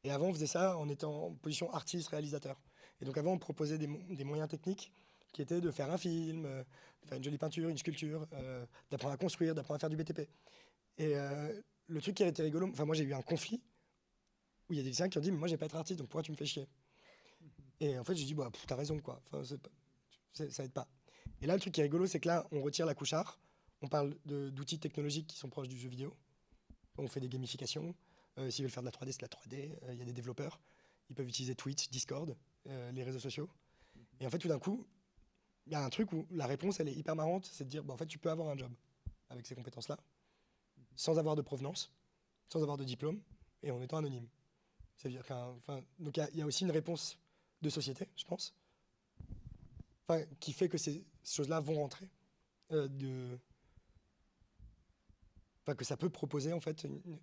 Et 0.08 0.10
avant, 0.10 0.28
on 0.28 0.34
faisait 0.34 0.47
ça 0.47 0.78
en 0.78 0.88
étant 0.88 1.26
en 1.26 1.34
position 1.34 1.70
artiste, 1.74 2.08
réalisateur. 2.08 2.62
Et 3.01 3.05
donc 3.05 3.18
avant, 3.18 3.34
on 3.34 3.38
proposait 3.38 3.78
des, 3.78 3.88
mo- 3.88 3.99
des 4.10 4.24
moyens 4.24 4.47
techniques 4.47 4.93
qui 5.34 5.41
étaient 5.41 5.60
de 5.60 5.70
faire 5.70 5.91
un 5.91 5.97
film, 5.97 6.45
euh, 6.45 6.64
de 7.01 7.08
faire 7.10 7.18
une 7.18 7.26
jolie 7.26 7.38
peinture, 7.38 7.68
une 7.68 7.78
sculpture, 7.78 8.26
euh, 8.32 8.66
d'apprendre 8.89 9.16
à 9.16 9.18
construire, 9.18 9.53
d'apprendre 9.53 9.76
à 9.76 9.80
faire 9.80 9.89
du 9.89 9.97
BTP. 9.97 10.30
Et 10.97 11.18
euh, 11.18 11.62
le 11.88 12.01
truc 12.01 12.16
qui 12.16 12.24
a 12.24 12.28
été 12.28 12.41
rigolo, 12.41 12.70
enfin 12.70 12.86
moi 12.86 12.95
j'ai 12.95 13.03
eu 13.03 13.14
un 13.14 13.22
conflit 13.22 13.62
où 14.70 14.74
il 14.74 14.78
y 14.78 14.80
a 14.80 14.84
des 14.84 14.89
lycéens 14.91 15.10
qui 15.10 15.18
ont 15.18 15.22
dit 15.22 15.30
mais 15.32 15.39
moi 15.39 15.49
j'ai 15.49 15.58
pas 15.58 15.66
être 15.66 15.76
artiste 15.76 15.99
donc 15.99 16.08
pourquoi 16.08 16.24
tu 16.24 16.32
me 16.32 16.38
fais 16.38 16.45
chier? 16.45 16.70
Et 17.82 17.99
en 17.99 18.05
fait 18.05 18.16
j'ai 18.16 18.24
dit 18.26 18.34
bah 18.34 18.49
t'as 18.66 18.76
raison 18.78 18.97
quoi, 18.99 19.22
ça 20.34 20.64
aide 20.64 20.72
pas. 20.72 20.88
Et 21.41 21.47
là 21.47 21.53
le 21.53 21.60
truc 21.60 21.74
qui 21.74 21.82
est 21.82 21.84
rigolo 21.84 22.08
c'est 22.08 22.22
que 22.22 22.30
là 22.30 22.47
on 22.53 22.62
retire 22.62 22.86
la 22.86 22.95
couche 22.95 23.12
art, 23.12 23.41
on 23.82 23.89
parle 23.89 24.16
d'outils 24.26 24.80
technologiques 24.80 25.28
qui 25.28 25.38
sont 25.38 25.49
proches 25.49 25.68
du 25.68 25.78
jeu 25.78 25.89
vidéo, 25.89 26.16
on 26.97 27.08
fait 27.08 27.20
des 27.20 27.30
gamifications, 27.30 27.93
s'ils 28.49 28.63
veulent 28.63 28.71
faire 28.71 28.83
de 28.83 28.88
la 28.88 28.91
3D 28.91 29.11
c'est 29.11 29.21
la 29.21 29.27
3D, 29.27 29.77
Euh, 29.83 29.93
il 29.93 29.99
y 29.99 30.01
a 30.01 30.05
des 30.05 30.13
développeurs, 30.13 30.59
ils 31.09 31.15
peuvent 31.15 31.27
utiliser 31.27 31.55
Twitch, 31.55 31.89
Discord, 31.89 32.35
euh, 32.67 32.91
les 32.91 33.03
réseaux 33.03 33.19
sociaux. 33.19 33.49
Et 34.19 34.27
en 34.27 34.29
fait 34.29 34.38
tout 34.39 34.47
d'un 34.47 34.59
coup 34.59 34.85
il 35.65 35.73
y 35.73 35.75
a 35.75 35.83
un 35.83 35.89
truc 35.89 36.13
où 36.13 36.25
la 36.31 36.47
réponse 36.47 36.79
elle 36.79 36.88
est 36.88 36.95
hyper 36.95 37.15
marrante, 37.15 37.45
c'est 37.45 37.65
de 37.65 37.69
dire 37.69 37.83
bah, 37.83 37.93
en 37.93 37.97
fait 37.97 38.07
tu 38.07 38.17
peux 38.19 38.29
avoir 38.31 38.49
un 38.49 38.57
job 38.57 38.71
avec 39.29 39.45
ces 39.45 39.55
compétences 39.55 39.89
là 39.89 39.97
sans 40.95 41.17
avoir 41.19 41.35
de 41.35 41.41
provenance, 41.41 41.91
sans 42.49 42.61
avoir 42.61 42.77
de 42.77 42.83
diplôme 42.83 43.21
et 43.63 43.69
en 43.71 43.81
étant 43.81 43.97
anonyme. 43.97 44.27
C'est-à-dire 44.95 45.21
enfin, 45.29 45.83
donc 45.99 46.17
il 46.17 46.38
y 46.38 46.41
a- 46.41 46.45
aussi 46.45 46.63
une 46.63 46.71
réponse 46.71 47.19
de 47.61 47.69
société, 47.69 48.07
je 48.15 48.23
pense, 48.25 48.55
qui 50.39 50.53
fait 50.53 50.69
que 50.69 50.77
ces 50.77 51.05
choses-là 51.23 51.59
vont 51.59 51.75
rentrer, 51.75 52.09
euh, 52.71 52.88
de, 52.88 53.38
enfin, 55.61 55.75
que 55.75 55.83
ça 55.85 55.97
peut 55.97 56.09
proposer 56.09 56.53
en 56.53 56.59
fait 56.61 56.83
une- 56.83 57.19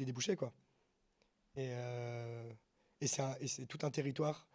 des 0.00 0.06
débouchés 0.06 0.36
quoi. 0.36 0.52
Et, 1.56 1.68
euh, 1.70 2.52
et 3.00 3.06
c'est 3.06 3.66
tout 3.66 3.78
un 3.82 3.90
territoire 3.90 4.46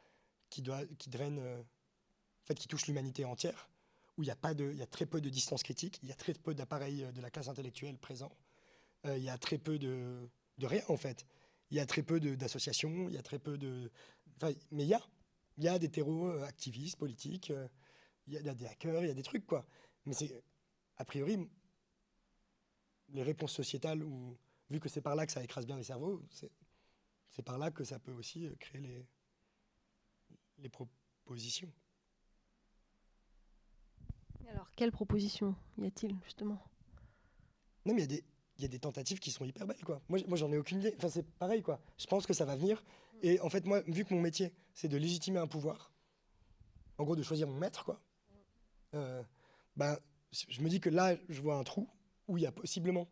qui 0.50 0.62
doit, 0.62 0.86
qui 0.98 1.10
draine, 1.10 1.40
euh, 1.40 1.60
en 1.60 2.46
fait, 2.46 2.56
qui 2.56 2.68
touche 2.68 2.88
l'humanité 2.88 3.26
entière 3.26 3.70
où 4.18 4.24
il 4.24 4.28
y 4.28 4.32
a 4.32 4.36
pas 4.36 4.54
de, 4.54 4.72
il 4.72 4.78
y 4.78 4.82
a 4.82 4.88
très 4.88 5.06
peu 5.06 5.22
de 5.22 5.30
distance 5.30 5.64
critique, 5.64 6.00
il 6.04 6.10
y 6.10 6.12
a 6.12 6.16
très 6.16 6.34
peu 6.34 6.54
d'appareils 6.54 7.04
euh, 7.04 7.12
de 7.12 7.22
la 7.22 7.30
classe 7.30 7.48
intellectuelle 7.48 7.98
présents, 7.98 8.36
euh, 9.06 9.18
il 9.18 9.24
y 9.24 9.30
a 9.30 9.38
très 9.38 9.58
peu 9.58 9.78
de, 9.78 10.30
de 10.58 10.68
rien 10.68 10.84
en 10.88 10.98
fait. 10.98 11.26
Il 11.72 11.78
y 11.78 11.80
a 11.80 11.86
très 11.86 12.04
peu 12.04 12.20
d'associations, 12.20 13.10
il 13.10 13.16
y 13.16 13.18
a 13.18 13.24
très 13.24 13.40
peu 13.40 13.58
de, 13.58 13.92
mais 14.72 14.84
il 14.84 14.88
y 14.88 14.94
a, 14.94 15.02
il 15.58 15.64
y 15.64 15.68
a 15.68 15.80
des 15.80 15.90
terreaux 15.90 16.30
euh, 16.30 16.46
activistes, 16.46 16.98
politiques, 16.98 17.52
euh, 17.52 17.68
il 18.28 18.34
y 18.34 18.44
y 18.44 18.50
a 18.50 18.54
des 18.54 18.66
hackers, 18.66 19.04
il 19.04 19.08
y 19.08 19.12
a 19.12 19.16
des 19.16 19.24
trucs 19.24 19.46
quoi. 19.46 19.66
Mais 20.06 20.14
c'est, 20.14 20.44
a 20.98 21.06
priori, 21.06 21.50
les 23.10 23.24
réponses 23.24 23.54
sociétales 23.54 24.04
ou 24.04 24.38
vu 24.70 24.80
que 24.80 24.90
c'est 24.90 25.02
par 25.02 25.16
là 25.16 25.26
que 25.26 25.32
ça 25.32 25.44
écrase 25.44 25.66
bien 25.66 25.78
les 25.78 25.84
cerveaux, 25.84 26.24
c'est, 26.30 26.52
par 27.44 27.58
là 27.58 27.72
que 27.72 27.84
ça 27.84 28.00
peut 28.00 28.14
aussi 28.14 28.46
euh, 28.46 28.56
créer 28.60 28.82
les, 28.82 29.08
les 30.58 30.70
propositions. 30.70 31.72
Alors, 34.50 34.72
quelle 34.76 34.92
proposition 34.92 35.56
y 35.78 35.86
a-t-il, 35.86 36.16
justement? 36.24 36.62
Non, 37.86 37.94
mais 37.94 38.04
il 38.04 38.12
y, 38.12 38.16
a 38.16 38.18
des- 38.18 38.24
il 38.58 38.62
y 38.62 38.66
a 38.66 38.70
des 38.70 38.80
tentatives 38.80 39.20
qui 39.20 39.32
sont 39.32 39.44
hyper 39.44 39.68
belles, 39.68 39.84
quoi. 39.84 40.02
Moi, 40.08 40.38
j'en 40.38 40.52
ai 40.52 40.58
aucune 40.58 40.80
idée. 40.80 40.94
Enfin, 40.98 41.10
c'est 41.10 41.24
pareil, 41.24 41.62
quoi. 41.62 41.82
Je 41.98 42.06
pense 42.06 42.26
que 42.26 42.34
ça 42.34 42.46
va 42.46 42.56
venir. 42.56 42.84
Et 43.22 43.40
en 43.42 43.50
fait, 43.50 43.66
moi, 43.66 43.82
vu 43.88 44.06
que 44.06 44.14
mon 44.14 44.22
métier, 44.22 44.54
c'est 44.74 44.88
de 44.88 44.98
légitimer 44.98 45.40
un 45.40 45.48
pouvoir, 45.48 45.92
en 46.98 47.04
gros, 47.04 47.16
de 47.16 47.24
choisir 47.24 47.48
mon 47.48 47.58
maître, 47.58 47.84
quoi, 47.84 48.02
euh, 48.94 49.22
ben, 49.76 49.98
je 50.32 50.62
me 50.62 50.70
dis 50.70 50.80
que 50.80 50.90
là, 50.90 51.18
je 51.28 51.42
vois 51.42 51.58
un 51.58 51.64
trou 51.64 51.90
où 52.28 52.38
il 52.38 52.44
y 52.44 52.46
a 52.46 52.52
possiblement. 52.52 53.08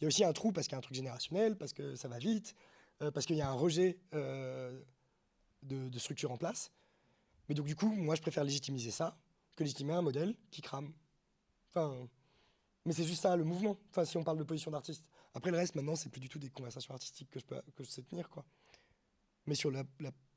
Il 0.00 0.04
y 0.04 0.06
a 0.06 0.08
aussi 0.08 0.24
un 0.24 0.32
trou 0.32 0.50
parce 0.50 0.66
qu'il 0.66 0.72
y 0.72 0.76
a 0.76 0.78
un 0.78 0.82
truc 0.82 0.96
générationnel, 0.96 1.56
parce 1.56 1.74
que 1.74 1.94
ça 1.94 2.08
va 2.08 2.18
vite, 2.18 2.54
euh, 3.02 3.10
parce 3.10 3.26
qu'il 3.26 3.36
y 3.36 3.42
a 3.42 3.50
un 3.50 3.54
rejet 3.54 3.98
euh, 4.14 4.80
de, 5.62 5.98
structure 5.98 6.32
en 6.32 6.38
place. 6.38 6.72
Mais 7.48 7.54
donc, 7.54 7.66
du 7.66 7.76
coup, 7.76 7.90
moi, 7.90 8.14
je 8.14 8.22
préfère 8.22 8.44
légitimiser 8.44 8.90
ça 8.90 9.18
que 9.56 9.62
légitimer 9.62 9.92
un 9.92 10.00
modèle 10.02 10.34
qui 10.50 10.62
crame. 10.62 10.92
Enfin, 11.68 12.08
mais 12.86 12.94
c'est 12.94 13.04
juste 13.04 13.22
ça, 13.22 13.36
le 13.36 13.44
mouvement. 13.44 13.76
Enfin, 13.90 14.06
si 14.06 14.16
on 14.16 14.24
parle 14.24 14.38
de 14.38 14.44
position 14.44 14.70
d'artiste. 14.70 15.04
Après, 15.34 15.50
le 15.50 15.58
reste, 15.58 15.74
maintenant, 15.74 15.96
c'est 15.96 16.08
plus 16.08 16.20
du 16.20 16.28
tout 16.28 16.38
des 16.38 16.48
conversations 16.48 16.94
artistiques 16.94 17.30
que 17.30 17.38
je, 17.38 17.44
peux, 17.44 17.60
que 17.76 17.84
je 17.84 17.90
sais 17.90 18.02
tenir, 18.02 18.30
quoi. 18.30 18.44
Mais 19.46 19.54
sur 19.54 19.70
la, 19.70 19.84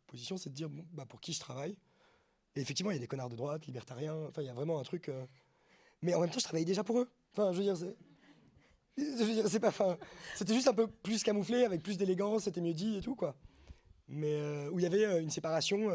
position, 0.07 0.35
c'est 0.37 0.49
de 0.49 0.55
dire, 0.55 0.69
bah, 0.91 1.05
pour 1.05 1.21
qui 1.21 1.31
je 1.31 1.39
travaille. 1.39 1.77
Et 2.55 2.61
effectivement, 2.61 2.91
il 2.91 2.95
y 2.95 2.97
a 2.97 2.99
des 2.99 3.07
connards 3.07 3.29
de 3.29 3.35
droite, 3.35 3.65
libertariens. 3.65 4.27
Enfin, 4.27 4.41
il 4.41 4.45
y 4.45 4.49
a 4.49 4.53
vraiment 4.53 4.77
un 4.79 4.83
truc. 4.83 5.07
Euh, 5.07 5.25
mais 6.01 6.13
en 6.13 6.19
même 6.19 6.29
temps, 6.29 6.39
je 6.39 6.43
travaillais 6.43 6.65
déjà 6.65 6.83
pour 6.83 6.99
eux. 6.99 7.09
Enfin, 7.31 7.53
je 7.53 7.57
veux 7.57 7.63
dire, 7.63 7.77
c'est. 9.47 9.59
Pas. 9.59 9.69
Enfin, 9.69 9.97
c'était 10.35 10.53
juste 10.53 10.67
un 10.67 10.73
peu 10.73 10.87
plus 10.87 11.23
camouflé, 11.23 11.63
avec 11.63 11.81
plus 11.81 11.97
d'élégance, 11.97 12.43
c'était 12.43 12.61
mieux 12.61 12.73
dit 12.73 12.97
et 12.97 13.01
tout, 13.01 13.15
quoi. 13.15 13.35
Mais 14.07 14.35
euh, 14.35 14.69
où 14.71 14.79
il 14.79 14.83
y 14.83 14.85
avait 14.85 15.05
euh, 15.05 15.21
une 15.21 15.29
séparation, 15.29 15.89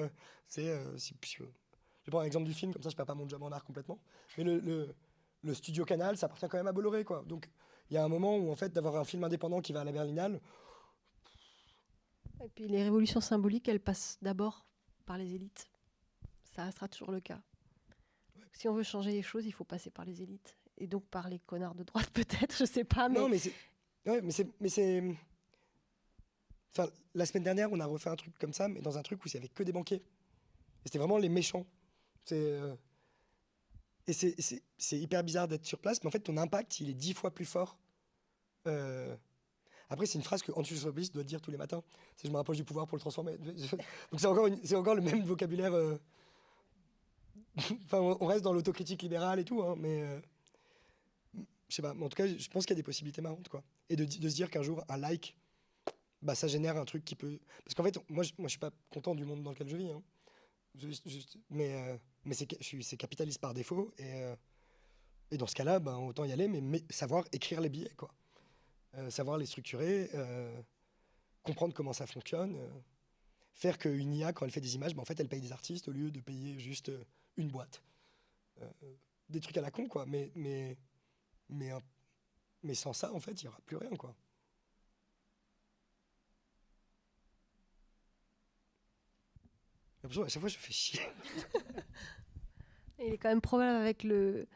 c'est. 0.46 0.64
je 0.64 1.42
vais 1.42 2.10
prendre 2.10 2.24
l'exemple 2.24 2.46
du 2.46 2.54
film, 2.54 2.72
comme 2.72 2.82
ça 2.82 2.88
je 2.90 2.96
perds 2.96 3.06
pas 3.06 3.14
mon 3.14 3.28
job 3.28 3.42
en 3.42 3.52
art 3.52 3.64
complètement. 3.64 3.98
Mais 4.36 4.44
le, 4.44 4.94
le, 5.42 5.54
studio 5.54 5.84
Canal, 5.84 6.16
ça 6.16 6.26
appartient 6.26 6.48
quand 6.48 6.58
même 6.58 6.66
à 6.66 6.72
Bolloré, 6.72 7.04
quoi. 7.04 7.22
Donc 7.26 7.48
il 7.90 7.94
y 7.94 7.96
a 7.96 8.04
un 8.04 8.08
moment 8.08 8.36
où, 8.36 8.50
en 8.50 8.56
fait, 8.56 8.72
d'avoir 8.72 8.96
un 8.96 9.04
film 9.04 9.24
indépendant 9.24 9.60
qui 9.60 9.72
va 9.72 9.80
à 9.80 9.84
la 9.84 9.92
Berlinale. 9.92 10.40
Et 12.44 12.48
puis 12.50 12.68
les 12.68 12.82
révolutions 12.82 13.20
symboliques, 13.20 13.68
elles 13.68 13.80
passent 13.80 14.18
d'abord 14.22 14.66
par 15.06 15.18
les 15.18 15.34
élites. 15.34 15.68
Ça 16.54 16.64
restera 16.64 16.88
toujours 16.88 17.12
le 17.12 17.20
cas. 17.20 17.40
Si 18.52 18.68
on 18.68 18.74
veut 18.74 18.82
changer 18.82 19.12
les 19.12 19.22
choses, 19.22 19.46
il 19.46 19.52
faut 19.52 19.64
passer 19.64 19.90
par 19.90 20.04
les 20.04 20.22
élites. 20.22 20.57
Et 20.78 20.86
donc 20.86 21.04
par 21.06 21.28
les 21.28 21.38
connards 21.40 21.74
de 21.74 21.84
droite, 21.84 22.10
peut-être, 22.12 22.56
je 22.56 22.64
sais 22.64 22.84
pas. 22.84 23.08
Non, 23.08 23.28
mais 23.28 23.38
c'est. 23.38 23.52
Ouais, 24.06 24.22
mais 24.22 24.68
c'est. 24.68 25.02
Enfin, 26.72 26.90
la 27.14 27.26
semaine 27.26 27.44
dernière, 27.44 27.72
on 27.72 27.80
a 27.80 27.86
refait 27.86 28.10
un 28.10 28.16
truc 28.16 28.38
comme 28.38 28.52
ça, 28.52 28.68
mais 28.68 28.80
dans 28.80 28.98
un 28.98 29.02
truc 29.02 29.24
où 29.24 29.28
il 29.28 29.32
n'y 29.34 29.38
avait 29.38 29.48
que 29.48 29.62
des 29.62 29.72
banquiers. 29.72 30.02
C'était 30.84 30.98
vraiment 30.98 31.18
les 31.18 31.28
méchants. 31.28 31.66
C'est. 32.24 32.36
Euh, 32.36 32.74
et 34.06 34.12
c'est 34.14 34.98
hyper 34.98 35.22
bizarre 35.22 35.48
d'être 35.48 35.66
sur 35.66 35.78
place, 35.78 36.02
mais 36.02 36.08
en 36.08 36.10
fait, 36.10 36.20
ton 36.20 36.38
impact, 36.38 36.80
il 36.80 36.88
est 36.88 36.94
dix 36.94 37.12
fois 37.12 37.30
plus 37.30 37.44
fort. 37.44 37.76
Euh, 38.66 39.14
après, 39.90 40.06
c'est 40.06 40.16
une 40.16 40.24
phrase 40.24 40.42
que 40.42 40.50
Antus 40.52 40.82
doit 41.12 41.24
dire 41.24 41.42
tous 41.42 41.50
les 41.50 41.58
matins. 41.58 41.82
C'est 42.16 42.26
je 42.26 42.32
me 42.32 42.38
rapproche 42.38 42.56
du 42.56 42.64
pouvoir 42.64 42.86
pour 42.86 42.96
le 42.96 43.00
transformer. 43.00 43.36
Donc 44.10 44.18
c'est 44.18 44.26
encore, 44.26 44.48
encore 44.74 44.94
le 44.94 45.02
même 45.02 45.22
vocabulaire. 45.24 45.74
Euh, 45.74 45.98
enfin, 47.84 47.98
on 47.98 48.26
reste 48.26 48.42
dans 48.42 48.54
l'autocritique 48.54 49.02
libérale 49.02 49.40
et 49.40 49.44
tout, 49.44 49.62
hein, 49.62 49.74
mais 49.76 50.06
je 51.68 51.74
sais 51.74 51.82
pas. 51.82 51.92
En 51.92 52.08
tout 52.08 52.16
cas, 52.16 52.26
je 52.26 52.48
pense 52.48 52.64
qu'il 52.64 52.70
y 52.70 52.78
a 52.78 52.80
des 52.80 52.82
possibilités 52.82 53.20
marrantes, 53.20 53.48
quoi. 53.48 53.62
Et 53.88 53.96
de, 53.96 54.04
se 54.04 54.34
dire 54.34 54.50
qu'un 54.50 54.62
jour, 54.62 54.84
un 54.88 54.96
like, 54.96 55.36
bah, 56.22 56.34
ça 56.34 56.48
génère 56.48 56.76
un 56.76 56.84
truc 56.84 57.04
qui 57.04 57.14
peut. 57.14 57.38
Parce 57.64 57.74
qu'en 57.74 57.84
fait, 57.84 57.98
moi, 58.08 58.24
je, 58.24 58.32
moi, 58.38 58.48
je 58.48 58.52
suis 58.52 58.58
pas 58.58 58.72
content 58.90 59.14
du 59.14 59.24
monde 59.24 59.42
dans 59.42 59.50
lequel 59.50 59.68
je 59.68 59.76
vis. 59.76 59.90
Hein. 59.90 60.02
mais 61.50 61.74
euh, 61.74 61.96
mais 62.24 62.34
c'est 62.34 62.96
capitaliste 62.96 63.40
par 63.40 63.54
défaut. 63.54 63.92
Et, 63.98 64.22
euh, 64.22 64.36
et 65.30 65.36
dans 65.36 65.46
ce 65.46 65.54
cas-là, 65.54 65.78
ben, 65.78 65.96
autant 65.96 66.24
y 66.24 66.32
aller, 66.32 66.48
mais, 66.48 66.82
savoir 66.90 67.24
écrire 67.32 67.60
les 67.60 67.68
billets, 67.68 67.94
quoi. 67.96 68.10
savoir 69.10 69.36
les 69.36 69.46
structurer, 69.46 70.10
comprendre 71.42 71.74
comment 71.74 71.92
ça 71.92 72.06
fonctionne 72.06 72.58
faire 73.58 73.76
qu'une 73.76 74.14
IA, 74.14 74.32
quand 74.32 74.44
elle 74.44 74.52
fait 74.52 74.60
des 74.60 74.76
images, 74.76 74.94
ben, 74.94 75.02
en 75.02 75.04
fait, 75.04 75.18
elle 75.18 75.28
paye 75.28 75.40
des 75.40 75.52
artistes 75.52 75.88
au 75.88 75.90
lieu 75.90 76.10
de 76.12 76.20
payer 76.20 76.58
juste 76.60 76.92
une 77.36 77.48
boîte. 77.48 77.82
Euh, 78.62 78.70
des 79.28 79.40
trucs 79.40 79.56
à 79.56 79.60
la 79.60 79.70
con, 79.70 79.88
quoi. 79.88 80.06
Mais, 80.06 80.30
mais, 80.34 80.76
mais, 81.48 81.70
mais 82.62 82.74
sans 82.74 82.92
ça, 82.92 83.12
en 83.12 83.20
fait, 83.20 83.42
il 83.42 83.44
n'y 83.44 83.48
aura 83.48 83.60
plus 83.66 83.76
rien, 83.76 83.90
quoi. 83.96 84.14
À 90.04 90.08
chaque 90.28 90.40
fois, 90.40 90.48
je 90.48 90.56
fais 90.58 90.72
chier. 90.72 91.00
il 92.98 93.12
est 93.12 93.18
quand 93.18 93.28
même 93.28 93.40
probable 93.40 93.76
avec 93.76 94.04
le. 94.04 94.46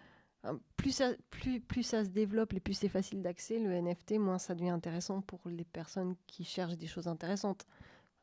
Plus 0.76 0.90
ça, 0.90 1.12
plus, 1.30 1.60
plus 1.60 1.84
ça 1.84 2.04
se 2.04 2.08
développe 2.08 2.52
et 2.52 2.58
plus 2.58 2.74
c'est 2.74 2.88
facile 2.88 3.22
d'accès, 3.22 3.60
le 3.60 3.70
NFT, 3.70 4.12
moins 4.18 4.38
ça 4.38 4.56
devient 4.56 4.70
intéressant 4.70 5.20
pour 5.20 5.40
les 5.46 5.64
personnes 5.64 6.16
qui 6.26 6.44
cherchent 6.44 6.76
des 6.76 6.88
choses 6.88 7.06
intéressantes. 7.06 7.64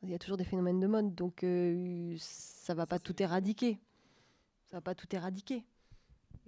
Il 0.04 0.10
y 0.10 0.14
a 0.14 0.20
toujours 0.20 0.36
des 0.36 0.44
phénomènes 0.44 0.82
de 0.82 0.88
mode, 0.88 1.16
donc 1.16 1.44
euh, 1.46 2.18
ça 2.20 2.74
va 2.74 2.86
pas 2.86 3.00
tout 3.00 3.22
éradiquer 3.24 3.80
ça 4.70 4.78
va 4.78 4.82
pas 4.82 4.96
tout 4.96 5.08
éradiquer. 5.16 5.64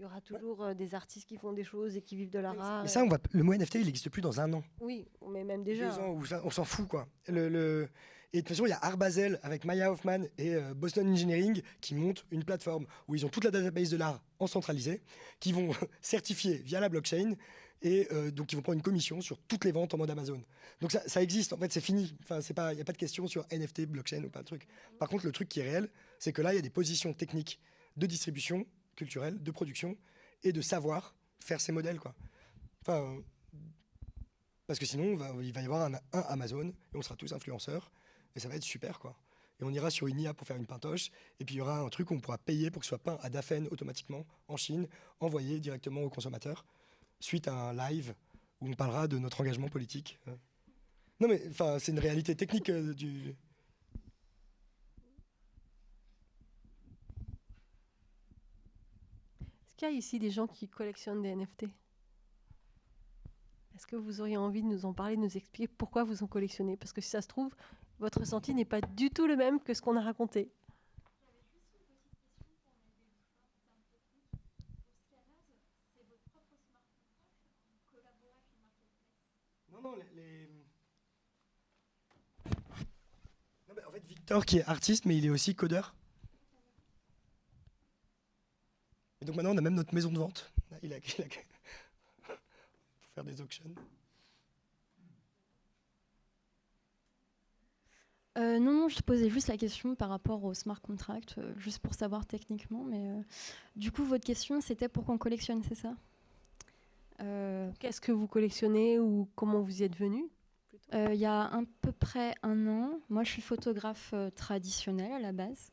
Il 0.02 0.06
y 0.06 0.08
aura 0.08 0.22
toujours 0.22 0.64
euh, 0.64 0.74
des 0.74 0.96
artistes 0.96 1.30
qui 1.30 1.38
font 1.38 1.54
des 1.54 1.64
choses 1.64 1.96
et 1.96 2.02
qui 2.02 2.16
vivent 2.16 2.32
de 2.32 2.40
l'art. 2.40 2.82
Mais 2.82 2.90
ça, 2.90 3.04
on 3.04 3.08
va, 3.08 3.20
le 3.34 3.44
mot 3.44 3.54
NFT, 3.54 3.76
il 3.76 3.86
n'existe 3.86 4.10
plus 4.10 4.24
dans 4.24 4.42
un 4.42 4.52
an. 4.52 4.64
Oui, 4.80 5.08
mais 5.30 5.44
même 5.44 5.64
déjà. 5.64 5.94
ans, 6.02 6.20
on 6.44 6.50
s'en 6.50 6.66
fout, 6.66 6.88
quoi. 6.88 7.08
Le, 7.28 7.50
le... 7.50 7.88
Et 8.34 8.38
de 8.38 8.42
toute 8.42 8.56
façon, 8.56 8.66
il 8.66 8.70
y 8.70 8.74
a 8.74 8.80
Art 8.82 8.98
Basel 8.98 9.40
avec 9.44 9.64
Maya 9.64 9.92
Hoffman 9.92 10.24
et 10.40 10.56
euh, 10.56 10.74
Boston 10.74 11.08
Engineering 11.08 11.62
qui 11.82 11.94
montent 11.94 12.26
une 12.32 12.44
plateforme 12.44 12.88
où 13.08 13.14
ils 13.14 13.28
ont 13.28 13.30
toute 13.30 13.44
la 13.44 13.52
database 13.52 13.92
de 13.92 13.98
l'art 13.98 14.24
en 14.40 14.48
centralisé, 14.48 15.04
qui 15.40 15.52
vont 15.52 15.70
certifier 16.02 16.56
via 16.66 16.80
la 16.80 16.90
blockchain 16.90 17.36
et 17.84 18.08
euh, 18.12 18.32
donc 18.32 18.52
ils 18.52 18.56
vont 18.56 18.64
prendre 18.64 18.78
une 18.78 18.84
commission 18.84 19.22
sur 19.22 19.38
toutes 19.38 19.66
les 19.66 19.72
ventes 19.72 19.94
en 19.94 20.00
mode 20.00 20.10
Amazon. 20.10 20.42
Donc 20.80 20.92
ça, 20.92 21.08
ça 21.08 21.22
existe, 21.22 21.54
en 21.54 21.58
fait, 21.58 21.72
c'est 21.72 21.80
fini. 21.80 22.16
Enfin, 22.24 22.42
c'est 22.42 22.56
pas, 22.56 22.74
il 22.74 22.78
n'y 22.78 22.82
a 22.82 22.86
pas 22.86 22.94
de 22.94 22.98
question 22.98 23.28
sur 23.28 23.46
NFT, 23.52 23.86
blockchain 23.86 24.24
ou 24.24 24.32
pas 24.32 24.40
de 24.40 24.48
truc. 24.48 24.68
Par 24.98 25.10
contre, 25.10 25.28
le 25.28 25.32
truc 25.32 25.48
qui 25.48 25.60
est 25.60 25.64
réel, 25.70 25.92
c'est 26.18 26.34
que 26.34 26.42
là, 26.42 26.54
il 26.54 26.56
y 26.56 26.60
a 26.60 26.64
des 26.64 26.72
positions 26.72 27.14
techniques 27.14 27.60
de 27.98 28.08
distribution 28.08 28.66
culturelle, 28.96 29.42
de 29.42 29.52
production 29.52 29.98
et 30.44 30.52
de 30.52 30.62
savoir 30.62 31.16
faire 31.40 31.62
ces 31.62 31.72
modèles. 31.72 32.00
Quoi. 32.00 32.14
Enfin, 32.82 33.22
parce 34.68 34.80
que 34.80 34.86
sinon, 34.86 35.18
il 35.42 35.54
va 35.54 35.62
y 35.62 35.66
avoir 35.66 35.92
un, 35.92 36.00
Amazon 36.30 36.70
et 36.70 36.98
on 36.98 37.02
sera 37.02 37.16
tous 37.16 37.34
influenceurs 37.34 37.92
et 38.36 38.40
ça 38.40 38.48
va 38.48 38.56
être 38.56 38.64
super. 38.64 39.00
quoi. 39.00 39.16
Et 39.60 39.64
on 39.64 39.72
ira 39.72 39.90
sur 39.90 40.08
une 40.08 40.20
IA 40.20 40.34
pour 40.34 40.48
faire 40.48 40.58
une 40.58 40.66
pintoche 40.66 41.12
et 41.40 41.46
puis 41.46 41.56
il 41.56 41.58
y 41.60 41.62
aura 41.62 41.80
un 41.80 41.90
truc 41.90 42.12
où 42.12 42.14
on 42.14 42.20
pourra 42.20 42.38
payer 42.38 42.72
pour 42.72 42.80
que 42.80 42.86
ce 42.86 42.90
soit 42.90 43.04
peint 43.04 43.18
à 43.22 43.30
Dafen 43.30 43.68
automatiquement 43.72 44.26
en 44.48 44.58
Chine, 44.58 44.88
envoyé 45.20 45.60
directement 45.60 46.02
aux 46.02 46.10
consommateurs 46.10 46.66
suite 47.20 47.48
à 47.48 47.54
un 47.54 47.74
live 47.74 48.16
où 48.60 48.68
on 48.68 48.74
parlera 48.74 49.08
de 49.08 49.18
notre 49.18 49.42
engagement 49.42 49.68
politique. 49.68 50.20
Non 51.20 51.28
mais 51.28 51.42
c'est 51.80 51.92
une 51.92 52.00
réalité 52.00 52.36
technique 52.36 52.70
euh, 52.70 52.94
du, 52.94 53.36
a 59.86 59.90
ici 59.90 60.20
des 60.20 60.30
gens 60.30 60.48
qui 60.48 60.68
collectionnent 60.68 61.22
des 61.22 61.36
NFT 61.36 61.66
Est-ce 63.76 63.88
que 63.88 63.96
vous 63.96 64.22
auriez 64.22 64.38
envie 64.38 64.62
de 64.62 64.68
nous 64.68 64.86
en 64.86 64.94
parler, 64.94 65.16
de 65.16 65.22
nous 65.22 65.38
expliquer 65.38 65.68
pourquoi 65.68 66.04
vous 66.04 66.24
en 66.24 66.28
collectionnez? 66.28 66.78
Parce 66.78 66.94
que 66.94 67.02
si 67.02 67.10
ça 67.10 67.22
se 67.22 67.28
trouve, 67.28 67.56
votre 68.00 68.20
ressenti 68.20 68.54
n'est 68.54 68.66
pas 68.66 68.82
du 68.82 69.10
tout 69.10 69.28
le 69.28 69.36
même 69.36 69.60
que 69.60 69.74
ce 69.74 69.82
qu'on 69.82 69.96
a 69.96 70.02
raconté. 70.02 70.52
Non, 79.72 79.82
non, 79.82 79.96
les... 80.16 80.50
En 83.70 83.92
fait, 83.92 84.06
Victor, 84.08 84.46
qui 84.46 84.58
est 84.60 84.66
artiste, 84.66 85.06
mais 85.06 85.18
il 85.18 85.26
est 85.26 85.30
aussi 85.30 85.56
codeur. 85.56 85.96
Et 89.22 89.26
donc 89.26 89.36
maintenant, 89.36 89.54
on 89.54 89.58
a 89.58 89.62
même 89.62 89.76
notre 89.76 89.94
maison 89.94 90.12
de 90.12 90.18
vente. 90.18 90.52
Il 90.84 90.94
a, 90.94 90.98
il 90.98 91.22
a, 91.22 91.26
pour 92.26 92.36
faire 93.14 93.24
des 93.24 93.42
auctions. 93.42 93.66
Euh, 98.38 98.60
non, 98.60 98.88
je 98.88 98.96
te 98.96 99.04
posais 99.04 99.30
juste 99.30 99.50
la 99.50 99.58
question 99.58 99.94
par 99.94 100.10
rapport 100.10 100.44
au 100.44 100.54
smart 100.54 100.80
contract, 100.82 101.36
euh, 101.38 101.54
juste 101.58 101.80
pour 101.80 101.94
savoir 101.94 102.26
techniquement. 102.26 102.84
Mais 102.84 103.10
euh, 103.10 103.22
du 103.76 103.92
coup, 103.92 104.06
votre 104.06 104.26
question, 104.26 104.62
c'était 104.62 104.88
pour 104.88 105.06
qu'on 105.06 105.18
collectionne, 105.18 105.62
c'est 105.64 105.76
ça? 105.76 105.96
Qu'est-ce 107.80 108.02
que 108.02 108.12
vous 108.12 108.26
collectionnez 108.26 108.98
ou 108.98 109.30
comment 109.36 109.62
vous 109.62 109.82
y 109.82 109.84
êtes 109.84 109.96
venu? 109.96 110.28
Il 110.92 111.14
y 111.14 111.26
a 111.28 111.44
à 111.44 111.62
peu 111.82 111.92
près 111.92 112.34
un 112.42 112.68
an, 112.68 113.00
moi 113.10 113.24
je 113.24 113.30
suis 113.30 113.44
photographe 113.44 114.16
traditionnelle 114.36 115.12
à 115.12 115.20
la 115.20 115.32
base. 115.32 115.72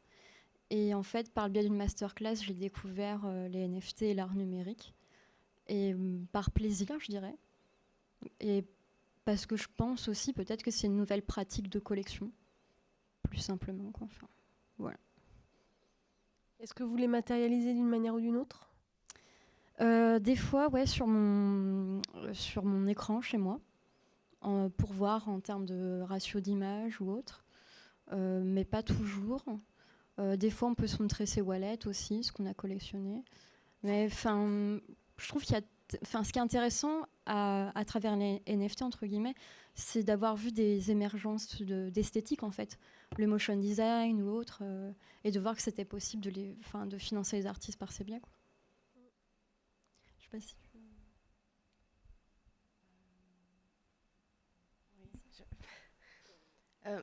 Et 0.70 0.92
en 0.94 1.02
fait, 1.02 1.32
par 1.32 1.46
le 1.46 1.52
biais 1.52 1.62
d'une 1.62 1.76
masterclass, 1.76 2.36
j'ai 2.36 2.54
découvert 2.54 3.22
euh, 3.24 3.48
les 3.48 3.66
NFT 3.66 4.02
et 4.02 4.14
l'art 4.14 4.34
numérique. 4.34 4.94
Et 5.66 5.94
mm, 5.94 6.26
par 6.30 6.50
plaisir, 6.50 6.98
je 7.00 7.06
dirais. 7.06 7.36
Et 8.40 8.64
parce 9.24 9.46
que 9.46 9.56
je 9.56 9.68
pense 9.76 10.08
aussi 10.08 10.32
peut-être 10.32 10.62
que 10.62 10.70
c'est 10.70 10.86
une 10.86 10.96
nouvelle 10.96 11.22
pratique 11.22 11.68
de 11.68 11.78
collection, 11.78 12.30
plus 13.22 13.38
simplement. 13.38 13.90
Enfin, 14.00 14.28
voilà. 14.78 14.98
Est-ce 16.60 16.74
que 16.74 16.82
vous 16.82 16.96
les 16.96 17.08
matérialisez 17.08 17.72
d'une 17.72 17.88
manière 17.88 18.14
ou 18.14 18.20
d'une 18.20 18.36
autre? 18.36 18.68
Euh, 19.80 20.18
Des 20.18 20.36
fois, 20.36 20.68
ouais, 20.70 20.86
sur 20.86 21.06
mon, 21.06 22.02
euh, 22.16 22.34
sur 22.34 22.64
mon 22.64 22.86
écran 22.88 23.20
chez 23.20 23.38
moi, 23.38 23.60
pour 24.40 24.92
voir 24.92 25.28
en 25.28 25.40
termes 25.40 25.66
de 25.66 26.00
ratio 26.02 26.40
d'image 26.40 27.00
ou 27.00 27.10
autre, 27.10 27.44
mais 28.12 28.64
pas 28.64 28.82
toujours. 28.82 29.44
Euh, 30.18 30.36
des 30.36 30.50
fois, 30.50 30.68
on 30.68 30.74
peut 30.74 30.86
se 30.86 31.00
montrer 31.00 31.26
ses 31.26 31.40
wallets 31.40 31.86
aussi, 31.86 32.24
ce 32.24 32.32
qu'on 32.32 32.46
a 32.46 32.54
collectionné. 32.54 33.22
Mais 33.82 34.06
enfin, 34.06 34.80
je 35.16 35.28
trouve 35.28 35.42
qu'il 35.42 35.54
y 35.54 35.58
a, 35.58 35.62
enfin, 36.02 36.24
ce 36.24 36.32
qui 36.32 36.38
est 36.38 36.42
intéressant 36.42 37.02
à, 37.26 37.84
travers 37.86 38.16
les 38.16 38.42
NFT 38.48 38.82
entre 38.82 39.06
guillemets, 39.06 39.34
c'est 39.74 40.02
d'avoir 40.02 40.34
vu 40.34 40.50
des 40.50 40.90
émergences 40.90 41.62
d'esthétique 41.62 42.42
en 42.42 42.50
fait. 42.50 42.78
le 43.16 43.26
motion 43.26 43.56
design 43.56 44.22
ou 44.22 44.30
autre, 44.30 44.62
et 45.24 45.30
de 45.30 45.38
voir 45.38 45.54
que 45.54 45.62
c'était 45.62 45.84
possible 45.84 46.22
de, 46.22 46.30
les, 46.30 46.56
de 46.86 46.98
financer 46.98 47.36
les 47.36 47.46
artistes 47.46 47.78
par 47.78 47.92
ces. 47.92 48.04
Quoi. 48.04 48.20
Je 50.18 50.24
sais 50.24 50.30
pas 50.30 50.40
si 50.40 50.54
Euh, 56.88 57.00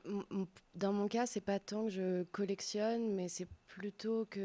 dans 0.74 0.92
mon 0.92 1.08
cas, 1.08 1.26
c'est 1.26 1.40
pas 1.40 1.58
tant 1.58 1.84
que 1.84 1.90
je 1.90 2.22
collectionne, 2.24 3.14
mais 3.14 3.28
c'est 3.28 3.48
plutôt 3.66 4.26
que, 4.26 4.40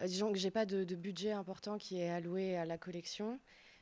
euh, 0.00 0.06
disons 0.06 0.32
que 0.32 0.38
j'ai 0.38 0.50
pas 0.50 0.66
de, 0.66 0.84
budget 0.94 1.32
important 1.32 1.78
qui 1.78 2.00
est 2.00 2.10
alloué 2.10 2.56
à 2.56 2.64
la 2.64 2.78
collection, 2.78 3.40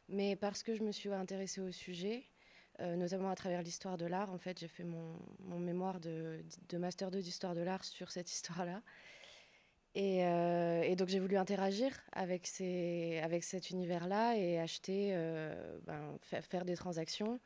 mais 0.08 0.36
parce 0.36 0.62
que 0.62 0.74
je 0.74 0.82
me 0.82 0.92
suis 0.92 1.10
intéressée 1.12 1.60
au 1.60 1.72
sujet, 1.72 2.24
euh, 2.80 2.96
notamment 2.96 3.30
à 3.30 3.34
travers 3.36 3.62
l'histoire 3.62 3.98
de 3.98 4.06
l'art. 4.06 4.30
En 4.32 4.38
fait, 4.38 4.58
j'ai 4.60 4.68
fait 4.68 4.84
mon, 4.84 5.58
mémoire 5.58 6.00
de, 6.00 6.42
master 6.74 7.10
2 7.10 7.20
d'histoire 7.20 7.54
de 7.54 7.60
l'art 7.62 7.84
sur 7.84 8.10
cette 8.10 8.30
histoire-là. 8.30 8.82
Et, 9.96 10.94
donc 10.96 11.08
j'ai 11.08 11.18
voulu 11.18 11.36
interagir 11.36 11.92
avec, 12.12 12.46
cet 12.46 13.70
univers-là 13.70 14.36
et 14.36 14.60
acheter, 14.60 15.12
ben, 15.84 16.16
faire 16.22 16.64
des 16.64 16.76
transactions. 16.76 17.40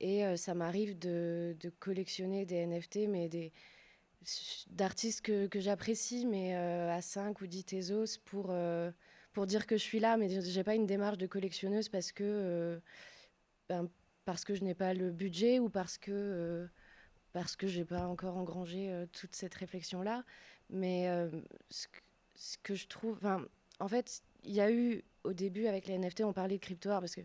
Et 0.00 0.24
euh, 0.24 0.36
ça 0.36 0.54
m'arrive 0.54 0.98
de, 0.98 1.56
collectionner 1.78 2.44
des 2.44 2.66
NFT, 2.66 3.08
mais 3.08 3.28
des 3.28 3.52
d'artistes 4.70 5.22
que, 5.22 5.60
j'apprécie, 5.60 6.26
mais 6.26 6.56
euh, 6.56 6.90
à 6.92 7.00
5 7.00 7.40
ou 7.40 7.46
10 7.46 7.64
Tezos 7.64 8.18
pour, 8.24 8.48
euh, 8.50 8.90
pour 9.32 9.46
dire 9.46 9.66
que 9.66 9.76
je 9.76 9.82
suis 9.82 10.00
là, 10.00 10.16
mais 10.16 10.40
j'ai 10.40 10.64
pas 10.64 10.74
une 10.74 10.86
démarche 10.86 11.18
de 11.18 11.28
collectionneuse 11.28 11.88
parce 11.88 12.10
que, 12.10 12.80
ben, 13.68 13.88
parce 14.24 14.44
que 14.44 14.54
je 14.56 14.64
n'ai 14.64 14.74
pas 14.74 14.94
le 14.94 15.12
budget 15.12 15.60
ou 15.60 15.68
parce 15.68 15.96
que, 15.96 16.66
parce 17.32 17.54
que 17.54 17.68
j'ai 17.68 17.84
pas 17.84 18.08
encore 18.08 18.36
engrangé 18.36 19.06
toute 19.12 19.36
cette 19.36 19.54
réflexion-là. 19.54 20.24
Mais 20.70 21.06
ce 21.70 21.86
que, 21.86 22.00
ce, 22.34 22.58
que, 22.58 22.74
je 22.74 22.88
trouve... 22.88 23.20
En 23.78 23.86
fait, 23.86 24.22
il 24.42 24.54
y 24.54 24.60
a 24.60 24.72
eu, 24.72 25.04
au 25.22 25.32
début, 25.32 25.66
avec 25.68 25.86
les 25.86 25.98
NFT, 25.98 26.22
on 26.22 26.32
parlait 26.32 26.56
de 26.56 26.60
crypto 26.60 26.88
parce 26.88 27.14
que 27.14 27.20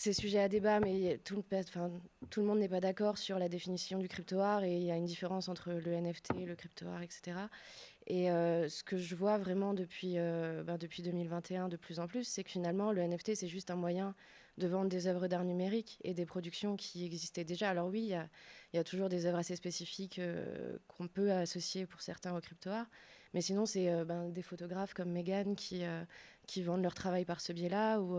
c'est 0.00 0.14
sujet 0.14 0.38
à 0.38 0.48
débat, 0.48 0.80
mais 0.80 1.20
tout, 1.24 1.44
le 2.38 2.42
monde 2.42 2.58
n'est 2.58 2.70
pas 2.70 2.80
d'accord 2.80 3.18
sur 3.18 3.38
la 3.38 3.50
définition 3.50 3.98
du 3.98 4.08
crypto-art 4.08 4.64
et 4.64 4.74
il 4.74 4.82
y 4.82 4.90
a 4.90 4.96
une 4.96 5.04
différence 5.04 5.50
entre 5.50 5.72
le 5.72 5.92
NFT, 5.92 6.46
le 6.46 6.56
crypto-art, 6.56 7.02
etc. 7.02 7.32
Et 8.06 8.30
euh, 8.30 8.66
ce 8.70 8.82
que 8.82 8.96
je 8.96 9.14
vois 9.14 9.36
vraiment 9.36 9.74
depuis, 9.74 10.14
euh, 10.16 10.62
ben, 10.64 10.78
depuis 10.78 11.02
2021 11.02 11.68
de 11.68 11.76
plus 11.76 12.00
en 12.00 12.06
plus, 12.06 12.24
c'est 12.24 12.42
que 12.44 12.50
finalement, 12.50 12.92
le 12.92 13.02
NFT, 13.02 13.34
c'est 13.34 13.46
juste 13.46 13.70
un 13.70 13.76
moyen 13.76 14.14
de 14.56 14.66
vendre 14.66 14.88
des 14.88 15.06
œuvres 15.06 15.28
d'art 15.28 15.44
numérique 15.44 15.98
et 16.02 16.14
des 16.14 16.24
productions 16.24 16.76
qui 16.76 17.04
existaient 17.04 17.44
déjà. 17.44 17.68
Alors 17.68 17.88
oui, 17.88 18.00
il 18.00 18.76
y, 18.76 18.78
a, 18.78 18.84
toujours 18.84 19.10
des 19.10 19.26
œuvres 19.26 19.38
assez 19.38 19.54
spécifiques 19.54 20.18
euh, 20.18 20.78
qu'on 20.88 21.08
peut 21.08 21.30
associer 21.30 21.84
pour 21.84 22.00
certains 22.00 22.34
au 22.34 22.40
crypto-art, 22.40 22.86
mais 23.34 23.42
sinon, 23.42 23.66
c'est 23.66 24.04
ben, 24.06 24.30
des 24.30 24.42
photographes 24.42 24.94
comme 24.94 25.12
Megan 25.12 25.54
qui, 25.56 25.82
qui 26.46 26.62
vendent 26.62 26.82
leur 26.82 26.94
travail 26.94 27.26
par 27.26 27.42
ce 27.42 27.52
biais-là, 27.52 28.00
ou 28.00 28.18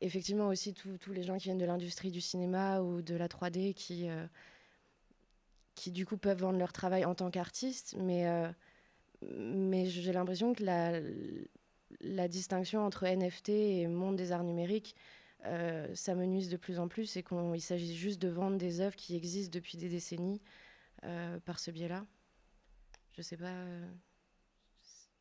effectivement 0.00 0.48
aussi 0.48 0.74
tous 0.74 1.12
les 1.12 1.22
gens 1.22 1.36
qui 1.36 1.44
viennent 1.44 1.58
de 1.58 1.64
l'industrie 1.64 2.10
du 2.10 2.20
cinéma 2.20 2.80
ou 2.80 3.02
de 3.02 3.14
la 3.14 3.28
3D 3.28 3.74
qui, 3.74 4.08
euh, 4.08 4.26
qui 5.74 5.90
du 5.90 6.06
coup 6.06 6.16
peuvent 6.16 6.40
vendre 6.40 6.58
leur 6.58 6.72
travail 6.72 7.04
en 7.04 7.14
tant 7.14 7.30
qu'artistes, 7.30 7.96
mais, 7.98 8.26
euh, 8.26 8.50
mais 9.22 9.86
j'ai 9.86 10.12
l'impression 10.12 10.54
que 10.54 10.64
la, 10.64 12.28
distinction 12.28 12.84
entre 12.84 13.06
NFT 13.06 13.48
et 13.50 13.86
monde 13.86 14.16
des 14.16 14.32
arts 14.32 14.44
numériques 14.44 14.94
euh, 15.44 15.92
s'amenuise 15.94 16.48
de 16.48 16.56
plus 16.56 16.78
en 16.78 16.88
plus 16.88 17.16
et 17.16 17.22
qu'il 17.22 17.62
s'agit 17.62 17.96
juste 17.96 18.20
de 18.20 18.28
vendre 18.28 18.58
des 18.58 18.80
œuvres 18.80 18.96
qui 18.96 19.16
existent 19.16 19.52
depuis 19.52 19.78
des 19.78 19.88
décennies 19.88 20.40
par 21.46 21.58
ce 21.58 21.70
biais-là. 21.70 22.04
Je 23.16 23.22
sais 23.22 23.38
pas. 23.38 23.54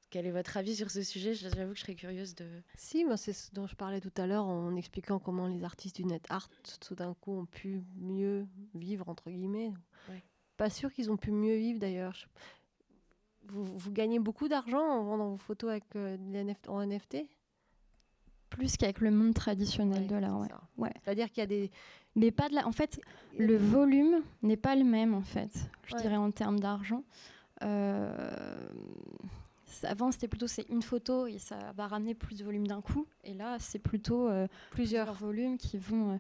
Quel 0.10 0.26
est 0.26 0.32
votre 0.32 0.58
avis 0.58 0.76
sur 0.76 0.90
ce 0.90 1.04
sujet? 1.04 1.36
J'avoue 1.36 1.74
que 1.74 1.78
je 1.78 1.82
serais 1.82 1.94
curieuse 1.94 2.34
de. 2.34 2.48
Si, 2.76 3.06
moi, 3.06 3.16
c'est 3.16 3.34
ce 3.34 3.54
dont 3.54 3.68
je 3.68 3.76
parlais 3.76 4.02
tout 4.02 4.12
à 4.18 4.26
l'heure 4.26 4.46
en 4.46 4.76
expliquant 4.76 5.20
comment 5.20 5.48
les 5.48 5.64
artistes 5.64 5.98
du 5.98 6.06
net 6.06 6.26
art, 6.30 6.50
tout 6.82 6.96
d'un 6.96 7.14
coup, 7.14 7.32
ont 7.32 7.46
pu 7.46 7.84
mieux 7.96 8.48
vivre, 8.74 9.08
entre 9.08 9.30
guillemets. 9.30 9.72
Pas 10.58 10.70
sûr 10.70 10.92
qu'ils 10.92 11.12
ont 11.12 11.16
pu 11.16 11.32
mieux 11.32 11.56
vivre 11.56 11.80
d'ailleurs. 11.80 12.16
Vous, 13.48 13.92
gagnez 13.92 14.20
beaucoup 14.20 14.48
d'argent 14.48 14.82
en 14.82 15.04
vendant 15.04 15.30
vos 15.30 15.38
photos 15.38 15.72
avec 15.72 15.96
euh, 15.96 16.18
en 16.68 16.86
NFT 16.86 17.18
Plus 18.50 18.78
qu'avec 18.78 19.00
le 19.00 19.10
monde 19.12 19.34
traditionnel 19.34 20.06
de 20.08 20.16
l'art, 20.16 20.40
ouais. 20.78 20.92
C'est-à-dire 21.04 21.30
qu'il 21.30 21.38
y 21.38 21.44
a 21.44 21.48
des. 21.48 21.72
Mais 22.16 22.32
pas 22.32 22.50
de 22.50 22.56
la. 22.56 22.68
En 22.68 22.72
fait, 22.72 23.00
le 23.38 23.58
volume 23.58 24.24
n'est 24.42 24.58
pas 24.58 24.76
le 24.76 24.84
même, 24.84 25.14
en 25.14 25.22
fait, 25.22 25.52
je 25.86 25.96
dirais, 25.98 26.18
en 26.18 26.32
termes 26.32 26.60
d'argent. 26.60 27.04
Euh 27.62 28.68
avant, 29.84 30.12
c'était 30.12 30.28
plutôt 30.28 30.48
c'est 30.48 30.68
une 30.70 30.82
photo 30.82 31.28
et 31.28 31.38
ça 31.38 31.58
va 31.76 31.88
ramener 31.88 32.14
plus 32.14 32.38
de 32.38 32.44
volume 32.44 32.68
d'un 32.68 32.82
coup. 32.82 33.06
Et 33.24 33.34
là, 33.34 33.58
c'est 33.60 33.80
plutôt 33.80 34.28
euh, 34.28 34.48
plusieurs 34.72 35.14
volumes 35.14 35.58
qui 35.58 35.78
vont. 35.78 36.14
Euh, 36.14 36.18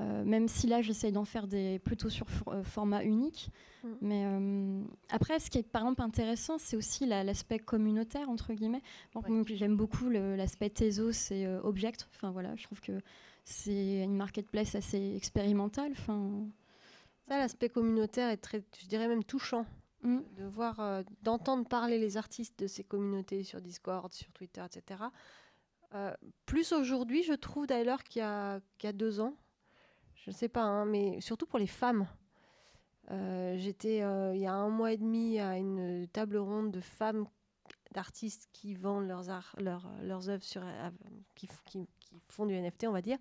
euh, 0.00 0.24
même 0.24 0.46
si 0.46 0.68
là, 0.68 0.80
j'essaye 0.80 1.10
d'en 1.10 1.24
faire 1.24 1.48
des 1.48 1.80
plutôt 1.80 2.08
sur 2.08 2.26
format 2.62 3.02
unique. 3.02 3.50
Mm. 3.82 3.88
Mais 4.00 4.26
après, 5.10 5.40
ce 5.40 5.50
qui 5.50 5.58
est 5.58 5.64
par 5.64 5.82
exemple 5.82 6.02
intéressant, 6.02 6.56
c'est 6.58 6.76
aussi 6.76 7.04
l'aspect 7.04 7.58
communautaire 7.58 8.28
entre 8.30 8.52
guillemets. 8.52 8.82
J'aime 9.46 9.76
beaucoup 9.76 10.08
l'aspect 10.08 10.70
Tezos 10.70 11.32
et 11.32 11.48
Object. 11.64 12.08
Enfin 12.14 12.30
voilà, 12.30 12.54
je 12.54 12.62
trouve 12.62 12.80
que 12.80 13.00
c'est 13.44 14.02
une 14.04 14.14
marketplace 14.14 14.76
assez 14.76 15.16
expérimentale. 15.16 15.90
Enfin. 15.92 16.46
Ça, 17.28 17.36
l'aspect 17.36 17.68
communautaire 17.68 18.30
est 18.30 18.38
très, 18.38 18.62
je 18.80 18.86
dirais 18.86 19.06
même 19.06 19.22
touchant. 19.22 19.66
Mm. 20.02 20.20
de 20.36 20.44
voir, 20.44 20.78
euh, 20.78 21.02
d'entendre 21.22 21.66
parler 21.66 21.98
les 21.98 22.16
artistes 22.16 22.56
de 22.60 22.68
ces 22.68 22.84
communautés 22.84 23.42
sur 23.42 23.60
Discord, 23.60 24.12
sur 24.14 24.30
Twitter, 24.32 24.62
etc. 24.64 25.02
Euh, 25.94 26.14
plus 26.46 26.72
aujourd'hui, 26.72 27.24
je 27.24 27.32
trouve 27.32 27.66
d'ailleurs 27.66 28.04
qu'il 28.04 28.20
y, 28.20 28.24
a 28.24 28.60
deux 28.92 29.20
ans. 29.20 29.34
Je 30.14 30.30
ne 30.30 30.34
sais 30.34 30.48
pas, 30.48 30.62
hein, 30.62 30.84
mais 30.84 31.20
surtout 31.20 31.46
pour 31.46 31.58
les 31.58 31.66
femmes. 31.66 32.06
Euh, 33.10 33.56
j'étais 33.56 33.98
il 33.98 34.40
y 34.40 34.46
a 34.46 34.52
un 34.52 34.68
mois 34.68 34.92
et 34.92 34.98
demi 34.98 35.40
à 35.40 35.56
une 35.56 36.06
table 36.08 36.36
ronde 36.36 36.70
de 36.70 36.80
femmes 36.80 37.26
d'artistes 37.92 38.48
qui 38.52 38.74
vendent 38.74 39.08
leurs, 39.08 40.28
œuvres 40.28 40.44
sur, 40.44 40.62
qui, 41.34 41.48
font 42.28 42.46
du 42.46 42.54
NFT, 42.54 42.86
on 42.86 42.92
va 42.92 43.02
dire. 43.02 43.18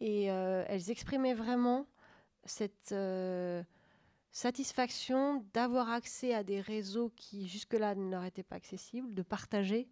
Et 0.00 0.24
elles 0.26 0.90
exprimaient 0.90 1.34
vraiment 1.34 1.86
cette 2.44 2.94
satisfaction 4.32 5.44
d'avoir 5.54 5.90
accès 5.90 6.34
à 6.34 6.44
des 6.44 6.60
réseaux 6.60 7.12
qui 7.16 7.48
jusque-là 7.48 7.94
ne 7.94 8.10
leur 8.10 8.24
étaient 8.24 8.42
pas 8.42 8.56
accessibles, 8.56 9.12
de 9.14 9.22
partager, 9.22 9.88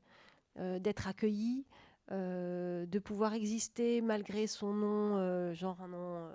euh, 0.58 0.78
d'être 0.78 1.08
accueilli, 1.08 1.66
euh, 2.10 2.86
de 2.86 2.98
pouvoir 2.98 3.34
exister 3.34 4.00
malgré 4.00 4.46
son 4.46 4.72
nom, 4.72 5.16
euh, 5.16 5.54
genre 5.54 5.80
un 5.82 5.88
nom, 5.88 6.28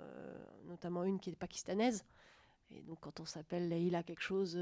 notamment 0.66 1.04
une 1.04 1.18
qui 1.18 1.30
est 1.30 1.36
pakistanaise. 1.36 2.04
Et 2.70 2.82
donc 2.82 3.00
quand 3.00 3.20
on 3.20 3.24
s'appelle 3.24 3.68
Leïla 3.68 4.02
quelque 4.02 4.22
chose 4.22 4.52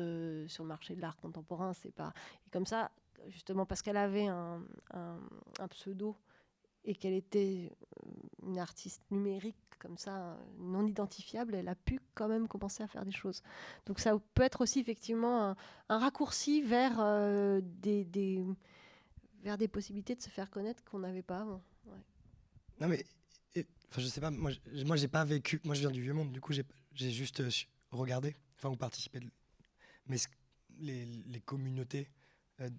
sur 0.49 0.64
le 0.64 0.68
marché 0.68 0.95
de 0.95 1.01
l'art 1.01 1.16
contemporain, 1.16 1.72
c'est 1.72 1.93
pas... 1.93 2.12
Et 2.47 2.51
comme 2.51 2.66
ça, 2.66 2.90
justement 3.28 3.64
parce 3.66 3.82
qu'elle 3.82 3.97
avait 3.97 4.26
un, 4.26 4.62
un 4.90 5.68
pseudo 5.68 6.16
et 6.85 6.95
qu'elle 6.95 7.14
était 7.14 7.70
une 8.43 8.59
artiste 8.59 9.03
numérique 9.11 9.57
comme 9.83 9.99
ça, 9.99 10.39
non 10.59 10.87
identifiable, 10.87 11.57
elle 11.57 11.66
a 11.66 11.74
pu 11.74 11.99
quand 12.14 12.28
même 12.28 12.47
commencer 12.47 12.85
à 12.85 12.87
faire 12.87 13.05
des 13.05 13.12
choses. 13.12 13.43
Donc 13.87 13.99
ça 13.99 14.16
peut 14.35 14.45
être 14.45 14.61
aussi 14.61 14.78
effectivement 14.78 15.57
un, 15.89 15.99
raccourci 15.99 16.62
vers, 16.62 17.01
euh, 17.01 17.61
des, 17.62 18.45
vers 19.43 19.59
des 19.59 19.66
possibilités 19.66 20.14
de 20.14 20.22
se 20.22 20.30
faire 20.30 20.51
connaître 20.51 20.85
qu'on 20.85 21.01
n'avait 21.01 21.22
pas 21.22 21.41
avant. 21.41 21.61
Non 22.80 22.87
mais, 22.89 23.05
enfin 23.57 24.01
je 24.01 24.07
sais 24.07 24.20
pas, 24.20 24.30
moi, 24.30 24.53
moi 24.87 24.96
j'ai 24.96 25.09
pas 25.09 25.25
vécu, 25.25 25.61
moi 25.64 25.75
je 25.75 25.80
viens 25.80 25.91
du 25.91 26.00
vieux 26.00 26.14
monde, 26.14 26.30
du 26.30 26.41
coup 26.41 26.53
j'ai 26.53 27.11
juste 27.11 27.41
euh, 27.41 27.50
regardé, 27.91 28.37
enfin 28.57 28.71
ou 28.71 28.76
participé. 28.76 29.21
Mais 30.07 30.17
les, 30.79 31.41
communautés 31.45 32.09
euh, 32.61 32.71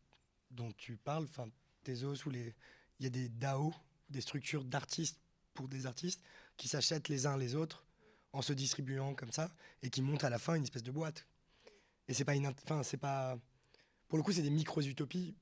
dont 0.51 0.71
tu 0.77 0.95
parles, 0.95 1.25
enfin 1.25 1.49
Tezos 1.83 2.25
ou 2.25 2.29
les, 2.29 2.55
il 2.99 3.03
y 3.03 3.07
a 3.07 3.09
des 3.09 3.27
DAO, 3.27 3.73
des 4.13 4.21
structures 4.21 4.63
d'artistes 4.63 5.19
pour 5.53 5.67
des 5.67 5.85
artistes 5.85 6.21
qui 6.55 6.67
s'achètent 6.67 7.09
les 7.09 7.25
uns 7.25 7.37
les 7.37 7.55
autres 7.55 7.85
en 8.31 8.41
se 8.41 8.53
distribuant 8.53 9.13
comme 9.13 9.31
ça 9.31 9.53
et 9.81 9.89
qui 9.89 10.01
montent 10.01 10.23
à 10.23 10.29
la 10.29 10.39
fin 10.39 10.55
une 10.55 10.63
espèce 10.63 10.83
de 10.83 10.91
boîte. 10.91 11.27
Et 12.07 12.13
c'est 12.13 12.25
pas 12.25 12.35
une, 12.35 12.47
enfin 12.47 12.83
c'est 12.83 12.97
pas, 12.97 13.37
pour 14.07 14.17
le 14.17 14.23
coup 14.23 14.31
c'est 14.31 14.41
des 14.41 14.49
micro 14.49 14.81
utopies. 14.81 15.35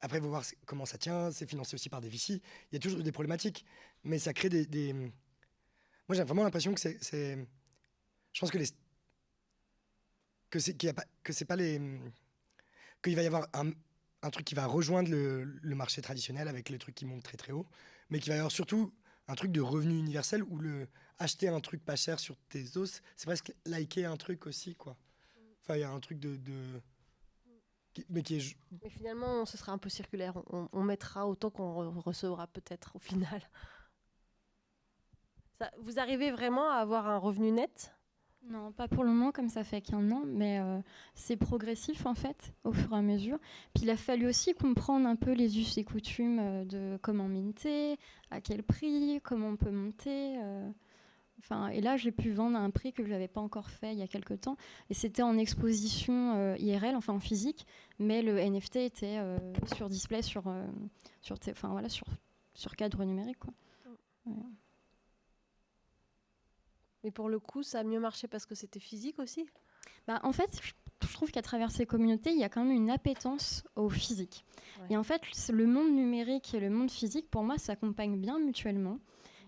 Après, 0.00 0.20
faut 0.20 0.28
voir 0.28 0.44
comment 0.66 0.84
ça 0.84 0.98
tient. 0.98 1.30
C'est 1.30 1.46
financé 1.46 1.76
aussi 1.76 1.88
par 1.88 2.00
des 2.00 2.08
VC. 2.08 2.30
Il 2.30 2.42
y 2.72 2.76
a 2.76 2.80
toujours 2.80 3.02
des 3.04 3.12
problématiques, 3.12 3.64
mais 4.02 4.18
ça 4.18 4.32
crée 4.32 4.48
des. 4.48 4.92
Moi, 4.92 6.16
j'ai 6.16 6.24
vraiment 6.24 6.42
l'impression 6.42 6.74
que 6.74 6.80
c'est, 6.80 6.98
je 8.32 8.40
pense 8.40 8.50
que 8.50 8.58
les, 8.58 8.66
que 10.50 10.58
c'est 10.58 10.84
a 10.88 10.92
pas, 10.92 11.04
pas 11.46 11.56
les, 11.56 11.80
qu'il 13.02 13.14
va 13.14 13.22
y 13.22 13.26
avoir 13.26 13.48
un, 13.54 13.70
un 14.22 14.30
truc 14.30 14.46
qui 14.46 14.54
va 14.54 14.66
rejoindre 14.66 15.10
le, 15.10 15.74
marché 15.74 16.00
traditionnel 16.00 16.48
avec 16.48 16.68
les 16.68 16.78
trucs 16.78 16.94
qui 16.94 17.04
montent 17.04 17.24
très 17.24 17.36
très 17.36 17.52
haut, 17.52 17.66
mais 18.10 18.20
qui 18.20 18.28
va 18.28 18.36
y 18.36 18.38
avoir 18.38 18.52
surtout 18.52 18.92
un 19.28 19.34
truc 19.34 19.52
de 19.52 19.60
revenu 19.60 19.98
universel 19.98 20.42
où 20.44 20.58
le, 20.58 20.88
acheter 21.18 21.48
un 21.48 21.60
truc 21.60 21.84
pas 21.84 21.96
cher 21.96 22.18
sur 22.18 22.36
tes 22.48 22.76
os, 22.76 23.02
c'est 23.16 23.26
presque 23.26 23.52
liker 23.66 24.04
un 24.04 24.16
truc 24.16 24.46
aussi, 24.46 24.74
quoi. 24.74 24.96
Enfin, 25.62 25.76
il 25.76 25.80
y 25.80 25.84
a 25.84 25.90
un 25.90 26.00
truc 26.00 26.18
de. 26.18 26.80
Mais 28.08 28.22
qui 28.22 28.36
est. 28.36 28.56
Finalement, 28.88 29.44
ce 29.44 29.56
sera 29.56 29.72
un 29.72 29.78
peu 29.78 29.88
circulaire. 29.88 30.34
On, 30.50 30.82
mettra 30.82 31.26
autant 31.28 31.50
qu'on 31.50 31.90
recevra 32.00 32.46
peut-être 32.46 32.96
au 32.96 32.98
final. 32.98 33.42
Ça, 35.58 35.70
vous 35.78 35.98
arrivez 35.98 36.30
vraiment 36.30 36.70
à 36.70 36.76
avoir 36.76 37.06
un 37.06 37.18
revenu 37.18 37.52
net? 37.52 37.94
Non, 38.48 38.72
pas 38.72 38.88
pour 38.88 39.04
le 39.04 39.10
moment, 39.10 39.30
comme 39.30 39.48
ça 39.48 39.62
fait 39.62 39.80
qu'un 39.80 40.10
an, 40.10 40.24
mais 40.26 40.58
euh, 40.58 40.80
c'est 41.14 41.36
progressif 41.36 42.06
en 42.06 42.14
fait, 42.14 42.52
au 42.64 42.72
fur 42.72 42.92
et 42.92 42.96
à 42.96 43.02
mesure. 43.02 43.38
Puis 43.74 43.84
il 43.84 43.90
a 43.90 43.96
fallu 43.96 44.26
aussi 44.26 44.52
comprendre 44.54 45.06
un 45.06 45.16
peu 45.16 45.32
les 45.32 45.58
us 45.60 45.78
et 45.78 45.84
coutumes 45.84 46.38
euh, 46.40 46.64
de 46.64 46.98
comment 47.02 47.28
minter, 47.28 47.98
à 48.30 48.40
quel 48.40 48.62
prix, 48.62 49.20
comment 49.22 49.48
on 49.48 49.56
peut 49.56 49.70
monter. 49.70 50.38
Euh. 50.42 50.68
Enfin, 51.38 51.68
et 51.68 51.80
là, 51.80 51.96
j'ai 51.96 52.12
pu 52.12 52.30
vendre 52.30 52.56
à 52.56 52.60
un 52.60 52.70
prix 52.70 52.92
que 52.92 53.04
je 53.04 53.10
n'avais 53.10 53.28
pas 53.28 53.40
encore 53.40 53.70
fait 53.70 53.92
il 53.92 53.98
y 53.98 54.02
a 54.02 54.08
quelques 54.08 54.40
temps. 54.40 54.56
Et 54.90 54.94
c'était 54.94 55.22
en 55.22 55.38
exposition 55.38 56.54
IRL, 56.56 56.94
enfin 56.94 57.14
en 57.14 57.20
physique, 57.20 57.66
mais 57.98 58.22
le 58.22 58.38
NFT 58.38 58.76
était 58.76 59.18
sur 59.74 59.88
display, 59.88 60.22
sur, 60.22 60.44
sur, 61.20 61.36
enfin, 61.50 61.70
voilà, 61.70 61.88
sur, 61.88 62.06
sur 62.54 62.76
cadre 62.76 63.04
numérique. 63.04 63.40
Quoi. 63.40 63.52
Mais 67.04 67.10
pour 67.10 67.28
le 67.28 67.38
coup, 67.38 67.62
ça 67.62 67.80
a 67.80 67.84
mieux 67.84 68.00
marché 68.00 68.28
parce 68.28 68.46
que 68.46 68.54
c'était 68.54 68.80
physique 68.80 69.18
aussi 69.18 69.46
bah, 70.06 70.20
En 70.22 70.32
fait, 70.32 70.60
je 70.62 71.12
trouve 71.12 71.30
qu'à 71.30 71.42
travers 71.42 71.70
ces 71.70 71.86
communautés, 71.86 72.30
il 72.30 72.38
y 72.38 72.44
a 72.44 72.48
quand 72.48 72.64
même 72.64 72.76
une 72.76 72.90
appétence 72.90 73.64
au 73.76 73.88
physique. 73.88 74.44
Et 74.90 74.96
en 74.96 75.02
fait, 75.02 75.22
le 75.50 75.66
monde 75.66 75.92
numérique 75.92 76.54
et 76.54 76.60
le 76.60 76.70
monde 76.70 76.90
physique, 76.90 77.30
pour 77.30 77.42
moi, 77.42 77.58
s'accompagnent 77.58 78.18
bien 78.18 78.38
mutuellement. 78.38 78.98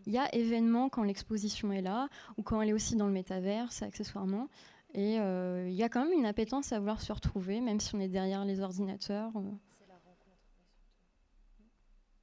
Il 0.07 0.13
y 0.13 0.19
a 0.19 0.33
événements 0.35 0.89
quand 0.91 1.03
l'exposition 1.03 1.73
est 1.73 1.81
là, 1.81 2.09
ou 2.37 2.43
quand 2.43 2.61
elle 2.61 2.69
est 2.69 2.75
aussi 2.75 2.95
dans 2.95 3.07
le 3.07 3.13
métaverse, 3.13 3.83
accessoirement. 3.83 4.49
Et 4.93 5.19
euh, 5.19 5.69
il 5.69 5.75
y 5.75 5.83
a 5.83 5.89
quand 5.89 6.05
même 6.05 6.17
une 6.17 6.27
appétence 6.27 6.73
à 6.73 6.79
vouloir 6.79 7.01
se 7.01 7.13
retrouver, 7.13 7.61
même 7.61 7.81
si 7.81 7.95
on 7.95 8.01
est 8.01 8.09
derrière 8.09 8.45
les 8.45 8.61
ordinateurs. 8.61 9.33
Euh. 9.37 9.51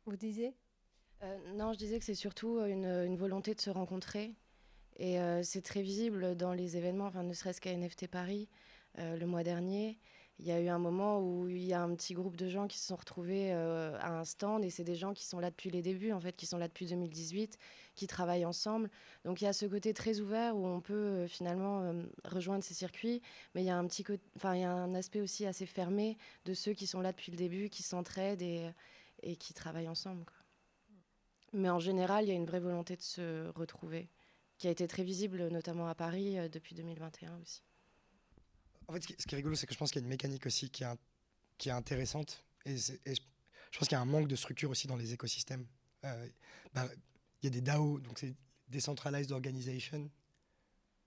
Vous 0.05 0.15
disiez? 0.15 0.55
Euh, 1.23 1.53
Non, 1.53 1.73
je 1.73 1.77
disais 1.77 1.99
que 1.99 2.05
c'est 2.05 2.15
surtout 2.15 2.59
une, 2.59 2.85
une, 2.85 3.17
volonté 3.17 3.53
de 3.53 3.61
se 3.61 3.69
rencontrer 3.69 4.33
et 5.01 5.19
euh, 5.19 5.41
c'est 5.41 5.63
très 5.63 5.81
visible 5.81 6.35
dans 6.35 6.53
les 6.53 6.77
événements, 6.77 7.07
enfin, 7.07 7.23
ne 7.23 7.33
serait-ce 7.33 7.59
qu'à 7.59 7.75
NFT 7.75 8.07
Paris, 8.07 8.47
euh, 8.99 9.17
le 9.17 9.25
mois 9.25 9.41
dernier. 9.41 9.97
Il 10.37 10.45
y 10.45 10.51
a 10.51 10.61
eu 10.61 10.67
un 10.67 10.77
moment 10.77 11.19
où 11.19 11.47
il 11.47 11.63
y 11.63 11.73
a 11.73 11.81
un 11.81 11.95
petit 11.95 12.13
groupe 12.13 12.37
de 12.37 12.47
gens 12.47 12.67
qui 12.67 12.77
se 12.77 12.85
sont 12.85 12.97
retrouvés 12.97 13.51
euh, 13.51 13.97
à 13.99 14.11
un 14.19 14.25
stand 14.25 14.63
et 14.63 14.69
c'est 14.69 14.83
des 14.83 14.93
gens 14.93 15.13
qui 15.15 15.25
sont 15.25 15.39
là 15.39 15.49
depuis 15.49 15.71
les 15.71 15.81
débuts, 15.81 16.11
en 16.11 16.19
fait, 16.19 16.35
qui 16.35 16.45
sont 16.45 16.59
là 16.59 16.67
depuis 16.67 16.85
2018, 16.85 17.57
qui 17.95 18.05
travaillent 18.05 18.45
ensemble. 18.45 18.91
Donc 19.25 19.41
il 19.41 19.45
y 19.45 19.47
a 19.47 19.53
ce 19.53 19.65
côté 19.65 19.91
très 19.95 20.19
ouvert 20.19 20.55
où 20.55 20.67
on 20.67 20.81
peut 20.81 21.25
finalement 21.25 21.95
rejoindre 22.23 22.63
ces 22.63 22.75
circuits, 22.75 23.23
mais 23.55 23.63
il 23.63 23.65
y 23.65 23.71
a 23.71 23.77
un 23.77 23.87
petit, 23.87 24.05
enfin 24.35 24.53
il 24.53 24.61
y 24.61 24.65
a 24.65 24.71
un 24.71 24.93
aspect 24.93 25.21
aussi 25.21 25.47
assez 25.47 25.65
fermé 25.65 26.15
de 26.45 26.53
ceux 26.53 26.73
qui 26.73 26.85
sont 26.85 27.01
là 27.01 27.11
depuis 27.11 27.31
le 27.31 27.37
début, 27.37 27.69
qui 27.69 27.81
s'entraident 27.81 28.43
et, 28.43 28.69
et 29.23 29.35
qui 29.35 29.55
travaillent 29.55 29.89
ensemble. 29.89 30.25
Mais 31.53 31.71
en 31.71 31.79
général, 31.79 32.25
il 32.25 32.27
y 32.27 32.31
a 32.31 32.35
une 32.35 32.45
vraie 32.45 32.59
volonté 32.59 32.95
de 32.95 33.01
se 33.01 33.49
retrouver 33.55 34.07
qui 34.61 34.67
a 34.67 34.71
été 34.71 34.87
très 34.87 35.03
visible, 35.03 35.47
notamment 35.47 35.87
à 35.87 35.95
Paris, 35.95 36.37
euh, 36.37 36.47
depuis 36.47 36.75
2021 36.75 37.35
aussi. 37.41 37.63
En 38.87 38.93
fait, 38.93 39.01
ce 39.01 39.25
qui 39.25 39.33
est 39.33 39.37
rigolo, 39.37 39.55
c'est 39.55 39.65
que 39.65 39.73
je 39.73 39.79
pense 39.79 39.89
qu'il 39.89 39.99
y 39.99 40.03
a 40.03 40.05
une 40.05 40.09
mécanique 40.09 40.45
aussi 40.45 40.69
qui 40.69 40.83
est, 40.83 41.71
intéressante. 41.71 42.45
Et, 42.67 42.77
je, 42.77 42.93
pense 43.79 43.87
qu'il 43.87 43.93
y 43.93 43.95
a 43.95 44.01
un 44.01 44.05
manque 44.05 44.27
de 44.27 44.35
structure 44.35 44.69
aussi 44.69 44.85
dans 44.85 44.97
les 44.97 45.13
écosystèmes. 45.13 45.65
Euh, 46.03 46.27
bah, 46.75 46.87
il 47.41 47.45
y 47.45 47.47
a 47.47 47.49
des 47.49 47.61
DAO, 47.61 47.99
donc 48.01 48.19
c'est 48.19 48.35
Decentralized 48.67 49.31
Organization, 49.31 50.11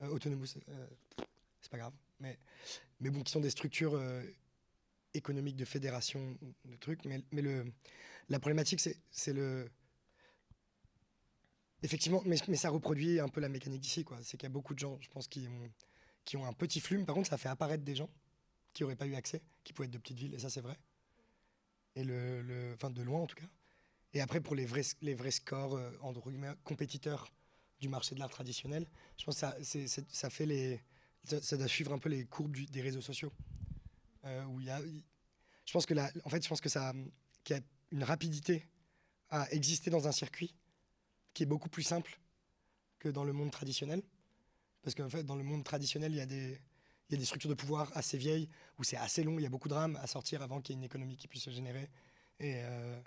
euh, 0.02 0.08
Autonomous, 0.08 0.56
euh, 0.68 0.86
c'est 1.60 1.70
pas 1.70 1.78
grave, 1.78 1.94
mais, 2.18 2.36
bon, 3.02 3.22
qui 3.22 3.30
sont 3.30 3.40
des 3.40 3.50
structures 3.50 4.00
économiques 5.12 5.56
de 5.56 5.64
fédération, 5.64 6.36
de 6.64 6.76
trucs. 6.76 7.04
Mais, 7.04 7.22
mais 7.30 7.42
le, 7.42 7.72
la 8.28 8.40
problématique, 8.40 8.80
c'est 8.80 9.32
le 9.32 9.70
Effectivement, 11.84 12.22
mais, 12.24 12.38
ça 12.38 12.70
reproduit 12.70 13.20
un 13.20 13.28
peu 13.28 13.42
la 13.42 13.50
mécanique 13.50 13.82
d'ici. 13.82 14.06
C'est 14.22 14.38
qu'il 14.38 14.44
y 14.44 14.46
a 14.46 14.48
beaucoup 14.48 14.72
de 14.72 14.78
gens, 14.78 14.96
je 15.02 15.08
pense, 15.10 15.28
qui 15.28 15.46
ont, 16.34 16.46
un 16.46 16.52
petit 16.54 16.80
flux. 16.80 17.04
Par 17.04 17.14
contre, 17.14 17.28
ça 17.28 17.36
fait 17.36 17.50
apparaître 17.50 17.84
des 17.84 17.94
gens 17.94 18.08
qui 18.72 18.82
n'auraient 18.82 18.96
pas 18.96 19.06
eu 19.06 19.14
accès, 19.14 19.42
qui 19.62 19.74
pouvaient 19.74 19.84
être 19.84 19.92
de 19.92 19.98
petites 19.98 20.18
villes, 20.18 20.32
et 20.32 20.38
ça, 20.38 20.48
c'est 20.48 20.62
vrai. 20.62 20.78
Et 21.94 22.02
le, 22.02 22.72
enfin, 22.74 22.88
de 22.88 23.02
loin, 23.02 23.20
en 23.20 23.26
tout 23.26 23.36
cas. 23.36 23.48
Et 24.14 24.22
après, 24.22 24.40
pour 24.40 24.54
les 24.54 24.64
vrais, 24.64 25.30
scores, 25.30 25.76
euh, 25.76 25.90
entre 26.00 26.22
compétiteurs 26.64 27.30
du 27.80 27.90
marché 27.90 28.14
de 28.14 28.20
l'art 28.20 28.30
traditionnel, 28.30 28.86
je 29.18 29.24
pense 29.26 29.42
que 29.42 29.86
ça, 30.08 30.30
fait 30.30 30.80
doit 31.28 31.68
suivre 31.68 31.92
un 31.92 31.98
peu 31.98 32.08
les 32.08 32.24
courbes 32.24 32.56
des 32.56 32.80
réseaux 32.80 33.02
sociaux. 33.02 33.32
Euh, 34.24 34.42
où 34.44 34.58
il 34.58 34.66
y 34.66 34.70
a. 34.70 34.80
Je 35.66 35.72
pense 35.72 35.84
que 35.84 35.92
en 35.92 36.30
fait, 36.30 36.42
je 36.42 36.48
pense 36.48 36.62
que 36.62 36.70
ça, 36.70 36.94
qu'il 37.42 37.56
y 37.56 37.58
a 37.58 37.62
une 37.90 38.04
rapidité 38.04 38.66
à 39.28 39.52
exister 39.52 39.90
dans 39.90 40.08
un 40.08 40.12
circuit 40.12 40.54
qui 41.34 41.42
est 41.42 41.46
beaucoup 41.46 41.68
plus 41.68 41.82
simple 41.82 42.18
que 42.98 43.08
dans 43.08 43.24
le 43.24 43.32
monde 43.32 43.50
traditionnel. 43.50 44.02
Parce 44.82 44.94
qu'en 44.94 45.08
fait, 45.08 45.24
dans 45.24 45.36
le 45.36 45.44
monde 45.44 45.64
traditionnel, 45.64 46.12
il 46.12 46.18
y, 46.18 46.20
a 46.20 46.26
des, 46.26 46.58
il 47.08 47.12
y 47.12 47.14
a 47.14 47.18
des 47.18 47.24
structures 47.24 47.50
de 47.50 47.54
pouvoir 47.54 47.90
assez 47.94 48.16
vieilles, 48.16 48.48
où 48.78 48.84
c'est 48.84 48.96
assez 48.96 49.22
long, 49.24 49.38
il 49.38 49.42
y 49.42 49.46
a 49.46 49.50
beaucoup 49.50 49.68
de 49.68 49.74
rames 49.74 49.98
à 50.00 50.06
sortir 50.06 50.42
avant 50.42 50.60
qu'il 50.60 50.74
y 50.74 50.76
ait 50.76 50.80
une 50.80 50.84
économie 50.84 51.16
qui 51.16 51.28
puisse 51.28 51.42
se 51.42 51.50
générer. 51.50 51.90
Et, 52.38 52.62
euh, 52.64 53.00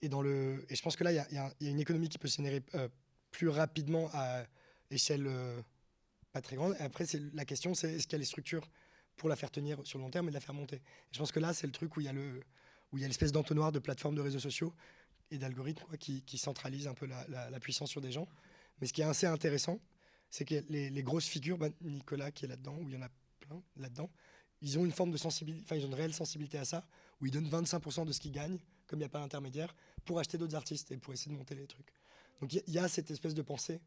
et, 0.00 0.08
dans 0.08 0.22
le, 0.22 0.64
et 0.68 0.74
je 0.74 0.82
pense 0.82 0.96
que 0.96 1.04
là, 1.04 1.12
il 1.12 1.16
y 1.16 1.18
a, 1.18 1.54
il 1.60 1.66
y 1.66 1.68
a 1.68 1.70
une 1.70 1.80
économie 1.80 2.08
qui 2.08 2.18
peut 2.18 2.28
se 2.28 2.36
générer 2.36 2.62
euh, 2.74 2.88
plus 3.30 3.48
rapidement 3.48 4.10
à 4.12 4.44
échelle 4.90 5.26
euh, 5.26 5.60
pas 6.32 6.40
très 6.40 6.56
grande. 6.56 6.74
Et 6.78 6.82
après, 6.82 7.04
la 7.34 7.44
question, 7.44 7.74
c'est 7.74 7.92
est-ce 7.92 8.04
qu'il 8.04 8.12
y 8.12 8.16
a 8.16 8.18
les 8.18 8.24
structures 8.24 8.68
pour 9.16 9.28
la 9.28 9.36
faire 9.36 9.50
tenir 9.50 9.78
sur 9.84 9.98
long 9.98 10.10
terme 10.10 10.28
et 10.28 10.32
la 10.32 10.40
faire 10.40 10.54
monter. 10.54 10.80
Je 11.10 11.18
pense 11.18 11.32
que 11.32 11.40
là, 11.40 11.52
c'est 11.52 11.66
le 11.66 11.72
truc 11.72 11.96
où 11.96 12.00
il 12.00 12.04
y 12.04 12.08
a 12.08 12.12
le 12.12 12.40
où 12.92 12.98
il 12.98 13.00
y 13.00 13.04
a 13.04 13.08
l'espèce 13.08 13.32
d'entonnoir 13.32 13.72
de 13.72 13.78
plateformes 13.78 14.14
de 14.14 14.20
réseaux 14.20 14.38
sociaux 14.38 14.74
et 15.32 15.38
d'algorithmes 15.38 15.96
qui, 15.96 16.22
qui, 16.22 16.38
centralisent 16.38 16.86
un 16.86 16.94
peu 16.94 17.06
la, 17.06 17.60
puissance 17.60 17.90
sur 17.90 18.00
des 18.00 18.12
gens. 18.12 18.28
Mais 18.80 18.86
ce 18.86 18.92
qui 18.92 19.00
est 19.00 19.04
assez 19.04 19.26
intéressant, 19.26 19.80
c'est 20.30 20.44
que 20.44 20.62
les, 20.68 21.02
grosses 21.02 21.26
figures, 21.26 21.58
bah, 21.58 21.70
Nicolas 21.80 22.30
qui 22.30 22.44
est 22.44 22.48
là-dedans, 22.48 22.76
où 22.80 22.88
il 22.88 22.94
y 22.94 22.98
en 22.98 23.02
a 23.02 23.10
plein 23.40 23.62
là-dedans, 23.76 24.10
ils 24.60 24.78
ont 24.78 24.84
une 24.84 24.92
forme 24.92 25.10
de 25.10 25.16
sensibilité, 25.16 25.64
enfin 25.64 25.76
ils 25.76 25.84
ont 25.84 25.88
une 25.88 25.94
réelle 25.94 26.14
sensibilité 26.14 26.58
à 26.58 26.64
ça, 26.64 26.86
où 27.20 27.26
ils 27.26 27.32
donnent 27.32 27.48
25% 27.48 28.06
de 28.06 28.12
ce 28.12 28.20
qu'ils 28.20 28.32
gagnent, 28.32 28.58
comme 28.86 28.98
il 28.98 29.02
n'y 29.02 29.06
a 29.06 29.08
pas 29.08 29.20
d'intermédiaire, 29.20 29.74
pour 30.04 30.18
acheter 30.18 30.38
d'autres 30.38 30.54
artistes 30.54 30.92
et 30.92 30.98
pour 30.98 31.12
essayer 31.12 31.32
de 31.32 31.36
monter 31.36 31.54
les 31.54 31.66
trucs. 31.66 31.92
Donc 32.40 32.52
il 32.52 32.62
y, 32.72 32.78
a 32.78 32.88
cette 32.88 33.10
espèce 33.10 33.34
de 33.34 33.42
pensée, 33.42 33.80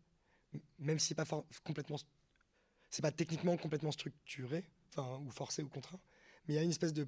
même 0.80 1.00
si 1.00 1.14
pas 1.14 1.26
complètement, 1.64 1.98
c'est 2.90 3.02
pas 3.02 3.12
techniquement 3.12 3.56
complètement 3.58 3.92
structuré, 3.92 4.64
enfin 4.90 5.22
ou 5.26 5.30
forcé 5.30 5.62
ou 5.62 5.68
contraint, 5.68 6.00
mais 6.48 6.56
il 6.56 6.58
y 6.58 6.60
a 6.60 6.64
une 6.64 6.70
espèce 6.72 6.94
de 6.94 7.08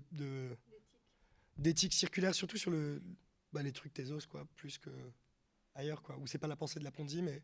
d'éthique 1.57 1.93
circulaire, 1.93 2.35
surtout 2.35 2.57
sur 2.57 2.69
le, 2.69 3.01
bah, 3.53 3.63
les 3.63 3.71
trucs 3.71 3.93
Tezos, 3.93 4.27
quoi, 4.29 4.45
plus 4.55 4.77
que 4.77 4.89
ailleurs, 5.75 6.01
quoi. 6.01 6.17
Où 6.17 6.27
c'est 6.27 6.37
pas 6.37 6.47
la 6.47 6.55
pensée 6.55 6.79
de 6.79 6.83
la 6.83 6.91
Ponzi, 6.91 7.21
mais, 7.21 7.41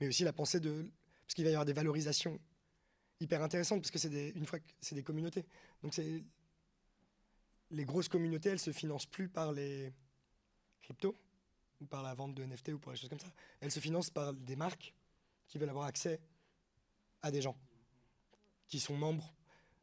mais 0.00 0.08
aussi 0.08 0.24
la 0.24 0.32
pensée 0.32 0.60
de. 0.60 0.90
Parce 1.26 1.34
qu'il 1.34 1.44
va 1.44 1.50
y 1.50 1.54
avoir 1.54 1.64
des 1.64 1.72
valorisations 1.72 2.40
hyper 3.20 3.42
intéressantes, 3.42 3.82
parce 3.82 3.90
que 3.90 3.98
c'est 3.98 4.30
une 4.30 4.46
fois 4.46 4.58
que 4.58 4.72
c'est 4.80 4.94
des 4.94 5.02
communautés. 5.02 5.44
Donc 5.82 5.94
c'est. 5.94 6.24
Les 7.72 7.84
grosses 7.84 8.08
communautés, 8.08 8.48
elles 8.48 8.58
se 8.58 8.72
financent 8.72 9.06
plus 9.06 9.28
par 9.28 9.52
les 9.52 9.92
cryptos, 10.82 11.16
ou 11.80 11.86
par 11.86 12.02
la 12.02 12.14
vente 12.14 12.34
de 12.34 12.44
NFT, 12.44 12.70
ou 12.70 12.78
par 12.80 12.92
des 12.92 12.98
choses 12.98 13.08
comme 13.08 13.20
ça. 13.20 13.32
Elles 13.60 13.70
se 13.70 13.78
financent 13.78 14.10
par 14.10 14.34
des 14.34 14.56
marques 14.56 14.92
qui 15.46 15.58
veulent 15.58 15.70
avoir 15.70 15.86
accès 15.86 16.20
à 17.22 17.30
des 17.30 17.40
gens 17.40 17.56
qui 18.66 18.80
sont 18.80 18.96
membres. 18.96 19.32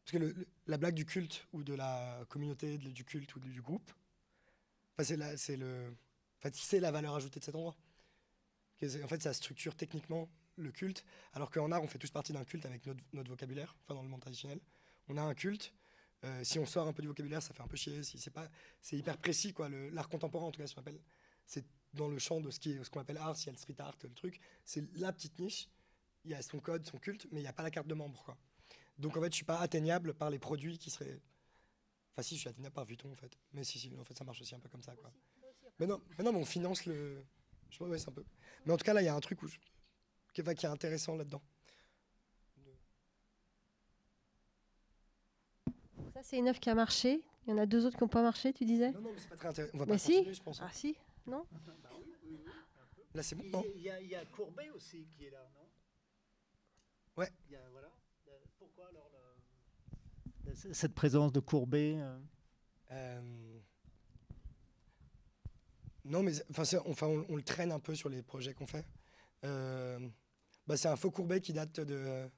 Parce 0.03 0.17
que 0.17 0.47
la 0.67 0.77
blague 0.77 0.95
du 0.95 1.05
culte, 1.05 1.47
ou 1.53 1.63
de 1.63 1.73
la 1.73 2.25
communauté 2.29 2.77
du 2.77 3.05
culte, 3.05 3.35
ou 3.35 3.39
du 3.39 3.61
groupe, 3.61 3.91
c'est 5.03 5.57
le, 5.57 5.95
c'est 6.53 6.79
la 6.79 6.91
valeur 6.91 7.15
ajoutée 7.15 7.39
de 7.39 7.45
cet 7.45 7.55
endroit. 7.55 7.75
En 9.03 9.07
fait, 9.07 9.21
ça 9.21 9.33
structure 9.33 9.75
techniquement 9.75 10.29
le 10.55 10.71
culte, 10.71 11.05
alors 11.33 11.51
qu'en 11.51 11.71
art, 11.71 11.83
on 11.83 11.87
fait 11.87 11.99
tous 11.99 12.09
partie 12.09 12.33
d'un 12.33 12.43
culte 12.43 12.65
avec 12.65 12.85
notre, 12.85 13.29
vocabulaire, 13.29 13.75
enfin 13.83 13.95
dans 13.95 14.03
le 14.03 14.09
monde 14.09 14.21
traditionnel. 14.21 14.59
On 15.07 15.17
a 15.17 15.21
un 15.21 15.33
culte. 15.33 15.73
Euh, 16.23 16.43
si 16.43 16.57
on 16.57 16.65
sort 16.65 16.87
un 16.87 16.93
peu 16.93 17.03
du 17.03 17.07
vocabulaire, 17.07 17.43
ça 17.43 17.53
fait 17.53 17.61
un 17.61 17.67
peu 17.67 17.77
chier. 17.77 18.01
Si 18.03 18.17
c'est 18.17 18.31
pas, 18.31 18.49
c'est 18.81 18.97
hyper 18.97 19.17
précis. 19.17 19.53
L'art 19.91 20.09
contemporain, 20.09 20.47
en 20.47 20.51
tout 20.51 20.59
cas, 20.59 20.67
ce 20.67 20.77
appelle, 20.79 20.99
c'est 21.45 21.65
dans 21.93 22.07
le 22.07 22.17
champ 22.17 22.41
de 22.41 22.49
ce 22.49 22.89
qu'on 22.89 22.99
appelle 22.99 23.17
art. 23.17 23.37
S'il 23.37 23.47
y 23.47 23.49
a 23.49 23.53
le 23.53 23.57
street 23.57 23.75
art, 23.79 23.95
le 24.03 24.13
truc, 24.13 24.39
c'est 24.65 24.83
la 24.95 25.13
petite 25.13 25.39
niche. 25.39 25.69
Il 26.25 26.31
y 26.31 26.33
a 26.33 26.41
son 26.41 26.59
code, 26.59 26.85
son 26.85 26.97
culte, 26.97 27.27
mais 27.31 27.39
il 27.39 27.43
n'y 27.43 27.47
a 27.47 27.53
pas 27.53 27.63
la 27.63 27.71
carte 27.71 27.87
de 27.87 27.93
membre. 27.93 28.35
Donc 28.97 29.15
en 29.15 29.21
fait, 29.21 29.31
je 29.31 29.35
suis 29.35 29.45
pas 29.45 29.59
atteignable 29.59 30.13
par 30.13 30.29
les 30.29 30.39
produits 30.39 30.77
qui 30.79 30.89
seraient 30.89 31.21
Enfin, 32.17 32.23
si, 32.23 32.35
je 32.35 32.39
suis 32.39 32.49
atteignable 32.49 32.73
par 32.73 32.83
Vuitton, 32.83 33.11
en 33.11 33.15
fait. 33.15 33.37
Mais 33.53 33.63
si, 33.63 33.77
si, 33.77 33.95
en 33.95 34.03
fait, 34.03 34.17
ça 34.17 34.23
marche 34.23 34.41
aussi 34.41 34.55
un 34.55 34.59
peu 34.59 34.69
comme 34.69 34.81
ça, 34.81 34.95
quoi. 34.95 35.11
Mais 35.77 35.85
non, 35.85 36.01
mais 36.17 36.23
non, 36.23 36.33
mais 36.33 36.39
on 36.39 36.45
finance 36.45 36.87
le. 36.87 37.23
Je 37.69 37.77
sais 37.77 37.77
pas, 37.77 37.85
ouais, 37.85 37.99
c'est 37.99 38.09
un 38.09 38.13
peu. 38.13 38.25
Mais 38.65 38.73
en 38.73 38.77
tout 38.77 38.83
cas, 38.83 38.93
là, 38.93 39.03
il 39.03 39.05
y 39.05 39.07
a 39.07 39.13
un 39.13 39.19
truc 39.19 39.43
où 39.43 39.47
qui, 40.33 40.41
est, 40.41 40.55
qui 40.55 40.65
est 40.65 40.69
intéressant 40.69 41.15
là-dedans. 41.15 41.43
Ça, 46.15 46.23
c'est 46.23 46.39
une 46.39 46.47
œuvre 46.47 46.59
qui 46.59 46.71
a 46.71 46.73
marché. 46.73 47.21
Il 47.45 47.51
y 47.51 47.53
en 47.53 47.59
a 47.59 47.67
deux 47.67 47.85
autres 47.85 47.97
qui 47.97 48.03
n'ont 48.03 48.09
pas 48.09 48.23
marché, 48.23 48.51
tu 48.51 48.65
disais? 48.65 48.91
Non, 48.93 49.01
non, 49.01 49.11
mais 49.13 49.19
c'est 49.19 49.29
pas 49.29 49.35
très 49.35 49.49
intéressant. 49.49 49.75
On 49.75 49.77
va 49.77 49.85
mais 49.85 49.91
pas 49.91 49.97
si. 49.99 50.33
je 50.33 50.41
pense. 50.41 50.59
Hein. 50.59 50.67
Ah, 50.67 50.73
si 50.73 50.97
Non? 51.27 51.45
Là, 53.13 53.21
c'est 53.21 53.35
bon. 53.35 53.63
Il 53.75 53.81
y, 53.83 53.91
a, 53.91 54.01
il 54.01 54.07
y, 54.07 54.15
a 54.15 54.25
Courbet 54.25 54.71
aussi 54.71 55.05
qui 55.15 55.25
est 55.25 55.29
là, 55.29 55.47
non? 55.53 55.69
Ouais. 57.15 57.31
Il 57.45 57.53
y 57.53 57.55
a, 57.57 57.69
voilà. 57.69 57.91
Pourquoi 58.57 58.87
alors? 58.87 59.06
Cette 60.73 60.93
présence 60.93 61.31
de 61.31 61.39
Courbet 61.39 61.97
euh... 62.91 63.21
Non, 66.07 66.23
mais 66.23 66.31
enfin, 66.51 66.63
on, 67.27 67.35
le 67.35 67.43
traîne 67.43 67.71
un 67.71 67.79
peu 67.79 67.93
sur 67.93 68.07
les 68.07 68.23
projets 68.23 68.53
qu'on 68.53 68.65
fait. 68.65 68.85
Euh, 69.43 69.99
bah, 70.65 70.77
c'est 70.77 70.87
un 70.87 70.95
faux 70.95 71.11
Courbet 71.11 71.41
qui 71.41 71.51
date 71.51 71.81
de 71.81 72.29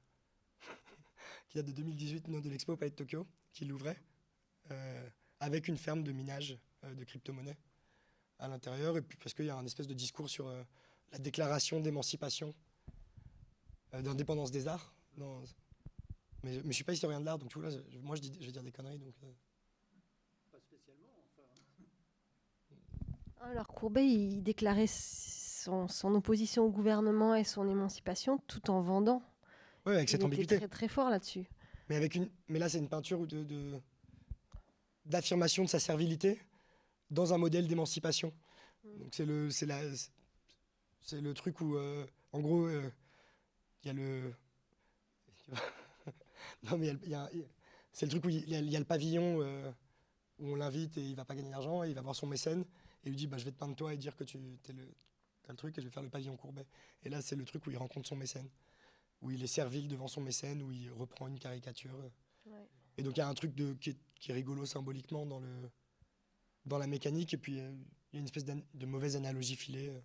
qui 1.50 1.58
date 1.58 1.68
de 1.68 1.72
2018, 1.74 2.28
non, 2.30 2.40
de 2.40 2.50
l'expo 2.50 2.76
Palais 2.76 2.90
de 2.90 2.96
Tokyo, 2.96 3.28
qui 3.54 3.66
l'ouvrait, 3.66 4.02
euh, 4.72 5.10
avec 5.40 5.68
une 5.68 5.78
ferme 5.78 6.04
de 6.04 6.12
minage 6.12 6.58
euh, 6.84 6.96
de 6.96 7.04
crypto-monnaies 7.04 7.58
à 8.40 8.48
l'intérieur, 8.48 8.98
et 8.98 9.02
puis 9.04 9.18
parce 9.18 9.36
qu'il 9.36 9.46
y 9.46 9.50
a 9.52 9.56
un 9.56 9.66
espèce 9.66 9.88
de 9.88 9.94
discours 9.94 10.30
sur 10.30 10.50
la 11.12 11.20
déclaration 11.20 11.82
d'émancipation, 11.82 12.56
d'indépendance 13.92 14.50
des 14.50 14.68
arts. 14.68 14.94
Mais, 16.44 16.52
mais 16.52 16.62
je 16.62 16.68
ne 16.68 16.72
suis 16.72 16.84
pas 16.84 16.94
historien 16.94 17.20
de 17.20 17.26
l'art, 17.26 17.38
donc 17.38 17.50
tu 17.50 17.60
vois, 17.60 17.70
moi 18.02 18.16
je, 18.16 18.22
dis, 18.22 18.38
je 18.40 18.46
vais 18.46 18.52
dire 18.52 18.64
des 18.64 18.72
conneries. 18.72 19.00
Donc, 19.00 19.14
Alors 23.42 23.68
Courbet, 23.68 24.06
il 24.06 24.44
déclarait 24.44 24.88
son, 24.88 25.88
opposition 26.04 26.66
au 26.66 26.70
gouvernement 26.70 27.36
et 27.36 27.44
son 27.44 27.68
émancipation 27.68 28.38
tout 28.48 28.70
en 28.70 28.82
vendant. 28.82 29.24
Oui, 29.86 29.94
avec 29.94 30.10
cette 30.10 30.22
il 30.22 30.26
ambiguïté. 30.26 30.56
Était 30.56 30.68
très 30.68 30.88
très 30.88 30.88
fort 30.88 31.10
là-dessus. 31.10 31.46
Mais 31.90 31.96
avec 31.96 32.16
une, 32.16 32.30
mais 32.48 32.60
là 32.60 32.70
c'est 32.70 32.78
une 32.78 32.90
peinture 32.90 33.26
de, 33.26 33.80
d'affirmation 35.06 35.64
de, 35.64 35.70
sa 35.70 35.80
servilité 35.80 36.40
dans 37.10 37.34
un 37.34 37.38
modèle 37.38 37.68
d'émancipation. 37.68 38.34
Mm. 38.84 39.00
Donc 39.00 39.10
c'est 39.14 39.26
le, 39.26 39.50
c'est 39.50 39.66
la, 39.66 39.82
c'est 41.02 41.22
le 41.22 41.34
truc 41.34 41.60
où, 41.62 41.76
euh, 41.76 42.06
en 42.34 42.40
gros, 42.40 42.68
euh, 42.68 42.90
il 43.84 43.88
y 43.88 43.90
a 43.90 43.94
le, 43.94 44.34
non 46.70 46.78
mais 46.78 46.94
c'est 47.92 48.06
le 48.06 48.10
truc 48.12 48.26
où 48.26 48.30
il 48.30 48.50
y, 48.50 48.76
a, 48.76 48.80
le 48.80 48.86
pavillon 48.86 49.42
euh, 49.42 49.72
où 50.40 50.50
on 50.52 50.56
l'invite 50.56 50.98
et 50.98 51.02
il 51.02 51.16
va 51.16 51.26
pas 51.26 51.36
gagner 51.36 51.50
d'argent 51.50 51.84
et 51.84 51.90
il 51.90 51.96
va 51.96 52.02
voir 52.02 52.16
son 52.16 52.28
mécène 52.28 52.66
et 53.04 53.10
lui 53.10 53.16
dit 53.16 53.28
bah, 53.28 53.38
Je 53.38 53.46
vais 53.46 53.52
te 53.52 53.58
peindre 53.58 53.76
toi 53.76 53.94
et 53.94 53.98
dire 53.98 54.16
que 54.16 54.24
tu 54.24 54.38
es 54.38 54.74
le, 54.74 54.84
as 55.48 55.52
le 55.52 55.58
truc 55.58 55.78
et 55.78 55.82
je 55.82 55.88
vais 55.88 55.94
faire 55.94 56.04
le 56.04 56.10
pavillon 56.10 56.38
courbet. 56.38 56.66
Et 57.04 57.10
là, 57.10 57.22
c'est 57.22 57.36
le 57.36 57.46
truc 57.46 57.66
où 57.68 57.72
il 57.72 57.78
rencontre 57.78 58.08
son 58.08 58.16
mécène, 58.16 58.50
où 59.22 59.32
il 59.32 59.44
est 59.44 59.48
servile 59.48 59.88
devant 59.88 60.08
son 60.08 60.22
mécène, 60.22 60.62
où 60.62 60.72
il 60.72 60.92
reprend 60.92 61.28
une 61.28 61.40
caricature. 61.40 61.96
Et 62.98 63.04
donc, 63.04 63.16
il 63.16 63.20
y 63.20 63.24
a 63.24 63.28
un 63.28 63.34
truc 63.34 63.56
de, 63.56 63.74
qui, 63.74 63.92
est, 63.92 64.34
rigolo 64.34 64.66
symboliquement 64.66 65.26
dans, 65.26 65.40
le, 65.40 65.70
dans 66.66 66.78
la 66.78 66.88
mécanique, 66.88 67.34
et 67.34 67.38
puis 67.38 67.60
euh, 67.60 67.72
il 68.12 68.16
y 68.16 68.18
a 68.18 68.20
une 68.20 68.26
espèce 68.26 68.46
de 68.46 68.86
mauvaise 68.86 69.16
analogie 69.16 69.56
filée. 69.56 69.90
Euh, 69.90 70.00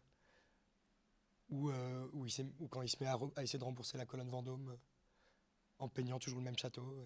où, 1.51 1.71
où, 2.15 2.27
il 2.27 2.53
où, 2.59 2.69
quand 2.69 2.81
il 2.83 2.89
se 2.89 2.97
met 3.01 3.07
à, 3.07 3.19
essayer 3.43 3.59
de 3.59 3.65
rembourser 3.65 3.99
la 3.99 4.07
colonne 4.07 4.31
Vendôme 4.31 4.77
en 5.85 5.89
peignant 5.89 6.19
toujours 6.19 6.39
le 6.39 6.45
même 6.45 6.59
château, 6.59 6.97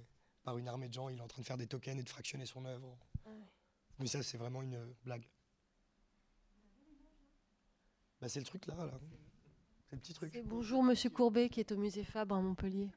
par 0.42 0.56
une 0.56 0.68
armée 0.68 0.88
de 0.88 0.94
gens, 0.94 1.09
il 1.09 1.18
est 1.18 1.20
en 1.20 1.28
train 1.28 1.42
de 1.42 1.46
faire 1.46 1.56
des 1.56 1.66
tokens 1.66 1.98
et 1.98 2.02
de 2.02 2.09
fractionner 2.09 2.46
son 2.46 2.64
œuvre. 2.64 2.96
Mais 3.98 4.06
ça, 4.06 4.22
c'est 4.22 4.38
vraiment 4.38 4.62
une 4.62 4.94
blague. 5.05 5.28
Bah, 8.20 8.28
c'est 8.28 8.40
le 8.40 8.46
truc 8.46 8.66
là, 8.66 8.76
là. 8.76 8.98
C'est 9.88 9.96
le 9.96 10.00
petit 10.00 10.12
truc. 10.12 10.42
bonjour 10.44 10.82
Monsieur 10.82 11.09
Courbet 11.09 11.48
qui 11.48 11.60
est 11.60 11.72
au 11.72 11.76
musée 11.76 12.05
Fabre 12.05 12.34
à 12.34 12.42
Montpellier. 12.42 12.90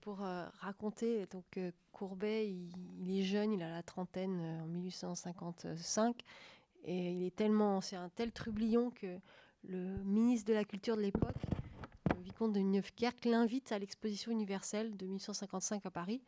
pour 0.00 0.24
euh, 0.24 0.48
raconter, 0.58 1.26
donc 1.26 1.44
euh, 1.56 1.70
Courbet, 1.92 2.50
il, 2.50 3.18
est 3.18 3.22
jeune, 3.22 3.52
il 3.52 3.62
a 3.62 3.70
la 3.70 3.82
trentaine 3.82 4.40
euh, 4.40 4.62
en 4.62 4.66
1855 4.66 6.22
et 6.84 7.12
il 7.12 7.24
est 7.24 7.34
tellement, 7.36 7.80
c'est 7.80 7.96
un 7.96 8.08
tel 8.08 8.32
trublion 8.32 8.90
que 8.90 9.18
le 9.64 10.02
ministre 10.02 10.48
de 10.48 10.54
la 10.54 10.64
Culture 10.64 10.96
de 10.96 11.02
l'époque, 11.02 11.36
de 12.48 12.60
Neufkerk, 12.60 13.24
l'invite 13.24 13.72
à 13.72 13.78
l'exposition 13.78 14.32
universelle 14.32 14.96
de 14.96 15.06
1855 15.06 15.86
à 15.86 15.90
Paris 15.90 16.22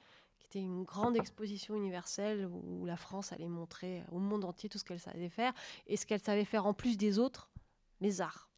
c'était 0.52 0.66
une 0.66 0.82
grande 0.82 1.16
exposition 1.16 1.74
universelle 1.74 2.46
où 2.46 2.84
la 2.84 2.98
France 2.98 3.32
allait 3.32 3.48
montrer 3.48 4.02
au 4.12 4.18
monde 4.18 4.44
entier 4.44 4.68
tout 4.68 4.76
ce 4.76 4.84
qu'elle 4.84 5.00
savait 5.00 5.30
faire 5.30 5.54
et 5.86 5.96
ce 5.96 6.04
qu'elle 6.04 6.20
savait 6.20 6.44
faire 6.44 6.66
en 6.66 6.74
plus 6.74 6.98
des 6.98 7.18
autres, 7.18 7.48
les 8.02 8.20
arts. 8.20 8.50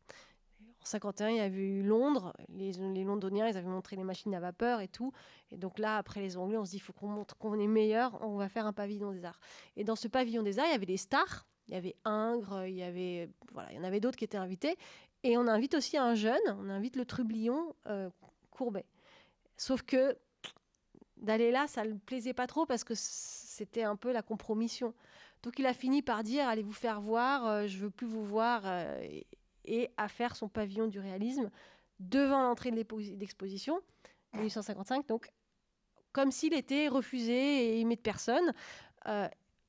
En 0.83 0.87
51, 0.87 1.29
il 1.29 1.37
y 1.37 1.41
avait 1.41 1.57
eu 1.57 1.83
Londres, 1.85 2.35
les, 2.49 2.73
les, 2.73 3.05
Londoniens, 3.05 3.47
ils 3.47 3.57
avaient 3.57 3.69
montré 3.69 3.95
les 3.95 4.03
machines 4.03 4.35
à 4.35 4.41
vapeur 4.41 4.81
et 4.81 4.89
tout. 4.89 5.13
Et 5.53 5.57
donc 5.57 5.79
là, 5.79 5.97
après 5.97 6.21
les 6.21 6.37
Anglais, 6.37 6.57
on 6.57 6.65
se 6.65 6.73
dit, 6.73 6.79
il 6.79 6.81
faut 6.81 6.93
qu'on 6.93 7.07
montre 7.07 7.37
qu'on 7.37 7.61
est 7.61 7.69
meilleur, 7.69 8.19
on 8.23 8.39
va 8.39 8.49
faire 8.49 8.67
un 8.67 8.73
pavillon 8.73 9.13
des 9.13 9.25
arts. 9.25 9.39
Et 9.77 9.85
dans 9.85 9.95
ce 9.95 10.09
pavillon 10.09 10.43
des 10.43 10.59
arts, 10.59 10.67
il 10.67 10.73
y 10.73 10.75
avait 10.75 10.87
des 10.87 10.97
stars, 10.97 11.47
il 11.69 11.75
y 11.75 11.77
avait 11.77 11.95
Ingres, 12.05 12.67
il 12.67 12.75
y 12.75 12.83
avait, 12.83 13.31
voilà, 13.53 13.71
il 13.71 13.77
y 13.77 13.79
en 13.79 13.85
avait 13.85 14.01
d'autres 14.01 14.17
qui 14.19 14.25
étaient 14.25 14.37
invités. 14.37 14.77
Et 15.25 15.39
on 15.39 15.49
invite 15.49 15.75
aussi 15.75 15.97
un 15.97 16.15
jeune, 16.15 16.43
on 16.49 16.69
invite 16.69 16.97
le 16.97 17.07
trublion 17.07 17.75
euh, 17.87 18.11
Courbet. 18.51 18.85
Sauf 19.57 19.83
que 19.83 20.17
d'aller 21.17 21.51
là, 21.51 21.67
ça 21.67 21.83
ne 21.83 21.91
le 21.93 21.99
plaisait 21.99 22.35
pas 22.35 22.47
trop 22.47 22.67
parce 22.67 22.85
que 22.85 22.93
c'était 22.95 23.85
un 23.85 23.97
peu 23.97 24.13
la 24.13 24.21
compromission. 24.21 24.95
Donc 25.43 25.59
il 25.59 25.65
a 25.65 25.73
fini 25.73 26.03
par 26.03 26.25
dire 26.25 26.47
allez 26.47 26.63
vous 26.63 26.75
faire 26.75 27.01
voir, 27.01 27.47
euh, 27.47 27.67
je 27.67 27.79
veux 27.79 27.91
plus 27.91 28.07
vous 28.07 28.23
voir, 28.23 28.63
euh, 28.67 29.01
et, 29.65 29.91
à 29.97 30.09
faire 30.09 30.37
son 30.37 30.49
pavillon 30.49 30.89
du 30.89 31.01
réalisme 31.01 31.51
devant 32.01 32.43
l'entrée 32.43 32.71
de 32.71 32.77
l'exposition 33.19 33.81
1855. 34.35 35.09
Donc 35.09 35.31
comme 36.13 36.33
s'il 36.33 36.53
était 36.53 36.89
refusé 36.89 37.33
et 37.33 37.81
aimé 37.81 37.97
de 37.97 38.03
personne. 38.03 38.53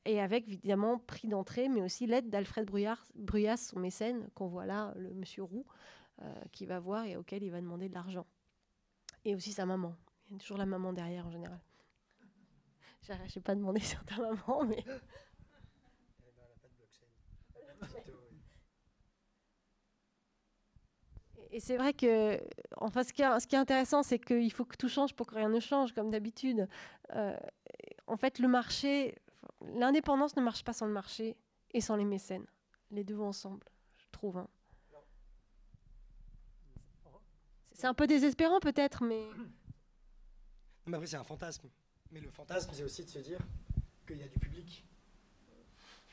Euh, 0.08 0.12
et 0.12 0.22
avec 0.22 0.48
évidemment 0.48 1.00
prix 1.00 1.28
d'entrée, 1.28 1.70
mais 1.70 1.82
aussi 1.82 2.08
l'aide 2.08 2.30
d'Alfred 2.30 2.66
Bruyas, 2.66 3.58
son 3.58 3.80
mécène, 3.80 4.30
qu'on 4.36 4.48
voit 4.48 4.66
là, 4.66 4.94
le 4.96 5.14
monsieur 5.14 5.44
Roux, 5.44 5.66
qui 6.54 6.66
va 6.66 6.80
voir 6.80 7.06
et 7.06 7.18
auquel 7.18 7.44
il 7.44 7.52
va 7.52 7.60
demander 7.60 7.90
de 7.90 7.94
l'argent. 7.94 8.26
Et 9.26 9.36
aussi 9.36 9.52
sa 9.52 9.66
maman. 9.66 9.94
Il 10.30 10.34
y 10.34 10.36
a 10.38 10.40
toujours 10.40 10.58
la 10.58 10.66
maman 10.66 10.94
derrière 10.94 11.28
en 11.28 11.32
général. 11.32 11.60
Je 13.02 13.14
n'ai 13.14 13.42
pas 13.44 13.56
demandé 13.56 13.80
sur 13.82 14.04
ta 14.06 14.18
maman, 14.18 14.64
mais. 14.64 14.84
Et 21.52 21.62
c'est 21.62 21.78
vrai 21.78 21.94
que, 21.94 22.38
enfin, 22.76 23.04
ce 23.04 23.14
qui 23.14 23.22
est, 23.22 23.40
ce 23.40 23.48
qui 23.48 23.56
est 23.56 23.60
intéressant, 23.60 24.04
c'est 24.04 24.20
qu'il 24.20 24.52
faut 24.52 24.66
que 24.66 24.76
tout 24.76 24.90
change 24.90 25.16
pour 25.16 25.26
que 25.26 25.36
rien 25.36 25.48
ne 25.48 25.62
change, 25.62 25.94
comme 25.94 26.12
d'habitude. 26.12 26.68
Euh, 27.14 27.38
en 28.08 28.18
fait, 28.18 28.40
le 28.40 28.50
marché, 28.50 29.16
l'indépendance 29.74 30.36
ne 30.36 30.42
marche 30.42 30.64
pas 30.64 30.74
sans 30.74 30.86
le 30.86 30.94
marché 30.94 31.36
et 31.72 31.82
sans 31.82 31.96
les 31.96 32.06
mécènes. 32.06 32.46
Les 32.92 33.04
deux 33.04 33.16
vont 33.16 33.28
ensemble, 33.28 33.66
je 33.98 34.06
trouve. 34.12 34.38
Hein. 34.38 34.48
C'est 37.74 37.88
un 37.88 37.94
peu 37.94 38.08
désespérant 38.08 38.60
peut-être, 38.60 39.04
mais 39.04 39.28
mais 40.88 40.96
après, 40.96 41.08
c'est 41.08 41.16
un 41.18 41.24
fantasme. 41.24 41.70
Mais 42.12 42.20
le 42.20 42.30
fantasme, 42.30 42.70
c'est 42.74 42.84
aussi 42.84 43.04
de 43.04 43.10
se 43.10 43.20
dire 43.20 43.40
qu'il 44.08 44.18
y 44.18 44.24
a 44.24 44.28
du 44.28 44.40
public. 44.40 44.86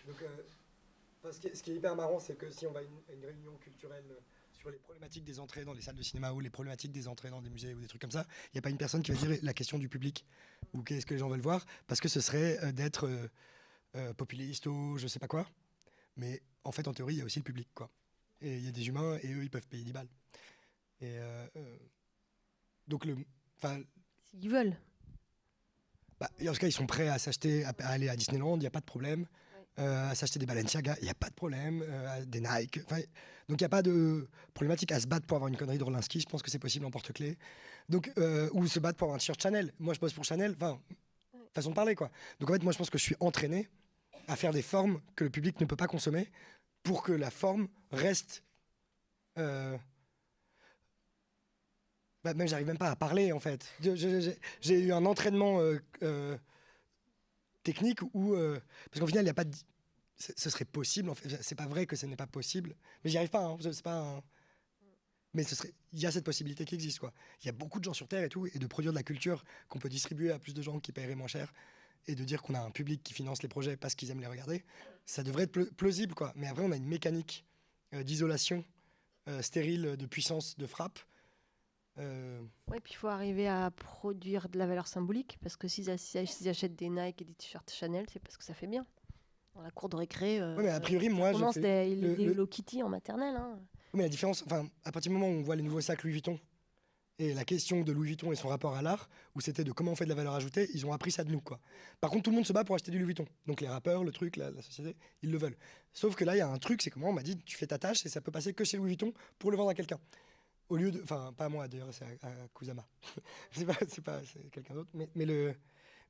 Donc, 0.06 0.20
euh, 0.22 1.30
ce, 1.30 1.62
qui 1.62 1.70
est, 1.70 1.74
hyper 1.76 1.94
marrant, 1.94 2.18
c'est 2.18 2.36
que 2.36 2.50
si 2.50 2.66
on 2.66 2.72
va 2.72 2.80
à 2.80 2.82
une, 2.82 3.24
réunion 3.24 3.56
culturelle 3.58 4.04
sur 4.62 4.70
les 4.70 4.78
problématiques 4.78 5.24
des 5.24 5.40
entrées 5.40 5.64
dans 5.64 5.72
les 5.72 5.80
salles 5.80 5.96
de 5.96 6.04
cinéma 6.04 6.30
ou 6.32 6.38
les 6.38 6.48
problématiques 6.48 6.92
des 6.92 7.08
entrées 7.08 7.30
dans 7.30 7.42
des 7.42 7.50
musées 7.50 7.74
ou 7.74 7.80
des 7.80 7.88
trucs 7.88 8.00
comme 8.00 8.12
ça, 8.12 8.24
il 8.46 8.50
n'y 8.54 8.58
a 8.60 8.62
pas 8.62 8.70
une 8.70 8.78
personne 8.78 9.02
qui 9.02 9.10
va 9.10 9.18
dire 9.18 9.36
la 9.42 9.54
question 9.54 9.76
du 9.76 9.88
public 9.88 10.24
ou 10.72 10.84
qu'est-ce 10.84 11.04
que 11.04 11.14
les 11.14 11.18
gens 11.18 11.28
veulent 11.28 11.40
voir, 11.40 11.66
parce 11.88 12.00
que 12.00 12.08
ce 12.08 12.20
serait 12.20 12.62
euh, 12.62 12.70
d'être 12.70 13.10
euh, 13.96 14.14
populiste 14.14 14.66
ou 14.66 14.98
je 14.98 15.08
sais 15.08 15.18
pas 15.18 15.26
quoi. 15.26 15.48
Mais 16.16 16.42
en 16.62 16.70
fait, 16.70 16.86
en 16.86 16.94
théorie, 16.94 17.14
il 17.14 17.18
y 17.18 17.22
a 17.22 17.24
aussi 17.24 17.40
le 17.40 17.44
public, 17.44 17.68
quoi. 17.74 17.90
Et 18.40 18.56
il 18.56 18.64
y 18.64 18.68
a 18.68 18.70
des 18.70 18.86
humains 18.86 19.18
et 19.24 19.32
eux, 19.32 19.42
ils 19.42 19.50
peuvent 19.50 19.66
payer 19.66 19.82
10 19.82 19.92
balles. 19.92 20.08
Et 21.00 21.18
donc, 22.86 23.04
le, 23.04 23.16
ils 24.34 24.48
veulent. 24.50 24.76
Bah, 26.20 26.30
en 26.40 26.52
tout 26.52 26.58
cas, 26.58 26.68
ils 26.68 26.72
sont 26.72 26.86
prêts 26.86 27.08
à 27.08 27.18
s'acheter, 27.18 27.64
à, 27.64 27.72
aller 27.80 28.08
à 28.08 28.14
Disneyland, 28.14 28.56
il 28.56 28.60
n'y 28.60 28.66
a 28.66 28.70
pas 28.70 28.80
de 28.80 28.84
problème. 28.84 29.26
Euh, 29.78 30.10
à 30.10 30.14
s'acheter 30.14 30.38
des 30.38 30.44
Balenciaga, 30.44 30.96
il 31.00 31.04
n'y 31.04 31.10
a 31.10 31.14
pas 31.14 31.30
de 31.30 31.34
problème. 31.34 31.82
Euh, 31.86 32.24
des 32.26 32.40
Nike. 32.40 32.80
Donc 33.48 33.60
il 33.60 33.62
n'y 33.62 33.64
a 33.64 33.70
pas 33.70 33.82
de 33.82 34.28
problématique 34.54 34.92
à 34.92 35.00
se 35.00 35.06
battre 35.06 35.26
pour 35.26 35.36
avoir 35.36 35.48
une 35.48 35.56
connerie 35.56 35.78
de 35.78 35.84
Rolinski. 35.84 36.20
Je 36.20 36.26
pense 36.26 36.42
que 36.42 36.50
c'est 36.50 36.58
possible 36.58 36.84
en 36.84 36.90
porte-clés. 36.90 37.38
Donc, 37.88 38.12
euh, 38.18 38.48
ou 38.52 38.66
se 38.66 38.78
battre 38.78 38.98
pour 38.98 39.06
avoir 39.06 39.16
un 39.16 39.18
t-shirt 39.18 39.40
Chanel. 39.40 39.72
Moi, 39.78 39.94
je 39.94 40.00
bosse 40.00 40.12
pour 40.12 40.24
Chanel. 40.24 40.54
Enfin, 40.56 40.78
façon 41.52 41.70
de 41.70 41.74
parler, 41.74 41.94
quoi. 41.94 42.10
Donc 42.38 42.50
en 42.50 42.52
fait, 42.52 42.62
moi, 42.62 42.72
je 42.72 42.78
pense 42.78 42.90
que 42.90 42.98
je 42.98 43.02
suis 43.02 43.16
entraîné 43.18 43.68
à 44.28 44.36
faire 44.36 44.52
des 44.52 44.62
formes 44.62 45.00
que 45.16 45.24
le 45.24 45.30
public 45.30 45.60
ne 45.60 45.66
peut 45.66 45.76
pas 45.76 45.88
consommer 45.88 46.30
pour 46.82 47.02
que 47.02 47.12
la 47.12 47.30
forme 47.30 47.68
reste 47.90 48.42
bah, 52.24 52.34
même 52.34 52.46
j'arrive 52.46 52.66
même 52.66 52.78
pas 52.78 52.90
à 52.90 52.96
parler 52.96 53.32
en 53.32 53.40
fait. 53.40 53.66
J'ai 54.60 54.80
eu 54.80 54.92
un 54.92 55.04
entraînement 55.06 55.60
euh, 55.60 55.78
euh, 56.02 56.36
technique 57.62 58.00
où, 58.14 58.34
euh, 58.34 58.60
parce 58.90 59.00
qu'en 59.00 59.06
final, 59.06 59.22
il 59.22 59.26
n'y 59.26 59.30
a 59.30 59.34
pas 59.34 59.44
ce 60.16 60.50
serait 60.50 60.66
possible. 60.66 61.10
En 61.10 61.14
fait, 61.14 61.42
c'est 61.42 61.56
pas 61.56 61.66
vrai 61.66 61.86
que 61.86 61.96
ce 61.96 62.06
n'est 62.06 62.16
pas 62.16 62.28
possible, 62.28 62.76
mais 63.02 63.10
j'y 63.10 63.16
arrive 63.16 63.30
pas. 63.30 63.44
Hein, 63.44 63.58
c'est 63.60 63.82
pas. 63.82 64.22
Mais 65.34 65.42
ce 65.42 65.56
serait, 65.56 65.72
il 65.92 66.00
y 66.00 66.06
a 66.06 66.12
cette 66.12 66.24
possibilité 66.24 66.64
qui 66.64 66.74
existe 66.74 66.98
quoi. 66.98 67.12
Il 67.42 67.46
y 67.46 67.48
a 67.48 67.52
beaucoup 67.52 67.80
de 67.80 67.84
gens 67.84 67.94
sur 67.94 68.06
terre 68.06 68.22
et 68.22 68.28
tout, 68.28 68.46
et 68.46 68.58
de 68.58 68.66
produire 68.66 68.92
de 68.92 68.98
la 68.98 69.02
culture 69.02 69.44
qu'on 69.68 69.78
peut 69.78 69.88
distribuer 69.88 70.30
à 70.30 70.38
plus 70.38 70.54
de 70.54 70.62
gens 70.62 70.78
qui 70.78 70.92
paieraient 70.92 71.14
moins 71.14 71.26
cher, 71.26 71.52
et 72.06 72.14
de 72.14 72.22
dire 72.22 72.42
qu'on 72.42 72.54
a 72.54 72.60
un 72.60 72.70
public 72.70 73.02
qui 73.02 73.14
finance 73.14 73.42
les 73.42 73.48
projets 73.48 73.76
parce 73.76 73.94
qu'ils 73.94 74.10
aiment 74.10 74.20
les 74.20 74.26
regarder, 74.26 74.62
ça 75.06 75.22
devrait 75.22 75.44
être 75.44 75.62
plausible 75.76 76.14
quoi. 76.14 76.32
Mais 76.36 76.46
après, 76.46 76.62
on 76.62 76.70
a 76.70 76.76
une 76.76 76.86
mécanique 76.86 77.46
d'isolation 77.92 78.64
stérile 79.40 79.96
de 79.96 80.06
puissance 80.06 80.56
de 80.56 80.66
frappe. 80.66 80.98
Oui, 81.98 82.80
puis 82.82 82.92
il 82.92 82.96
faut 82.96 83.08
arriver 83.08 83.48
à 83.48 83.70
produire 83.70 84.48
de 84.48 84.58
la 84.58 84.66
valeur 84.66 84.86
symbolique, 84.86 85.38
parce 85.42 85.56
que 85.56 85.68
s'ils 85.68 85.90
achètent 85.90 86.76
des 86.76 86.88
Nike 86.88 87.22
et 87.22 87.24
des 87.24 87.34
t-shirts 87.34 87.70
Chanel, 87.70 88.06
c'est 88.12 88.20
parce 88.20 88.36
que 88.36 88.44
ça 88.44 88.54
fait 88.54 88.66
bien. 88.66 88.86
Dans 89.54 89.60
la 89.60 89.70
cour 89.70 89.90
de 89.90 89.96
récré, 89.96 90.40
oui, 90.56 90.64
mais 90.64 90.70
a 90.70 90.80
priori, 90.80 91.10
moi, 91.10 91.34
je 91.34 91.44
fais 91.52 91.60
des, 91.60 91.94
le, 91.94 92.20
Hello 92.30 92.46
Kitty 92.46 92.82
en 92.82 92.88
maternelle. 92.88 93.36
Hein. 93.36 93.58
mais 93.92 94.04
la 94.04 94.08
différence, 94.08 94.42
enfin, 94.46 94.66
à 94.84 94.92
partir 94.92 95.12
du 95.12 95.18
moment 95.18 95.30
où 95.30 95.40
on 95.40 95.42
voit 95.42 95.56
les 95.56 95.62
nouveaux 95.62 95.82
sacs 95.82 96.02
Louis 96.02 96.12
Vuitton, 96.12 96.38
et 97.18 97.34
la 97.34 97.44
question 97.44 97.82
de 97.82 97.92
Louis 97.92 98.08
Vuitton 98.08 98.32
et 98.32 98.36
son 98.36 98.48
rapport 98.48 98.74
à 98.74 98.82
l'art, 98.82 99.08
où 99.34 99.40
c'était 99.40 99.64
de 99.64 99.72
comment 99.72 99.92
on 99.92 99.94
fait 99.94 100.04
de 100.04 100.08
la 100.08 100.14
valeur 100.14 100.34
ajoutée, 100.34 100.68
ils 100.74 100.86
ont 100.86 100.92
appris 100.92 101.10
ça 101.10 101.24
de 101.24 101.30
nous. 101.30 101.40
Quoi. 101.40 101.60
Par 102.00 102.10
contre, 102.10 102.24
tout 102.24 102.30
le 102.30 102.36
monde 102.36 102.46
se 102.46 102.52
bat 102.52 102.64
pour 102.64 102.74
acheter 102.74 102.90
du 102.90 102.98
Louis 102.98 103.06
Vuitton. 103.06 103.26
Donc 103.46 103.60
les 103.60 103.68
rappeurs, 103.68 104.02
le 104.02 104.10
truc, 104.10 104.36
la, 104.36 104.50
société, 104.62 104.96
ils 105.22 105.30
le 105.30 105.38
veulent. 105.38 105.56
Sauf 105.92 106.14
que 106.14 106.24
là, 106.24 106.34
il 106.34 106.38
y 106.38 106.42
a 106.42 106.48
un 106.48 106.58
truc, 106.58 106.82
c'est 106.82 106.90
comment 106.90 107.10
on 107.10 107.12
m'a 107.12 107.22
dit, 107.22 107.36
tu 107.36 107.56
fais 107.56 107.66
ta 107.66 107.78
tâche 107.78 108.04
et 108.06 108.08
ça 108.08 108.20
peut 108.20 108.32
passer 108.32 108.54
que 108.54 108.64
chez 108.64 108.76
Louis 108.76 108.88
Vuitton 108.88 109.12
pour 109.38 109.50
le 109.50 109.56
vendre 109.56 109.70
à 109.70 109.74
quelqu'un. 109.74 109.98
Au 110.72 110.76
lieu 110.76 110.90
de. 110.90 111.02
Enfin, 111.02 111.34
pas 111.36 111.44
à 111.44 111.48
moi 111.50 111.68
d'ailleurs, 111.68 111.92
c'est 111.92 112.06
à, 112.22 112.30
Kusama. 112.54 112.82
c'est 113.52 113.66
pas, 113.66 113.76
c'est 113.86 114.00
pas 114.00 114.20
c'est 114.24 114.50
quelqu'un 114.50 114.72
d'autre. 114.72 114.88
Mais, 114.94 115.06
mais, 115.14 115.26
le, 115.26 115.54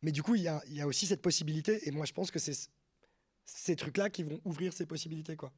mais 0.03 0.13
du 0.13 0.23
coup, 0.23 0.37
il 0.37 0.43
y 0.43 0.47
a, 0.47 0.63
y 0.69 0.81
a 0.81 0.87
aussi 0.87 1.05
cette 1.05 1.21
possibilité, 1.21 1.89
et 1.89 1.91
moi 1.91 2.07
je 2.07 2.13
pense 2.13 2.31
que 2.31 2.39
c'est 2.39 2.71
ces 3.45 3.75
trucs-là 3.75 4.09
qui 4.09 4.23
vont 4.23 4.41
ouvrir 4.45 4.73
ces 4.73 4.87
possibilités. 4.87 5.35
quoi. 5.35 5.51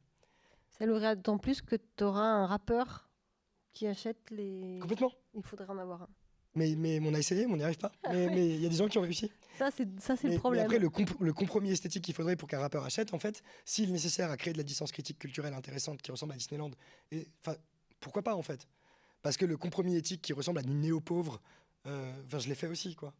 Ça 0.70 0.86
l'ouvrira 0.86 1.16
d'autant 1.16 1.36
plus 1.36 1.60
que 1.60 1.76
tu 1.76 2.02
auras 2.02 2.24
un 2.24 2.46
rappeur 2.46 3.10
qui 3.74 3.86
achète 3.86 4.30
les. 4.30 4.78
Complètement. 4.80 5.12
Il 5.34 5.42
faudrait 5.42 5.68
en 5.68 5.76
avoir 5.76 6.04
un. 6.04 6.08
Mais, 6.54 6.74
mais 6.74 6.98
on 7.02 7.12
a 7.12 7.18
essayé, 7.18 7.46
mais 7.46 7.52
on 7.52 7.56
n'y 7.58 7.64
arrive 7.64 7.76
pas. 7.76 7.92
Mais 8.10 8.54
il 8.54 8.62
y 8.62 8.64
a 8.64 8.70
des 8.70 8.76
gens 8.76 8.88
qui 8.88 8.96
ont 8.96 9.02
réussi. 9.02 9.30
Ça, 9.58 9.70
c'est, 9.70 10.00
ça, 10.00 10.16
c'est 10.16 10.28
le 10.28 10.38
problème. 10.38 10.62
Mais 10.62 10.76
après, 10.76 10.78
le, 10.78 10.88
le, 11.20 11.32
compromis 11.34 11.72
esthétique 11.72 12.04
qu'il 12.04 12.14
faudrait 12.14 12.36
pour 12.36 12.48
qu'un 12.48 12.60
rappeur 12.60 12.84
achète, 12.84 13.12
en 13.12 13.18
fait, 13.18 13.42
s'il 13.66 13.90
est 13.90 13.92
nécessaire 13.92 14.30
à 14.30 14.36
créer 14.38 14.54
de 14.54 14.58
la 14.58 14.64
distance 14.64 14.92
critique 14.92 15.18
culturelle 15.18 15.52
intéressante 15.52 16.00
qui 16.00 16.10
ressemble 16.10 16.32
à 16.32 16.36
Disneyland, 16.36 16.70
et, 17.10 17.28
pourquoi 18.04 18.22
pas, 18.22 18.34
en 18.34 18.42
fait? 18.42 18.68
Parce 19.24 19.38
que 19.38 19.46
le 19.46 19.56
compromis 19.56 19.96
éthique 19.96 20.20
qui 20.20 20.34
ressemble 20.34 20.58
à 20.58 20.62
du 20.62 20.74
néo-pauvre, 20.74 21.40
euh, 21.86 22.12
je 22.30 22.46
l'ai 22.46 22.54
fait 22.54 22.66
aussi, 22.66 22.94
quoi. 22.94 23.14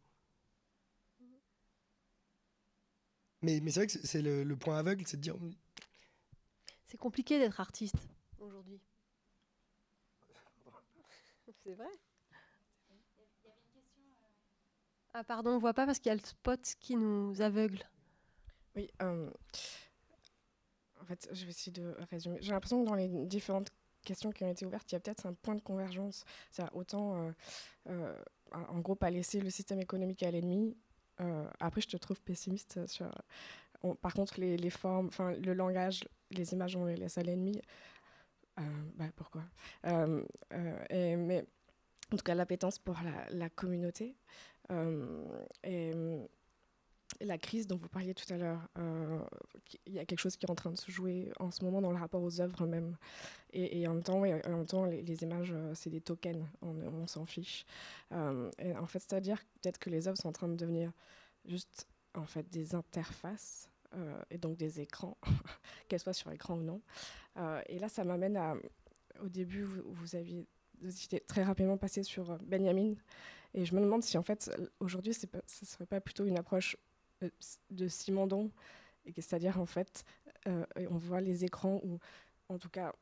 Mais, 3.41 3.59
mais 3.59 3.71
c'est 3.71 3.79
vrai 3.79 3.87
que 3.87 4.07
c'est, 4.07 4.21
le, 4.21 4.43
le, 4.43 4.55
point 4.55 4.77
aveugle, 4.77 5.03
c'est 5.07 5.17
de 5.17 5.23
dire... 5.23 5.35
C'est 6.85 6.97
compliqué 6.97 7.39
d'être 7.39 7.59
artiste 7.59 7.97
aujourd'hui. 8.37 8.79
C'est 11.63 11.73
vrai 11.73 11.89
Ah 15.15 15.23
pardon, 15.23 15.51
on 15.51 15.57
voit 15.57 15.73
pas 15.73 15.87
parce 15.87 15.97
qu'il 15.97 16.09
y 16.09 16.11
a 16.11 16.15
le 16.15 16.21
spot 16.23 16.75
qui 16.79 16.95
nous 16.95 17.41
aveugle. 17.41 17.83
Oui, 18.75 18.91
euh, 19.01 19.31
en 21.01 21.05
fait, 21.05 21.27
je 21.31 21.45
vais 21.45 21.51
essayer 21.51 21.71
de 21.71 21.95
résumer. 22.11 22.37
J'ai 22.41 22.51
l'impression 22.51 22.83
que 22.83 22.87
dans 22.87 22.95
les 22.95 23.07
différentes 23.25 23.71
questions 24.05 24.31
qui 24.31 24.43
ont 24.43 24.49
été 24.49 24.65
ouvertes, 24.65 24.89
il 24.91 24.95
y 24.95 24.97
a 24.97 24.99
peut-être 25.01 25.25
un 25.25 25.33
point 25.33 25.55
de 25.55 25.61
convergence. 25.61 26.23
C'est 26.51 26.63
autant, 26.73 27.17
euh, 27.17 27.31
euh, 27.89 28.15
en 28.53 28.79
gros, 28.79 28.95
pas 28.95 29.09
laisser 29.09 29.41
le 29.41 29.49
système 29.49 29.79
économique 29.81 30.23
à 30.23 30.31
l'ennemi. 30.31 30.77
après, 31.59 31.81
je 31.81 31.87
te 31.87 31.97
trouve 31.97 32.21
pessimiste 32.21 32.85
sur. 32.87 33.11
par 34.01 34.13
contre, 34.13 34.39
les, 34.39 34.69
formes, 34.69 35.07
enfin, 35.07 35.31
le 35.33 35.53
langage, 35.53 36.07
les 36.31 36.53
images, 36.53 36.75
on 36.75 36.85
les 36.85 36.95
laisse 36.95 37.17
à 37.17 37.23
l'ennemi. 37.23 37.61
bah, 38.95 39.05
pourquoi? 39.15 39.43
Mais 39.83 41.45
en 42.13 42.17
tout 42.17 42.23
cas, 42.23 42.35
l'appétence 42.35 42.79
pour 42.79 42.97
la, 43.03 43.29
la 43.31 43.49
communauté. 43.49 44.15
Euh, 44.71 45.45
et 45.63 45.93
la 47.21 47.37
crise 47.37 47.67
dont 47.67 47.77
vous 47.77 47.89
parliez 47.89 48.13
tout 48.13 48.31
à 48.33 48.37
l'heure, 48.37 48.67
euh, 48.77 49.19
il 49.85 49.93
y 49.93 49.99
a 49.99 50.05
quelque 50.05 50.19
chose 50.19 50.35
qui 50.37 50.45
est 50.45 50.51
en 50.51 50.55
train 50.55 50.71
de 50.71 50.77
se 50.77 50.91
jouer 50.91 51.31
en 51.39 51.51
ce 51.51 51.63
moment 51.63 51.81
dans 51.81 51.91
le 51.91 51.97
rapport 51.97 52.21
aux 52.21 52.41
œuvres 52.41 52.65
même. 52.65 52.97
Et, 53.53 53.87
en 53.87 53.93
même 53.93 54.03
temps, 54.03 54.17
en 54.17 54.21
même 54.21 54.65
temps 54.65 54.85
les, 54.85 55.23
images, 55.23 55.51
euh, 55.53 55.73
c'est 55.75 55.89
des 55.89 56.01
tokens, 56.01 56.45
on, 56.61 57.07
s'en 57.07 57.25
fiche. 57.25 57.65
et 58.11 58.75
en 58.75 58.85
fait, 58.85 58.99
c'est-à-dire 58.99 59.41
peut-être 59.61 59.79
que 59.79 59.89
les 59.89 60.07
œuvres 60.07 60.17
sont 60.17 60.27
en 60.27 60.33
train 60.33 60.49
de 60.49 60.55
devenir 60.55 60.91
juste 61.45 61.87
en 62.15 62.25
fait 62.25 62.49
des 62.49 62.75
interfaces 62.75 63.69
et 64.29 64.37
donc 64.37 64.57
des 64.57 64.81
écrans, 64.81 65.17
qu'elles 65.87 66.01
soient 66.01 66.13
sur 66.13 66.31
écran 66.31 66.55
ou 66.57 66.63
non. 66.63 66.81
et 67.67 67.79
là, 67.79 67.87
ça 67.87 68.03
m'amène 68.03 68.35
à, 68.35 68.55
au 69.21 69.29
début, 69.29 69.63
vous, 69.63 69.83
vous 69.85 70.15
aviez 70.17 70.45
très 71.27 71.43
rapidement 71.43 71.77
passé 71.77 72.03
sur 72.03 72.37
Benjamin 72.43 72.95
et 73.55 73.65
je 73.65 73.73
me 73.73 73.81
demande 73.81 74.03
si 74.03 74.17
en 74.17 74.23
fait 74.23 74.51
aujourd'hui 74.79 75.13
ce 75.13 75.25
ne 75.25 75.65
serait 75.65 75.85
pas 75.85 76.01
plutôt 76.01 76.25
une 76.25 76.37
approche 76.37 76.75
euh, 76.75 76.94
de 77.71 77.87
Simondon, 77.87 78.51
c'est-à-dire 79.15 79.59
en 79.59 79.65
fait 79.65 80.03
euh, 80.47 80.65
on 80.89 80.97
voit 80.97 81.21
les 81.21 81.45
écrans 81.45 81.79
ou 81.83 81.99
en 82.49 82.57
tout 82.57 82.69
cas 82.69 82.93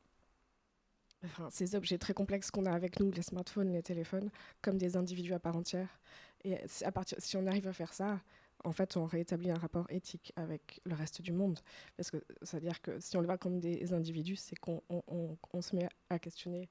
ces 1.50 1.74
objets 1.74 1.98
très 1.98 2.12
complexes 2.12 2.50
qu'on 2.50 2.66
a 2.66 2.72
avec 2.72 3.00
nous, 3.00 3.10
les 3.10 3.22
smartphones, 3.22 3.72
les 3.72 3.82
téléphones, 3.82 4.30
comme 4.60 4.76
des 4.76 4.96
individus 4.96 5.32
à 5.32 5.38
part 5.38 5.56
entière. 5.56 5.98
Et 6.44 6.58
à 6.82 6.92
partir, 6.92 7.16
si 7.18 7.38
on 7.38 7.46
arrive 7.46 7.66
à 7.66 7.72
faire 7.72 7.94
ça, 7.94 8.20
en 8.62 8.72
fait, 8.72 8.96
on 8.96 9.04
rétablit 9.04 9.50
un 9.50 9.58
rapport 9.58 9.86
éthique 9.90 10.32
avec 10.36 10.80
le 10.84 10.94
reste 10.94 11.22
du 11.22 11.32
monde. 11.32 11.60
Parce 11.96 12.10
que 12.10 12.22
c'est-à-dire 12.42 12.80
que 12.82 13.00
si 13.00 13.16
on 13.16 13.20
le 13.20 13.26
voit 13.26 13.38
comme 13.38 13.58
des 13.58 13.92
individus, 13.92 14.36
c'est 14.36 14.56
qu'on 14.56 14.82
on, 14.88 15.62
se 15.62 15.74
met 15.74 15.88
à 16.10 16.18
questionner 16.18 16.68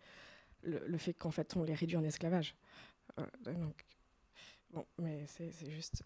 le, 0.61 0.83
le 0.85 0.97
fait 0.97 1.13
qu'en 1.13 1.31
fait 1.31 1.55
on 1.55 1.63
les 1.63 1.73
réduit 1.73 1.97
en 1.97 2.03
esclavage. 2.03 2.55
Euh, 3.19 3.25
donc, 3.45 3.85
bon, 4.71 4.85
mais 4.99 5.25
c'est 5.27 5.51
juste. 5.69 6.03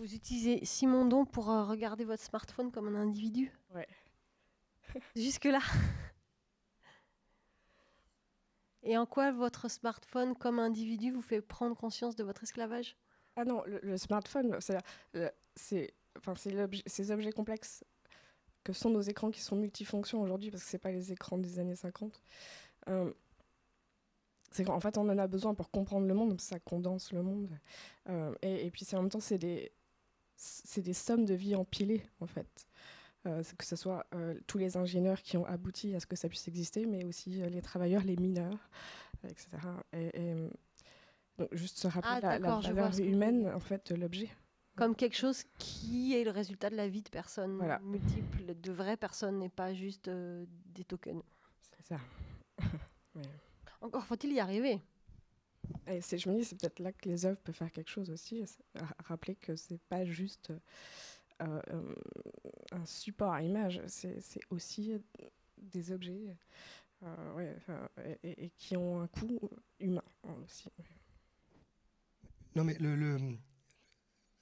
Vous 0.00 0.14
utilisez 0.14 0.64
Simondon 0.64 1.26
pour 1.26 1.50
euh, 1.50 1.66
regarder 1.66 2.06
votre 2.06 2.22
smartphone 2.22 2.72
comme 2.72 2.88
un 2.88 2.98
individu 2.98 3.52
Ouais. 3.74 3.86
Jusque-là 5.14 5.60
Et 8.82 8.96
en 8.96 9.04
quoi 9.04 9.30
votre 9.30 9.70
smartphone 9.70 10.34
comme 10.34 10.58
individu 10.58 11.10
vous 11.10 11.20
fait 11.20 11.42
prendre 11.42 11.76
conscience 11.76 12.16
de 12.16 12.24
votre 12.24 12.44
esclavage? 12.44 12.96
Ah 13.36 13.44
non, 13.44 13.62
le, 13.66 13.98
smartphone, 13.98 14.58
c'est 15.54 15.94
enfin, 16.16 16.34
ces 16.34 17.10
objets 17.10 17.32
complexes 17.32 17.84
que 18.64 18.72
sont 18.72 18.88
nos 18.88 19.02
écrans 19.02 19.30
qui 19.30 19.42
sont 19.42 19.56
multifonctions 19.56 20.22
aujourd'hui, 20.22 20.50
parce 20.50 20.64
que 20.64 20.70
ce 20.70 20.78
pas 20.78 20.92
les 20.92 21.12
écrans 21.12 21.36
des 21.36 21.58
années 21.58 21.76
50 21.76 22.22
c'est 24.50 24.64
qu'en 24.64 24.80
fait, 24.80 24.98
on 24.98 25.08
en 25.08 25.18
a 25.18 25.26
besoin 25.26 25.54
pour 25.54 25.70
comprendre 25.70 26.06
le 26.06 26.14
monde, 26.14 26.40
ça 26.40 26.58
condense 26.58 27.12
le 27.12 27.22
monde. 27.22 27.48
Euh, 28.08 28.34
et, 28.42 28.70
puis, 28.70 28.86
en 28.94 29.02
même 29.02 29.08
temps, 29.08 29.20
c'est 29.20 29.38
des, 29.38 29.72
c'est 30.40 30.80
des 30.80 30.94
sommes 30.94 31.24
de 31.24 31.34
vie 31.34 31.54
empilées, 31.54 32.02
en 32.20 32.26
fait. 32.26 32.66
Euh, 33.26 33.42
que 33.58 33.66
ce 33.66 33.76
soit 33.76 34.06
euh, 34.14 34.34
tous 34.46 34.56
les 34.56 34.78
ingénieurs 34.78 35.20
qui 35.20 35.36
ont 35.36 35.44
abouti 35.44 35.94
à 35.94 36.00
ce 36.00 36.06
que 36.06 36.16
ça 36.16 36.28
puisse 36.28 36.48
exister, 36.48 36.86
mais 36.86 37.04
aussi 37.04 37.30
les 37.30 37.60
travailleurs, 37.60 38.02
les 38.02 38.16
mineurs, 38.16 38.70
etc. 39.24 39.58
Et, 39.92 40.34
donc, 41.36 41.48
juste 41.52 41.78
se 41.78 41.86
rappeler 41.86 42.20
ah, 42.22 42.38
la, 42.38 42.38
valeur 42.38 42.98
humaine, 43.00 43.50
en 43.54 43.60
fait, 43.60 43.92
de 43.92 44.00
l'objet. 44.00 44.30
Comme 44.76 44.94
quelque 44.94 45.16
chose 45.16 45.44
qui 45.58 46.14
est 46.16 46.24
le 46.24 46.30
résultat 46.30 46.70
de 46.70 46.76
la 46.76 46.88
vie 46.88 47.02
de 47.02 47.10
personnes 47.10 47.62
multiples, 47.82 48.54
de 48.54 48.72
vraies 48.72 48.96
personnes, 48.96 49.42
et 49.42 49.50
pas 49.50 49.74
juste 49.74 50.08
des 50.08 50.84
tokens. 50.84 51.22
C'est 51.76 51.94
ça. 51.94 52.00
Encore 53.82 54.04
faut-il 54.04 54.32
y 54.32 54.40
arriver. 54.40 54.80
Et 55.86 56.00
je 56.00 56.28
me 56.28 56.36
dis, 56.36 56.44
c'est 56.44 56.58
peut-être 56.58 56.78
là 56.78 56.92
que 56.92 57.08
les 57.08 57.26
œuvres 57.26 57.38
peuvent 57.38 57.54
faire 57.54 57.72
quelque 57.72 57.90
chose 57.90 58.10
aussi. 58.10 58.44
Rappeler 59.04 59.34
que 59.34 59.56
c'est 59.56 59.80
pas 59.88 60.04
juste 60.04 60.52
euh, 61.42 61.60
euh, 61.72 61.94
un 62.72 62.84
support 62.84 63.32
à 63.32 63.42
image, 63.42 63.80
c'est 63.86 64.40
aussi 64.50 65.00
des 65.56 65.92
objets 65.92 66.36
euh, 67.02 67.34
ouais, 67.34 67.56
et, 68.22 68.50
qui 68.58 68.76
ont 68.76 69.00
un 69.00 69.06
coût 69.06 69.38
humain 69.78 70.04
aussi. 70.44 70.68
Non, 72.54 72.64
mais 72.64 72.74
le. 72.74 72.94
le... 72.94 73.18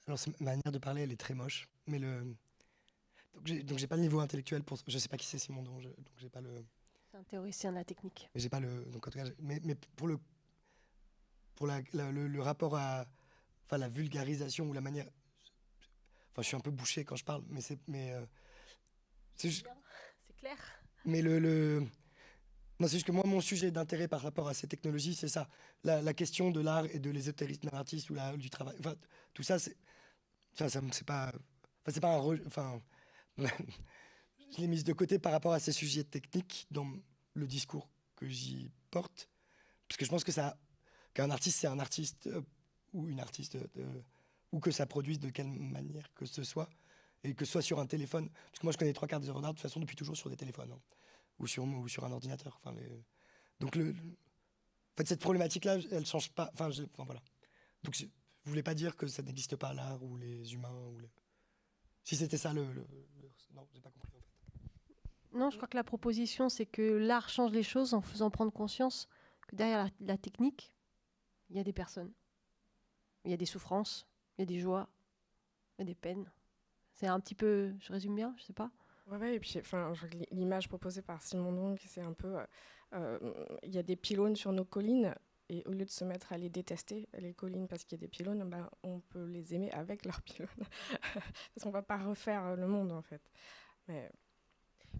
Alors, 0.07 0.19
ma 0.39 0.51
manière 0.51 0.71
de 0.71 0.79
parler, 0.79 1.03
elle 1.03 1.11
est 1.11 1.19
très 1.19 1.35
moche. 1.35 1.69
Mais 1.87 1.99
le. 1.99 2.35
Donc, 3.63 3.77
j'ai 3.77 3.87
pas 3.87 3.95
le 3.95 4.01
niveau 4.01 4.19
intellectuel 4.19 4.63
pour. 4.63 4.77
Je 4.87 4.97
sais 4.97 5.07
pas 5.07 5.17
qui 5.17 5.27
c'est 5.27 5.37
Simon, 5.37 5.63
donc 5.63 5.81
j'ai 6.17 6.29
pas 6.29 6.41
le. 6.41 6.65
C'est 7.11 7.17
un 7.17 7.23
théoricien 7.23 7.71
de 7.71 7.77
la 7.77 7.85
technique. 7.85 8.29
Mais 8.35 8.41
j'ai 8.41 8.49
pas 8.49 8.59
le. 8.59 8.83
Donc, 8.85 9.07
en 9.07 9.11
tout 9.11 9.19
cas, 9.19 9.25
mais, 9.39 9.61
mais 9.63 9.75
pour 9.95 10.07
le 10.07 10.19
pour 11.59 11.67
la, 11.67 11.81
le, 12.11 12.41
rapport 12.41 12.75
à 12.77 13.05
enfin, 13.65 13.77
la 13.77 13.89
vulgarisation 13.89 14.65
ou 14.67 14.73
la 14.73 14.81
manière. 14.81 15.05
Enfin, 16.31 16.41
je 16.41 16.47
suis 16.47 16.55
un 16.55 16.61
peu 16.61 16.71
bouché 16.71 17.03
quand 17.03 17.17
je 17.17 17.25
parle, 17.25 17.43
mais 17.49 17.61
c'est 17.61 17.77
mais 17.87 18.13
euh, 18.13 18.25
c'est 19.35 19.49
juste... 19.49 19.67
clair. 20.37 20.57
Mais 21.05 21.21
le, 21.21 21.37
le... 21.37 21.81
non, 22.79 22.87
c'est 22.87 22.93
juste 22.93 23.05
que 23.05 23.11
moi, 23.11 23.23
mon 23.25 23.41
sujet 23.41 23.71
d'intérêt 23.71 24.07
par 24.07 24.21
rapport 24.21 24.47
à 24.47 24.53
ces 24.53 24.67
technologies, 24.67 25.15
c'est 25.15 25.27
ça, 25.27 25.49
la, 25.83 26.01
la, 26.01 26.13
question 26.13 26.49
de 26.49 26.61
l'art 26.61 26.85
et 26.85 26.99
de 26.99 27.09
l'ésotérisme 27.09 27.69
artiste 27.73 28.09
ou 28.09 28.13
la, 28.13 28.37
du 28.37 28.49
travail. 28.49 28.77
Enfin, 28.79 28.95
tout 29.33 29.43
ça, 29.43 29.59
c'est 29.59 29.75
ça, 30.53 30.69
ça 30.69 30.81
c'est 30.93 31.05
pas, 31.05 31.27
enfin, 31.27 31.91
c'est 31.91 31.99
pas 31.99 32.15
un, 32.15 32.45
enfin, 32.47 32.81
je 33.37 34.57
l'ai 34.57 34.67
mise 34.67 34.85
de 34.85 34.93
côté 34.93 35.19
par 35.19 35.33
rapport 35.33 35.53
à 35.53 35.59
ces 35.59 35.73
sujets 35.73 36.05
techniques 36.05 36.67
dans 36.71 36.87
le 37.33 37.47
discours 37.47 37.89
que 38.15 38.27
j'y 38.27 38.71
porte. 38.91 39.29
Parce 39.89 39.97
que 39.97 40.05
je 40.05 40.09
pense 40.09 40.23
que 40.23 40.31
ça, 40.31 40.57
qu'un 41.13 41.29
artiste, 41.29 41.59
c'est 41.59 41.67
un 41.67 41.79
artiste 41.79 42.27
euh, 42.27 42.41
ou 42.93 43.07
une 43.07 43.19
artiste, 43.19 43.55
euh, 43.55 44.01
ou 44.51 44.59
que 44.59 44.71
ça 44.71 44.85
produise 44.85 45.19
de 45.19 45.29
quelle 45.29 45.47
manière 45.47 46.13
que 46.13 46.25
ce 46.25 46.43
soit, 46.43 46.69
et 47.23 47.33
que 47.33 47.45
ce 47.45 47.51
soit 47.53 47.61
sur 47.61 47.79
un 47.79 47.85
téléphone. 47.85 48.29
Parce 48.29 48.59
que 48.59 48.65
moi, 48.65 48.73
je 48.73 48.77
connais 48.77 48.93
trois 48.93 49.07
quarts 49.07 49.19
des 49.19 49.29
œuvres 49.29 49.41
d'art 49.41 49.53
de 49.53 49.57
toute 49.57 49.63
façon 49.63 49.79
depuis 49.79 49.95
toujours 49.95 50.17
sur 50.17 50.29
des 50.29 50.37
téléphones. 50.37 50.71
Hein. 50.71 50.79
ou 51.39 51.47
sur, 51.47 51.63
un 52.03 52.11
ordinateur. 52.11 52.59
Donc, 53.59 53.75
le, 53.75 53.95
cette 55.05 55.21
problématique-là, 55.21 55.77
elle 55.91 56.05
change 56.05 56.31
pas. 56.31 56.49
Enfin, 56.53 56.69
voilà. 56.97 57.21
Donc, 57.83 57.95
je 57.95 58.05
ne 58.05 58.09
voulais 58.45 58.63
pas 58.63 58.73
dire 58.73 58.95
que 58.95 59.07
ça 59.07 59.21
n'existe 59.21 59.55
pas 59.55 59.73
l'art 59.73 60.03
ou 60.03 60.17
les 60.17 60.53
humains. 60.53 60.75
Ou. 60.87 60.99
Si 62.03 62.15
c'était 62.15 62.37
ça 62.37 62.53
le, 62.53 62.71
le, 62.73 62.85
Non, 63.53 63.67
j'ai 63.73 63.81
pas 63.81 63.91
compris. 63.91 64.09
Non, 65.33 65.49
je 65.49 65.57
crois 65.57 65.67
que 65.67 65.77
la 65.77 65.83
proposition, 65.83 66.49
c'est 66.49 66.65
que 66.65 66.81
l'art 66.81 67.29
change 67.29 67.51
les 67.51 67.63
choses 67.63 67.93
en 67.93 68.01
faisant 68.01 68.31
prendre 68.31 68.51
conscience 68.51 69.07
que 69.47 69.55
derrière 69.55 69.89
la 69.99 70.17
technique, 70.17 70.73
il 71.49 71.57
y 71.57 71.59
a 71.59 71.63
des 71.63 71.73
personnes. 71.73 72.11
Il 73.25 73.31
y 73.31 73.33
a 73.33 73.37
des 73.37 73.45
souffrances, 73.45 74.07
il 74.37 74.41
y 74.41 74.43
a 74.43 74.45
des 74.45 74.59
joies, 74.59 74.87
il 75.77 75.81
y 75.81 75.83
a 75.83 75.85
des 75.85 75.95
peines. 75.95 76.31
C'est 76.93 77.07
un 77.07 77.19
petit 77.19 77.35
peu. 77.35 77.73
Je 77.79 77.91
résume 77.91 78.15
bien, 78.15 78.33
je 78.37 78.43
sais 78.43 78.53
pas. 78.53 78.71
Ouais, 79.07 79.35
et 79.35 79.39
puis 79.39 79.55
enfin, 79.59 79.93
l'image 80.31 80.67
proposée 80.67 81.01
par 81.01 81.21
Simon 81.21 81.51
Dong, 81.51 81.77
c'est 81.85 82.01
un 82.01 82.13
peu. 82.13 82.37
Euh, 82.37 82.45
euh, 82.93 83.57
il 83.63 83.73
y 83.73 83.77
a 83.77 83.83
des 83.83 83.95
pylônes 83.95 84.35
sur 84.35 84.51
nos 84.51 84.65
collines, 84.65 85.15
et 85.49 85.63
au 85.65 85.71
lieu 85.71 85.85
de 85.85 85.89
se 85.89 86.03
mettre 86.03 86.31
à 86.31 86.37
les 86.37 86.49
détester, 86.49 87.09
les 87.17 87.33
collines, 87.33 87.67
parce 87.67 87.83
qu'il 87.83 87.97
y 87.97 87.99
a 87.99 88.05
des 88.05 88.07
pylônes, 88.07 88.47
ben, 88.47 88.69
on 88.83 88.99
peut 88.99 89.25
les 89.25 89.55
aimer 89.55 89.71
avec 89.71 90.05
leurs 90.05 90.21
pylônes. 90.21 90.49
parce 91.13 91.63
qu'on 91.63 91.69
ne 91.69 91.73
va 91.73 91.81
pas 91.81 91.97
refaire 91.97 92.55
le 92.55 92.67
monde, 92.67 92.91
en 92.91 93.01
fait. 93.01 93.21
Mais... 93.87 94.11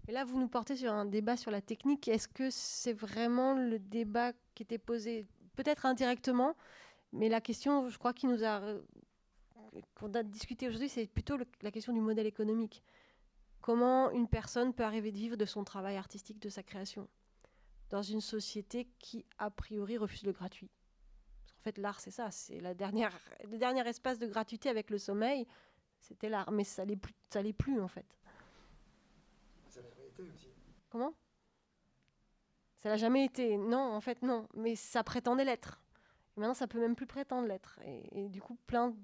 Là, 0.08 0.24
vous 0.24 0.40
nous 0.40 0.48
portez 0.48 0.76
sur 0.76 0.92
un 0.92 1.04
débat 1.04 1.36
sur 1.36 1.50
la 1.50 1.60
technique. 1.60 2.08
Est-ce 2.08 2.28
que 2.28 2.50
c'est 2.50 2.92
vraiment 2.92 3.54
le 3.54 3.78
débat 3.78 4.32
qui 4.54 4.64
était 4.64 4.78
posé, 4.78 5.26
peut-être 5.62 5.84
indirectement, 5.84 6.56
mais 7.12 7.28
la 7.28 7.42
question, 7.42 7.88
je 7.90 7.98
crois, 7.98 8.14
qui 8.14 8.26
nous 8.26 8.44
a 8.44 8.78
qu'on 9.94 10.12
a 10.14 10.22
discuté 10.24 10.66
aujourd'hui, 10.66 10.88
c'est 10.88 11.06
plutôt 11.06 11.36
la 11.62 11.70
question 11.70 11.92
du 11.92 12.00
modèle 12.00 12.26
économique. 12.26 12.82
Comment 13.60 14.10
une 14.10 14.26
personne 14.26 14.72
peut 14.72 14.82
arriver 14.82 15.12
de 15.12 15.18
vivre 15.18 15.36
de 15.36 15.44
son 15.44 15.62
travail 15.62 15.96
artistique, 15.96 16.40
de 16.40 16.48
sa 16.48 16.62
création, 16.62 17.08
dans 17.90 18.02
une 18.02 18.20
société 18.20 18.88
qui, 18.98 19.24
a 19.38 19.50
priori, 19.50 19.96
refuse 19.96 20.24
le 20.24 20.32
gratuit? 20.32 20.70
Parce 21.42 21.52
qu'en 21.52 21.62
fait, 21.62 21.78
l'art, 21.78 22.00
c'est 22.00 22.10
ça, 22.10 22.30
c'est 22.30 22.58
la 22.60 22.74
dernière, 22.74 23.16
le 23.44 23.58
dernier 23.58 23.86
espace 23.86 24.18
de 24.18 24.26
gratuité 24.26 24.70
avec 24.70 24.90
le 24.90 24.98
sommeil, 24.98 25.46
c'était 26.00 26.30
l'art. 26.30 26.50
Mais 26.50 26.64
ça 26.64 26.84
l'est 26.84 26.96
plus, 26.96 27.14
ça 27.28 27.42
l'est 27.42 27.52
plus, 27.52 27.80
en 27.80 27.88
fait. 27.88 28.06
L'a 29.76 29.82
aussi. 30.24 30.48
Comment? 30.88 31.14
Ça 32.80 32.88
l'a 32.88 32.96
jamais 32.96 33.24
été. 33.24 33.56
Non, 33.56 33.94
en 33.94 34.00
fait, 34.00 34.22
non. 34.22 34.48
Mais 34.54 34.74
ça 34.74 35.04
prétendait 35.04 35.44
l'être. 35.44 35.80
maintenant, 36.36 36.54
ça 36.54 36.66
peut 36.66 36.80
même 36.80 36.96
plus 36.96 37.06
prétendre 37.06 37.46
l'être. 37.46 37.78
Et, 37.84 38.28
du 38.28 38.40
coup, 38.40 38.56
plein 38.66 38.94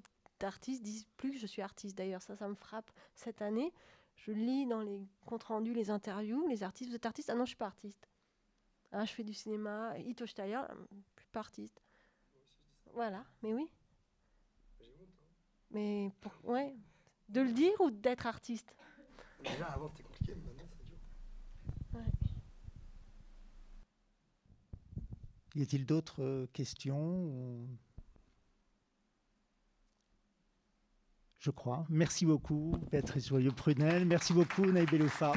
d'artistes 0.40 0.82
disent 0.82 1.06
plus 1.16 1.32
que 1.32 1.38
je 1.38 1.46
suis 1.46 1.62
artiste. 1.62 1.96
D'ailleurs, 1.96 2.22
ça, 2.22 2.36
ça 2.36 2.48
me 2.48 2.54
frappe 2.54 2.90
cette 3.14 3.42
année. 3.42 3.72
Je 4.16 4.32
lis 4.32 4.66
dans 4.66 4.80
les 4.80 5.06
comptes 5.26 5.44
rendus, 5.44 5.74
les 5.74 5.90
interviews, 5.90 6.46
les 6.48 6.62
artistes. 6.62 6.90
Vous 6.90 6.96
êtes 6.96 7.06
artiste? 7.06 7.28
Ah 7.30 7.34
non, 7.34 7.44
je 7.44 7.50
suis 7.50 7.56
pas 7.56 7.66
artiste. 7.66 8.08
Ah, 8.92 9.04
je 9.04 9.12
fais 9.12 9.24
du 9.24 9.34
cinéma. 9.34 9.98
Ito 9.98 10.26
Steyer, 10.26 10.60
je 11.16 11.20
suis 11.20 11.30
pas 11.30 11.40
artiste. 11.40 11.82
Voilà, 12.94 13.24
mais 13.42 13.52
oui. 13.52 13.68
Mais 15.70 16.10
pour, 16.22 16.32
ouais, 16.44 16.74
de 17.28 17.42
le 17.42 17.52
dire 17.52 17.78
ou 17.80 17.90
d'être 17.90 18.26
artiste? 18.26 18.74
Déjà, 19.42 19.66
avant, 19.66 19.90
c'était 19.90 20.04
compliqué, 20.04 20.34
mais 20.34 20.44
maintenant, 20.44 20.68
c'est 20.78 20.86
dur. 20.86 20.98
Ouais. 21.92 22.12
Y 25.56 25.62
a-t-il 25.62 25.86
d'autres 25.86 26.22
euh, 26.22 26.46
questions 26.52 27.66
je 31.38 31.52
crois. 31.52 31.86
Merci 31.88 32.26
beaucoup, 32.26 32.76
Béatrice 32.90 33.28
Joyeux-Prunel. 33.28 34.04
Merci 34.04 34.32
beaucoup, 34.32 34.66
Naïb 34.66 34.90
Beloufa. 34.90 35.32